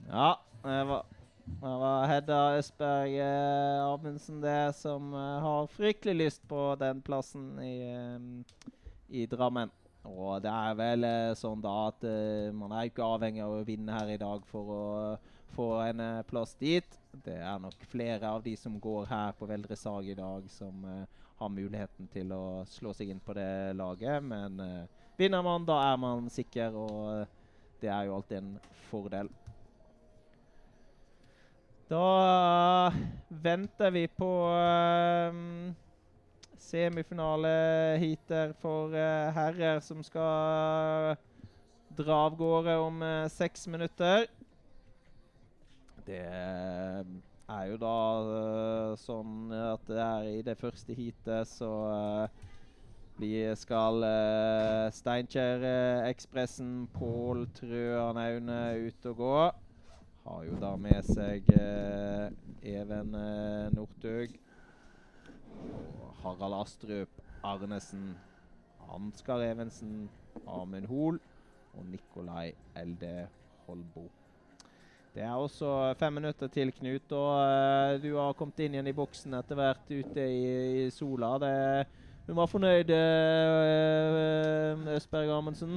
Ja, 0.09 0.31
det 0.63 0.81
var, 0.89 1.03
det 1.59 1.71
var 1.81 2.05
Hedda 2.07 2.39
Østberg 2.55 3.15
eh, 3.19 3.81
Amundsen 3.83 4.37
det 4.41 4.75
som 4.77 5.13
eh, 5.13 5.39
har 5.43 5.67
fryktelig 5.67 6.15
lyst 6.15 6.45
på 6.47 6.75
den 6.79 7.01
plassen 7.01 7.59
i, 7.59 7.73
eh, 7.89 8.67
i 9.09 9.25
Drammen. 9.25 9.71
Og 10.07 10.39
det 10.45 10.51
er 10.53 10.77
vel 10.79 11.07
eh, 11.07 11.33
sånn 11.35 11.59
da 11.63 11.73
at 11.89 12.05
man 12.55 12.71
er 12.71 12.87
ikke 12.87 13.03
avhengig 13.03 13.43
av 13.43 13.57
å 13.57 13.65
vinne 13.67 13.97
her 13.97 14.13
i 14.13 14.19
dag 14.21 14.45
for 14.47 14.71
å 14.75 14.85
få 15.55 15.67
en 15.83 16.03
plass 16.29 16.55
dit. 16.61 16.99
Det 17.11 17.35
er 17.41 17.59
nok 17.59 17.83
flere 17.91 18.29
av 18.29 18.45
de 18.45 18.55
som 18.55 18.79
går 18.79 19.09
her 19.09 19.35
på 19.35 19.49
Veldresag 19.49 20.13
i 20.13 20.17
dag, 20.17 20.45
som 20.53 20.85
har 21.39 21.51
muligheten 21.51 22.07
til 22.13 22.31
å 22.35 22.63
slå 22.69 22.93
seg 22.95 23.11
inn 23.11 23.19
på 23.25 23.35
det 23.35 23.73
laget. 23.75 24.23
Men 24.23 24.61
vinner 25.19 25.43
man, 25.43 25.65
da 25.67 25.81
er 25.89 25.99
man 25.99 26.29
sikker, 26.31 26.77
og 26.77 27.25
det 27.81 27.91
er 27.91 28.07
jo 28.07 28.15
alltid 28.19 28.39
en 28.43 28.53
fordel. 28.91 29.33
Da 31.89 32.91
venter 33.29 33.89
vi 33.89 34.03
på 34.07 34.27
um, 34.53 35.75
semifinaleheater 36.61 38.51
for 38.61 38.93
uh, 38.93 39.31
herrer 39.33 39.79
som 39.81 40.03
skal 40.05 41.15
dra 41.97 42.17
av 42.27 42.35
gårde 42.37 42.75
om 42.77 43.01
uh, 43.01 43.25
seks 43.33 43.65
minutter. 43.73 44.27
Det 46.05 46.21
er 46.21 47.63
jo 47.71 47.79
da 47.81 47.95
uh, 48.27 48.93
sånn 49.01 49.49
at 49.57 49.89
det 49.89 50.03
er 50.03 50.29
i 50.29 50.43
det 50.45 50.55
første 50.59 50.93
heatet 50.93 51.49
så 51.49 51.71
vi 53.17 53.33
skal 53.57 54.05
uh, 54.05 54.93
Steinkjer-ekspressen, 54.93 56.85
Pål 56.93 57.47
Trøan 57.57 58.21
Aune 58.27 58.59
ut 58.85 59.09
og 59.09 59.25
gå. 59.25 59.41
Har 60.29 60.43
jo 60.45 60.57
da 60.61 60.75
med 60.77 61.07
seg 61.09 61.47
eh, 61.57 62.27
Even 62.69 63.15
eh, 63.17 63.71
Northug 63.73 64.35
Harald 66.21 66.57
Astrup 66.59 67.09
Arnesen. 67.43 68.13
Ansgar 68.93 69.41
Evensen, 69.41 70.09
Amund 70.47 70.87
Hoel 70.89 71.19
og 71.73 71.85
Nikolai 71.85 72.53
Elde 72.77 73.27
Holbo. 73.65 74.05
Det 75.13 75.21
er 75.25 75.33
også 75.33 75.93
fem 75.99 76.13
minutter 76.13 76.47
til, 76.47 76.71
Knut. 76.77 77.11
Og 77.11 77.43
eh, 77.43 78.01
du 78.03 78.17
har 78.17 78.33
kommet 78.37 78.59
inn 78.61 78.73
igjen 78.77 78.89
i 78.89 78.97
boksen 78.97 79.33
etter 79.37 79.55
hvert 79.57 79.85
ute 79.89 80.21
i, 80.29 80.41
i 80.85 80.89
sola. 80.93 81.37
Det, 81.41 81.53
du 82.27 82.33
var 82.37 82.47
fornøyd, 82.53 82.89
eh, 82.93 84.93
Østberg 84.93 85.29
Amundsen? 85.37 85.73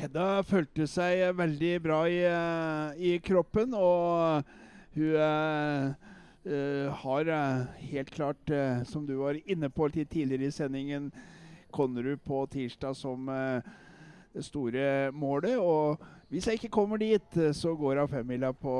Hedda 0.00 0.40
følte 0.48 0.86
seg 0.88 1.26
veldig 1.36 1.70
bra 1.84 1.98
i, 2.08 2.22
eh, 2.24 3.00
i 3.04 3.10
kroppen, 3.20 3.74
og 3.76 4.46
hun 4.94 5.18
eh, 5.20 6.94
har 7.02 7.30
helt 7.76 8.10
klart, 8.14 8.52
som 8.88 9.04
du 9.04 9.18
var 9.18 9.36
inne 9.44 9.68
på 9.68 9.90
litt 9.92 10.08
tidligere 10.08 10.48
i 10.48 10.56
sendingen, 10.56 11.10
Konnerud 11.70 12.18
på 12.24 12.40
tirsdag 12.50 12.96
som 12.96 13.28
det 13.30 14.42
store 14.42 15.12
målet. 15.12 15.60
Og 15.60 16.00
hvis 16.32 16.48
jeg 16.48 16.58
ikke 16.58 16.72
kommer 16.80 16.98
dit, 16.98 17.36
så 17.54 17.76
går 17.76 18.00
hun 18.00 18.10
femmila 18.10 18.50
på, 18.56 18.74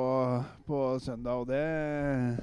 på 0.67 0.81
søndag. 0.99 1.45
Og 1.45 1.47
det 1.53 2.41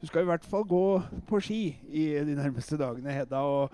Du 0.00 0.06
skal 0.06 0.22
i 0.22 0.30
hvert 0.30 0.44
fall 0.44 0.68
gå 0.68 1.00
på 1.26 1.40
ski 1.40 1.62
i 1.88 2.10
de 2.28 2.36
nærmeste 2.38 2.76
dagene, 2.78 3.10
Hedda. 3.10 3.40
og 3.40 3.72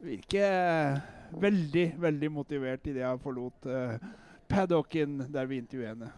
virker 0.00 1.00
veldig, 1.32 1.88
veldig 1.98 2.30
motivert 2.32 2.86
idet 2.86 3.02
jeg 3.02 3.22
forlot 3.22 3.68
uh, 3.70 3.96
paddocken 4.50 5.20
der 5.32 5.48
vi 5.50 5.60
intervjuet 5.62 5.94
henne. 5.94 6.12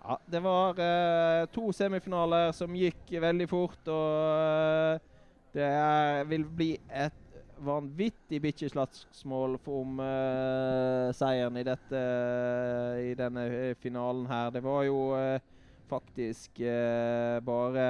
Ja, 0.00 0.16
det 0.32 0.40
var 0.42 0.78
uh, 0.80 1.46
to 1.52 1.70
semifinaler 1.76 2.50
som 2.56 2.74
gikk 2.74 3.12
veldig 3.20 3.46
fort, 3.50 3.90
og 3.92 4.96
uh, 4.96 5.26
det 5.54 5.66
er, 5.66 6.24
vil 6.30 6.46
bli 6.56 6.70
et 6.88 7.16
vanvittig 7.60 8.40
bikkjeslagsmål 8.40 9.58
om 9.68 10.00
uh, 10.00 11.12
seieren 11.14 11.60
i, 11.60 11.66
dette, 11.68 12.02
i 13.04 13.14
denne 13.18 13.46
finalen 13.82 14.26
her. 14.30 14.50
Det 14.56 14.64
var 14.64 14.82
jo 14.88 15.00
faktisk 15.90 16.60
bare 17.42 17.84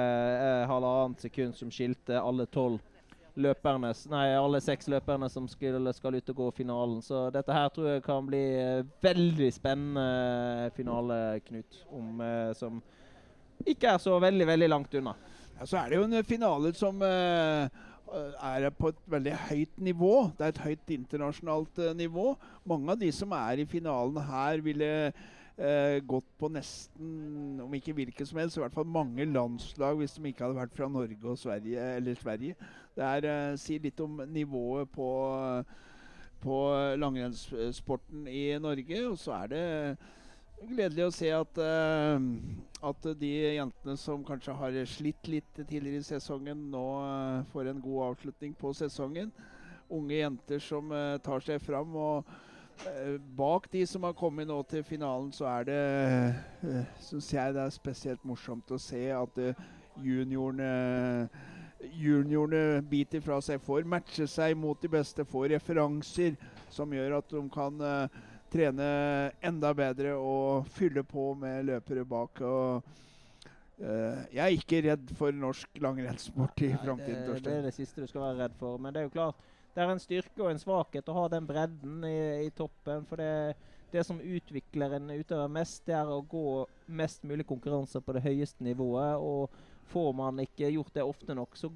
halvannet 0.65 1.21
sekund 1.21 1.53
som 1.53 1.69
skilte 1.69 2.17
alle 2.17 2.47
tolv 2.49 2.81
løperne, 3.39 3.91
nei, 4.11 4.25
alle 4.35 4.59
seks 4.63 4.89
løperne 4.91 5.29
som 5.31 5.47
skulle, 5.49 5.93
skal 5.95 6.17
ut 6.17 6.31
og 6.33 6.39
gå 6.39 6.47
finalen. 6.61 7.01
Så 7.05 7.29
dette 7.33 7.55
her 7.55 7.69
tror 7.73 7.87
jeg 7.93 8.03
kan 8.05 8.27
bli 8.27 8.41
eh, 8.59 8.87
veldig 9.03 9.51
spennende 9.55 10.71
finale, 10.75 11.39
Knut. 11.47 11.79
Om, 11.91 12.21
eh, 12.25 12.51
som 12.57 12.81
ikke 13.65 13.93
er 13.93 14.01
så 14.01 14.17
veldig, 14.19 14.47
veldig 14.49 14.69
langt 14.71 14.99
unna. 14.99 15.15
Ja, 15.59 15.65
så 15.69 15.81
er 15.81 15.89
det 15.89 15.99
jo 15.99 16.07
en 16.09 16.27
finale 16.27 16.73
som 16.73 17.03
er 17.05 18.65
på 18.75 18.89
et 18.91 19.03
veldig 19.13 19.35
høyt 19.49 19.83
nivå. 19.91 20.15
Det 20.37 20.47
er 20.47 20.55
et 20.55 20.63
høyt 20.65 20.95
internasjonalt 20.97 21.83
nivå. 21.95 22.33
Mange 22.67 22.95
av 22.95 22.99
de 22.99 23.11
som 23.13 23.31
er 23.37 23.61
i 23.61 23.69
finalen 23.69 24.17
her, 24.25 24.63
ville 24.65 24.89
gått 26.07 26.25
på 26.41 26.47
nesten, 26.49 27.59
om 27.61 27.73
ikke 27.77 27.93
hvilket 27.93 28.25
som 28.25 28.39
helst, 28.41 28.57
i 28.57 28.63
hvert 28.63 28.73
fall 28.73 28.87
mange 28.89 29.25
landslag 29.29 29.99
hvis 29.99 30.15
de 30.15 30.23
ikke 30.31 30.47
hadde 30.47 30.57
vært 30.57 30.73
fra 30.73 30.87
Norge 30.89 31.27
og 31.29 31.37
Sverige, 31.37 31.83
eller 31.99 32.17
Sverige. 32.17 32.55
Det 32.95 33.05
er, 33.05 33.57
sier 33.61 33.83
litt 33.83 34.01
om 34.01 34.23
nivået 34.31 34.89
på, 34.95 35.09
på 36.41 36.57
langrennssporten 36.97 38.25
i 38.27 38.47
Norge. 38.63 39.03
Og 39.11 39.19
så 39.21 39.35
er 39.43 39.53
det 39.53 39.63
gledelig 40.69 41.07
å 41.07 41.13
se 41.13 41.31
at, 41.33 41.61
uh, 41.61 42.19
at 42.91 43.09
de 43.19 43.31
jentene 43.57 43.97
som 43.99 44.25
kanskje 44.25 44.55
har 44.57 44.77
slitt 44.89 45.31
litt 45.31 45.61
tidligere 45.61 46.01
i 46.01 46.05
sesongen, 46.05 46.67
nå 46.73 46.85
uh, 47.01 47.41
får 47.53 47.71
en 47.71 47.81
god 47.83 48.11
avslutning 48.11 48.53
på 48.57 48.73
sesongen. 48.77 49.31
Unge 49.91 50.21
jenter 50.21 50.61
som 50.63 50.91
uh, 50.93 51.17
tar 51.23 51.43
seg 51.45 51.61
fram. 51.63 51.95
og 51.95 52.31
Bak 53.37 53.67
de 53.71 53.85
som 53.87 54.03
har 54.07 54.15
kommet 54.17 54.49
nå 54.49 54.57
til 54.69 54.83
finalen, 54.83 55.29
så 55.35 55.45
er 55.51 55.67
det 55.69 55.81
uh, 56.63 56.81
Syns 57.03 57.29
jeg 57.33 57.53
det 57.55 57.61
er 57.61 57.73
spesielt 57.75 58.23
morsomt 58.25 58.73
å 58.73 58.79
se 58.81 59.03
at 59.13 59.41
juniorene 60.01 61.29
juniorene 61.81 62.81
biter 62.85 63.23
fra 63.25 63.39
seg, 63.41 63.57
for, 63.65 63.81
matcher 63.89 64.27
seg 64.29 64.53
mot 64.57 64.77
de 64.81 64.89
beste, 64.93 65.25
får 65.25 65.47
referanser 65.55 66.35
som 66.69 66.93
gjør 66.93 67.15
at 67.17 67.31
de 67.33 67.41
kan 67.53 67.79
trene 68.51 68.87
enda 69.43 69.71
bedre 69.75 70.15
og 70.17 70.67
fylle 70.75 71.03
på 71.07 71.31
med 71.39 71.69
løpere 71.69 72.03
bak. 72.05 72.41
og 72.41 72.83
uh, 73.79 74.19
Jeg 74.33 74.43
er 74.43 74.57
ikke 74.57 74.81
redd 74.89 75.13
for 75.17 75.35
norsk 75.35 75.81
langrennssport 75.83 76.65
i 76.67 76.73
framtiden. 76.83 77.23
Det, 77.29 77.39
det 77.45 77.57
er 77.57 77.65
det 77.69 77.75
siste 77.77 78.03
du 78.03 78.09
skal 78.11 78.27
være 78.27 78.43
redd 78.43 78.59
for. 78.59 78.77
Men 78.77 78.93
det 78.93 79.03
er 79.03 79.09
jo 79.09 79.15
klart, 79.15 79.47
det 79.75 79.83
er 79.83 79.91
en 79.91 80.01
styrke 80.03 80.43
og 80.43 80.51
en 80.51 80.59
svakhet 80.59 81.09
å 81.09 81.15
ha 81.15 81.27
den 81.31 81.47
bredden 81.47 82.03
i, 82.07 82.47
i 82.47 82.49
toppen. 82.55 83.05
For 83.09 83.21
det, 83.21 83.55
det 83.93 84.03
som 84.07 84.19
utvikler 84.19 84.97
en 84.97 85.11
utøver 85.13 85.51
mest, 85.51 85.83
det 85.87 85.95
er 85.95 86.11
å 86.11 86.21
gå 86.21 86.63
mest 86.91 87.23
mulig 87.27 87.47
konkurranser 87.47 88.03
på 88.03 88.15
det 88.17 88.25
høyeste 88.25 88.65
nivået. 88.67 89.19
Og 89.19 89.51
får 89.91 90.13
man 90.17 90.43
ikke 90.43 90.71
gjort 90.75 90.95
det 90.95 91.07
ofte 91.07 91.35
nok, 91.37 91.55
så 91.59 91.71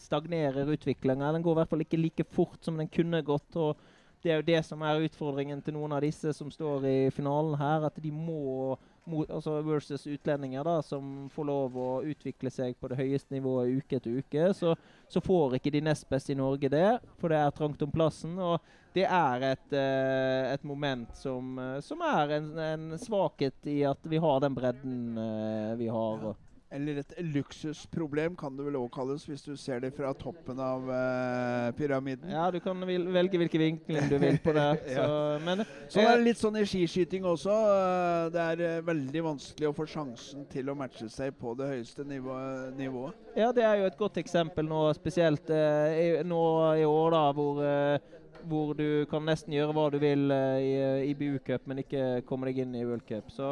stagnerer 0.00 0.70
utviklinga. 0.72 1.32
Den 1.34 1.44
går 1.44 1.56
i 1.56 1.60
hvert 1.60 1.72
fall 1.72 1.84
ikke 1.84 2.00
like 2.00 2.26
fort 2.32 2.62
som 2.64 2.78
den 2.80 2.90
kunne 2.90 3.22
gått. 3.26 3.56
og 3.56 3.76
det 4.22 4.32
er 4.32 4.40
jo 4.40 4.48
det 4.50 4.60
som 4.68 4.82
er 4.84 5.00
utfordringen 5.06 5.62
til 5.64 5.74
noen 5.78 5.94
av 5.96 6.02
disse 6.04 6.32
som 6.36 6.50
står 6.52 6.86
i 6.88 6.98
finalen 7.14 7.56
her. 7.60 7.86
At 7.88 7.96
de 8.02 8.12
må, 8.12 8.76
altså 9.06 9.56
versus 9.66 10.06
utlendinger 10.06 10.64
da, 10.66 10.80
som 10.82 11.28
får 11.32 11.46
lov 11.48 11.78
å 11.78 11.88
utvikle 12.06 12.50
seg 12.52 12.76
på 12.80 12.90
det 12.90 12.98
høyeste 13.00 13.34
nivået 13.34 13.80
uke 13.80 13.98
etter 13.98 14.20
uke. 14.20 14.50
Så, 14.56 14.74
så 15.08 15.22
får 15.24 15.58
ikke 15.58 15.72
de 15.74 15.84
nest 15.88 16.08
beste 16.10 16.34
i 16.34 16.38
Norge 16.38 16.70
det, 16.72 16.98
for 17.20 17.32
det 17.32 17.40
er 17.40 17.56
trangt 17.56 17.82
om 17.86 17.92
plassen. 17.94 18.38
og 18.38 18.60
det 18.94 19.06
er 19.06 19.44
et, 19.52 19.66
uh, 19.70 20.50
et 20.50 20.62
moment 20.66 21.10
som, 21.14 21.58
uh, 21.58 21.78
som 21.84 22.00
er 22.02 22.36
en, 22.40 22.48
en, 22.58 22.86
svakhet 22.98 23.68
i 23.70 23.80
at 23.86 24.08
vi 24.10 24.18
har 24.18 24.40
den 24.42 24.56
bredden 24.56 25.18
uh, 25.18 25.76
vi 25.78 25.86
har. 25.94 26.32
Eller 26.70 27.00
et 27.00 27.12
luksusproblem 27.34 28.36
kan 28.38 28.54
det 28.54 28.62
vel 28.68 28.76
òg 28.78 28.92
kalles, 28.94 29.24
hvis 29.26 29.42
du 29.42 29.56
ser 29.58 29.80
det 29.82 29.88
fra 29.96 30.12
toppen 30.14 30.60
av 30.62 30.84
uh, 30.86 31.72
pyramiden. 31.74 32.30
Ja, 32.30 32.44
du 32.54 32.60
kan 32.62 32.78
velge 32.86 33.40
hvilke 33.40 33.58
vinkler 33.58 34.06
du 34.06 34.14
vil 34.22 34.38
på 34.44 34.54
det. 34.58 34.68
Ja. 34.92 35.02
så, 35.08 35.16
men 35.42 35.64
Sånn 35.90 36.06
er 36.06 36.20
det 36.20 36.28
litt 36.28 36.38
sånn 36.38 36.60
i 36.60 36.62
skiskyting 36.70 37.26
også. 37.26 37.56
eh, 37.72 38.28
Det 38.36 38.44
er 38.52 38.62
eh, 38.68 38.76
veldig 38.86 39.24
vanskelig 39.26 39.70
å 39.72 39.74
få 39.74 39.88
sjansen 39.90 40.46
til 40.52 40.70
å 40.70 40.76
matche 40.78 41.10
seg 41.10 41.34
på 41.42 41.56
det 41.58 41.72
høyeste 41.72 42.06
nivå 42.06 42.38
nivået. 42.78 43.18
Ja, 43.34 43.50
det 43.56 43.66
er 43.66 43.82
jo 43.82 43.90
et 43.90 43.98
godt 43.98 44.22
eksempel 44.22 44.70
nå, 44.70 44.84
spesielt 44.94 45.50
uh, 45.50 45.90
i, 45.90 46.08
nå 46.22 46.40
i 46.78 46.86
år, 46.86 47.10
da, 47.18 47.24
hvor, 47.34 47.60
uh, 47.66 48.46
hvor 48.46 48.72
du 48.78 49.06
kan 49.10 49.26
nesten 49.26 49.58
gjøre 49.58 49.74
hva 49.74 49.88
du 49.90 49.98
vil 50.02 50.30
uh, 50.30 50.58
i, 50.62 50.72
i 51.10 51.14
BU-cup, 51.18 51.66
men 51.66 51.82
ikke 51.82 52.20
komme 52.30 52.46
deg 52.50 52.62
inn 52.62 52.78
i 52.78 52.86
World 52.86 53.06
Cup. 53.10 53.30
Så 53.34 53.50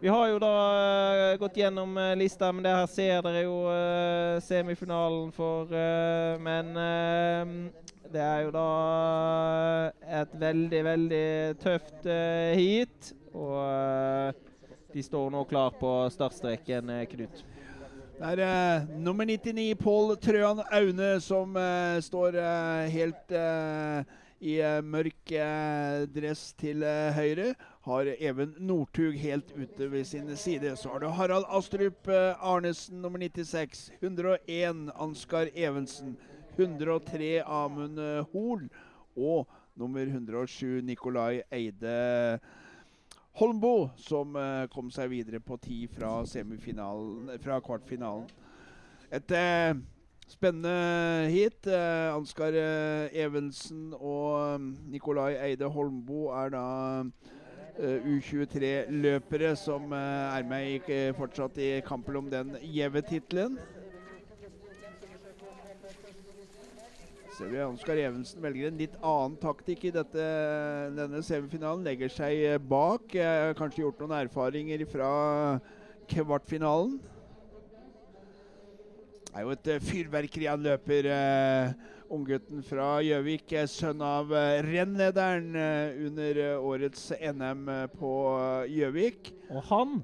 vi 0.00 0.08
har 0.08 0.28
jo 0.28 0.38
da 0.42 0.52
eh, 0.76 1.38
gått 1.40 1.56
gjennom 1.56 1.96
eh, 1.98 2.14
lista, 2.16 2.52
men 2.52 2.64
det 2.66 2.74
her 2.74 2.86
ser 2.92 3.24
dere 3.24 3.42
jo 3.46 3.56
eh, 3.72 4.36
semifinalen 4.44 5.32
for. 5.32 5.72
men 6.42 6.72
det 8.06 8.22
er 8.22 8.44
jo 8.46 8.52
da 8.54 8.66
et 10.20 10.38
veldig, 10.40 10.84
veldig 10.84 11.28
tøft 11.62 12.06
heat. 12.06 13.12
Og 13.34 14.32
de 14.94 15.02
står 15.02 15.30
nå 15.34 15.44
klar 15.50 15.74
på 15.80 15.98
startstreken, 16.14 16.92
Knut. 17.10 17.44
Det 18.16 18.24
er 18.24 18.40
eh, 18.40 18.84
nummer 18.96 19.26
99, 19.28 19.74
Pål 19.76 20.14
Trøan 20.16 20.62
Aune, 20.72 21.08
som 21.20 21.52
eh, 21.60 21.98
står 22.00 22.38
eh, 22.40 22.86
helt 22.94 23.34
i 24.40 24.54
mørk 24.84 25.32
dress 26.14 26.46
til 26.56 26.84
høyre. 27.16 27.50
Har 27.86 28.08
Even 28.18 28.54
Northug 28.58 29.14
helt 29.14 29.52
ute 29.54 29.86
ved 29.92 30.04
sin 30.04 30.36
side. 30.36 30.76
Så 30.76 30.88
har 30.88 30.98
du 30.98 31.06
Harald 31.06 31.44
Astrup 31.48 32.08
eh, 32.08 32.34
Arnesen, 32.42 33.02
nummer 33.02 33.18
96. 33.18 33.92
101 34.00 34.90
Ansgar 34.98 35.46
Evensen. 35.54 36.16
103 36.56 37.42
Amund 37.46 37.98
eh, 37.98 38.24
Hoel. 38.32 38.68
Og 39.16 39.46
nummer 39.76 40.02
107 40.02 40.80
Nikolai 40.82 41.42
Eide 41.52 42.40
Holmbo, 43.38 43.90
som 43.96 44.34
eh, 44.34 44.66
kom 44.74 44.90
seg 44.90 45.12
videre 45.14 45.38
på 45.38 45.54
ti 45.62 45.84
fra, 45.86 46.24
semifinalen, 46.26 47.36
fra 47.38 47.60
kvartfinalen. 47.62 48.26
Et 49.14 49.30
eh, 49.30 49.78
spennende 50.26 51.30
hit. 51.30 51.70
Eh, 51.70 52.10
Ansgar 52.10 52.58
Evensen 53.14 53.92
og 53.94 54.58
Nikolai 54.90 55.36
Eide 55.52 55.70
Holmbo 55.70 56.32
er 56.34 56.56
da 56.58 56.66
U23-løpere 57.78 59.54
som 59.60 59.92
eh, 59.92 60.36
er 60.38 60.46
med 60.48 60.68
i, 60.68 60.76
eh, 60.92 61.14
fortsatt 61.16 61.58
i 61.60 61.70
kampen 61.86 62.16
om 62.22 62.30
den 62.32 62.54
gjeve 62.62 63.02
tittelen. 63.04 63.58
Ser 67.36 67.50
vi 67.52 67.60
Ansgar 67.60 67.98
Evensen 68.00 68.40
velger 68.40 68.70
en 68.70 68.78
litt 68.80 68.94
annen 69.04 69.34
taktikk 69.36 69.82
i 69.84 69.92
dette, 69.92 70.28
denne 70.96 71.20
semifinalen. 71.20 71.84
Legger 71.84 72.08
seg 72.12 72.46
eh, 72.54 72.56
bak. 72.56 73.12
Eh, 73.12 73.50
kanskje 73.58 73.84
gjort 73.84 74.00
noen 74.00 74.16
erfaringer 74.22 74.86
fra 74.88 75.10
kvartfinalen. 76.08 76.96
Det 79.26 79.42
er 79.42 79.44
jo 79.44 79.52
et 79.52 79.68
eh, 79.68 79.84
fyrverkeri 79.84 80.48
han 80.48 80.64
løper. 80.64 81.10
Eh, 81.12 81.95
Unggutten 82.12 82.62
fra 82.62 83.00
Gjøvik, 83.02 83.50
er 83.58 83.66
sønn 83.70 84.02
av 84.04 84.30
eh, 84.34 84.60
rennlederen 84.66 85.56
eh, 85.58 85.96
under 86.06 86.38
eh, 86.42 86.66
årets 86.68 87.08
NM 87.18 87.64
eh, 87.72 87.86
på 87.98 88.12
eh, 88.36 88.76
Gjøvik. 88.76 89.32
Og 89.50 89.64
han 89.70 89.96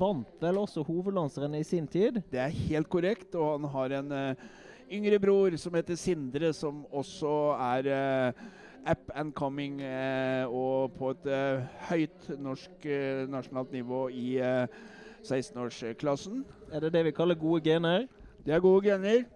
vant 0.00 0.40
vel 0.40 0.60
også 0.60 0.84
hovedlandsrennet 0.86 1.64
i 1.64 1.68
sin 1.68 1.88
tid. 1.90 2.22
Det 2.32 2.40
er 2.40 2.56
helt 2.70 2.88
korrekt, 2.92 3.34
og 3.34 3.58
han 3.58 3.68
har 3.74 3.96
en 3.98 4.14
eh, 4.16 4.46
yngre 4.90 5.18
bror 5.22 5.56
som 5.60 5.76
heter 5.76 5.98
Sindre, 6.00 6.52
som 6.56 6.84
også 6.96 7.34
er 7.56 7.90
eh, 7.94 8.46
up 8.88 9.12
and 9.14 9.34
coming 9.36 9.82
eh, 9.84 10.46
og 10.48 10.94
på 10.96 11.12
et 11.12 11.28
eh, 11.28 11.66
høyt 11.90 12.30
norsk 12.40 12.86
eh, 12.88 13.26
nasjonalt 13.30 13.74
nivå 13.76 14.06
i 14.16 14.38
eh, 14.40 14.80
16-årsklassen. 15.20 16.40
Er 16.72 16.86
det 16.86 16.94
det 16.96 17.04
vi 17.10 17.14
kaller 17.16 17.36
gode 17.36 17.60
gener? 17.68 18.08
Det 18.46 18.56
er 18.56 18.64
gode 18.64 18.86
gener. 18.88 19.26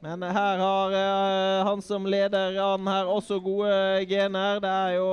Men 0.00 0.22
her 0.22 0.58
har 0.58 0.94
uh, 0.96 1.66
han 1.68 1.82
som 1.84 2.06
leder 2.08 2.56
an 2.64 2.88
her 2.88 3.08
også 3.12 3.36
gode 3.44 3.72
gener. 4.08 4.60
Det 4.62 4.70
er 4.70 4.94
jo 4.96 5.10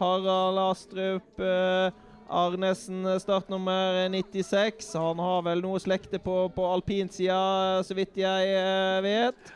Harald 0.00 0.58
Astrup 0.64 1.42
uh, 1.42 1.94
Arnesen, 2.26 3.06
startnummer 3.22 4.08
96. 4.10 4.88
Han 4.98 5.22
har 5.22 5.44
vel 5.46 5.62
noe 5.62 5.78
slekte 5.78 6.18
på, 6.18 6.40
på 6.56 6.66
alpinsida, 6.74 7.84
så 7.86 7.94
vidt 7.94 8.18
jeg 8.18 8.58
uh, 8.58 8.98
vet. 9.06 9.54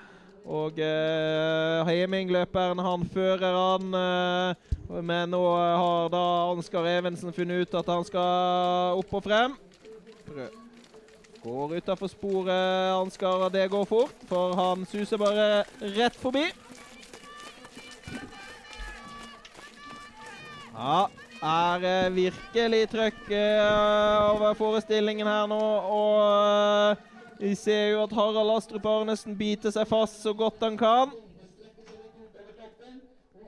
Og 0.50 0.78
Hemingløperen 1.86 2.80
han 2.82 3.02
fører 3.12 3.58
eh, 4.00 4.70
men 5.04 5.30
nå 5.30 5.42
har 5.54 6.08
da 6.10 6.22
Ansgar 6.48 6.88
Evensen 6.90 7.30
funnet 7.36 7.68
ut 7.68 7.76
at 7.78 7.92
han 7.92 8.06
skal 8.08 8.98
opp 8.98 9.14
og 9.20 9.22
frem. 9.28 9.54
Prøv. 10.26 10.69
Går 11.42 11.76
utafor 11.76 12.08
sporet, 12.08 12.92
Ansgar, 12.92 13.48
det 13.48 13.70
går 13.72 13.84
fort, 13.88 14.16
for 14.28 14.52
han 14.58 14.84
suser 14.86 15.16
bare 15.16 15.64
rett 15.96 16.16
forbi. 16.20 16.42
Ja, 20.74 21.06
er 21.40 21.86
eh, 21.88 22.12
virkelig 22.12 22.82
trøkk 22.92 23.30
eh, 23.32 24.34
over 24.34 24.52
forestillingen 24.58 25.28
her 25.28 25.48
nå, 25.48 25.60
og 25.96 26.18
eh, 26.28 27.06
vi 27.40 27.54
ser 27.56 27.94
jo 27.94 28.02
at 28.04 28.12
Harald 28.12 28.52
Astrup 28.58 28.88
Arnesen 28.88 29.36
biter 29.36 29.72
seg 29.72 29.88
fast 29.88 30.20
så 30.20 30.34
godt 30.36 30.60
han 30.60 30.76
kan. 30.80 31.14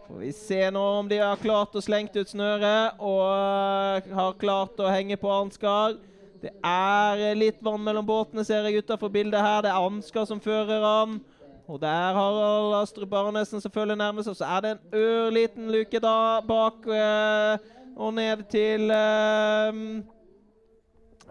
Får 0.09 0.23
vi 0.23 0.33
se 0.37 0.63
nå 0.73 0.87
om 1.03 1.13
de 1.13 1.21
har 1.21 1.41
klart 1.41 1.77
å 1.77 1.85
slengt 1.85 2.17
ut 2.17 2.33
snøret 2.33 2.97
og 3.01 4.09
har 4.17 4.41
klart 4.41 4.81
å 4.81 4.89
henge 4.93 5.21
på 5.21 5.29
Ansgar. 5.33 6.01
Det 6.43 6.51
er 6.67 7.21
eh, 7.23 7.37
litt 7.39 7.61
vann 7.63 7.85
mellom 7.85 8.07
båtene, 8.07 8.43
ser 8.47 8.67
jeg 8.67 8.83
utenfor 8.83 9.13
bildet 9.15 9.39
her. 9.39 9.61
Det 9.63 9.71
er 9.71 9.87
Ansgar 9.87 10.27
som 10.27 10.41
fører 10.43 10.83
han. 10.83 11.21
Og 11.71 11.79
der 11.81 12.17
Harald 12.17 12.75
Astrup 12.81 13.13
Arnesen 13.15 13.63
selvfølgelig 13.63 13.97
nærmest, 14.01 14.29
og 14.29 14.37
så 14.37 14.49
er 14.51 14.65
det 14.65 14.73
en 14.73 14.97
ørliten 14.99 15.71
luke 15.71 16.01
da 16.03 16.41
bak 16.49 16.89
øh, 16.91 17.59
og 17.97 18.15
ned 18.15 18.43
til 18.51 18.91
øh, 18.91 20.03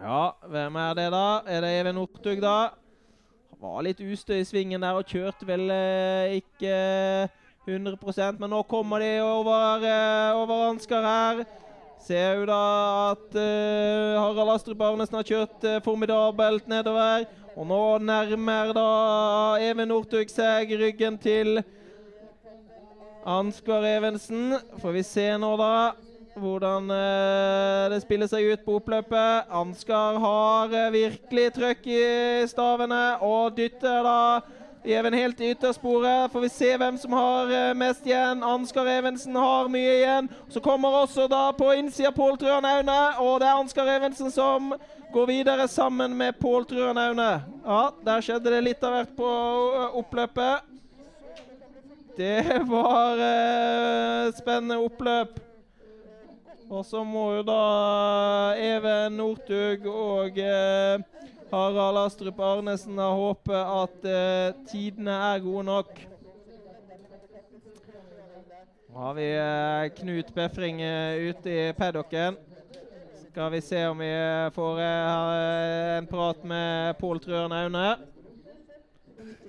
Ja, 0.00 0.30
hvem 0.48 0.76
er 0.76 0.94
det 0.94 1.10
da? 1.12 1.26
Er 1.46 1.60
det 1.60 1.74
Even 1.80 1.94
Northug, 1.94 2.40
da? 2.42 2.56
Var 3.62 3.84
litt 3.86 4.00
ustø 4.00 4.40
i 4.40 4.46
svingen 4.48 4.82
der 4.82 4.96
og 4.98 5.06
kjørte 5.06 5.46
vel 5.46 5.68
eh, 5.70 6.40
ikke 6.40 7.28
100% 7.68 8.40
men 8.40 8.50
nå 8.50 8.62
kommer 8.66 8.98
de 9.04 9.12
over, 9.22 9.84
eh, 9.86 10.40
over 10.40 10.70
Ansgar 10.70 11.04
her. 11.06 11.44
Ser 12.02 12.40
jo 12.40 12.46
da 12.48 12.62
at 13.12 13.36
uh, 13.38 14.18
Harald 14.18 14.56
Astrup 14.56 14.80
Arnesen 14.82 15.20
har 15.20 15.26
kjørt 15.26 15.66
uh, 15.68 15.78
formidabelt 15.84 16.66
nedover. 16.70 17.28
Og 17.54 17.68
nå 17.68 17.82
nærmer 18.02 18.72
da 18.74 18.86
Even 19.62 19.92
Northug 19.92 20.30
seg 20.32 20.72
ryggen 20.80 21.18
til 21.22 21.60
Ansgar 23.28 23.86
Evensen. 23.86 24.56
Får 24.82 24.96
vi 24.96 25.04
se 25.06 25.28
nå, 25.38 25.52
da, 25.60 25.92
hvordan 26.42 26.90
uh, 26.90 27.86
det 27.92 28.00
spiller 28.02 28.30
seg 28.32 28.50
ut 28.50 28.64
på 28.66 28.80
oppløpet. 28.80 29.52
Ansgar 29.62 30.18
har 30.24 30.74
virkelig 30.90 31.52
trøkk 31.54 31.86
i 31.86 32.02
stavene 32.50 33.04
og 33.22 33.54
dytter 33.60 34.02
da 34.08 34.18
Even 34.84 35.14
helt 35.14 35.40
i 35.40 35.50
yttersporet. 35.50 36.32
Får 36.32 36.40
vi 36.40 36.48
se 36.48 36.76
hvem 36.76 36.98
som 36.98 37.12
har 37.12 37.50
eh, 37.54 37.74
mest 37.74 38.06
igjen. 38.06 38.42
Ansgar 38.42 38.88
Evensen 38.90 39.36
har 39.36 39.68
mye 39.70 39.92
igjen. 40.00 40.28
Så 40.50 40.60
kommer 40.60 40.96
også 41.02 41.28
da 41.30 41.52
på 41.54 41.68
innsida 41.78 42.10
Pål 42.12 42.34
Trøan 42.40 42.66
Aune, 42.66 42.98
og 43.22 43.38
det 43.40 43.46
er 43.46 43.60
Ansgar 43.60 43.92
Evensen 43.94 44.30
som 44.34 44.72
går 45.14 45.28
videre 45.30 45.68
sammen 45.70 46.16
med 46.18 46.34
Pål 46.40 46.66
Trøan 46.66 46.98
Aune. 46.98 47.30
Ja, 47.62 47.82
der 48.02 48.26
skjedde 48.26 48.50
det 48.50 48.64
litt 48.66 48.82
av 48.82 48.96
hvert 48.96 49.14
på 49.14 49.30
oppløpet. 50.02 50.66
Det 52.16 52.42
var 52.68 53.22
eh, 53.22 54.34
spennende 54.34 54.82
oppløp. 54.82 55.38
Og 56.72 56.82
så 56.88 57.04
må 57.04 57.28
jo 57.36 57.42
da 57.46 57.62
Even 58.58 59.14
Northug 59.20 59.86
og 59.86 60.38
eh, 60.42 60.98
Harald 61.52 61.98
Astrup 61.98 62.38
Arnesen 62.40 62.96
har 62.98 63.12
håpet 63.12 63.58
at 63.60 64.06
eh, 64.08 64.54
tidene 64.70 65.12
er 65.12 65.42
gode 65.44 65.64
nok. 65.68 65.90
Nå 68.88 69.02
har 69.02 69.18
vi 69.18 69.26
eh, 69.36 69.90
Knut 69.98 70.32
Befring 70.34 70.80
eh, 70.80 71.28
ute 71.28 71.52
i 71.52 71.66
paddocken. 71.76 72.40
Skal 73.26 73.52
vi 73.52 73.60
se 73.64 73.84
om 73.88 74.00
vi 74.00 74.08
eh, 74.08 74.48
får 74.56 74.80
eh, 74.80 75.98
en 75.98 76.08
prat 76.08 76.40
med 76.44 76.96
Pål 77.00 77.20
Trøen 77.20 77.52
Aune. 77.52 78.11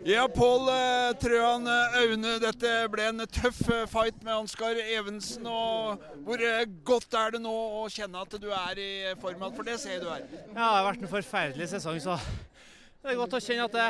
Ja, 0.03 0.25
Pål 0.27 0.65
eh, 0.67 1.13
Trøan 1.21 1.63
eh, 1.69 1.93
Aune, 2.01 2.33
dette 2.43 2.71
ble 2.91 3.05
en 3.07 3.23
tøff 3.31 3.61
eh, 3.71 3.85
fight 3.87 4.17
med 4.25 4.33
Ansgar 4.35 4.75
Evensen. 4.81 5.45
og 5.47 6.01
Hvor 6.25 6.43
eh, 6.43 6.65
godt 6.83 7.15
er 7.15 7.37
det 7.37 7.39
nå 7.45 7.53
å 7.79 7.85
kjenne 7.91 8.19
at 8.25 8.35
du 8.41 8.49
er 8.51 8.81
i 8.83 8.89
form? 9.21 9.45
For 9.55 9.63
det 9.67 9.77
ser 9.79 10.01
du 10.03 10.09
er. 10.11 10.25
Ja, 10.27 10.57
det 10.57 10.65
har 10.65 10.87
vært 10.89 11.05
en 11.05 11.11
forferdelig 11.13 11.69
sesong, 11.71 12.01
så 12.03 12.17
det 12.19 13.13
er 13.13 13.19
godt 13.21 13.37
å 13.39 13.41
kjenne 13.43 13.69
at 13.69 13.77
det, 13.79 13.87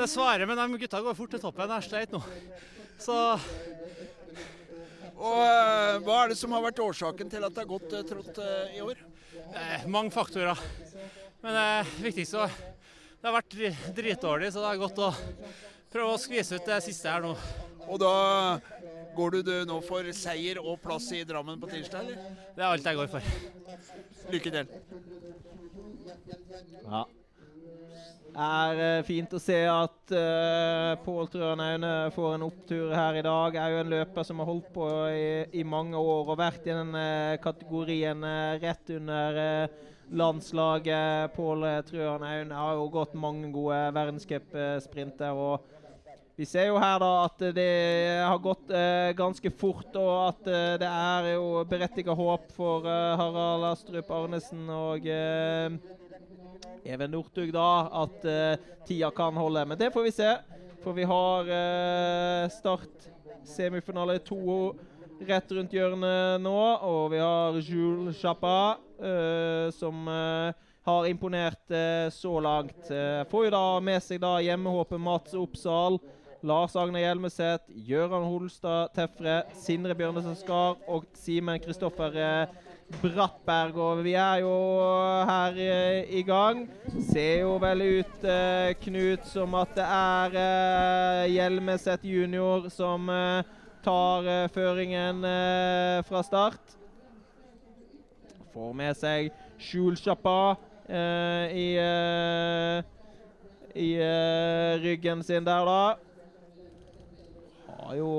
det 0.00 0.10
svarer. 0.10 0.48
Men 0.50 0.58
de 0.64 0.82
gutta 0.82 1.02
går 1.06 1.18
fort 1.20 1.34
til 1.36 1.44
toppen. 1.46 1.76
Jeg 1.76 1.88
sleit 1.88 2.14
nå. 2.14 2.22
Så 2.98 3.20
Og 5.14 5.40
eh, 5.46 6.02
Hva 6.02 6.20
er 6.24 6.34
det 6.34 6.40
som 6.42 6.58
har 6.58 6.66
vært 6.66 6.82
årsaken 6.82 7.30
til 7.30 7.46
at 7.46 7.54
det 7.54 7.62
har 7.62 7.70
gått 7.70 7.94
eh, 7.94 8.06
trått 8.10 8.42
eh, 8.42 8.78
i 8.80 8.82
år? 8.82 8.98
eh, 9.54 9.86
mange 9.86 10.10
faktorer. 10.14 10.58
Men 11.44 11.54
det 11.54 12.02
viktigste 12.10 12.48
er 12.48 12.62
det 13.24 13.30
har 13.30 13.38
vært 13.38 13.54
dri- 13.54 13.92
dritdårlig, 13.96 14.50
så 14.52 14.60
det 14.60 14.68
er 14.68 14.80
godt 14.82 14.98
å 15.00 15.06
prøve 15.88 16.12
å 16.12 16.20
skvise 16.20 16.58
ut 16.58 16.66
det 16.68 16.76
siste 16.84 17.08
her 17.08 17.22
nå. 17.24 17.30
Og 17.88 17.96
da 18.02 18.10
går 19.16 19.38
du, 19.38 19.52
nå 19.64 19.78
for 19.86 20.04
seier 20.12 20.60
og 20.60 20.76
plass 20.82 21.06
i 21.16 21.22
Drammen 21.24 21.56
på 21.62 21.70
tirsdag, 21.70 22.04
eller? 22.04 22.34
Det 22.52 22.60
er 22.60 22.66
alt 22.68 22.88
jeg 22.90 22.98
går 22.98 23.08
for. 23.14 23.30
Lykke 24.34 24.52
til. 24.58 24.68
Ja. 26.84 27.00
Det 28.34 28.50
er 28.50 28.82
eh, 28.82 29.06
fint 29.08 29.32
å 29.38 29.40
se 29.40 29.56
at 29.70 30.12
uh, 30.18 30.92
Pål 31.06 31.32
Trøen 31.32 31.64
Aune 31.64 31.94
får 32.12 32.36
en 32.36 32.46
opptur 32.50 32.92
her 32.92 33.22
i 33.22 33.24
dag. 33.24 33.56
Er 33.56 33.72
jo 33.72 33.80
en 33.86 33.92
løper 33.94 34.28
som 34.28 34.42
har 34.42 34.50
holdt 34.50 34.68
på 34.74 34.90
i, 35.14 35.26
i 35.62 35.64
mange 35.64 35.96
år 35.96 36.34
og 36.34 36.40
vært 36.42 36.68
i 36.68 36.74
den 36.74 36.92
uh, 36.92 37.40
kategorien 37.40 38.20
uh, 38.20 38.58
rett 38.60 38.96
under 38.98 39.40
eh, 39.46 39.84
landslaget. 40.10 41.32
Pål 41.36 41.64
Trøen 41.88 42.26
Aun 42.26 42.52
har 42.52 42.74
jo 42.78 42.90
gått 42.92 43.14
mange 43.14 43.52
gode 43.52 43.78
verdenscupsprinter. 43.94 45.32
og 45.32 45.70
vi 46.36 46.46
ser 46.50 46.66
jo 46.66 46.78
her 46.82 46.96
da 46.98 47.08
at 47.28 47.42
det 47.54 47.72
har 48.26 48.40
gått 48.42 48.70
eh, 48.74 49.12
ganske 49.14 49.50
fort, 49.54 49.94
og 49.94 50.14
at 50.32 50.48
eh, 50.50 50.72
det 50.82 50.88
er 50.88 51.28
jo 51.36 51.60
berettiget 51.70 52.18
håp 52.18 52.48
for 52.56 52.88
eh, 52.90 53.12
Harald 53.20 53.68
Astrup 53.68 54.10
Arnesen 54.10 54.64
og 54.66 55.06
eh, 55.06 55.76
Even 56.84 57.14
Northug 57.14 57.52
da, 57.54 57.68
at 58.02 58.26
eh, 58.26 58.64
tida 58.84 59.12
kan 59.14 59.38
holde. 59.38 59.62
Men 59.70 59.78
det 59.78 59.92
får 59.94 60.08
vi 60.08 60.14
se. 60.16 60.32
For 60.82 60.98
vi 60.98 61.06
har 61.06 61.54
eh, 61.54 62.50
Start 62.52 63.06
semifinale 63.46 64.18
to 64.26 64.74
rett 65.28 65.52
rundt 65.52 65.72
hjørnet 65.74 66.42
nå. 66.44 66.58
Og 66.86 67.12
vi 67.12 67.20
har 67.22 67.56
Jules 67.60 68.18
Chapa, 68.20 68.76
uh, 69.00 69.70
som 69.74 70.08
uh, 70.08 70.50
har 70.84 71.08
imponert 71.08 71.64
uh, 71.72 72.10
så 72.12 72.36
langt. 72.44 72.90
Får 73.30 73.46
jo 73.46 73.54
da 73.54 73.64
med 73.84 74.04
seg 74.04 74.22
da 74.24 74.36
hjemmehåpet 74.44 75.00
Mats 75.00 75.36
Oppsal. 75.38 76.00
Lars 76.44 76.74
Agne 76.76 77.00
Hjelmeset, 77.00 77.62
Gøran 77.88 78.26
Holstad 78.28 78.90
Tefre, 78.92 79.38
Sindre 79.56 79.94
Bjørnesen 79.96 80.36
Skar 80.36 80.76
og 80.92 81.06
Simen 81.16 81.56
Kristoffer 81.64 82.18
Brattberg. 83.00 83.78
Og 83.80 84.02
vi 84.04 84.12
er 84.20 84.42
jo 84.42 84.52
her 85.24 85.56
i 86.04 86.20
gang. 86.28 86.66
Ser 87.08 87.46
jo 87.46 87.56
vel 87.64 87.86
ut, 88.02 88.28
Knut, 88.84 89.24
som 89.32 89.56
at 89.56 89.72
det 89.80 89.88
er 89.88 91.26
Hjelmeset 91.32 92.04
junior 92.04 92.68
som 92.68 93.08
tar 93.84 94.28
føringen 94.54 95.24
eh, 95.28 96.00
fra 96.08 96.22
start. 96.26 96.76
Får 98.54 98.72
med 98.76 98.96
seg 98.98 99.30
Skjulsjappa 99.60 100.38
eh, 100.88 101.54
i, 101.54 101.68
eh, 101.82 102.82
i 103.74 103.90
ryggen 104.84 105.24
sin 105.26 105.46
der, 105.46 105.68
da. 105.68 105.82
Har 107.74 107.98
jo 107.98 108.10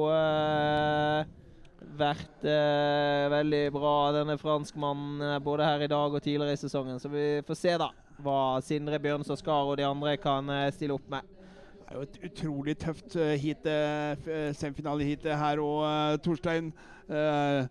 vært 1.99 2.47
eh, 2.47 3.25
veldig 3.31 3.63
bra, 3.75 3.95
denne 4.15 4.37
franskmannen, 4.39 5.39
både 5.43 5.67
her 5.67 5.85
i 5.85 5.91
dag 5.91 6.13
og 6.13 6.23
tidligere 6.23 6.55
i 6.55 6.59
sesongen. 6.59 6.99
Så 6.99 7.11
vi 7.11 7.27
får 7.47 7.59
se 7.59 7.77
da 7.81 7.91
hva 8.23 8.61
Sindre 8.63 8.99
Bjørnstad 9.01 9.41
Skar 9.41 9.69
og 9.69 9.77
de 9.79 9.87
andre 9.87 10.15
kan 10.21 10.49
eh, 10.51 10.71
stille 10.75 10.95
opp 10.97 11.07
med. 11.11 11.34
Det 11.85 11.93
er 11.93 11.99
jo 11.99 12.05
et 12.07 12.15
utrolig 12.25 12.73
tøft 12.81 13.13
hit, 13.13 13.41
heat, 13.43 13.67
eh, 13.69 14.29
eh, 14.33 14.53
semifinaleheat 14.57 15.27
her 15.37 15.59
òg, 15.61 16.17
Torstein. 16.25 16.71
Uh, 17.05 17.67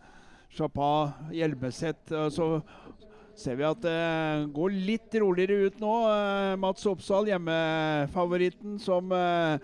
Chapa, 0.54 1.10
Hjelmeset. 1.34 2.12
så 2.30 2.62
ser 3.34 3.56
vi 3.58 3.66
at 3.66 3.80
det 3.82 4.52
går 4.54 4.76
litt 4.86 5.16
roligere 5.18 5.66
ut 5.66 5.80
nå. 5.82 5.94
Eh, 6.12 6.52
Mats 6.62 6.86
Oppsal, 6.86 7.26
hjemmefavoritten, 7.26 8.78
som 8.78 9.10
eh, 9.10 9.58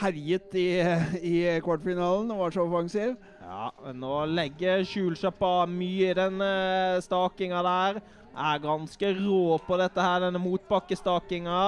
herjet 0.00 0.58
i, 0.58 0.66
i 1.36 1.36
kvartfinalen 1.62 2.34
og 2.34 2.42
var 2.42 2.58
så 2.58 2.66
offensiv. 2.66 3.14
Ja, 3.44 3.70
nå 3.94 4.24
legger 4.34 4.82
Skjulsjappa 4.90 5.54
mye 5.70 6.10
i 6.10 6.18
den 6.18 6.42
stakinga 7.06 7.62
der. 7.62 8.02
Er 8.34 8.58
ganske 8.58 9.14
rå 9.22 9.60
på 9.62 9.78
dette 9.78 10.02
her, 10.02 10.26
denne 10.26 10.42
motbakkestakinga. 10.42 11.60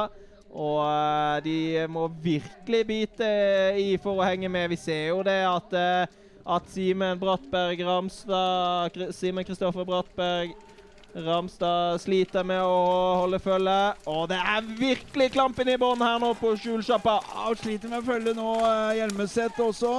Og 0.56 0.78
eh, 0.88 1.40
de 1.44 1.86
må 1.92 2.06
virkelig 2.22 2.84
bite 2.88 3.32
i 3.76 3.90
for 4.00 4.20
å 4.20 4.28
henge 4.28 4.48
med. 4.48 4.70
Vi 4.72 4.78
ser 4.80 5.10
jo 5.10 5.20
det 5.26 5.42
at, 5.44 5.76
eh, 5.76 6.14
at 6.56 6.70
Simen 6.72 7.20
Brattberg 7.20 7.82
Ramstad 7.84 8.96
Simen 9.12 9.44
Kristoffer 9.44 9.84
Brattberg 9.84 10.54
Ramstad 11.16 12.00
sliter 12.00 12.44
med 12.44 12.60
å 12.60 12.80
holde 13.22 13.40
følge. 13.40 13.76
Og 14.12 14.26
det 14.32 14.36
er 14.36 14.72
virkelig 14.80 15.30
klampen 15.32 15.68
i 15.72 15.78
bånn 15.80 16.04
her 16.04 16.20
nå 16.20 16.34
på 16.36 16.52
Skjulsjappa. 16.60 17.18
Ja, 17.32 17.52
sliter 17.56 17.92
med 17.92 18.02
å 18.02 18.08
følge 18.08 18.34
nå 18.36 18.56
uh, 18.60 18.92
Hjelmeset 18.96 19.60
også. 19.64 19.94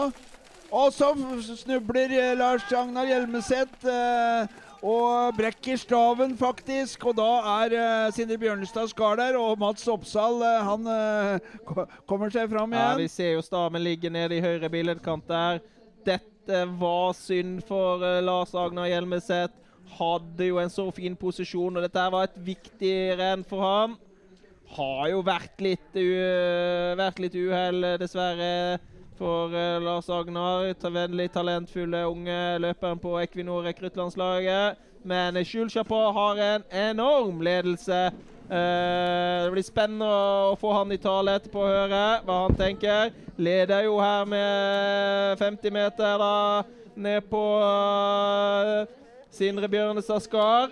Og 0.68 0.92
så 0.92 1.14
snubler 1.56 2.12
eh, 2.12 2.34
Lars 2.38 2.66
Agnar 2.76 3.08
Hjelmeset 3.08 3.86
eh, 3.88 4.58
og 4.86 5.38
brekker 5.38 5.80
staven, 5.80 6.36
faktisk. 6.38 7.06
Og 7.10 7.18
da 7.18 7.30
er 7.64 7.76
uh, 7.78 8.14
Sindre 8.16 8.38
Bjørnestad 8.42 8.92
Skar 8.92 9.18
der, 9.20 9.38
og 9.40 9.60
Mats 9.62 9.88
Oppsal 9.90 10.42
uh, 10.42 10.66
han 10.68 10.88
uh, 10.88 11.86
kommer 12.10 12.34
seg 12.34 12.50
fram 12.52 12.74
igjen. 12.76 12.94
Ja, 12.94 12.98
vi 13.00 13.08
ser 13.12 13.36
jo 13.36 13.46
staven 13.46 13.84
ligge 13.84 14.12
nede 14.14 14.38
i 14.38 14.44
høyre 14.44 14.70
billedkant 14.74 15.28
der. 15.30 15.62
Dette 16.08 16.64
var 16.80 17.16
synd 17.18 17.62
for 17.68 18.04
Lars 18.24 18.54
Agnar 18.56 18.88
Hjelmeset. 18.88 19.56
Hadde 19.98 20.50
jo 20.50 20.60
en 20.62 20.72
så 20.72 20.86
fin 20.96 21.16
posisjon, 21.20 21.76
og 21.76 21.84
dette 21.84 22.04
var 22.14 22.28
et 22.28 22.38
viktig 22.44 22.98
renn 23.20 23.44
for 23.48 23.64
ham. 23.64 23.98
Har 24.78 25.08
jo 25.12 25.22
vært 25.24 25.64
litt, 25.64 25.96
vært 27.00 27.20
litt 27.24 27.36
uhell, 27.40 27.86
dessverre, 28.00 28.80
for 29.18 29.54
eh, 29.56 29.82
Lars 29.82 30.10
Agnar. 30.10 30.90
vennlig 30.90 31.32
talentfulle 31.32 32.06
unge 32.06 32.60
løperen 32.60 33.00
på 33.00 33.20
Equinor 33.22 33.64
rekruttlandslaget. 33.64 34.78
Men 35.04 35.36
Jules 35.44 35.74
Chapot 35.74 36.14
har 36.14 36.38
en 36.38 36.64
enorm 36.72 37.42
ledelse. 37.42 38.12
Eh, 38.50 39.44
det 39.44 39.52
blir 39.52 39.64
spennende 39.64 40.08
å 40.08 40.56
få 40.60 40.72
han 40.72 40.92
i 40.92 40.98
tale 40.98 41.34
etterpå 41.36 41.64
og 41.66 41.74
høre 41.74 42.04
hva 42.24 42.38
han 42.46 42.56
tenker. 42.56 43.12
Leder 43.38 43.84
jo 43.84 43.98
her 44.00 44.26
med 44.26 45.42
50 45.42 45.74
meter 45.74 46.22
da, 46.22 46.64
ned 46.96 47.28
på 47.30 47.42
uh, 47.62 48.88
Sindre 49.30 49.68
Bjørnestad 49.70 50.24
Skar. 50.24 50.72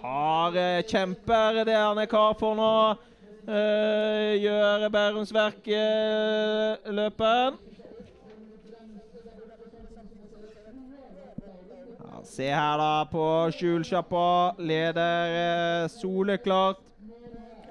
Har 0.00 0.56
eh, 0.56 0.86
kjemper 0.86 1.64
det 1.66 1.76
han 1.76 1.98
er 1.98 2.08
kar 2.08 2.38
for 2.38 2.56
nå. 2.56 2.72
Eh, 3.48 4.34
gjør 4.42 4.82
Bærums 4.92 5.30
Verk 5.32 5.68
eh. 5.72 6.74
Ja, 11.96 12.18
se 12.28 12.50
her 12.52 12.76
da 12.76 13.06
på 13.08 13.48
Skjulsjappa. 13.56 14.52
Leder 14.60 15.32
uh, 15.32 15.88
soleklart 15.88 16.84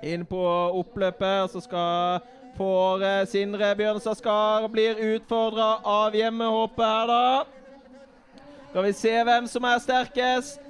inn 0.01 0.25
på 0.25 0.41
oppløpet. 0.81 1.53
Så 1.53 1.61
skal 1.61 2.25
får 2.57 3.05
uh, 3.05 3.27
Sindre 3.29 3.69
Bjørnstad 3.77 4.17
Skar 4.17 4.65
blir 4.73 4.97
utfordra 5.13 5.75
av 5.85 6.17
hjemmehåpet 6.17 6.85
her, 6.85 7.13
da. 7.13 7.43
Skal 8.71 8.89
vi 8.89 8.95
se 8.97 9.13
hvem 9.29 9.45
som 9.45 9.69
er 9.69 9.85
sterkest. 9.85 10.65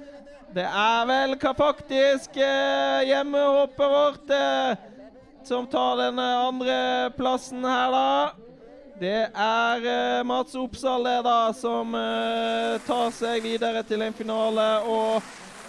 Det 0.52 0.64
er 0.64 1.08
vel 1.08 1.34
hva 1.36 1.50
faktisk 1.56 2.36
eh, 2.40 3.08
hjemmehåpet 3.08 3.90
vårt 3.92 4.30
som 5.48 5.66
tar 5.66 5.96
den 5.96 6.18
eh, 6.18 6.46
andre 6.48 7.10
plassen 7.16 7.64
her, 7.64 7.90
da. 7.92 8.30
Det 8.98 9.28
er 9.30 9.84
uh, 9.86 10.26
Mats 10.26 10.56
Oppsal 10.58 11.04
det 11.06 11.20
da, 11.22 11.52
som 11.54 11.94
uh, 11.94 12.74
tar 12.82 13.12
seg 13.14 13.44
videre 13.46 13.84
til 13.86 14.02
en 14.02 14.16
finale. 14.16 14.66
Og 14.90 15.22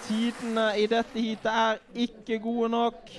tidene 0.08 0.72
i 0.82 0.88
dette 0.90 1.22
heatet 1.22 1.52
er 1.52 1.78
ikke 2.08 2.40
gode 2.42 2.72
nok. 2.74 3.14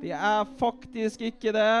De 0.00 0.14
er 0.16 0.48
faktisk 0.58 1.26
ikke 1.28 1.52
det. 1.52 1.76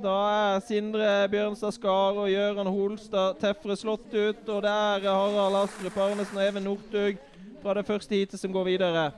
Da 0.00 0.14
er 0.30 0.64
Sindre 0.64 1.12
Bjørnstad 1.30 1.76
Skar 1.76 2.16
og 2.16 2.32
Gøran 2.32 2.72
Holstad 2.72 3.36
Tefre 3.44 3.76
slått 3.78 4.08
ut. 4.16 4.48
Og 4.48 4.64
det 4.64 4.72
er 4.72 5.06
Harald 5.12 5.60
Astrup 5.60 6.00
Arnesen 6.08 6.40
og 6.40 6.48
Even 6.48 6.66
Northug 6.66 7.20
fra 7.62 7.76
det 7.76 7.86
første 7.86 8.16
heatet 8.16 8.40
som 8.40 8.52
går 8.52 8.72
videre. 8.72 9.10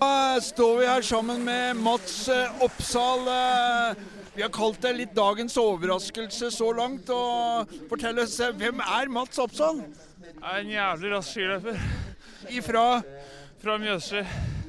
Da 0.00 0.40
står 0.40 0.78
vi 0.80 0.86
her 0.88 1.02
sammen 1.04 1.42
med 1.44 1.76
Mats 1.76 2.28
eh, 2.32 2.62
Oppsal. 2.64 3.26
eh, 3.28 3.94
Vi 4.34 4.42
har 4.42 4.52
kalt 4.54 4.80
det 4.80 4.92
litt 4.96 5.14
dagens 5.16 5.56
overraskelse 5.60 6.48
så 6.54 6.70
langt. 6.76 7.10
og 7.12 7.68
Fortell 7.90 8.18
oss, 8.22 8.38
eh, 8.40 8.52
hvem 8.56 8.80
er 8.80 9.10
Mats 9.12 9.38
Oppsal? 9.42 9.82
Jeg 10.30 10.40
er 10.40 10.62
en 10.62 10.72
jævlig 10.72 11.12
rask 11.12 11.34
skiløper 11.34 11.82
Ifra 12.48 12.86
fra 13.60 13.76
Mjøsli. 13.82 14.22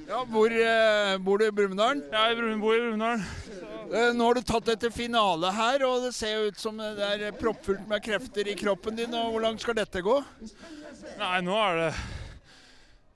ja, 0.10 0.24
hvor 0.28 0.52
eh, 0.52 1.18
bor 1.24 1.38
du 1.40 1.46
i 1.48 1.52
Brumunddal? 1.56 2.02
Jeg 2.12 2.32
i 2.36 2.40
Brun- 2.42 2.60
bor 2.60 2.76
i 2.76 2.82
Brumunddal. 2.84 3.24
Nå 4.16 4.24
har 4.28 4.34
du 4.34 4.42
tatt 4.48 4.68
etter 4.72 4.92
finale 4.92 5.52
her, 5.52 5.84
og 5.88 6.04
det 6.06 6.14
ser 6.16 6.48
ut 6.48 6.60
som 6.60 6.78
det 6.78 7.00
er 7.00 7.32
proppfullt 7.36 7.88
med 7.88 8.04
krefter 8.04 8.48
i 8.48 8.56
kroppen 8.56 8.96
din. 8.96 9.14
og 9.16 9.32
Hvor 9.34 9.42
langt 9.48 9.62
skal 9.64 9.76
dette 9.80 10.02
gå? 10.04 10.18
Nei, 11.20 11.40
nå 11.44 11.56
er 11.56 11.76
det 11.86 11.94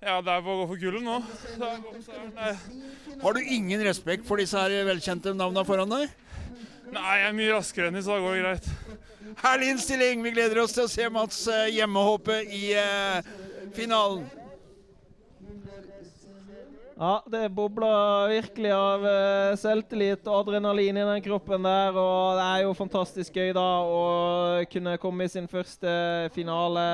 Ja, 0.06 0.20
det 0.22 0.30
er 0.30 0.44
bare 0.46 0.54
å 0.54 0.60
gå 0.60 0.66
for 0.70 0.78
gullet 0.78 1.02
nå. 1.02 1.16
Har 3.24 3.34
du 3.34 3.40
ingen 3.42 3.82
respekt 3.88 4.28
for 4.28 4.38
disse 4.38 4.60
her 4.60 4.86
velkjente 4.86 5.34
navnene 5.34 5.66
foran 5.66 5.90
deg? 5.90 6.12
Nei, 6.94 7.16
jeg 7.18 7.30
er 7.32 7.34
mye 7.40 7.56
raskere 7.56 7.90
enn 7.90 7.98
de, 7.98 8.04
så 8.06 8.14
da 8.14 8.22
går 8.22 8.36
det 8.36 8.44
greit. 8.44 8.68
Herlig 9.42 9.72
innstilling. 9.74 10.22
Vi 10.22 10.36
gleder 10.36 10.62
oss 10.62 10.76
til 10.78 10.86
å 10.86 10.92
se 10.92 11.10
Mats 11.10 11.40
eh, 11.50 11.72
hjemmehoppe 11.74 12.38
i 12.54 12.68
eh, 12.78 13.34
finalen. 13.74 14.28
Ja, 16.98 17.24
det 17.28 17.50
bobler 17.52 18.30
virkelig 18.32 18.70
av 18.72 19.02
uh, 19.04 19.56
selvtillit 19.60 20.30
og 20.32 20.46
adrenalin 20.46 20.96
i 20.96 21.04
den 21.04 21.24
kroppen 21.26 21.68
der. 21.68 21.92
Og 21.92 22.38
det 22.38 22.46
er 22.46 22.62
jo 22.64 22.78
fantastisk 22.78 23.36
gøy 23.36 23.52
da 23.58 23.66
å 23.84 23.98
kunne 24.72 24.94
komme 25.04 25.28
i 25.28 25.34
sin 25.34 25.50
første 25.52 25.92
finale 26.32 26.86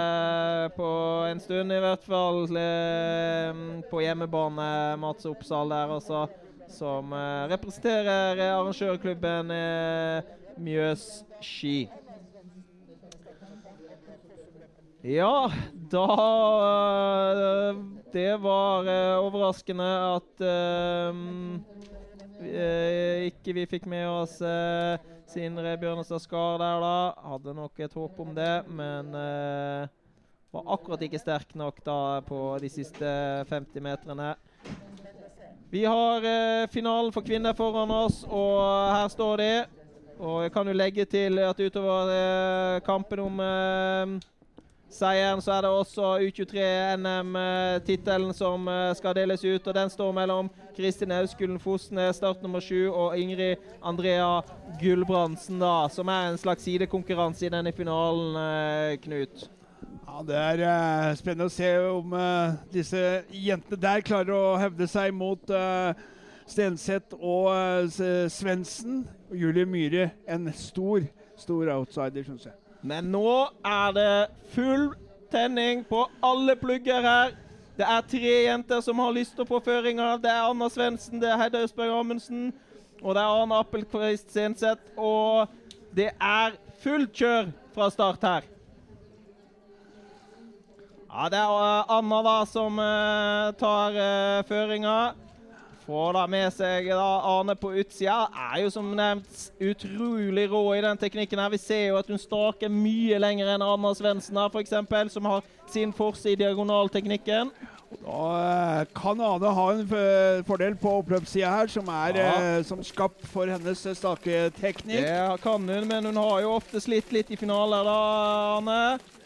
på 0.74 0.90
en 1.30 1.44
stund, 1.44 1.70
i 1.70 1.84
hvert 1.86 2.10
fall. 2.10 2.50
Uh, 2.50 3.86
på 3.94 4.02
hjemmebane, 4.02 4.72
Mats 5.06 5.30
Oppsal 5.30 5.70
der, 5.70 5.94
altså. 6.00 6.26
Som 6.72 7.14
uh, 7.14 7.46
representerer 7.54 8.42
arrangørklubben 8.48 9.54
Mjøs 10.66 11.08
Ski. 11.46 11.92
Ja, 15.06 15.50
da 15.94 16.08
Det 18.12 18.38
var 18.44 18.84
uh, 18.84 19.24
overraskende 19.24 19.88
at 20.16 20.42
øh, 20.44 21.16
ikke 23.30 23.54
vi 23.56 23.64
fikk 23.70 23.86
med 23.88 24.04
oss 24.10 24.42
uh, 24.44 25.00
Sindre 25.32 25.78
Bjørnestad 25.80 26.20
Skar 26.20 26.58
der, 26.60 26.82
da. 26.84 27.30
Hadde 27.32 27.54
nok 27.56 27.80
et 27.80 27.94
håp 27.96 28.20
om 28.20 28.34
det, 28.36 28.68
men 28.68 29.14
var 30.52 30.66
akkurat 30.76 31.06
ikke 31.08 31.22
sterk 31.22 31.56
nok 31.56 31.80
da 31.86 32.20
på 32.28 32.58
de 32.60 32.68
siste 32.70 33.08
50 33.48 33.80
metrene. 33.86 34.34
Vi 35.72 35.86
har 35.88 36.68
finalen 36.68 37.14
for 37.16 37.24
kvinner 37.24 37.56
foran 37.56 37.94
oss, 37.96 38.26
og 38.28 38.60
her 38.92 39.08
står 39.14 39.40
de. 39.40 39.54
Og 40.20 40.44
jeg 40.44 40.52
kan 40.52 40.68
jo 40.68 40.76
legge 40.76 41.06
til 41.08 41.40
at 41.40 41.64
utover 41.64 42.84
kampen 42.84 43.24
om 43.24 43.40
seieren, 44.92 45.42
så 45.42 45.54
er 45.56 45.66
det 45.66 45.72
også 45.72 46.10
U23-NM-tittelen 46.28 48.34
som 48.36 48.68
eh, 48.68 48.92
skal 48.98 49.16
deles 49.18 49.44
ut. 49.46 49.68
og 49.68 49.76
Den 49.76 49.90
står 49.90 50.12
mellom 50.16 50.50
Kristin 50.76 51.12
Auskullen 51.16 51.60
Fosnes, 51.60 52.16
start 52.20 52.44
nummer 52.44 52.60
sju, 52.64 52.92
og 52.92 53.18
Ingrid 53.20 53.56
Andrea 53.82 54.42
Gulbrandsen, 54.82 55.60
da, 55.62 55.88
som 55.92 56.12
er 56.12 56.30
en 56.30 56.42
slags 56.42 56.64
sidekonkurranse 56.68 57.48
i 57.48 57.54
denne 57.54 57.74
finalen, 57.76 58.36
eh, 58.36 58.98
Knut. 59.04 59.50
Ja, 60.08 60.24
Det 60.28 60.38
er 60.38 60.64
eh, 60.68 61.16
spennende 61.16 61.48
å 61.48 61.54
se 61.54 61.72
om 61.88 62.14
eh, 62.14 62.54
disse 62.74 63.24
jentene 63.32 63.82
der 63.82 64.02
klarer 64.06 64.34
å 64.36 64.58
hevde 64.60 64.88
seg 64.92 65.14
mot 65.16 65.54
Stenseth 66.52 67.16
og 67.16 67.48
uh, 67.48 68.28
Svendsen. 68.28 69.06
Og 69.32 69.38
Julie 69.40 69.66
Myhre, 69.66 70.10
en 70.28 70.52
stor, 70.54 71.06
stor 71.40 71.72
outsider, 71.78 72.26
syns 72.28 72.50
jeg. 72.50 72.61
Men 72.82 73.12
nå 73.14 73.30
er 73.66 73.94
det 73.96 74.14
full 74.56 74.90
tenning 75.32 75.86
på 75.88 76.06
alle 76.24 76.56
plugger 76.60 77.06
her. 77.06 77.38
Det 77.78 77.86
er 77.88 78.10
tre 78.10 78.34
jenter 78.48 78.82
som 78.84 79.00
har 79.00 79.14
lyst 79.16 79.38
til 79.38 79.46
å 79.46 79.50
få 79.50 79.62
føringer. 79.64 80.18
Det 80.22 80.30
er 80.30 80.50
Anna 80.50 80.68
Svendsen, 80.70 81.22
det 81.22 81.30
er 81.30 81.40
Hedda 81.40 81.64
Østberg 81.66 81.94
Amundsen 82.00 82.52
og 83.02 83.16
det 83.16 83.22
er 83.22 83.42
Arne 83.42 83.58
Appelquist 83.58 84.32
Senseth. 84.34 84.94
Og 84.98 85.50
det 85.96 86.12
er 86.14 86.58
fullt 86.84 87.14
kjør 87.18 87.52
fra 87.76 87.90
start 87.94 88.26
her. 88.26 88.48
Ja, 91.12 91.28
det 91.28 91.42
er 91.42 91.56
eh, 91.60 91.92
Anna 91.98 92.22
da 92.24 92.38
som 92.48 92.78
uh, 92.80 93.52
tar 93.60 93.98
uh, 93.98 94.44
føringa. 94.48 94.96
Får 95.92 96.14
da 96.16 96.22
med 96.32 96.54
seg 96.56 96.86
da 96.88 97.08
Arne 97.28 97.56
på 97.60 97.74
utsida. 97.82 98.30
Er 98.54 98.62
jo 98.64 98.70
som 98.72 98.94
nevnt 98.96 99.42
utrolig 99.60 100.46
rå 100.52 100.62
i 100.78 100.82
den 100.86 100.98
teknikken. 101.02 101.40
her. 101.44 101.50
Vi 101.52 101.60
ser 101.60 101.88
jo 101.90 101.98
at 102.00 102.08
hun 102.08 102.18
staker 102.22 102.72
mye 102.72 103.20
lenger 103.20 103.50
enn 103.58 103.66
Anna 103.66 103.92
Svendsen 103.98 104.40
her, 104.40 104.48
f.eks., 104.54 105.14
som 105.14 105.26
har 105.28 105.44
sin 105.72 105.92
forse 105.92 106.32
i 106.32 106.38
diagonalteknikken. 106.40 107.52
Da 108.06 108.20
eh, 108.40 108.86
kan 108.96 109.20
Ane 109.20 109.50
ha 109.52 109.66
en 109.74 109.90
fordel 110.48 110.78
på 110.80 110.94
oppløpssida 111.02 111.50
her, 111.58 111.68
som 111.68 111.90
er 111.92 112.16
Ja. 112.16 112.30
eh, 112.40 112.64
som 112.64 112.80
skapt 112.88 113.26
for 113.28 113.52
hennes 113.52 113.82
eh, 113.86 113.94
staketeknikk. 114.00 115.04
Det 115.04 115.42
kan 115.44 115.68
hun, 115.68 115.88
men 115.90 116.06
hun 116.08 116.16
har 116.24 116.40
jo 116.46 116.54
ofte 116.56 116.80
slitt 116.80 117.12
litt 117.12 117.32
i 117.36 117.36
finaler, 117.36 117.84
da, 117.84 117.98
Arne. 118.56 118.80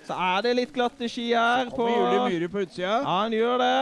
Så 0.08 0.18
er 0.18 0.42
det 0.42 0.56
litt 0.64 0.74
glatte 0.74 1.06
ski 1.10 1.28
her. 1.34 1.70
Kommer 1.70 1.94
Julie 1.94 2.26
Myhre 2.26 2.50
på 2.50 2.66
utsida. 2.66 3.04
Ja, 3.06 3.22
hun 3.28 3.38
gjør 3.38 3.62
det. 3.62 3.78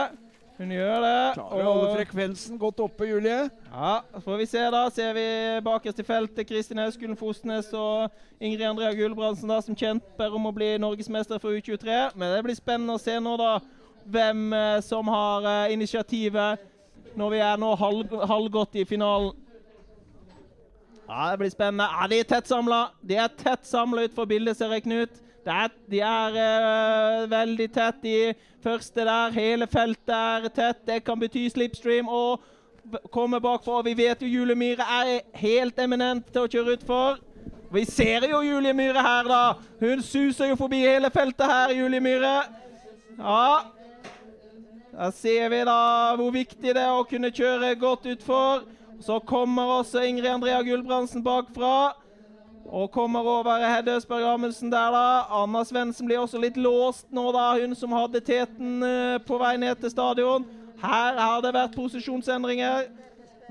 Hun 0.54 0.70
gjør 0.70 1.00
det. 1.02 1.14
Klarer 1.34 1.66
å 1.66 1.70
holde 1.72 1.94
frekvensen 1.96 2.58
godt 2.62 2.82
oppe, 2.84 3.08
Julie. 3.08 3.48
Ja, 3.72 3.94
så 4.12 4.20
får 4.22 4.36
vi 4.38 4.44
se, 4.46 4.60
da. 4.70 4.82
Ser 4.94 5.16
vi 5.16 5.24
bakerst 5.66 5.98
i 5.98 6.06
feltet 6.06 6.46
Kristin 6.46 6.78
Auskullen 6.84 7.18
Fosnes 7.18 7.72
og 7.74 8.12
Ingrid 8.38 8.62
Andrea 8.68 8.94
Gulbrandsen 8.94 9.50
da, 9.50 9.58
som 9.64 9.74
kjemper 9.74 10.36
om 10.38 10.46
å 10.46 10.52
bli 10.54 10.76
norgesmester 10.78 11.42
for 11.42 11.58
U23. 11.58 12.12
Men 12.14 12.36
det 12.36 12.44
blir 12.46 12.58
spennende 12.58 12.94
å 12.94 13.02
se 13.02 13.16
nå, 13.18 13.34
da, 13.40 13.56
hvem 14.06 14.46
eh, 14.54 14.78
som 14.86 15.10
har 15.10 15.48
eh, 15.50 15.74
initiativet 15.74 16.70
når 17.18 17.34
vi 17.34 17.42
er 17.46 17.58
nå 17.58 17.72
halv, 17.78 18.14
halvgått 18.30 18.78
i 18.78 18.86
finalen. 18.86 19.34
Ja, 21.08 21.32
det 21.32 21.42
blir 21.42 21.50
spennende. 21.50 21.90
Ja, 21.90 22.06
De 22.08 22.22
er 22.22 22.30
tett 22.30 22.48
samla. 22.48 22.80
De 23.02 23.18
er 23.18 23.34
tett 23.42 23.66
samla 23.66 24.06
utenfor 24.06 24.30
bildet, 24.30 24.56
ser 24.56 24.70
jeg, 24.72 24.86
Knut. 24.86 25.23
Er, 25.46 25.68
de 25.90 26.00
er 26.00 26.36
uh, 26.38 27.30
veldig 27.30 27.66
tett 27.72 28.06
i 28.08 28.18
første 28.64 29.04
der. 29.04 29.34
Hele 29.36 29.66
feltet 29.68 30.14
er 30.14 30.48
tett. 30.48 30.80
Det 30.86 31.02
kan 31.04 31.20
bety 31.20 31.46
slipstream 31.52 32.08
og 32.08 32.40
komme 33.12 33.40
bakfra. 33.40 33.82
Vi 33.84 33.96
vet 33.98 34.22
jo 34.22 34.28
Julie 34.28 34.56
Myhre 34.56 34.86
er 35.02 35.20
helt 35.40 35.78
eminent 35.78 36.26
til 36.32 36.44
å 36.44 36.50
kjøre 36.50 36.78
utfor. 36.78 37.20
Vi 37.74 37.84
ser 37.84 38.28
jo 38.30 38.40
Julie 38.44 38.72
Myhre 38.76 39.02
her, 39.02 39.28
da. 39.28 39.42
Hun 39.80 40.02
suser 40.02 40.52
jo 40.52 40.56
forbi 40.56 40.80
hele 40.84 41.10
feltet 41.10 41.46
her, 41.50 41.74
Julie 41.74 42.00
Myhre. 42.00 42.36
Ja. 43.18 43.64
Da 44.94 45.10
ser 45.10 45.48
vi 45.50 45.58
da 45.66 46.14
hvor 46.14 46.30
viktig 46.30 46.70
det 46.70 46.84
er 46.84 46.94
å 46.94 47.06
kunne 47.08 47.32
kjøre 47.34 47.74
godt 47.80 48.06
utfor. 48.14 48.62
Så 49.02 49.18
kommer 49.26 49.80
også 49.80 50.04
Ingrid 50.06 50.30
Andrea 50.30 50.62
Gulbrandsen 50.62 51.24
bakfra. 51.24 51.92
Og 52.68 52.90
kommer 52.90 53.20
over 53.20 53.66
Hedde 53.68 53.96
Østberg 53.96 54.24
Amundsen 54.34 54.72
der, 54.72 54.90
da. 54.90 55.42
Anna 55.42 55.64
Svendsen 55.64 56.06
blir 56.06 56.18
også 56.18 56.40
litt 56.40 56.56
låst 56.56 57.06
nå, 57.12 57.28
da. 57.32 57.52
Hun 57.60 57.74
som 57.76 57.92
hadde 57.92 58.22
teten 58.24 58.82
eh, 58.82 59.18
på 59.26 59.38
vei 59.38 59.56
ned 59.60 59.76
til 59.82 59.92
stadion. 59.92 60.46
Her 60.82 61.20
har 61.20 61.42
det 61.44 61.52
vært 61.54 61.76
posisjonsendringer. 61.76 62.88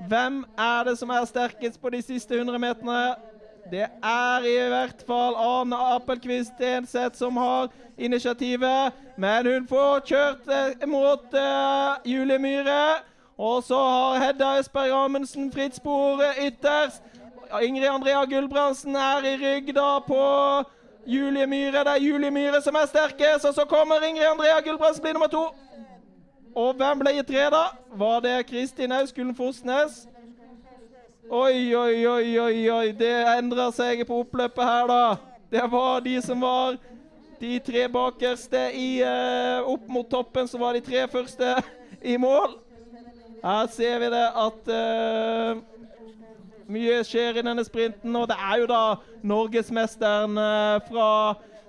Hvem 0.08 0.42
er 0.58 0.84
det 0.88 0.98
som 0.98 1.10
er 1.14 1.24
sterkest 1.24 1.80
på 1.80 1.90
de 1.94 2.02
siste 2.02 2.34
100 2.34 2.58
meterne? 2.58 3.14
Det 3.70 3.86
er 4.02 4.44
i 4.44 4.68
hvert 4.68 5.00
fall 5.06 5.38
Arne 5.40 5.76
Appelquist 5.94 6.60
Enseth 6.60 7.16
som 7.16 7.36
har 7.36 7.70
initiativet. 7.98 8.92
Men 9.16 9.46
hun 9.46 9.68
får 9.68 10.04
kjørt 10.10 10.50
eh, 10.50 10.86
mot 10.90 11.32
uh, 11.32 12.02
Julie 12.04 12.38
Myhre. 12.38 13.00
Og 13.38 13.62
så 13.62 13.78
har 13.78 14.26
Hedda 14.26 14.58
Østberg 14.58 14.90
Amundsen 14.90 15.52
fritt 15.52 15.76
spor 15.76 16.22
ytterst. 16.42 17.02
Ingrid 17.62 17.88
Andrea 17.88 18.24
Gulbrandsen 18.24 18.96
er 18.96 19.26
i 19.28 19.34
rygg 19.40 19.74
da 19.76 19.98
på 20.06 20.22
Julie 21.06 21.46
Myhre. 21.46 21.84
Det 21.84 21.92
er 21.96 22.04
Julie 22.04 22.30
Myhre 22.30 22.62
som 22.62 22.74
er 22.74 22.88
sterkest, 22.90 23.44
og 23.44 23.54
så 23.54 23.66
kommer 23.68 24.04
Ingrid 24.06 24.26
Andrea 24.26 24.60
Gulbrandsen 24.64 25.02
blir 25.02 25.16
nummer 25.16 25.30
to. 25.32 25.44
Og 26.54 26.74
hvem 26.78 27.02
ble 27.02 27.16
i 27.18 27.22
tre, 27.26 27.48
da? 27.50 27.64
Var 27.98 28.20
det 28.24 28.46
Kristin 28.46 28.92
Auskullen 28.94 29.34
Fosnes? 29.34 30.04
Oi, 31.30 31.74
oi, 31.74 32.06
oi, 32.06 32.38
oi, 32.38 32.58
oi. 32.70 32.88
Det 32.92 33.14
endrer 33.38 33.72
seg 33.74 34.04
på 34.06 34.20
oppløpet 34.22 34.64
her, 34.64 34.90
da. 34.90 35.04
Det 35.50 35.64
var 35.72 36.04
de 36.04 36.18
som 36.22 36.42
var 36.44 36.76
de 37.40 37.58
tre 37.64 37.88
bakerste 37.90 38.68
i, 38.78 38.88
uh, 39.02 39.66
opp 39.68 39.88
mot 39.90 40.08
toppen, 40.10 40.48
så 40.48 40.60
var 40.60 40.76
de 40.76 40.84
tre 40.84 41.08
første 41.10 41.56
i 42.02 42.16
mål. 42.20 42.58
Her 43.44 43.66
ser 43.68 43.98
vi 44.00 44.08
det 44.08 44.24
at 44.40 44.68
eh, 44.72 45.58
mye 46.70 47.00
skjer 47.06 47.38
i 47.38 47.44
denne 47.44 47.64
sprinten, 47.66 48.14
og 48.16 48.28
det 48.30 48.36
er 48.38 48.60
jo 48.62 48.68
da 48.70 48.82
norgesmesteren 49.26 50.38
eh, 50.40 50.76
fra 50.88 51.08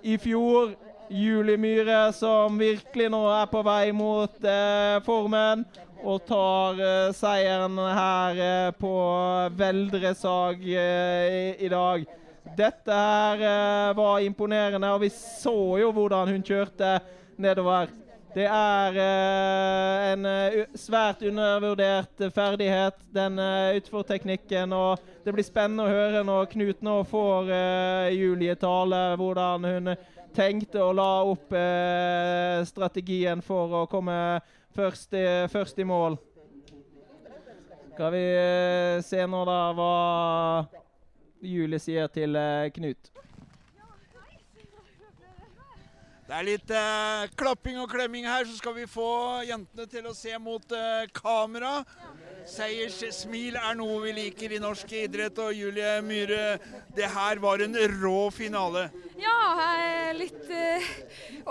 i 0.05 0.17
fjor, 0.21 0.75
Julie 1.09 1.57
Myhre, 1.61 2.09
som 2.17 2.57
virkelig 2.57 3.11
nå 3.13 3.21
er 3.29 3.49
på 3.51 3.61
vei 3.65 3.91
mot 3.93 4.45
eh, 4.45 5.01
formen. 5.05 5.65
og 6.05 6.21
tar 6.27 6.79
eh, 6.85 7.13
seieren 7.17 7.77
her 7.79 8.39
eh, 8.45 8.71
på 8.77 8.93
Veldresag 9.57 10.61
eh, 10.61 11.25
i, 11.33 11.65
i 11.65 11.69
dag. 11.69 12.05
Dette 12.57 12.93
her 12.93 13.41
eh, 13.41 13.95
var 13.97 14.19
imponerende, 14.21 14.91
og 14.93 15.01
vi 15.01 15.09
så 15.09 15.77
jo 15.81 15.91
hvordan 15.91 16.29
hun 16.29 16.43
kjørte 16.45 16.99
nedover. 17.41 17.89
Det 18.35 18.43
er 18.51 18.97
eh, 18.99 20.05
en 20.11 20.25
eh, 20.27 20.55
svært 20.75 21.21
undervurdert 21.23 22.19
eh, 22.19 22.31
ferdighet, 22.35 22.97
den 23.15 23.39
uh, 23.39 23.71
utforteknikken. 23.77 24.73
Og 24.75 24.99
det 25.23 25.31
blir 25.31 25.45
spennende 25.47 25.85
å 25.85 25.93
høre 25.93 26.23
når 26.27 26.49
Knut 26.51 26.83
nå 26.83 26.97
får 27.07 27.53
eh, 27.55 28.09
Julie 28.17 28.57
tale, 28.59 28.99
hvordan 29.21 29.69
hun 29.69 29.93
tenkte 30.35 30.83
å 30.83 30.91
la 30.91 31.09
opp 31.23 31.55
eh, 31.55 32.59
strategien 32.67 33.39
for 33.39 33.79
å 33.79 33.87
komme 33.87 34.17
først 34.75 35.15
i, 35.15 35.25
først 35.55 35.79
i 35.79 35.87
mål. 35.87 36.19
Skal 37.93 38.11
vi 38.17 38.25
eh, 38.35 38.99
se 39.07 39.23
nå 39.31 39.45
da 39.47 39.59
hva 39.79 39.93
Julie 41.39 41.79
sier 41.79 42.11
til 42.11 42.35
eh, 42.35 42.67
Knut. 42.75 43.15
Det 46.25 46.33
er 46.33 46.45
litt 46.47 46.71
eh, 46.73 47.23
klapping 47.37 47.75
og 47.77 47.91
klemming 47.91 48.25
her, 48.25 48.47
så 48.49 48.55
skal 48.57 48.73
vi 48.79 48.87
få 48.89 49.43
jentene 49.45 49.85
til 49.89 50.07
å 50.09 50.13
se 50.17 50.33
mot 50.41 50.71
eh, 50.73 51.05
kamera. 51.13 51.83
Seierssmil 52.45 53.57
er 53.57 53.77
noe 53.77 53.97
vi 54.03 54.13
liker 54.19 54.53
i 54.53 54.61
norsk 54.61 54.91
idrett, 54.99 55.39
og 55.41 55.55
Julie 55.57 55.97
Myhre, 56.05 56.57
det 56.95 57.09
her 57.11 57.41
var 57.41 57.63
en 57.65 57.77
rå 57.97 58.29
finale. 58.33 58.87
Ja, 59.19 59.35
jeg 59.59 59.91
er 59.95 60.17
litt 60.19 60.49
uh, 60.51 60.89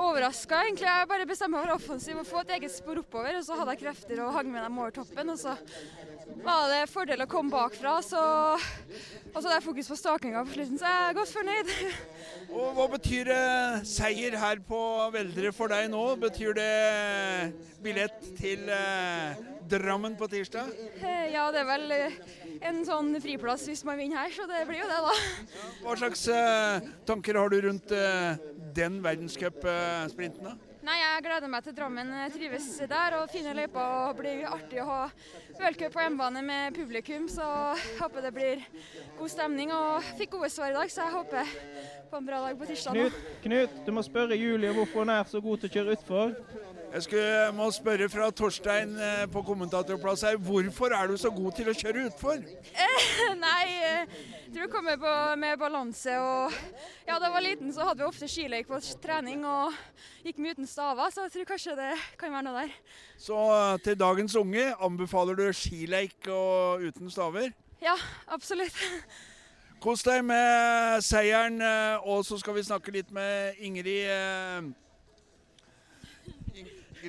overraska, 0.05 0.61
egentlig. 0.67 0.87
Jeg 0.87 1.11
bare 1.11 1.27
bestemte 1.29 1.57
meg 1.57 1.65
for 1.65 1.77
offensiv 1.79 2.21
og 2.21 2.29
få 2.29 2.43
et 2.45 2.55
eget 2.59 2.75
spor 2.75 3.01
oppover. 3.01 3.39
Og 3.39 3.47
så 3.47 3.57
hadde 3.59 3.75
jeg 3.75 3.83
krefter 3.87 4.21
og 4.25 4.35
hang 4.37 4.51
med 4.53 4.63
dem 4.63 4.79
over 4.79 4.93
toppen. 4.95 5.33
Og 5.33 5.41
så 5.41 5.57
var 6.45 6.69
det 6.71 6.83
fordel 6.93 7.25
å 7.25 7.29
komme 7.31 7.55
bakfra. 7.55 7.97
Så, 8.05 8.21
og 8.21 9.39
så 9.39 9.47
hadde 9.47 9.57
jeg 9.57 9.67
fokus 9.67 9.91
på 9.91 9.99
stakinga 9.99 10.45
på 10.45 10.59
slutten, 10.59 10.81
så 10.81 10.93
jeg 10.93 11.09
er 11.09 11.19
godt 11.19 11.35
fornøyd. 11.39 11.75
Og 12.55 12.77
Hva 12.77 12.85
betyr 12.93 13.33
uh, 13.35 13.81
seier 13.89 14.37
her 14.39 14.61
på 14.69 14.81
Veldre 15.15 15.51
for 15.57 15.73
deg 15.73 15.89
nå? 15.91 16.05
Betyr 16.23 16.55
det 16.55 16.71
billett 17.85 18.21
til 18.39 18.69
eh, 18.73 19.54
Drammen 19.69 20.17
på 20.17 20.29
tirsdag? 20.29 20.69
Eh, 21.01 21.33
Ja, 21.35 21.47
det 21.53 21.63
er 21.65 21.69
vel 21.69 21.91
eh, 21.95 22.19
en 22.69 22.83
sånn 22.87 23.15
friplass 23.23 23.65
hvis 23.71 23.85
man 23.87 23.99
vinner 23.99 24.23
her, 24.25 24.35
så 24.35 24.45
det 24.51 24.61
blir 24.69 24.83
jo 24.83 24.91
det, 24.91 25.01
da. 25.07 25.15
Hva 25.83 25.97
slags 25.99 26.27
eh, 26.31 26.93
tanker 27.09 27.39
har 27.41 27.51
du 27.51 27.59
rundt 27.65 27.91
eh, 27.97 28.37
den 28.77 29.01
verdenscupsprinten? 29.05 30.45
da? 30.51 30.55
Nei, 30.85 30.99
jeg 31.01 31.23
gleder 31.25 31.49
meg 31.49 31.65
til 31.65 31.73
Drammen. 31.79 32.11
Jeg 32.27 32.33
trives 32.35 32.67
der 32.91 33.15
og 33.17 33.31
fine 33.33 33.55
løyper. 33.57 33.81
og 34.11 34.19
blir 34.19 34.43
artig 34.45 34.83
å 34.83 34.85
ha 34.85 34.99
worldcup 35.57 35.95
på 35.95 36.03
hjemmebane 36.03 36.43
med 36.45 36.77
publikum. 36.77 37.25
Så 37.33 37.41
jeg 37.41 37.95
håper 38.03 38.27
det 38.27 38.33
blir 38.37 38.67
god 39.17 39.33
stemning. 39.33 39.73
Og 39.73 40.05
fikk 40.19 40.35
gode 40.37 40.51
svar 40.53 40.75
i 40.75 40.77
dag, 40.77 40.93
så 40.93 41.07
jeg 41.07 41.15
håper 41.17 41.55
på 42.11 42.21
en 42.21 42.29
bra 42.29 42.43
dag 42.45 42.61
på 42.61 42.69
tirsdag. 42.69 43.01
Knut, 43.01 43.17
Knut, 43.47 43.81
du 43.87 43.91
må 43.97 44.05
spørre 44.05 44.37
Julie 44.37 44.75
hvorfor 44.77 45.07
hun 45.07 45.15
er 45.17 45.25
så 45.33 45.41
god 45.41 45.65
til 45.65 45.73
å 45.73 45.75
kjøre 45.79 45.97
utfor. 45.97 46.37
Jeg 46.95 47.03
skulle, 47.03 47.53
må 47.59 47.65
spørre 47.75 48.07
fra 48.07 48.29
Torstein 48.31 48.93
eh, 49.03 49.25
på 49.27 49.41
kommentatorplass 49.43 50.21
her. 50.23 50.37
Hvorfor 50.39 50.93
er 50.95 51.09
du 51.11 51.17
så 51.19 51.33
god 51.35 51.57
til 51.57 51.67
å 51.67 51.73
kjøre 51.75 52.05
utfor? 52.07 52.37
Nei, 53.41 53.65
eh, 53.83 54.13
jeg 54.45 54.53
tror 54.55 54.69
det 54.69 54.71
kommer 54.71 55.01
på, 55.03 55.15
med 55.43 55.59
balanse 55.59 56.15
og 56.23 56.55
Ja, 57.09 57.17
da 57.19 57.27
jeg 57.27 57.35
var 57.35 57.45
liten 57.49 57.75
så 57.75 57.89
hadde 57.89 58.05
vi 58.05 58.07
ofte 58.07 58.29
skiløype 58.31 58.71
på 58.71 58.79
trening 59.03 59.43
og 59.43 59.75
gikk 60.23 60.39
mye 60.39 60.55
uten 60.55 60.71
staver, 60.71 61.11
så 61.11 61.27
jeg 61.27 61.35
tror 61.35 61.51
kanskje 61.51 61.75
det 61.81 61.91
kan 62.21 62.31
være 62.37 62.47
noe 62.47 62.63
der. 62.63 62.79
Så 63.27 63.41
eh, 63.57 63.75
til 63.89 63.99
dagens 64.05 64.39
unge 64.39 64.71
anbefaler 64.79 65.43
du 65.43 65.49
skileik 65.51 66.31
og 66.31 66.87
uten 66.87 67.11
staver. 67.11 67.51
Ja, 67.83 67.99
absolutt. 68.31 68.79
Kos 69.83 70.07
deg 70.07 70.23
med 70.31 71.03
seieren, 71.03 71.59
eh, 71.59 72.07
og 72.07 72.23
så 72.23 72.39
skal 72.39 72.55
vi 72.55 72.69
snakke 72.71 72.95
litt 72.95 73.11
med 73.11 73.59
Ingrid. 73.59 74.71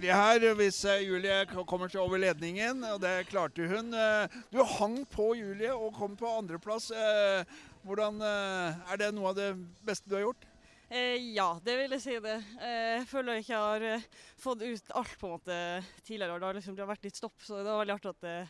Eh, 0.04 0.16
her, 0.16 0.44
hvis 0.60 0.82
eh, 0.86 1.04
Julie 1.06 1.46
kommer 1.68 1.88
til 1.92 2.02
over 2.04 2.20
ledningen, 2.20 2.84
og 2.90 3.00
det 3.04 3.28
klarte 3.30 3.68
hun. 3.70 3.94
Eh, 3.94 4.28
Du 4.52 4.60
hang 4.64 5.06
på 5.12 5.34
Julie 5.38 5.72
og 5.74 5.94
kom 5.96 6.18
på 6.20 6.28
andreplass. 6.40 6.92
Eh, 6.92 7.46
Hvordan 7.86 8.18
Er 8.26 8.98
det 8.98 9.12
noe 9.14 9.30
av 9.30 9.36
det 9.38 9.52
beste 9.86 10.10
du 10.10 10.16
har 10.16 10.24
gjort? 10.24 10.46
Eh, 10.90 11.22
ja, 11.36 11.60
det 11.62 11.76
vil 11.78 11.94
jeg 11.94 12.02
si 12.02 12.16
det. 12.20 12.40
Jeg 12.58 13.06
føler 13.08 13.38
jeg 13.38 13.46
ikke 13.46 13.60
har 13.62 14.06
fått 14.42 14.64
ut 14.66 14.92
alt 14.98 15.14
på 15.22 15.28
en 15.28 15.36
måte 15.36 15.58
tidligere. 16.04 16.40
Det 16.40 16.48
har, 16.48 16.58
liksom, 16.58 16.80
vært 16.82 17.06
litt 17.06 17.20
stopp, 17.22 17.38
så 17.46 17.60
det 17.60 17.70
var 17.70 17.84
veldig 17.84 17.96
artig 18.00 18.14
at 18.16 18.50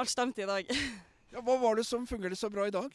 alt 0.00 0.12
stemte 0.12 0.42
i 0.44 0.48
dag. 0.48 0.72
Ja, 1.32 1.40
hva 1.40 1.54
var 1.56 1.78
det 1.78 1.86
som 1.88 2.02
fungerte 2.04 2.36
så 2.36 2.50
bra 2.52 2.66
i 2.68 2.72
dag? 2.74 2.92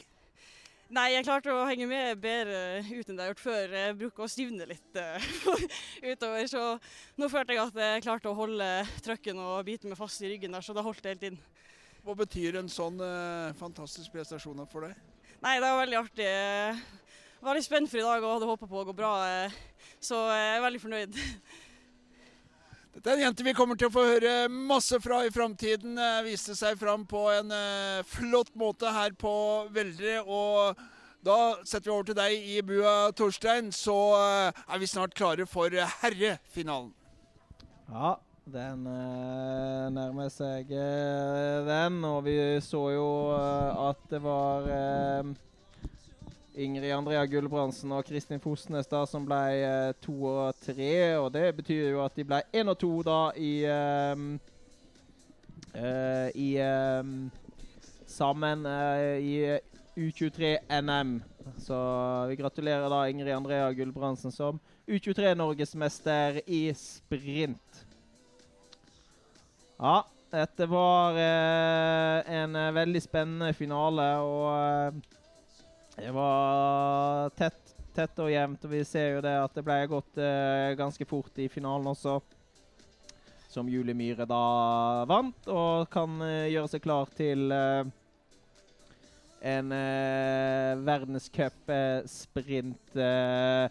Nei, 0.88 1.10
jeg 1.12 1.26
klarte 1.26 1.52
å 1.52 1.66
henge 1.68 1.84
med 1.84 2.16
bedre 2.16 2.78
ut 2.80 3.10
enn 3.10 3.18
det 3.18 3.20
jeg 3.20 3.26
har 3.26 3.32
gjort 3.34 3.42
før. 3.42 3.72
Jeg 3.76 3.96
bruker 3.98 4.24
å 4.24 4.28
stivne 4.32 4.68
litt 4.70 4.96
eh, 4.96 5.26
utover, 6.14 6.46
så 6.48 6.62
nå 7.20 7.28
følte 7.28 7.52
jeg 7.52 7.60
at 7.60 7.80
jeg 7.82 8.04
klarte 8.06 8.30
å 8.30 8.38
holde 8.38 8.68
trøkken 9.04 9.42
og 9.44 9.66
bite 9.68 9.90
meg 9.90 10.00
fast 10.00 10.24
i 10.24 10.30
ryggen 10.32 10.56
der, 10.56 10.64
så 10.64 10.72
da 10.72 10.84
holdt 10.86 11.02
det 11.04 11.12
helt 11.12 11.26
inn. 11.28 11.36
Hva 12.06 12.16
betyr 12.16 12.56
en 12.62 12.72
sånn 12.72 12.96
eh, 13.04 13.52
fantastisk 13.60 14.16
prestasjon 14.16 14.64
for 14.72 14.88
deg? 14.88 14.96
Nei, 15.44 15.58
det 15.60 15.66
var 15.66 15.82
veldig 15.82 16.00
artig. 16.00 16.24
Jeg 16.24 17.44
var 17.44 17.60
litt 17.60 17.68
spent 17.68 17.92
for 17.92 18.00
i 18.00 18.08
dag 18.08 18.24
og 18.24 18.38
hadde 18.38 18.48
håpet 18.48 18.72
på 18.72 18.80
å 18.80 18.88
gå 18.88 18.96
bra, 18.96 19.12
eh, 19.28 19.60
så 20.00 20.24
jeg 20.32 20.54
er 20.54 20.64
veldig 20.70 20.84
fornøyd. 20.86 21.20
Dette 22.94 23.12
er 23.12 23.18
en 23.18 23.24
jente 23.28 23.44
vi 23.46 23.52
kommer 23.54 23.76
til 23.78 23.90
å 23.90 23.92
få 23.94 24.02
høre 24.08 24.30
masse 24.50 24.96
fra 25.04 25.20
i 25.26 25.32
framtiden. 25.32 25.98
Eh, 26.00 26.22
Viste 26.26 26.56
seg 26.58 26.78
fram 26.80 27.04
på 27.08 27.26
en 27.34 27.52
eh, 27.54 28.04
flott 28.08 28.50
måte 28.58 28.90
her 28.94 29.12
på 29.18 29.32
Veldre. 29.74 30.22
Og 30.24 30.80
da 31.26 31.38
setter 31.68 31.90
vi 31.90 31.94
over 31.94 32.08
til 32.08 32.18
deg 32.18 32.48
i 32.56 32.62
bua, 32.64 32.94
Torstein. 33.18 33.68
Så 33.76 33.96
eh, 34.16 34.62
er 34.66 34.80
vi 34.80 34.88
snart 34.90 35.14
klare 35.18 35.46
for 35.46 35.70
herrefinalen. 36.00 36.94
Ja, 37.92 38.16
den 38.48 38.82
nærmer 39.94 40.32
seg 40.32 40.68
den, 40.68 42.02
og 42.04 42.22
vi 42.26 42.36
så 42.64 42.82
jo 42.94 43.08
at 43.84 44.00
det 44.10 44.20
var 44.24 44.68
Ingrid 46.58 46.90
Andrea 46.90 47.22
Gulbrandsen 47.30 47.92
og 47.94 48.06
Kristin 48.08 48.40
Fosnes 48.42 48.88
da 48.90 49.04
som 49.06 49.26
ble 49.26 49.40
eh, 49.62 49.90
to 50.02 50.14
og 50.26 50.58
tre. 50.64 50.92
Og 51.20 51.30
det 51.34 51.52
betyr 51.60 51.92
jo 51.92 52.02
at 52.04 52.16
de 52.18 52.26
ble 52.26 52.42
én 52.50 52.70
og 52.70 52.78
to 52.80 52.90
da 53.06 53.18
i 53.38 53.52
um, 53.70 54.30
uh, 55.76 56.28
I 56.34 56.48
um, 56.64 57.30
sammen 58.08 58.66
uh, 58.66 59.16
i 59.22 59.58
U23 59.98 60.56
NM. 60.82 61.18
Så 61.62 61.78
vi 62.28 62.36
gratulerer 62.42 62.90
da 62.90 63.04
Ingrid 63.08 63.34
Andrea 63.34 63.70
Gulbrandsen 63.72 64.34
som 64.34 64.58
U23-norgesmester 64.88 66.40
i 66.46 66.68
sprint. 66.74 67.84
Ja, 69.78 70.02
dette 70.32 70.66
var 70.66 71.16
eh, 71.16 72.34
en 72.40 72.56
veldig 72.74 73.00
spennende 73.00 73.52
finale, 73.56 74.08
og 74.20 74.48
eh, 74.58 75.17
det 75.98 76.10
var 76.14 77.30
tett, 77.36 77.74
tett 77.94 78.18
og 78.22 78.30
jevnt. 78.30 78.64
Og 78.64 78.70
vi 78.70 78.84
ser 78.86 79.16
jo 79.16 79.20
det 79.24 79.42
at 79.42 79.54
det 79.56 79.64
ble 79.66 79.86
gått 79.90 80.18
eh, 80.22 80.76
ganske 80.78 81.04
fort 81.08 81.38
i 81.42 81.48
finalen 81.50 81.86
også. 81.90 82.20
Som 83.48 83.68
Julie 83.72 83.96
Myhre 83.96 84.26
da 84.28 85.04
vant, 85.08 85.48
og 85.50 85.88
kan 85.90 86.20
eh, 86.22 86.50
gjøre 86.52 86.68
seg 86.70 86.82
klar 86.84 87.06
til 87.16 87.50
eh, 87.54 87.84
en 89.48 89.72
eh, 89.72 90.76
verdenscupsprint 90.86 92.96
eh, 92.96 93.68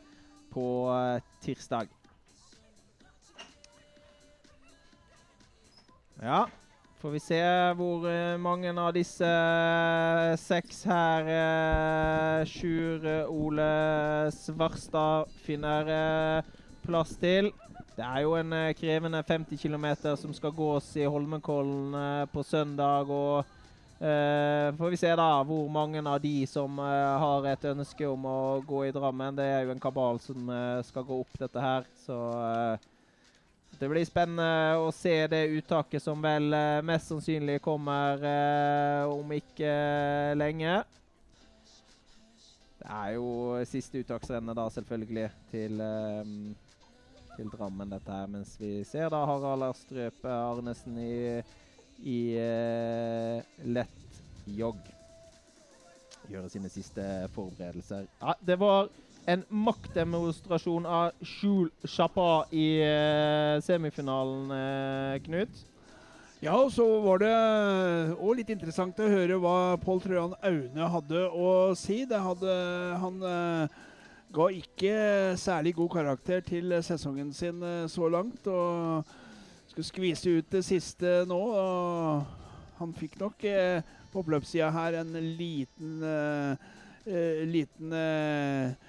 på 0.52 0.96
eh, 0.96 1.22
tirsdag. 1.46 1.88
Ja, 6.18 6.48
får 7.02 7.14
vi 7.14 7.20
se 7.22 7.42
hvor 7.78 8.08
eh, 8.10 8.40
mange 8.42 8.72
av 8.74 8.90
disse 8.96 9.28
eh, 9.28 10.34
seks 10.42 10.82
her 10.90 11.30
eh, 11.34 12.48
Sjur 12.50 13.06
Ole 13.30 13.68
Svarstad 14.34 15.30
finner 15.46 15.92
plass 16.86 17.14
til. 17.22 17.52
Det 17.98 18.06
er 18.06 18.24
jo 18.26 18.34
en 18.38 18.54
krevende 18.78 19.22
50 19.26 19.62
km 19.62 19.88
som 20.18 20.34
skal 20.34 20.54
gås 20.54 20.90
i 20.98 21.06
Holmenkollen 21.06 22.28
på 22.34 22.44
søndag. 22.44 23.10
og 23.10 23.46
Uh, 23.98 24.70
får 24.78 24.92
vi 24.94 24.98
se 25.02 25.10
da 25.18 25.40
hvor 25.42 25.70
mange 25.74 26.04
av 26.06 26.20
de 26.22 26.46
som 26.46 26.76
uh, 26.78 27.18
har 27.18 27.48
et 27.50 27.64
ønske 27.66 28.06
om 28.06 28.28
å 28.30 28.42
gå 28.62 28.84
i 28.86 28.92
Drammen. 28.94 29.34
Det 29.34 29.48
er 29.50 29.64
jo 29.66 29.74
en 29.74 29.82
kabal 29.82 30.20
som 30.22 30.52
uh, 30.54 30.84
skal 30.86 31.06
gå 31.08 31.18
opp 31.24 31.40
dette 31.42 31.64
her, 31.64 31.88
så 32.06 32.18
eh, 32.38 32.86
det 33.80 33.90
blir 33.92 34.06
spennende 34.08 34.78
å 34.82 34.92
se 34.96 35.14
det 35.30 35.44
uttaket 35.58 36.02
som 36.02 36.22
vel 36.24 36.54
eh, 36.56 36.84
mest 36.86 37.12
sannsynlig 37.12 37.60
kommer 37.62 38.24
eh, 38.26 39.10
om 39.12 39.34
ikke 39.36 39.70
eh, 39.70 40.34
lenge. 40.38 40.80
Det 42.78 42.88
er 42.94 43.14
jo 43.18 43.30
siste 43.70 44.02
uttaksrennet 44.02 44.58
da, 44.58 44.68
selvfølgelig, 44.74 45.28
til, 45.52 45.82
eh, 45.84 46.34
til 47.36 47.54
Drammen, 47.54 47.94
dette 47.94 48.20
her. 48.20 48.30
Mens 48.34 48.56
vi 48.62 48.80
ser 48.88 49.12
da 49.14 49.24
Harald 49.30 49.68
Strøpe 49.78 50.32
Arnesen 50.32 50.98
i, 51.04 51.18
i 52.02 52.20
eh, 52.42 53.58
lett 53.68 54.22
jogg 54.58 54.80
gjøre 56.32 56.50
sine 56.52 56.70
siste 56.72 57.04
forberedelser. 57.36 58.08
Ja, 58.22 58.34
det 58.42 58.58
var 58.60 58.90
en 59.28 59.44
maktdemonstrasjon 59.52 60.86
av 60.88 61.12
Jules 61.20 61.72
Chapa 61.92 62.46
i 62.56 62.80
eh, 62.80 63.58
semifinalen, 63.64 64.54
eh, 64.56 65.18
Knut. 65.26 65.66
Ja, 66.40 66.54
og 66.54 66.72
så 66.72 66.86
var 67.02 67.20
det 67.24 67.34
òg 68.14 68.38
litt 68.38 68.54
interessant 68.54 69.00
å 69.02 69.10
høre 69.10 69.40
hva 69.42 69.76
Pål 69.82 70.04
Trøan 70.04 70.36
Aune 70.46 70.90
hadde 70.94 71.26
å 71.34 71.52
si. 71.76 72.04
Det 72.08 72.20
hadde 72.22 72.56
Han 73.02 73.20
eh, 73.26 73.78
ga 74.38 74.50
ikke 74.54 74.96
særlig 75.42 75.76
god 75.76 75.96
karakter 75.98 76.46
til 76.46 76.78
sesongen 76.86 77.34
sin 77.36 77.60
eh, 77.66 77.88
så 77.92 78.08
langt. 78.14 78.48
Og 78.48 79.16
skulle 79.68 79.90
skvise 79.90 80.38
ut 80.40 80.52
det 80.54 80.64
siste 80.64 81.24
nå. 81.28 81.42
Og 81.52 82.78
han 82.80 82.96
fikk 82.96 83.18
nok 83.20 83.44
eh, 83.50 83.82
på 84.14 84.24
oppløpssida 84.24 84.70
her 84.72 85.02
en 85.02 85.18
liten 85.42 86.04
eh, 86.06 86.70
eh, 87.10 87.44
liten 87.50 87.98
eh, 87.98 88.87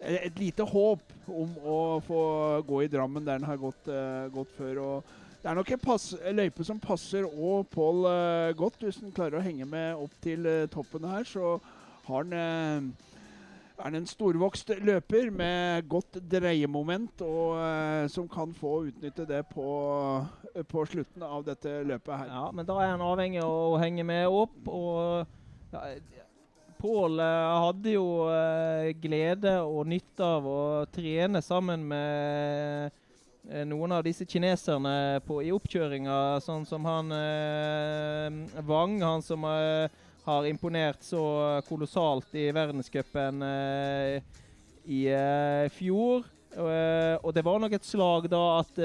et 0.00 0.38
lite 0.40 0.64
håp 0.64 1.02
om 1.28 1.56
å 1.60 1.80
få 2.04 2.20
gå 2.66 2.84
i 2.84 2.90
Drammen 2.92 3.26
der 3.26 3.40
den 3.40 3.48
har 3.48 3.60
gått, 3.60 3.88
uh, 3.88 4.28
gått 4.32 4.52
før. 4.56 4.78
og 4.78 5.18
det 5.40 5.48
er 5.48 5.56
nok 5.56 5.70
en 5.72 5.80
pass, 5.80 6.10
løype 6.36 6.64
som 6.68 6.80
passer 6.80 7.24
og 7.24 7.68
Pål 7.72 8.02
uh, 8.04 8.56
godt. 8.56 8.82
Hvis 8.84 9.00
han 9.00 9.12
klarer 9.16 9.38
å 9.38 9.44
henge 9.44 9.68
med 9.68 9.96
opp 9.96 10.16
til 10.24 10.44
uh, 10.44 10.66
toppen 10.72 11.06
her, 11.08 11.24
så 11.24 11.58
har 12.10 12.24
han 12.24 12.32
eh, 12.32 13.08
er 13.80 13.86
han 13.86 13.96
en 13.96 14.08
storvokst 14.08 14.74
løper 14.84 15.30
med 15.32 15.86
godt 15.88 16.18
dreiemoment, 16.30 17.22
og 17.24 17.56
eh, 17.62 18.08
som 18.12 18.28
kan 18.28 18.52
få 18.56 18.74
utnytte 18.90 19.24
det 19.28 19.44
på, 19.54 19.68
på 20.68 20.84
slutten 20.92 21.24
av 21.24 21.46
dette 21.46 21.80
løpet 21.88 22.16
her. 22.16 22.28
Ja, 22.28 22.50
men 22.52 22.68
da 22.68 22.76
er 22.82 22.92
han 22.92 23.04
avhengig 23.04 23.40
av 23.44 23.54
å 23.70 23.80
henge 23.80 24.04
med 24.04 24.28
opp. 24.28 24.58
og 24.68 25.72
ja, 25.72 25.84
Pål 26.80 27.20
eh, 27.20 27.60
hadde 27.64 27.92
jo 27.92 28.06
eh, 28.32 28.90
glede 28.96 29.58
og 29.60 29.84
nytte 29.90 30.24
av 30.24 30.46
å 30.48 30.60
trene 30.88 31.42
sammen 31.44 31.82
med 31.90 32.88
eh, 33.50 33.64
noen 33.68 33.92
av 33.98 34.04
disse 34.06 34.24
kineserne 34.24 35.20
på, 35.26 35.42
i 35.44 35.52
oppkjøringa, 35.52 36.40
sånn 36.44 36.64
som 36.68 36.88
han 36.88 37.12
eh, 37.12 38.64
Wang, 38.64 38.96
han 39.04 39.24
som 39.24 39.44
eh, 39.44 39.92
har 40.24 40.48
imponert 40.48 41.04
så 41.04 41.22
kolossalt 41.68 42.32
i 42.38 42.48
verdenscupen 42.54 43.44
eh, 43.44 44.20
i 44.88 45.02
fjor. 45.76 46.24
Og 46.60 47.30
det 47.36 47.42
var 47.46 47.60
nok 47.62 47.76
et 47.76 47.86
slag 47.86 48.24
da 48.32 48.40
at 48.58 48.78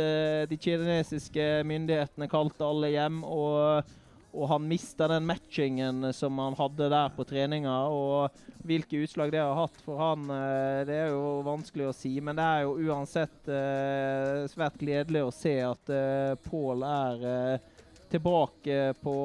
de 0.46 0.58
kinesiske 0.62 1.46
myndighetene 1.66 2.28
kalte 2.30 2.68
alle 2.68 2.92
hjem. 2.94 3.24
og 3.26 3.88
og 4.36 4.50
han 4.52 4.68
mista 4.68 5.08
den 5.08 5.26
matchingen 5.28 6.12
som 6.14 6.38
han 6.42 6.56
hadde 6.60 6.90
der 6.92 7.14
på 7.16 7.26
treninga. 7.28 7.76
Og 7.88 8.66
hvilke 8.68 9.00
utslag 9.06 9.32
det 9.34 9.42
har 9.42 9.56
hatt 9.58 9.78
for 9.86 10.02
han, 10.02 10.26
eh, 10.34 10.82
det 10.88 10.98
er 11.06 11.14
jo 11.14 11.40
vanskelig 11.46 11.88
å 11.90 11.96
si. 11.96 12.14
Men 12.20 12.38
det 12.38 12.48
er 12.48 12.66
jo 12.66 12.76
uansett 12.90 13.48
eh, 13.52 14.44
svært 14.52 14.80
gledelig 14.82 15.24
å 15.24 15.34
se 15.36 15.56
at 15.64 15.94
eh, 15.94 16.36
Pål 16.46 16.84
er 16.90 17.26
eh, 17.32 17.72
tilbake 18.12 18.94
på 19.02 19.16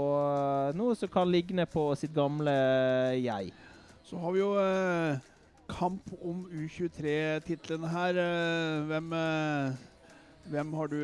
noe 0.78 0.95
som 0.99 1.11
kan 1.12 1.28
ligne 1.31 1.66
på 1.70 1.91
sitt 1.99 2.15
gamle 2.16 2.55
jeg. 3.19 3.53
Så 4.07 4.19
har 4.19 4.35
vi 4.35 4.41
jo 4.41 4.55
kamp 5.70 6.09
om 6.19 6.41
U23-tittelen 6.49 7.85
her. 7.93 8.19
Hvem, 8.89 9.12
hvem 10.51 10.74
har 10.81 10.91
du 10.91 10.99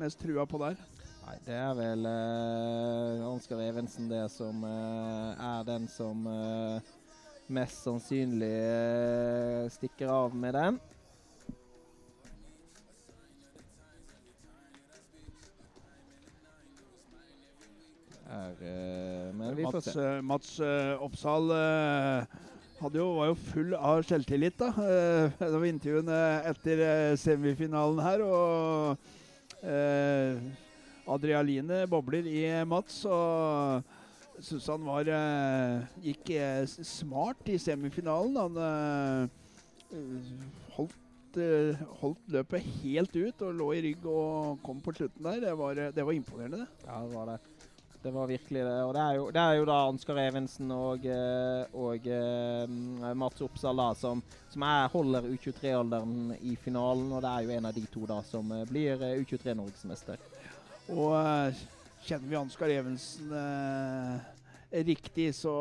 mest 0.00 0.18
trua 0.24 0.48
på 0.50 0.58
der? 0.64 0.80
Nei, 1.34 1.40
det 1.48 1.54
er 1.58 1.72
vel 1.74 2.04
uh, 2.06 3.26
Ansgar 3.26 3.58
Evensen 3.58 4.06
det 4.06 4.22
som 4.30 4.60
uh, 4.62 5.34
er 5.34 5.64
den 5.66 5.88
som 5.90 6.20
uh, 6.30 6.92
mest 7.50 7.80
sannsynlig 7.82 8.52
eh, 8.54 9.64
stikker 9.74 10.08
av 10.08 10.36
med 10.36 10.54
den. 10.54 10.78
Er, 18.30 18.54
eh, 18.62 19.34
men 19.34 19.56
vi 19.58 19.66
får 19.66 19.72
Mats, 19.72 19.90
se. 19.92 20.00
eh, 20.06 20.22
Mats 20.22 20.54
eh, 20.60 21.02
Oppsal 21.02 21.50
eh, 21.58 22.40
hadde 22.80 23.02
jo, 23.02 23.10
var 23.18 23.32
jo 23.34 23.38
full 23.52 23.74
av 23.76 24.06
selvtillit 24.06 24.56
da. 24.62 24.72
Eh, 24.86 25.36
det 25.42 25.54
var 25.58 25.68
intervjuene 25.68 26.24
etter 26.54 26.84
eh, 26.88 27.14
semifinalen 27.20 28.04
her, 28.06 28.24
og 28.24 29.66
eh, 29.66 30.38
Adrialine 31.10 31.84
bobler 31.90 32.26
i 32.30 32.46
Mats. 32.68 33.04
og 33.04 33.84
syns 34.42 34.66
han 34.70 34.84
var 34.86 35.08
eh, 35.10 35.84
gikk 36.08 36.34
eh, 36.34 36.64
smart 36.66 37.50
i 37.50 37.58
semifinalen. 37.60 38.38
Han 38.38 38.58
eh, 38.64 39.44
holdt, 40.76 41.38
eh, 41.38 41.84
holdt 42.00 42.34
løpet 42.34 42.70
helt 42.82 43.14
ut 43.14 43.46
og 43.46 43.60
lå 43.60 43.70
i 43.76 43.84
rygg 43.90 44.08
og 44.10 44.62
kom 44.66 44.82
på 44.84 44.96
slutten 44.96 45.28
der. 45.28 45.42
Det 45.46 45.54
var, 45.60 45.78
eh, 45.78 45.94
det 45.94 46.06
var 46.06 46.16
imponerende, 46.16 46.64
det. 46.64 46.88
Ja, 46.88 47.02
det 47.04 47.14
var 47.14 47.34
det. 47.34 47.38
Det 48.04 48.10
var 48.12 48.28
virkelig 48.28 48.60
det. 48.60 48.80
Og 48.84 48.90
det 48.92 49.00
er 49.00 49.14
jo, 49.16 49.28
det 49.32 49.40
er 49.40 49.54
jo 49.56 49.64
da 49.64 49.76
Ansgar 49.88 50.18
Evensen 50.20 50.72
og, 50.76 51.06
eh, 51.08 51.62
og 51.72 52.04
eh, 52.04 52.74
Mats 53.16 53.40
Oppsal 53.46 53.80
da, 53.80 53.86
som, 53.96 54.20
som 54.52 54.66
er, 54.68 54.90
holder 54.92 55.30
U23-alderen 55.30 56.34
i 56.44 56.52
finalen. 56.60 57.08
Og 57.16 57.24
det 57.24 57.30
er 57.30 57.46
jo 57.46 57.54
en 57.56 57.70
av 57.70 57.78
de 57.78 57.86
to 57.94 58.04
da 58.10 58.18
som 58.28 58.52
eh, 58.52 58.66
blir 58.68 59.00
eh, 59.00 59.22
U23-norgesmester. 59.22 60.20
Og 60.92 61.14
eh, 61.16 61.60
kjenner 62.04 62.28
vi 62.28 62.36
Ansgar 62.36 62.68
Evensen 62.68 63.30
eh, 63.32 64.82
riktig, 64.84 65.30
så 65.38 65.54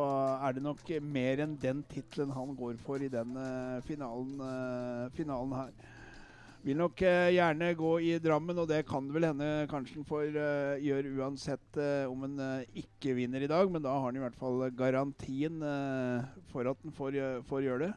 er 0.43 0.57
det 0.57 0.63
nok 0.65 0.89
mer 0.99 1.45
enn 1.45 1.55
den 1.61 1.83
tittelen 1.87 2.33
han 2.35 2.51
går 2.59 2.75
for 2.83 2.99
i 2.99 3.11
den 3.11 3.37
eh, 3.39 3.79
finalen, 3.87 4.33
eh, 4.43 5.05
finalen 5.15 5.55
her. 5.55 5.71
Vil 6.63 6.79
nok 6.79 6.99
eh, 7.07 7.29
gjerne 7.37 7.71
gå 7.79 7.93
i 8.03 8.11
Drammen, 8.23 8.59
og 8.59 8.67
det 8.67 8.81
kan 8.89 9.07
det 9.07 9.15
vel 9.15 9.29
hende 9.29 9.49
kanskje 9.71 10.01
han 10.01 10.09
får 10.11 10.27
eh, 10.27 10.83
gjøre 10.89 11.15
uansett 11.15 11.79
om 12.11 12.27
han 12.27 12.67
ikke 12.83 13.15
vinner 13.15 13.43
i 13.43 13.51
dag. 13.51 13.71
Men 13.71 13.83
da 13.83 13.95
har 13.95 14.09
han 14.09 14.19
i 14.19 14.23
hvert 14.25 14.39
fall 14.39 14.67
garantien 14.75 15.63
for 16.51 16.67
at 16.67 16.83
han 16.83 16.99
får, 16.99 17.19
får 17.47 17.67
gjøre 17.69 17.87
det. 17.87 17.93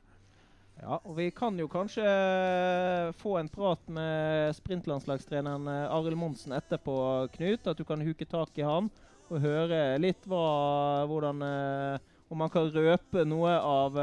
Ja, 0.83 0.99
og 1.01 1.17
vi 1.17 1.31
kan 1.33 1.57
jo 1.57 1.69
kanskje 1.73 2.05
eh, 2.05 3.13
få 3.17 3.39
en 3.41 3.49
prat 3.49 3.81
med 3.89 4.53
sprintlandslagstreneren 4.59 5.69
eh, 5.73 5.95
Arild 5.97 6.19
Monsen 6.21 6.53
etterpå, 6.53 6.97
Knut. 7.33 7.65
At 7.67 7.81
du 7.81 7.85
kan 7.89 8.05
huke 8.05 8.29
tak 8.29 8.53
i 8.61 8.67
han 8.67 8.91
og 9.27 9.41
høre 9.43 9.97
litt 9.99 10.29
hva, 10.29 11.07
hvordan 11.11 11.43
eh, 11.43 12.13
Om 12.31 12.45
han 12.45 12.51
kan 12.51 12.69
røpe 12.75 13.23
noe 13.23 13.53
av 13.55 13.97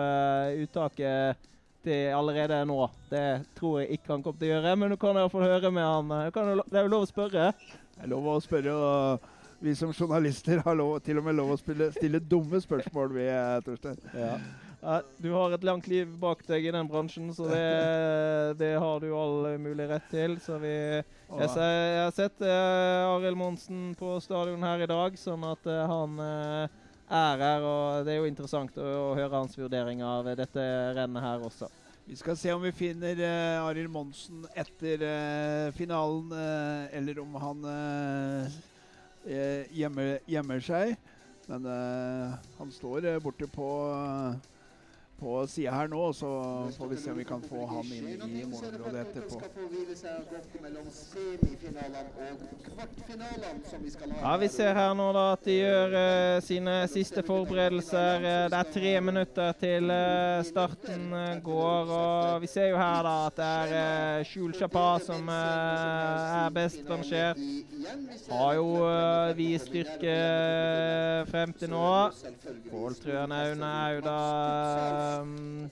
uttaket 0.64 1.50
til 1.84 2.14
allerede 2.16 2.62
nå. 2.64 2.86
Det 3.12 3.44
tror 3.58 3.82
jeg 3.82 3.98
ikke 3.98 4.14
han 4.14 4.24
kommer 4.24 4.40
til 4.40 4.48
å 4.48 4.54
gjøre, 4.54 4.76
men 4.80 4.94
du 4.94 4.98
kan 5.02 5.20
iallfall 5.20 5.44
høre 5.44 5.72
med 5.76 5.84
han. 5.84 6.14
Kan, 6.32 6.54
det 6.64 6.80
er 6.80 6.88
jo 6.88 6.94
lov 6.94 7.04
å 7.04 7.10
spørre? 7.10 7.50
Det 7.98 8.06
er 8.06 8.14
lov 8.14 8.30
å 8.32 8.38
spørre, 8.40 8.78
og 8.80 9.60
vi 9.60 9.76
som 9.76 9.92
journalister 9.92 10.64
har 10.64 10.80
lov, 10.80 11.02
til 11.04 11.20
og 11.20 11.28
med 11.28 11.36
lov 11.36 11.52
å 11.52 11.60
spille, 11.60 11.92
stille 11.98 12.24
dumme 12.24 12.64
spørsmål, 12.64 13.12
vi, 13.20 13.28
Torstein. 13.68 14.00
Ja. 14.16 14.38
Ja, 14.84 14.98
du 15.18 15.30
har 15.32 15.54
et 15.56 15.64
langt 15.64 15.86
liv 15.88 16.10
bak 16.20 16.42
deg 16.44 16.66
i 16.68 16.72
den 16.76 16.88
bransjen, 16.92 17.30
så 17.32 17.46
det, 17.48 17.60
det 18.62 18.74
har 18.84 19.00
du 19.00 19.14
all 19.16 19.54
mulig 19.62 19.86
rett 19.88 20.10
til. 20.12 20.36
Så 20.44 20.58
vi, 20.60 20.74
jeg, 21.00 21.52
jeg 21.56 22.02
har 22.02 22.12
sett 22.16 22.44
uh, 22.44 23.14
Arild 23.14 23.40
Monsen 23.40 23.94
på 24.00 24.18
stadion 24.24 24.66
her 24.68 24.84
i 24.84 24.90
dag, 24.92 25.16
sånn 25.20 25.48
at 25.48 25.72
uh, 25.72 25.86
han 25.88 26.20
uh, 26.20 26.84
er 27.08 27.46
her. 27.46 27.70
Og 27.70 28.04
det 28.04 28.18
er 28.18 28.20
jo 28.20 28.28
interessant 28.28 28.76
å, 28.76 28.90
å 29.06 29.16
høre 29.16 29.38
hans 29.38 29.56
vurdering 29.56 30.04
av 30.04 30.28
dette 30.36 30.68
rennet 31.00 31.30
her 31.30 31.48
også. 31.48 31.72
Vi 32.04 32.20
skal 32.20 32.36
se 32.36 32.52
om 32.52 32.68
vi 32.68 32.76
finner 32.76 33.24
uh, 33.24 33.64
Arild 33.70 33.94
Monsen 33.96 34.44
etter 34.52 35.08
finalen, 35.80 36.36
eller 36.92 37.24
om 37.24 37.40
han 37.40 37.68
gjemmer, 39.24 40.18
gjemmer 40.28 40.72
seg. 40.74 40.98
Men 41.48 41.68
han 42.60 42.70
står 42.72 43.14
borte 43.24 43.48
på, 43.52 43.70
på 45.24 45.48
sida 45.48 45.72
her 45.72 45.88
nå, 45.92 46.04
så 46.14 46.30
får 46.78 46.88
vi 46.92 46.98
se 46.98 47.12
om 47.12 47.18
vi 47.18 47.26
kan 47.28 47.42
få 47.42 47.66
han 47.70 47.92
inn 47.96 48.24
i 48.28 48.44
målområdet 48.46 49.08
etterpå. 49.08 49.42
Ja, 54.22 54.38
Vi 54.38 54.50
ser 54.50 54.74
her 54.76 54.94
nå 54.98 55.08
da 55.16 55.26
at 55.34 55.46
de 55.48 55.56
gjør 55.58 55.96
uh, 55.96 56.42
sine 56.44 56.76
siste 56.92 57.24
forberedelser. 57.26 58.28
Eh, 58.34 58.46
det 58.52 58.60
er 58.60 58.72
tre 58.74 58.94
minutter 59.02 59.56
til 59.60 59.92
uh, 59.92 60.44
starten 60.48 61.08
går. 61.44 61.94
og 61.98 62.42
Vi 62.44 62.50
ser 62.52 62.72
jo 62.74 62.80
her 62.82 63.04
da 63.08 63.16
at 63.28 63.40
det 63.40 63.52
er 63.76 64.26
uh, 64.28 64.54
Chapa 64.54 64.88
som 65.04 65.30
uh, 65.30 66.44
er 66.44 66.50
best 66.56 66.84
rangert. 66.90 67.40
Har 68.30 68.54
jo 68.60 68.68
uh, 68.84 69.38
vist 69.38 69.72
styrke 69.72 70.18
frem 71.32 71.54
til 71.58 71.72
nå. 71.74 71.88
Pål 72.72 72.96
Trøen 73.00 73.32
Aune 73.32 73.74
er 73.86 73.96
jo 73.98 74.02
da 74.06 74.20
um, 75.22 75.70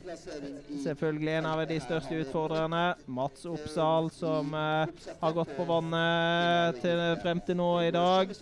selvfølgelig 0.83 1.33
en 1.37 1.49
av 1.51 1.63
de 1.69 1.79
største 1.83 2.19
utfordrerne. 2.23 2.83
Mats 3.07 3.45
Oppsal, 3.49 4.11
som 4.15 4.53
uh, 4.53 5.07
har 5.21 5.37
gått 5.37 5.55
på 5.57 5.65
vannet 5.69 6.81
til, 6.83 7.01
frem 7.23 7.41
til 7.47 7.59
nå 7.61 7.71
i 7.87 7.91
dag. 7.95 8.35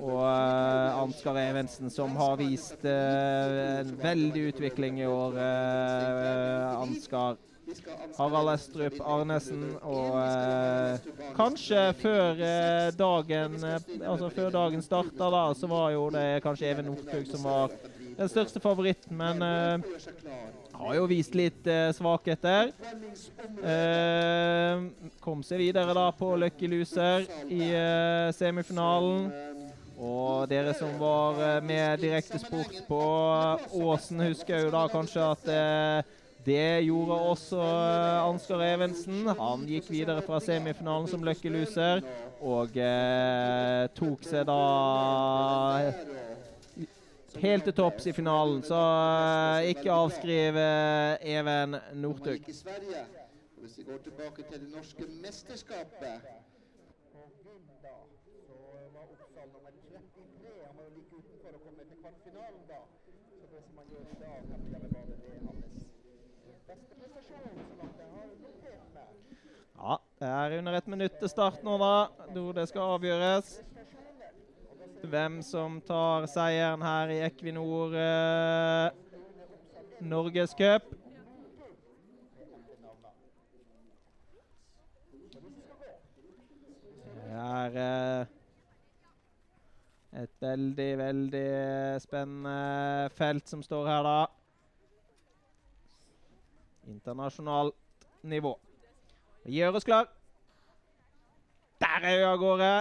Og 0.00 0.24
Ansgar 0.24 1.38
Evensen, 1.40 1.92
som 1.92 2.16
har 2.20 2.36
vist 2.40 2.84
en 2.84 3.94
veldig 4.00 4.48
utvikling 4.52 5.00
i 5.00 5.08
år. 5.08 5.38
Ansgar. 6.76 7.38
Harald 8.16 8.50
Estrup 8.54 9.00
Arnesen. 9.00 9.62
Og 9.86 10.16
eh, 10.20 11.08
kanskje 11.36 11.84
før 12.00 12.42
eh, 12.44 12.90
dagen 12.96 13.56
eh, 13.64 13.78
Altså 14.00 14.30
før 14.34 14.52
dagen 14.54 14.84
starta, 14.84 15.30
da, 15.32 15.44
så 15.56 15.70
var 15.70 15.90
jo 15.94 16.08
det 16.14 16.42
kanskje 16.44 16.70
Even 16.72 16.90
Northug 16.90 17.28
som 17.30 17.46
var 17.46 17.74
den 18.20 18.28
største 18.28 18.60
favoritten. 18.60 19.16
Men 19.16 19.42
eh, 19.42 19.80
har 20.80 20.96
jo 20.98 21.08
vist 21.10 21.36
litt 21.38 21.66
eh, 21.68 21.90
svakheter. 21.96 22.72
Eh, 23.64 24.84
kom 25.24 25.44
seg 25.46 25.64
videre 25.64 25.96
da 25.96 26.10
på 26.16 26.34
Lucky 26.40 26.70
Loser 26.70 27.26
i 27.48 27.72
semifinalen. 28.36 29.30
Og 30.00 30.46
dere 30.48 30.72
som 30.72 30.94
var 30.96 31.60
med 31.60 32.00
direktesport 32.00 32.78
på 32.86 33.00
Åsen, 33.84 34.22
husker 34.24 34.64
jo 34.64 34.70
da 34.72 34.86
kanskje 34.88 35.26
at 35.26 35.50
det 36.46 36.86
gjorde 36.86 37.18
også 37.34 37.60
Ansgar 38.24 38.64
Evensen. 38.64 39.28
Han 39.36 39.66
gikk 39.68 39.90
videre 39.92 40.24
fra 40.24 40.40
semifinalen 40.40 41.10
som 41.10 41.20
lucky 41.26 41.52
loser 41.52 42.00
og 42.40 42.76
eh, 42.80 43.84
tok 43.92 44.24
seg 44.24 44.46
da 44.48 44.60
helt 47.38 47.64
til 47.64 47.74
topps 47.74 48.06
i 48.06 48.12
finalen. 48.12 48.62
Så 48.66 48.80
eh, 48.80 49.70
ikke 49.74 49.92
avskriv 49.92 50.56
eh, 50.56 51.36
Even 51.36 51.76
Northug. 51.94 52.44
Hvis 53.60 53.78
vi 53.78 53.82
går 53.82 53.98
tilbake 54.04 54.42
til 54.42 54.60
det 54.60 54.70
norske 54.74 55.04
mesterskapet 55.22 56.08
er 56.08 56.20
ja, 69.80 69.98
det 70.18 70.26
er 70.26 70.58
under 70.58 70.72
ett 70.72 70.86
minutt 70.86 71.18
til 71.20 71.28
start 71.28 71.62
nå, 71.64 71.76
da, 71.80 71.92
hvor 72.34 72.52
det 72.56 72.68
skal 72.68 72.96
avgjøres. 72.96 73.60
Hvem 75.00 75.40
som 75.42 75.80
tar 75.86 76.26
seieren 76.30 76.82
her 76.84 77.12
i 77.14 77.20
Equinor 77.24 77.94
eh, 77.96 78.90
Norgescup. 80.00 80.90
Det 87.14 87.38
er 87.40 87.80
eh, 87.84 88.26
et 90.22 90.36
veldig, 90.42 90.90
veldig 90.98 91.48
spennende 92.02 93.10
felt 93.16 93.48
som 93.48 93.62
står 93.64 93.88
her, 93.88 94.04
da 94.04 94.20
internasjonalt 96.90 97.74
nivå. 98.22 98.54
Gjør 99.44 99.78
oss 99.78 99.84
klar. 99.84 100.08
Der 101.80 102.04
er 102.04 102.16
vi 102.18 102.24
av 102.28 102.40
gårde. 102.40 102.72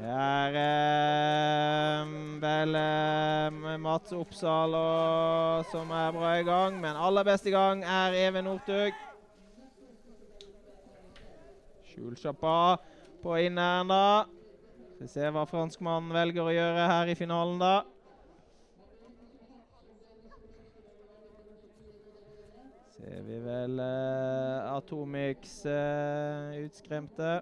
Det 0.00 0.08
er 0.08 0.54
eh, 0.56 2.12
vel 2.40 2.76
eh, 2.78 3.74
Mats 3.84 4.14
Oppsal 4.16 4.72
og, 4.78 5.66
som 5.68 5.92
er 5.92 6.14
bra 6.16 6.30
i 6.40 6.46
gang, 6.46 6.78
men 6.80 6.96
aller 6.96 7.26
best 7.28 7.44
i 7.44 7.52
gang 7.52 7.84
er 7.84 8.16
Even 8.16 8.48
Northug. 8.48 8.96
Skjulsjappa 11.90 12.56
på 13.20 13.36
inneren, 13.44 13.92
da. 13.92 14.24
Skal 14.94 15.04
vi 15.04 15.12
se 15.18 15.30
hva 15.36 15.44
franskmannen 15.52 16.16
velger 16.16 16.48
å 16.48 16.56
gjøre 16.56 16.90
her 16.94 17.12
i 17.12 17.20
finalen, 17.20 17.60
da. 17.60 17.76
ser 23.00 23.22
vi 23.28 23.36
vel 23.44 23.80
eh, 23.80 24.74
Atomix 24.74 25.60
uh, 25.68 26.56
utskremte. 26.64 27.40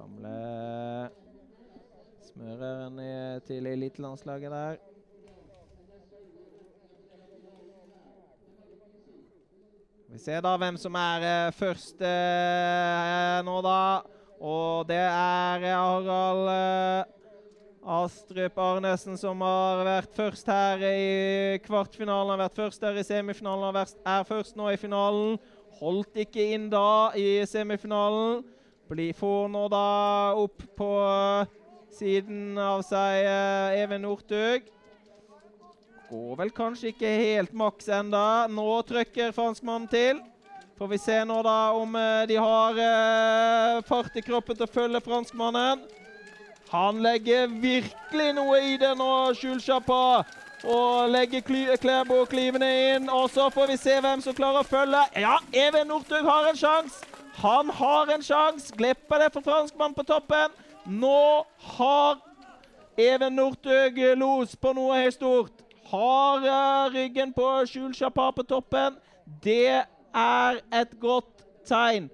Gamle 0.00 1.10
smøreren 2.24 3.00
til 3.44 3.66
elitelandslaget 3.68 4.50
der. 4.54 4.78
Vi 10.08 10.18
ser 10.18 10.40
da 10.40 10.54
hvem 10.56 10.78
som 10.80 10.96
er 10.96 11.26
eh, 11.28 11.52
først 11.52 12.00
nå, 13.44 13.56
da. 13.66 13.82
Og 14.40 14.88
det 14.88 14.96
er 14.96 15.66
Harald 15.68 16.48
Astrup 17.84 18.56
Arnesen, 18.60 19.18
som 19.20 19.44
har 19.44 19.82
vært 19.84 20.16
først 20.16 20.48
her 20.48 20.80
i 20.88 21.58
kvartfinalen, 21.64 22.32
har 22.32 22.46
vært 22.46 22.56
først 22.56 22.88
her 22.88 22.96
i 22.96 23.04
semifinalen, 23.04 23.76
er 23.76 24.24
først 24.28 24.56
nå 24.56 24.72
i 24.72 24.80
finalen. 24.80 25.36
Holdt 25.80 26.16
ikke 26.24 26.48
inn 26.56 26.70
da 26.72 27.12
i 27.16 27.44
semifinalen. 27.48 28.42
Blir, 28.90 29.12
får 29.14 29.48
nå 29.48 29.68
da 29.70 30.34
opp 30.34 30.62
på 30.74 30.90
siden 31.94 32.58
av 32.58 32.80
seg 32.82 33.22
eh, 33.22 33.82
Even 33.84 34.02
Northug. 34.02 34.64
Går 36.10 36.32
vel 36.40 36.50
kanskje 36.50 36.90
ikke 36.90 37.12
helt 37.20 37.52
maks 37.54 37.86
enda. 37.94 38.48
Nå 38.50 38.66
trykker 38.88 39.30
franskmannen 39.36 39.86
til. 39.92 40.18
Får 40.74 40.90
vi 40.90 40.98
se 40.98 41.20
nå 41.28 41.36
da 41.46 41.70
om 41.78 41.94
eh, 41.94 42.24
de 42.26 42.40
har 42.42 42.80
eh, 42.82 43.78
fart 43.86 44.18
i 44.18 44.24
kroppen 44.26 44.58
til 44.58 44.66
å 44.66 44.74
følge 44.74 45.02
franskmannen. 45.06 45.84
Han 46.72 46.98
legger 47.04 47.46
virkelig 47.46 48.32
noe 48.40 48.58
i 48.72 48.74
det 48.80 48.96
nå, 48.98 49.12
Skjulsjappa. 49.38 50.24
Og 50.66 51.14
legger 51.14 51.46
Klæbo 51.78 52.24
klyvene 52.28 52.72
inn. 52.96 53.06
Og 53.06 53.30
så 53.30 53.46
får 53.54 53.70
vi 53.70 53.78
se 53.78 54.00
hvem 54.02 54.26
som 54.26 54.34
klarer 54.34 54.64
å 54.64 54.66
følge. 54.66 55.06
Ja, 55.14 55.38
Even 55.54 55.92
Northug 55.94 56.26
har 56.26 56.50
en 56.50 56.58
sjanse. 56.58 57.09
Han 57.34 57.70
har 57.70 58.14
en 58.14 58.22
sjanse. 58.22 58.74
Glipper 58.76 59.22
det 59.22 59.30
for 59.32 59.46
franskmann 59.46 59.94
på 59.94 60.02
toppen. 60.02 60.50
Nå 60.86 61.46
har 61.76 62.18
Even 62.98 63.36
Northug 63.36 63.98
los 64.18 64.56
på 64.56 64.72
noe 64.76 64.98
helt 64.98 65.14
stort. 65.14 65.62
Har 65.90 66.44
uh, 66.44 66.92
ryggen 66.92 67.32
på 67.32 67.46
Skjulsjappa 67.66 68.30
på 68.36 68.42
toppen. 68.42 68.98
Det 69.42 69.82
er 70.14 70.60
et 70.82 70.96
godt 71.00 71.46
tegn. 71.66 72.10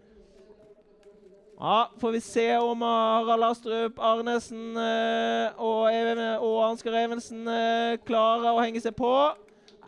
Ja, 1.61 1.91
får 2.01 2.11
vi 2.13 2.21
se 2.21 2.57
om 2.61 2.83
Harald 2.83 3.45
Astrup 3.45 3.99
Arnesen 3.99 4.77
eh, 4.77 5.55
og, 5.57 5.87
og, 6.45 6.57
Ansgar 6.67 6.99
Evensen 7.01 7.49
eh, 7.49 7.97
klarer 8.05 8.51
å 8.51 8.61
henge 8.61 8.83
seg 8.85 8.93
på. 8.99 9.13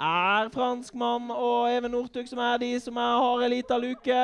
Er 0.01 0.49
franskmann 0.55 1.29
og 1.35 1.69
Even 1.69 1.93
Northug 1.93 2.25
som 2.31 2.41
er 2.41 2.63
de 2.63 2.71
som 2.81 2.97
er, 2.97 3.19
har 3.21 3.45
en 3.45 3.53
liten 3.53 3.85
luke. 3.85 4.23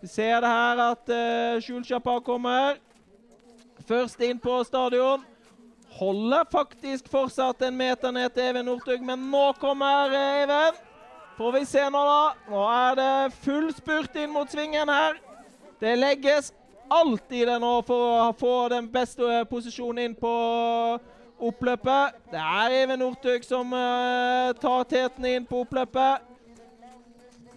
Vi 0.00 0.08
ser 0.08 0.40
det 0.40 0.50
her 0.50 0.80
at 0.84 1.10
uh, 1.10 1.60
Skjulsjappa 1.62 2.20
kommer. 2.22 2.78
Først 3.88 4.20
inn 4.22 4.38
på 4.38 4.60
stadion. 4.64 5.24
Holder 5.98 6.44
faktisk 6.52 7.08
fortsatt 7.10 7.64
en 7.66 7.74
meter 7.76 8.12
ned 8.14 8.30
til 8.30 8.50
Even 8.52 8.68
Northug, 8.68 9.02
men 9.02 9.26
nå 9.32 9.48
kommer 9.58 10.14
uh, 10.14 10.42
Even. 10.44 10.78
Får 11.38 11.52
vi 11.56 11.64
se 11.66 11.82
nå, 11.90 12.04
da. 12.06 12.22
Nå 12.50 12.62
er 12.74 12.98
det 12.98 13.10
full 13.42 13.72
spurt 13.74 14.14
inn 14.18 14.30
mot 14.30 14.50
svingen 14.50 14.90
her. 14.90 15.18
Det 15.82 15.98
legges 15.98 16.52
alt 16.88 17.34
i 17.34 17.44
det 17.46 17.58
nå 17.60 17.74
for 17.86 18.22
å 18.28 18.32
få 18.38 18.54
den 18.72 18.86
beste 18.90 19.42
posisjonen 19.50 20.04
inn 20.06 20.16
på 20.18 20.34
oppløpet. 21.38 22.22
Det 22.30 22.38
er 22.38 22.78
Even 22.84 23.02
Northug 23.02 23.42
som 23.46 23.74
uh, 23.74 24.54
tar 24.62 24.86
teten 24.94 25.26
inn 25.26 25.46
på 25.46 25.64
oppløpet. 25.66 26.27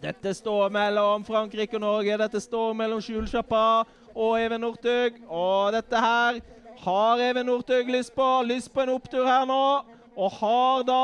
Dette 0.02 0.34
står 0.34 0.70
mellom 0.74 1.26
Frankrike 1.26 1.78
og 1.78 1.84
Norge. 1.84 2.18
Dette 2.18 2.42
står 2.42 2.74
mellom 2.74 3.02
Skjulsjappa 3.02 3.84
og 4.16 4.34
Even 4.42 4.64
Northug. 4.66 5.22
Og 5.30 5.72
dette 5.76 6.02
her 6.02 6.42
har 6.82 7.24
Even 7.30 7.46
Northug 7.46 7.90
lyst 7.94 8.16
på. 8.16 8.28
Lyst 8.50 8.74
på 8.74 8.82
en 8.82 8.96
opptur 8.96 9.28
her 9.28 9.46
nå. 9.46 9.64
Og 10.18 10.38
har 10.42 10.84
da 10.90 11.02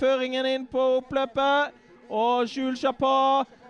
føringen 0.00 0.48
inn 0.48 0.66
på 0.66 0.86
oppløpet. 0.98 1.76
Og 2.10 2.48
Skjulsjappa 2.48 3.16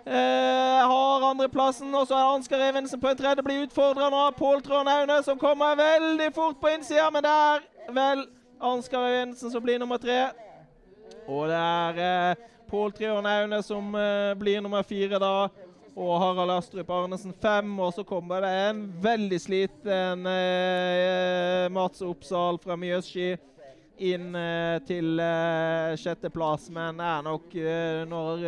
Eh, 0.05 0.87
har 0.87 1.29
andreplassen. 1.29 1.95
Og 1.95 2.07
så 2.07 2.15
er 2.15 2.33
Ansgar 2.33 2.69
Evensen 2.69 3.01
på 3.01 3.07
en 3.07 3.17
tredje. 3.17 3.43
Blir 3.43 3.65
utfordra 3.67 4.09
nå 4.09 4.17
av 4.27 4.31
Pål 4.33 4.61
Trond 4.61 4.89
som 5.23 5.37
kommer 5.37 5.75
veldig 5.75 6.33
fort 6.33 6.57
på 6.61 6.67
innsida. 6.73 7.09
Men 7.11 7.23
det 7.23 7.31
er 7.31 7.59
vel 7.93 8.25
Ansgar 8.61 9.05
Evensen 9.07 9.51
som 9.51 9.63
blir 9.63 9.77
nummer 9.79 9.97
tre. 9.97 10.31
Og 11.27 11.47
det 11.47 11.57
er 11.57 12.01
eh, 12.31 12.35
Pål 12.71 12.93
Treholm 12.95 13.27
Aune 13.27 13.59
som 13.63 13.95
eh, 13.95 14.31
blir 14.39 14.61
nummer 14.63 14.83
fire 14.87 15.19
da. 15.19 15.49
Og 15.91 16.11
Harald 16.23 16.53
Astrup 16.55 16.89
Arnesen 16.95 17.33
fem. 17.41 17.71
Og 17.83 17.93
så 17.93 18.05
kommer 18.07 18.45
det 18.45 18.51
en 18.69 18.85
veldig 19.03 19.39
sliten 19.43 20.27
eh, 20.31 21.67
Mats 21.75 22.01
Oppsal 22.07 22.61
fra 22.63 22.79
Mjøsski 22.79 23.33
inn 24.01 24.31
eh, 24.35 24.77
til 24.87 25.19
eh, 25.19 25.97
sjetteplass, 25.99 26.69
men 26.73 27.03
er 27.03 27.25
nok 27.27 27.55
eh, 27.59 28.03
når 28.09 28.47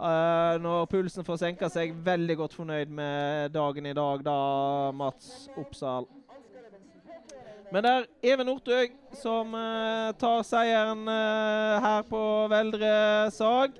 Uh, 0.00 0.56
når 0.64 0.86
pulsen 0.88 1.26
får 1.26 1.36
senka 1.42 1.68
seg, 1.68 1.90
veldig 2.06 2.38
godt 2.40 2.54
fornøyd 2.56 2.88
med 2.96 3.50
dagen 3.52 3.84
i 3.84 3.92
dag, 3.92 4.22
da, 4.24 4.36
Mats 4.96 5.50
Oppsal. 5.60 6.06
Men 7.70 7.84
det 7.86 7.90
er 7.90 8.06
Even 8.32 8.48
Northug 8.50 8.94
som 9.14 9.52
uh, 9.54 10.10
tar 10.18 10.40
seieren 10.42 11.04
uh, 11.06 11.76
her 11.84 12.02
på 12.08 12.22
Veldre 12.50 12.90
Sag. 13.30 13.76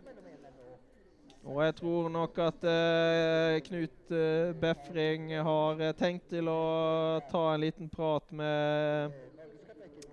Og 1.42 1.58
jeg 1.64 1.74
tror 1.80 2.06
nok 2.14 2.38
at 2.44 2.66
uh, 2.70 3.58
Knut 3.66 4.14
Befring 4.62 5.32
har 5.42 5.82
tenkt 5.98 6.28
til 6.30 6.46
å 6.52 7.18
ta 7.32 7.42
en 7.50 7.64
liten 7.64 7.90
prat 7.90 8.30
med 8.30 9.10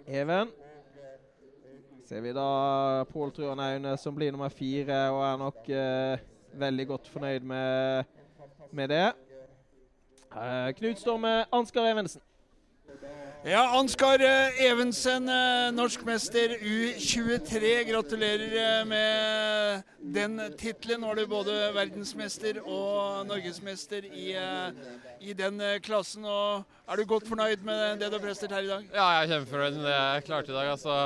Even. 0.08 0.50
Ser 2.08 2.24
vi 2.26 2.34
da 2.34 3.06
Pål 3.12 3.36
Truan 3.36 3.62
Aune 3.62 3.94
som 4.02 4.16
blir 4.16 4.34
nummer 4.34 4.50
fire, 4.50 5.02
og 5.12 5.22
er 5.28 5.42
nok 5.42 5.66
veldig 6.58 6.86
godt 6.88 7.10
fornøyd 7.12 7.46
med, 7.46 8.06
med 8.72 8.94
det. 8.96 9.08
Knut 10.80 11.04
står 11.04 11.20
med 11.20 11.52
Ansgar 11.52 11.92
Evensen. 11.92 12.24
Ja, 13.46 13.62
Ansgar 13.78 14.20
eh, 14.20 14.62
Evensen, 14.66 15.26
norsk 15.26 16.02
norskmester 16.02 16.56
U23. 16.58 17.84
Gratulerer 17.90 18.56
eh, 18.80 18.86
med 18.90 19.84
den 20.02 20.42
tittelen. 20.58 21.02
Nå 21.02 21.12
er 21.14 21.22
du 21.22 21.30
både 21.30 21.56
verdensmester 21.76 22.60
og 22.66 23.28
norgesmester 23.30 24.10
i, 24.10 24.32
eh, 24.34 24.82
i 25.22 25.38
den 25.38 25.62
eh, 25.62 25.78
klassen. 25.86 26.26
Og 26.26 26.66
er 26.90 26.98
du 26.98 27.06
godt 27.06 27.30
fornøyd 27.30 27.64
med 27.68 28.02
det 28.02 28.10
du 28.10 28.18
har 28.18 28.26
prestert 28.26 28.58
her 28.58 28.66
i 28.66 28.74
dag? 28.74 28.90
Ja, 28.92 29.08
jeg 29.20 29.24
er 29.30 29.34
kjempefornøyd 29.36 29.80
med 29.80 29.90
det 29.92 29.96
jeg 29.96 30.28
klarte 30.32 30.52
i 30.52 30.58
dag. 30.58 30.74
Altså, 30.74 31.00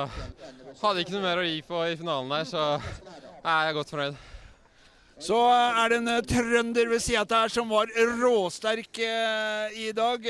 hadde 0.81 1.03
ikke 1.03 1.17
noe 1.19 1.27
mer 1.27 1.43
å 1.43 1.47
gi 1.51 1.61
på 1.67 1.85
i 1.91 1.99
finalen 1.99 2.31
der, 2.39 2.47
så 2.47 2.67
jeg 2.79 3.55
er 3.59 3.75
godt 3.75 3.91
fornøyd. 3.91 4.27
Så 5.21 5.37
eh, 5.37 5.81
er 5.83 5.91
det 5.91 5.97
en 6.01 6.09
eh, 6.09 6.23
trønder 6.25 6.89
ved 6.89 7.03
sida 7.03 7.21
av 7.21 7.43
her 7.43 7.53
som 7.53 7.69
var 7.69 7.91
råsterk 8.17 9.01
eh, 9.05 9.75
i 9.85 9.91
dag. 9.93 10.25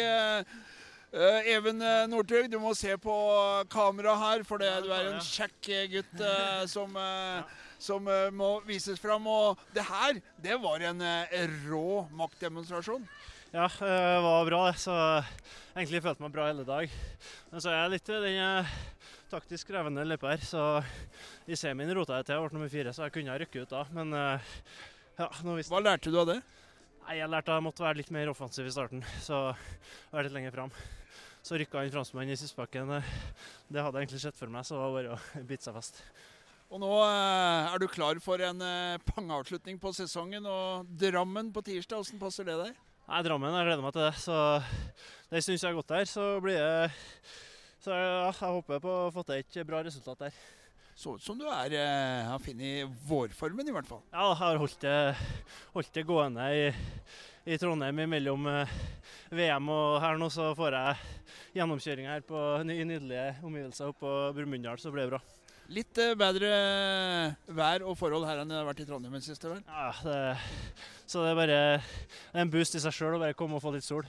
Eh, 1.11 1.19
eh, 1.19 1.55
Even 1.55 1.81
eh, 1.81 2.07
Northug, 2.07 2.47
du 2.51 2.57
må 2.59 2.71
se 2.77 2.95
på 2.97 3.13
kamera 3.71 4.15
her, 4.15 4.45
for 4.47 4.61
det, 4.61 4.69
du 4.85 4.91
er 4.95 5.09
en 5.09 5.19
kjekk 5.19 5.67
eh, 5.67 5.89
gutt 5.91 6.23
uh, 6.23 6.63
som, 6.73 6.95
uh, 6.95 7.43
som 7.81 8.07
må 8.35 8.53
vises 8.67 8.99
fram. 9.01 9.27
Og 9.27 9.59
det 9.75 9.83
her, 9.89 10.21
det 10.41 10.55
var 10.63 10.85
en 10.87 11.03
rå 11.67 12.05
maktdemonstrasjon. 12.15 13.03
Ja, 13.51 13.67
det 13.67 14.21
var 14.23 14.47
bra 14.47 14.61
det. 14.69 14.77
Så 14.79 14.95
egentlig 15.75 15.99
følte 15.99 16.21
jeg 16.21 16.27
meg 16.29 16.35
bra 16.37 16.47
hele 16.47 16.63
dag. 16.67 16.95
Men 17.51 17.63
så 17.63 17.73
er 17.73 17.81
jeg 17.81 17.93
litt 17.97 18.13
i 18.13 18.21
den 18.23 18.71
taktisk 19.31 19.71
krevende 19.71 20.07
løypa 20.07 20.31
her, 20.31 20.45
så 20.47 20.63
i 21.47 21.59
semien 21.59 21.91
rota 21.95 22.21
jeg 22.21 22.29
til. 22.29 22.37
Jeg 22.37 22.47
ble 22.47 22.59
nummer 22.59 22.71
fire, 22.71 22.95
så 22.95 23.07
jeg 23.07 23.15
kunne 23.17 23.33
ha 23.33 23.41
rykket 23.41 23.67
ut 23.67 23.75
da. 23.75 23.83
Men 23.91 24.15
ja, 24.15 25.27
nå 25.43 25.57
visste 25.57 25.75
Hva 25.75 25.83
lærte 25.83 26.13
du 26.13 26.21
av 26.23 26.31
det? 26.31 26.39
Nei, 27.01 27.19
Jeg 27.19 27.33
lærte 27.33 27.51
at 27.51 27.59
jeg 27.59 27.67
måtte 27.67 27.83
være 27.83 27.99
litt 27.99 28.15
mer 28.15 28.31
offensiv 28.31 28.69
i 28.69 28.71
starten, 28.71 29.03
så 29.19 29.49
være 30.13 30.29
litt 30.29 30.37
lenger 30.37 30.55
fram. 30.55 30.75
Så 31.41 31.57
rykka 31.57 31.81
han 31.81 31.89
franskmannen 31.93 32.35
i 32.35 32.37
sistbakken. 32.37 32.91
eh, 32.99 33.07
Det 33.71 33.81
hadde 33.81 33.97
jeg 33.97 34.07
egentlig 34.07 34.21
sett 34.21 34.37
for 34.37 34.51
meg, 34.53 34.65
så 34.67 34.75
det 34.77 34.81
var 34.83 34.93
bare 34.97 35.15
å 35.15 35.43
bite 35.49 35.65
seg 35.65 35.73
fast. 35.73 36.03
Og 36.71 36.79
nå 36.79 36.91
eh, 37.03 37.73
er 37.73 37.81
du 37.81 37.87
klar 37.91 38.19
for 38.23 38.39
en 38.45 38.61
eh, 38.63 39.01
pangeavslutning 39.09 39.79
på 39.81 39.91
sesongen. 39.97 40.45
Og 40.47 40.85
Drammen 41.01 41.49
på 41.51 41.63
tirsdag, 41.65 42.05
hvordan 42.05 42.21
passer 42.21 42.47
det 42.47 42.59
deg? 42.61 42.77
Nei, 43.09 43.23
Drammen, 43.25 43.57
jeg 43.57 43.67
gleder 43.67 43.83
meg 43.83 43.95
til 43.97 44.05
det. 44.05 44.13
Så 44.21 44.37
det 45.31 45.41
er 45.41 45.43
siden 45.47 45.57
jeg 45.59 45.67
har 45.71 45.79
gått 45.81 45.91
der, 45.95 46.07
så 46.07 46.27
blir 46.45 46.61
det 46.61 46.91
Så 47.81 47.89
ja, 47.97 48.29
jeg 48.29 48.55
håper 48.59 48.79
på 48.85 48.93
å 49.07 49.11
få 49.11 49.25
til 49.25 49.41
et 49.41 49.61
bra 49.67 49.81
resultat 49.83 50.27
der. 50.27 50.37
Så 51.01 51.15
ut 51.17 51.23
som 51.25 51.39
du 51.39 51.47
er, 51.49 51.73
har 52.29 52.39
funnet 52.43 52.91
vårformen, 53.09 53.65
i 53.65 53.73
hvert 53.73 53.87
fall. 53.89 54.03
Ja, 54.13 54.27
jeg 54.29 54.37
har 54.43 54.59
holdt 54.61 54.83
det, 54.83 54.97
holdt 55.73 55.95
det 55.97 56.03
gående 56.05 56.45
i, 56.53 56.67
i 57.45 57.57
Trondheim 57.57 58.03
mellom 58.05 58.45
eh, 58.51 58.73
VM 59.33 59.69
og 59.73 59.95
her 60.03 60.19
nå, 60.21 60.27
så 60.29 60.51
får 60.57 60.75
jeg 60.77 60.97
gjennomkjøring 61.57 62.09
her 62.11 62.25
på, 62.25 62.39
nydelige 62.67 63.23
omgivelser 63.41 63.89
oppe 63.89 64.03
på 64.05 64.11
Brumunddal, 64.37 64.77
så 64.81 64.91
blir 64.93 65.07
det 65.07 65.15
bra. 65.15 65.21
Litt 65.71 66.01
eh, 66.03 66.13
bedre 66.19 66.51
vær 67.57 67.85
og 67.87 67.97
forhold 67.97 68.27
her 68.29 68.43
enn 68.43 68.51
det 68.51 68.59
har 68.59 68.67
vært 68.67 68.83
i 68.83 68.87
Trondheim 68.89 69.17
i 69.17 69.23
det 69.23 69.29
siste, 69.29 69.49
vel? 69.49 69.63
Ja, 69.65 69.89
det, 70.05 70.85
så 71.09 71.25
det 71.25 71.33
er 71.33 71.41
bare 71.41 71.59
en 72.43 72.53
boost 72.53 72.77
i 72.77 72.83
seg 72.83 72.93
sjøl 72.93 73.17
å 73.17 73.23
bare 73.23 73.37
komme 73.37 73.57
og 73.57 73.65
få 73.65 73.73
litt 73.73 73.87
sol. 73.87 74.05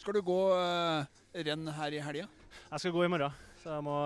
Skal 0.00 0.18
du 0.18 0.22
gå 0.26 0.42
eh, 0.58 1.24
renn 1.46 1.74
her 1.78 1.94
i 1.94 2.02
helga? 2.02 2.26
Jeg 2.68 2.82
skal 2.82 2.94
gå 2.96 3.06
i 3.06 3.12
morgen, 3.12 3.42
så 3.62 3.76
jeg 3.76 3.86
må, 3.86 3.98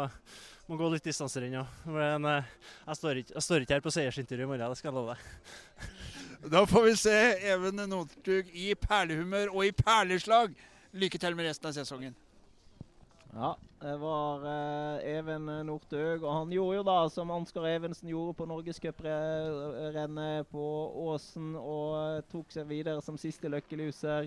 må 0.69 0.81
gå 0.81 0.93
litt 0.93 1.09
distanserenn 1.09 1.63
òg. 1.63 1.83
Men 1.89 2.29
eh, 2.37 2.55
jeg 2.85 3.01
står, 3.01 3.25
ikke, 3.25 3.39
jeg 3.39 3.49
står 3.49 3.65
ikke 3.65 3.79
her 3.79 3.87
på 3.87 3.97
seiersintervju 3.97 4.45
i 4.45 4.53
morgen, 4.53 4.69
det 4.69 4.83
skal 4.83 4.93
jeg 4.93 5.01
love 5.01 5.17
deg. 5.17 6.02
Da 6.51 6.67
får 6.67 6.83
vi 6.83 6.97
se 6.97 7.35
Even 7.53 7.77
Northug 7.89 8.49
i 8.51 8.75
perlehumør 8.75 9.49
og 9.55 9.67
i 9.67 9.73
perleslag. 9.73 10.55
Lykke 10.93 11.19
til 11.19 11.37
med 11.39 11.47
resten 11.47 11.67
av 11.71 11.73
sesongen. 11.77 12.15
Ja, 13.33 13.55
det 13.81 14.01
var 14.03 14.43
eh, 14.51 15.07
Even 15.13 15.47
Northug. 15.69 16.25
Og 16.25 16.35
han 16.35 16.53
gjorde 16.53 16.77
jo 16.81 16.85
da 16.89 17.09
som 17.15 17.31
Ansgar 17.31 17.67
Evensen 17.71 18.09
gjorde 18.11 18.35
på 18.41 18.47
norgescuprennet 18.51 20.47
på 20.51 20.67
Åsen, 21.07 21.55
og 21.55 21.95
eh, 22.01 22.25
tok 22.35 22.51
seg 22.51 22.67
videre 22.69 23.01
som 23.07 23.19
siste 23.21 23.49
løkkeluser 23.49 24.27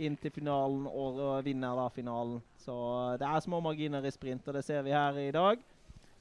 inn 0.00 0.16
til 0.18 0.32
finalen 0.34 0.86
og 0.88 1.44
vinner 1.44 1.76
da 1.76 1.88
finalen. 1.92 2.40
Så 2.64 2.72
eh, 2.72 3.20
det 3.20 3.28
er 3.28 3.40
små 3.44 3.60
marginer 3.68 4.00
i 4.00 4.16
sprint, 4.16 4.48
og 4.48 4.54
det 4.56 4.64
ser 4.64 4.80
vi 4.88 4.96
her 4.96 5.12
i 5.28 5.36
dag. 5.36 5.60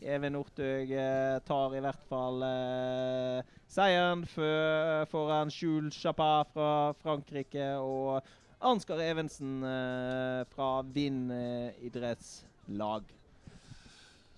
Even 0.03 0.35
Northug 0.35 0.91
eh, 0.91 1.39
tar 1.47 1.75
i 1.75 1.81
hvert 1.83 2.07
fall 2.09 2.43
eh, 2.45 3.51
seieren 3.71 4.25
foran 4.27 5.51
Jules 5.53 5.97
Chapin 5.97 6.49
fra 6.53 6.71
Frankrike 7.01 7.71
og 7.81 8.21
Ansgar 8.63 9.01
Evensen 9.03 9.63
eh, 9.63 10.45
fra 10.55 10.81
Vind 10.81 11.31
eh, 11.31 11.85
idrettslag. 11.85 13.03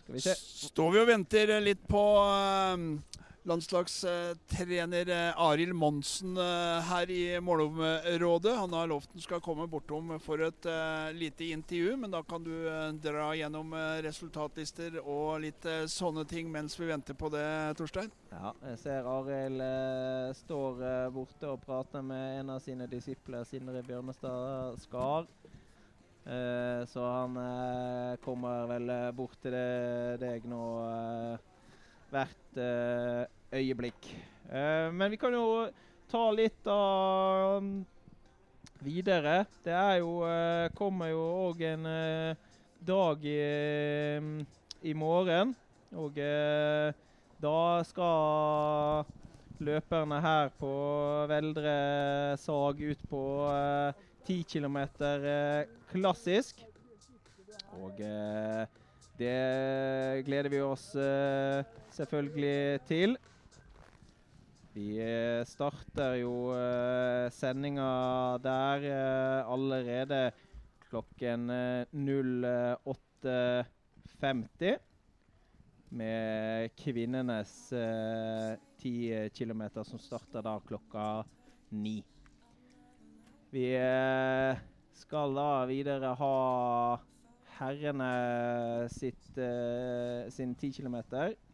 Skal 0.03 0.13
vi 0.15 0.21
se. 0.21 0.33
Står 0.69 0.91
vi 0.93 1.01
og 1.03 1.09
venter 1.09 1.53
litt 1.61 1.83
på 1.89 2.03
eh, 2.23 3.21
landslagstrener 3.45 5.09
eh, 5.09 5.41
Arild 5.41 5.73
Monsen 5.73 6.37
eh, 6.37 6.81
her 6.89 7.11
i 7.11 7.39
målområdet. 7.41 8.55
Han 8.57 8.73
har 8.73 8.87
lovt 8.87 9.09
han 9.13 9.21
skal 9.21 9.41
komme 9.43 9.67
bortom 9.69 10.15
for 10.23 10.41
et 10.41 10.65
eh, 10.69 11.13
lite 11.13 11.51
intervju, 11.53 11.95
men 12.01 12.13
da 12.13 12.23
kan 12.23 12.43
du 12.43 12.53
dra 13.01 13.29
gjennom 13.37 13.73
resultatlister 14.05 14.97
og 15.03 15.43
litt 15.45 15.67
sånne 15.91 16.25
ting 16.29 16.49
mens 16.51 16.77
vi 16.79 16.89
venter 16.89 17.17
på 17.17 17.29
det, 17.33 17.45
Torstein. 17.77 18.11
Ja, 18.31 18.53
jeg 18.71 18.81
ser 18.81 19.09
Arild 19.09 19.63
står 20.41 20.83
borte 21.13 21.53
og 21.53 21.61
prater 21.65 22.05
med 22.05 22.41
en 22.41 22.55
av 22.55 22.61
sine 22.63 22.89
disipler, 22.91 23.45
Sindre 23.47 23.83
Bjørnestad 23.85 24.79
Skar. 24.83 25.29
Så 26.89 27.01
han 27.05 27.35
kommer 28.25 28.65
vel 28.71 28.89
bort 29.13 29.37
til 29.43 29.53
det, 29.53 30.17
deg 30.23 30.47
nå 30.49 30.63
eh, 30.87 31.51
hvert 32.09 32.55
øyeblikk. 33.55 34.13
Uh, 34.49 34.91
men 34.93 35.11
vi 35.13 35.19
kan 35.19 35.33
jo 35.33 35.65
ta 36.11 36.23
litt 36.35 36.67
av 36.69 37.57
um, 37.59 37.69
videre. 38.85 39.43
Det 39.65 39.73
er 39.73 39.99
jo 40.03 40.19
uh, 40.21 40.69
kommer 40.77 41.11
jo 41.11 41.23
òg 41.47 41.63
en 41.71 41.87
eh, 41.89 42.53
dag 42.85 43.23
i, 43.25 43.39
mm, 44.21 44.41
i 44.85 44.93
morgen. 44.97 45.55
Og 45.95 46.17
da 47.39 47.59
skal 47.87 49.05
løperne 49.63 50.17
her 50.19 50.49
på 50.59 50.71
Veldre 51.31 51.75
Sag 52.41 52.81
ut 52.83 53.05
på 53.07 53.21
eh, 53.47 54.01
10 54.27 54.43
km 54.51 54.79
klassisk. 55.93 56.59
Og 57.79 58.01
det 59.15 59.37
gleder 60.27 60.51
vi 60.51 60.59
oss 60.65 60.89
selvfølgelig 61.95 62.83
til. 62.89 63.15
Vi 64.75 64.97
eh, 64.99 65.39
starter 65.47 66.17
jo 66.19 66.51
eh, 66.51 67.31
sendinga 67.31 68.35
der 68.43 68.83
eh, 68.89 69.47
allerede 69.47 70.33
klokken 70.89 71.49
eh, 71.49 71.85
08.50. 71.95 74.75
Med 75.95 76.75
kvinnenes 76.75 77.71
eh, 77.71 78.59
10 78.83 79.29
km 79.31 79.63
som 79.87 79.99
starter 79.99 80.41
da 80.43 80.59
klokka 80.67 81.23
ni. 81.71 82.03
Vi 83.55 83.79
eh, 83.79 84.59
skal 84.91 85.31
da 85.39 85.63
videre 85.71 86.11
ha 86.19 86.99
herrene 87.61 88.11
sitt, 88.91 89.37
eh, 89.39 90.27
sin 90.27 90.51
ti 90.59 90.75
km. 90.75 90.99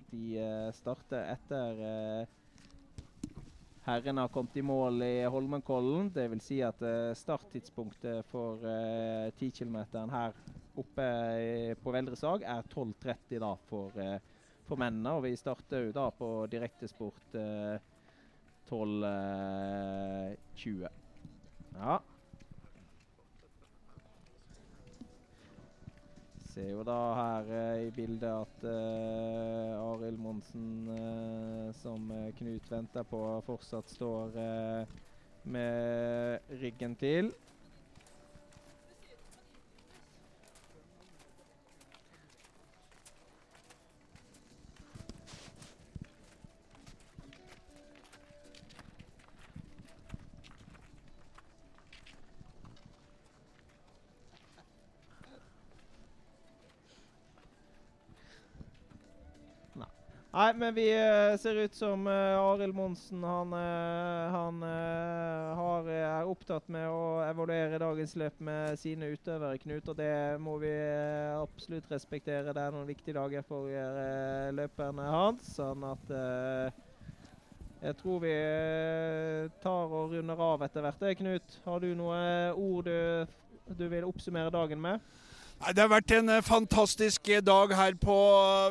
De 0.10 0.42
eh, 0.42 0.74
starter 0.74 1.22
etter 1.38 1.86
eh, 1.86 2.26
herrene 3.92 4.26
har 4.26 4.32
kommet 4.34 4.58
i 4.58 4.64
mål 4.66 5.04
i 5.04 5.26
Holmenkollen. 5.32 6.10
Vil 6.16 6.42
si 6.44 6.62
at 6.66 6.82
eh, 6.86 7.14
starttidspunktet 7.18 8.26
for 8.32 8.64
eh, 8.68 9.32
10 9.38 9.52
km 9.60 9.78
her 10.12 10.36
oppe 10.80 11.08
på 11.84 11.94
Veldresag 11.94 12.46
er 12.48 12.62
12.30 12.72 13.42
da 13.44 13.52
for, 13.70 13.88
eh, 14.00 14.20
for 14.68 14.76
mennene. 14.80 15.12
Og 15.18 15.24
vi 15.28 15.34
starter 15.40 15.80
jo 15.88 15.96
da 15.96 16.08
på 16.16 16.30
direktesport 16.52 17.36
eh, 17.40 17.78
12.20. 18.70 20.88
Ja. 21.76 22.00
Ser 26.52 26.68
jo 26.74 26.82
da 26.84 26.96
her 27.16 27.52
eh, 27.56 27.86
i 27.86 27.92
bildet 27.96 28.28
at 28.28 28.64
uh, 28.68 29.92
Arild 29.94 30.18
Monsen, 30.20 30.90
eh, 30.92 31.70
som 31.80 32.10
eh, 32.12 32.34
Knut 32.36 32.68
venter 32.68 33.06
på, 33.08 33.22
fortsatt 33.48 33.88
står 33.94 34.36
eh, 34.42 34.98
med 35.48 36.52
ryggen 36.60 36.98
til. 37.00 37.32
Nei, 60.32 60.54
men 60.56 60.72
vi 60.72 60.86
eh, 60.96 61.34
ser 61.36 61.58
ut 61.60 61.74
som 61.76 62.06
uh, 62.08 62.40
Arild 62.40 62.72
Monsen 62.72 63.24
han, 63.28 63.52
uh, 63.52 64.30
han 64.32 64.62
har, 64.64 65.90
er 65.92 66.30
opptatt 66.32 66.70
med 66.72 66.88
å 66.88 67.20
evaluere 67.26 67.82
dagens 67.82 68.16
løp 68.16 68.38
med 68.40 68.80
sine 68.80 69.10
utøvere, 69.12 69.60
Knut. 69.60 69.90
Og 69.92 69.98
det 70.00 70.14
må 70.40 70.56
vi 70.62 70.72
absolutt 71.36 71.92
respektere. 71.92 72.54
Det 72.56 72.64
er 72.64 72.72
noen 72.72 72.88
viktige 72.88 73.18
dager 73.20 73.44
for 73.44 73.68
løperne 74.56 75.10
hans. 75.12 75.52
Sånn 75.58 75.84
at 75.90 76.16
jeg 77.82 77.98
tror 78.00 78.24
vi 78.24 78.36
tar 79.60 79.98
og 80.00 80.16
runder 80.16 80.46
av 80.48 80.64
etter 80.64 80.86
hvert. 80.86 81.04
Knut, 81.20 81.60
har 81.66 81.84
du 81.84 81.92
noe 82.00 82.24
ord 82.56 82.88
du, 82.88 83.36
du 83.68 83.84
vil 83.92 84.08
oppsummere 84.08 84.54
dagen 84.54 84.80
med? 84.80 85.04
Det 85.62 85.78
har 85.78 85.92
vært 85.92 86.10
en 86.16 86.32
eh, 86.34 86.42
fantastisk 86.42 87.28
eh, 87.30 87.42
dag 87.46 87.70
her 87.78 87.94
på 88.02 88.16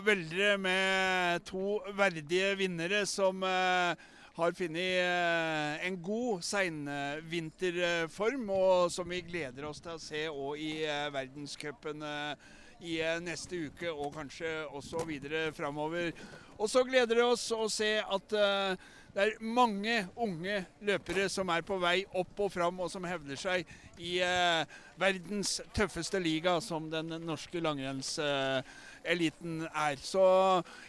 Veldre 0.03 0.57
med 0.59 1.45
to 1.47 1.77
verdige 1.95 2.49
vinnere 2.59 3.05
som 3.07 3.45
eh, 3.47 3.95
har 4.35 4.57
funnet 4.59 4.99
eh, 4.99 5.87
en 5.87 6.01
god 6.03 6.43
seinvinterform, 6.43 8.51
og 8.51 8.91
som 8.91 9.07
vi 9.07 9.23
gleder 9.23 9.71
oss 9.71 9.79
til 9.85 9.95
å 9.95 10.03
se 10.03 10.27
òg 10.33 10.59
i 10.59 10.83
eh, 10.83 11.07
verdenscupen 11.15 12.03
eh, 12.03 12.35
i 12.83 12.99
eh, 13.07 13.23
neste 13.23 13.71
uke 13.71 13.87
og 13.93 14.11
kanskje 14.19 14.67
også 14.75 15.07
videre 15.07 15.53
framover. 15.55 16.11
Og 16.59 16.67
så 16.75 16.83
gleder 16.83 17.23
det 17.23 17.29
oss 17.29 17.53
å 17.55 17.71
se 17.71 18.01
at 18.03 18.35
eh, 18.35 18.75
det 19.15 19.25
er 19.25 19.43
mange 19.43 19.95
unge 20.19 20.61
løpere 20.87 21.27
som 21.31 21.51
er 21.55 21.65
på 21.67 21.79
vei 21.83 22.03
opp 22.19 22.47
og 22.47 22.53
fram, 22.55 22.79
og 22.83 22.91
som 22.93 23.07
hevder 23.07 23.39
seg 23.39 23.67
i 23.99 24.19
eh, 24.23 24.62
verdens 25.01 25.60
tøffeste 25.77 26.20
liga, 26.22 26.60
som 26.60 26.90
den 26.93 27.09
norske 27.24 27.60
langrennseliten 27.62 29.66
er. 29.70 29.97
Så 29.97 30.24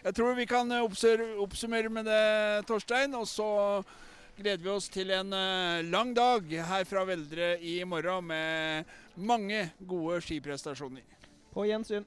jeg 0.03 0.15
tror 0.17 0.35
vi 0.37 0.45
kan 0.49 0.71
eh, 0.71 0.83
oppsummere 1.41 1.89
med 1.89 2.05
det, 2.09 2.65
Torstein. 2.69 3.15
Og 3.17 3.27
så 3.29 3.49
gleder 4.37 4.63
vi 4.63 4.69
oss 4.73 4.89
til 4.91 5.11
en 5.15 5.33
eh, 5.35 5.85
lang 5.87 6.15
dag 6.17 6.41
her 6.71 6.83
fra 6.89 7.05
Veldre 7.07 7.59
i 7.59 7.83
morgen 7.83 8.25
med 8.31 8.83
mange 9.15 9.69
gode 9.87 10.21
skiprestasjoner. 10.25 11.03
På 11.51 11.65
gjensyn. 11.67 12.05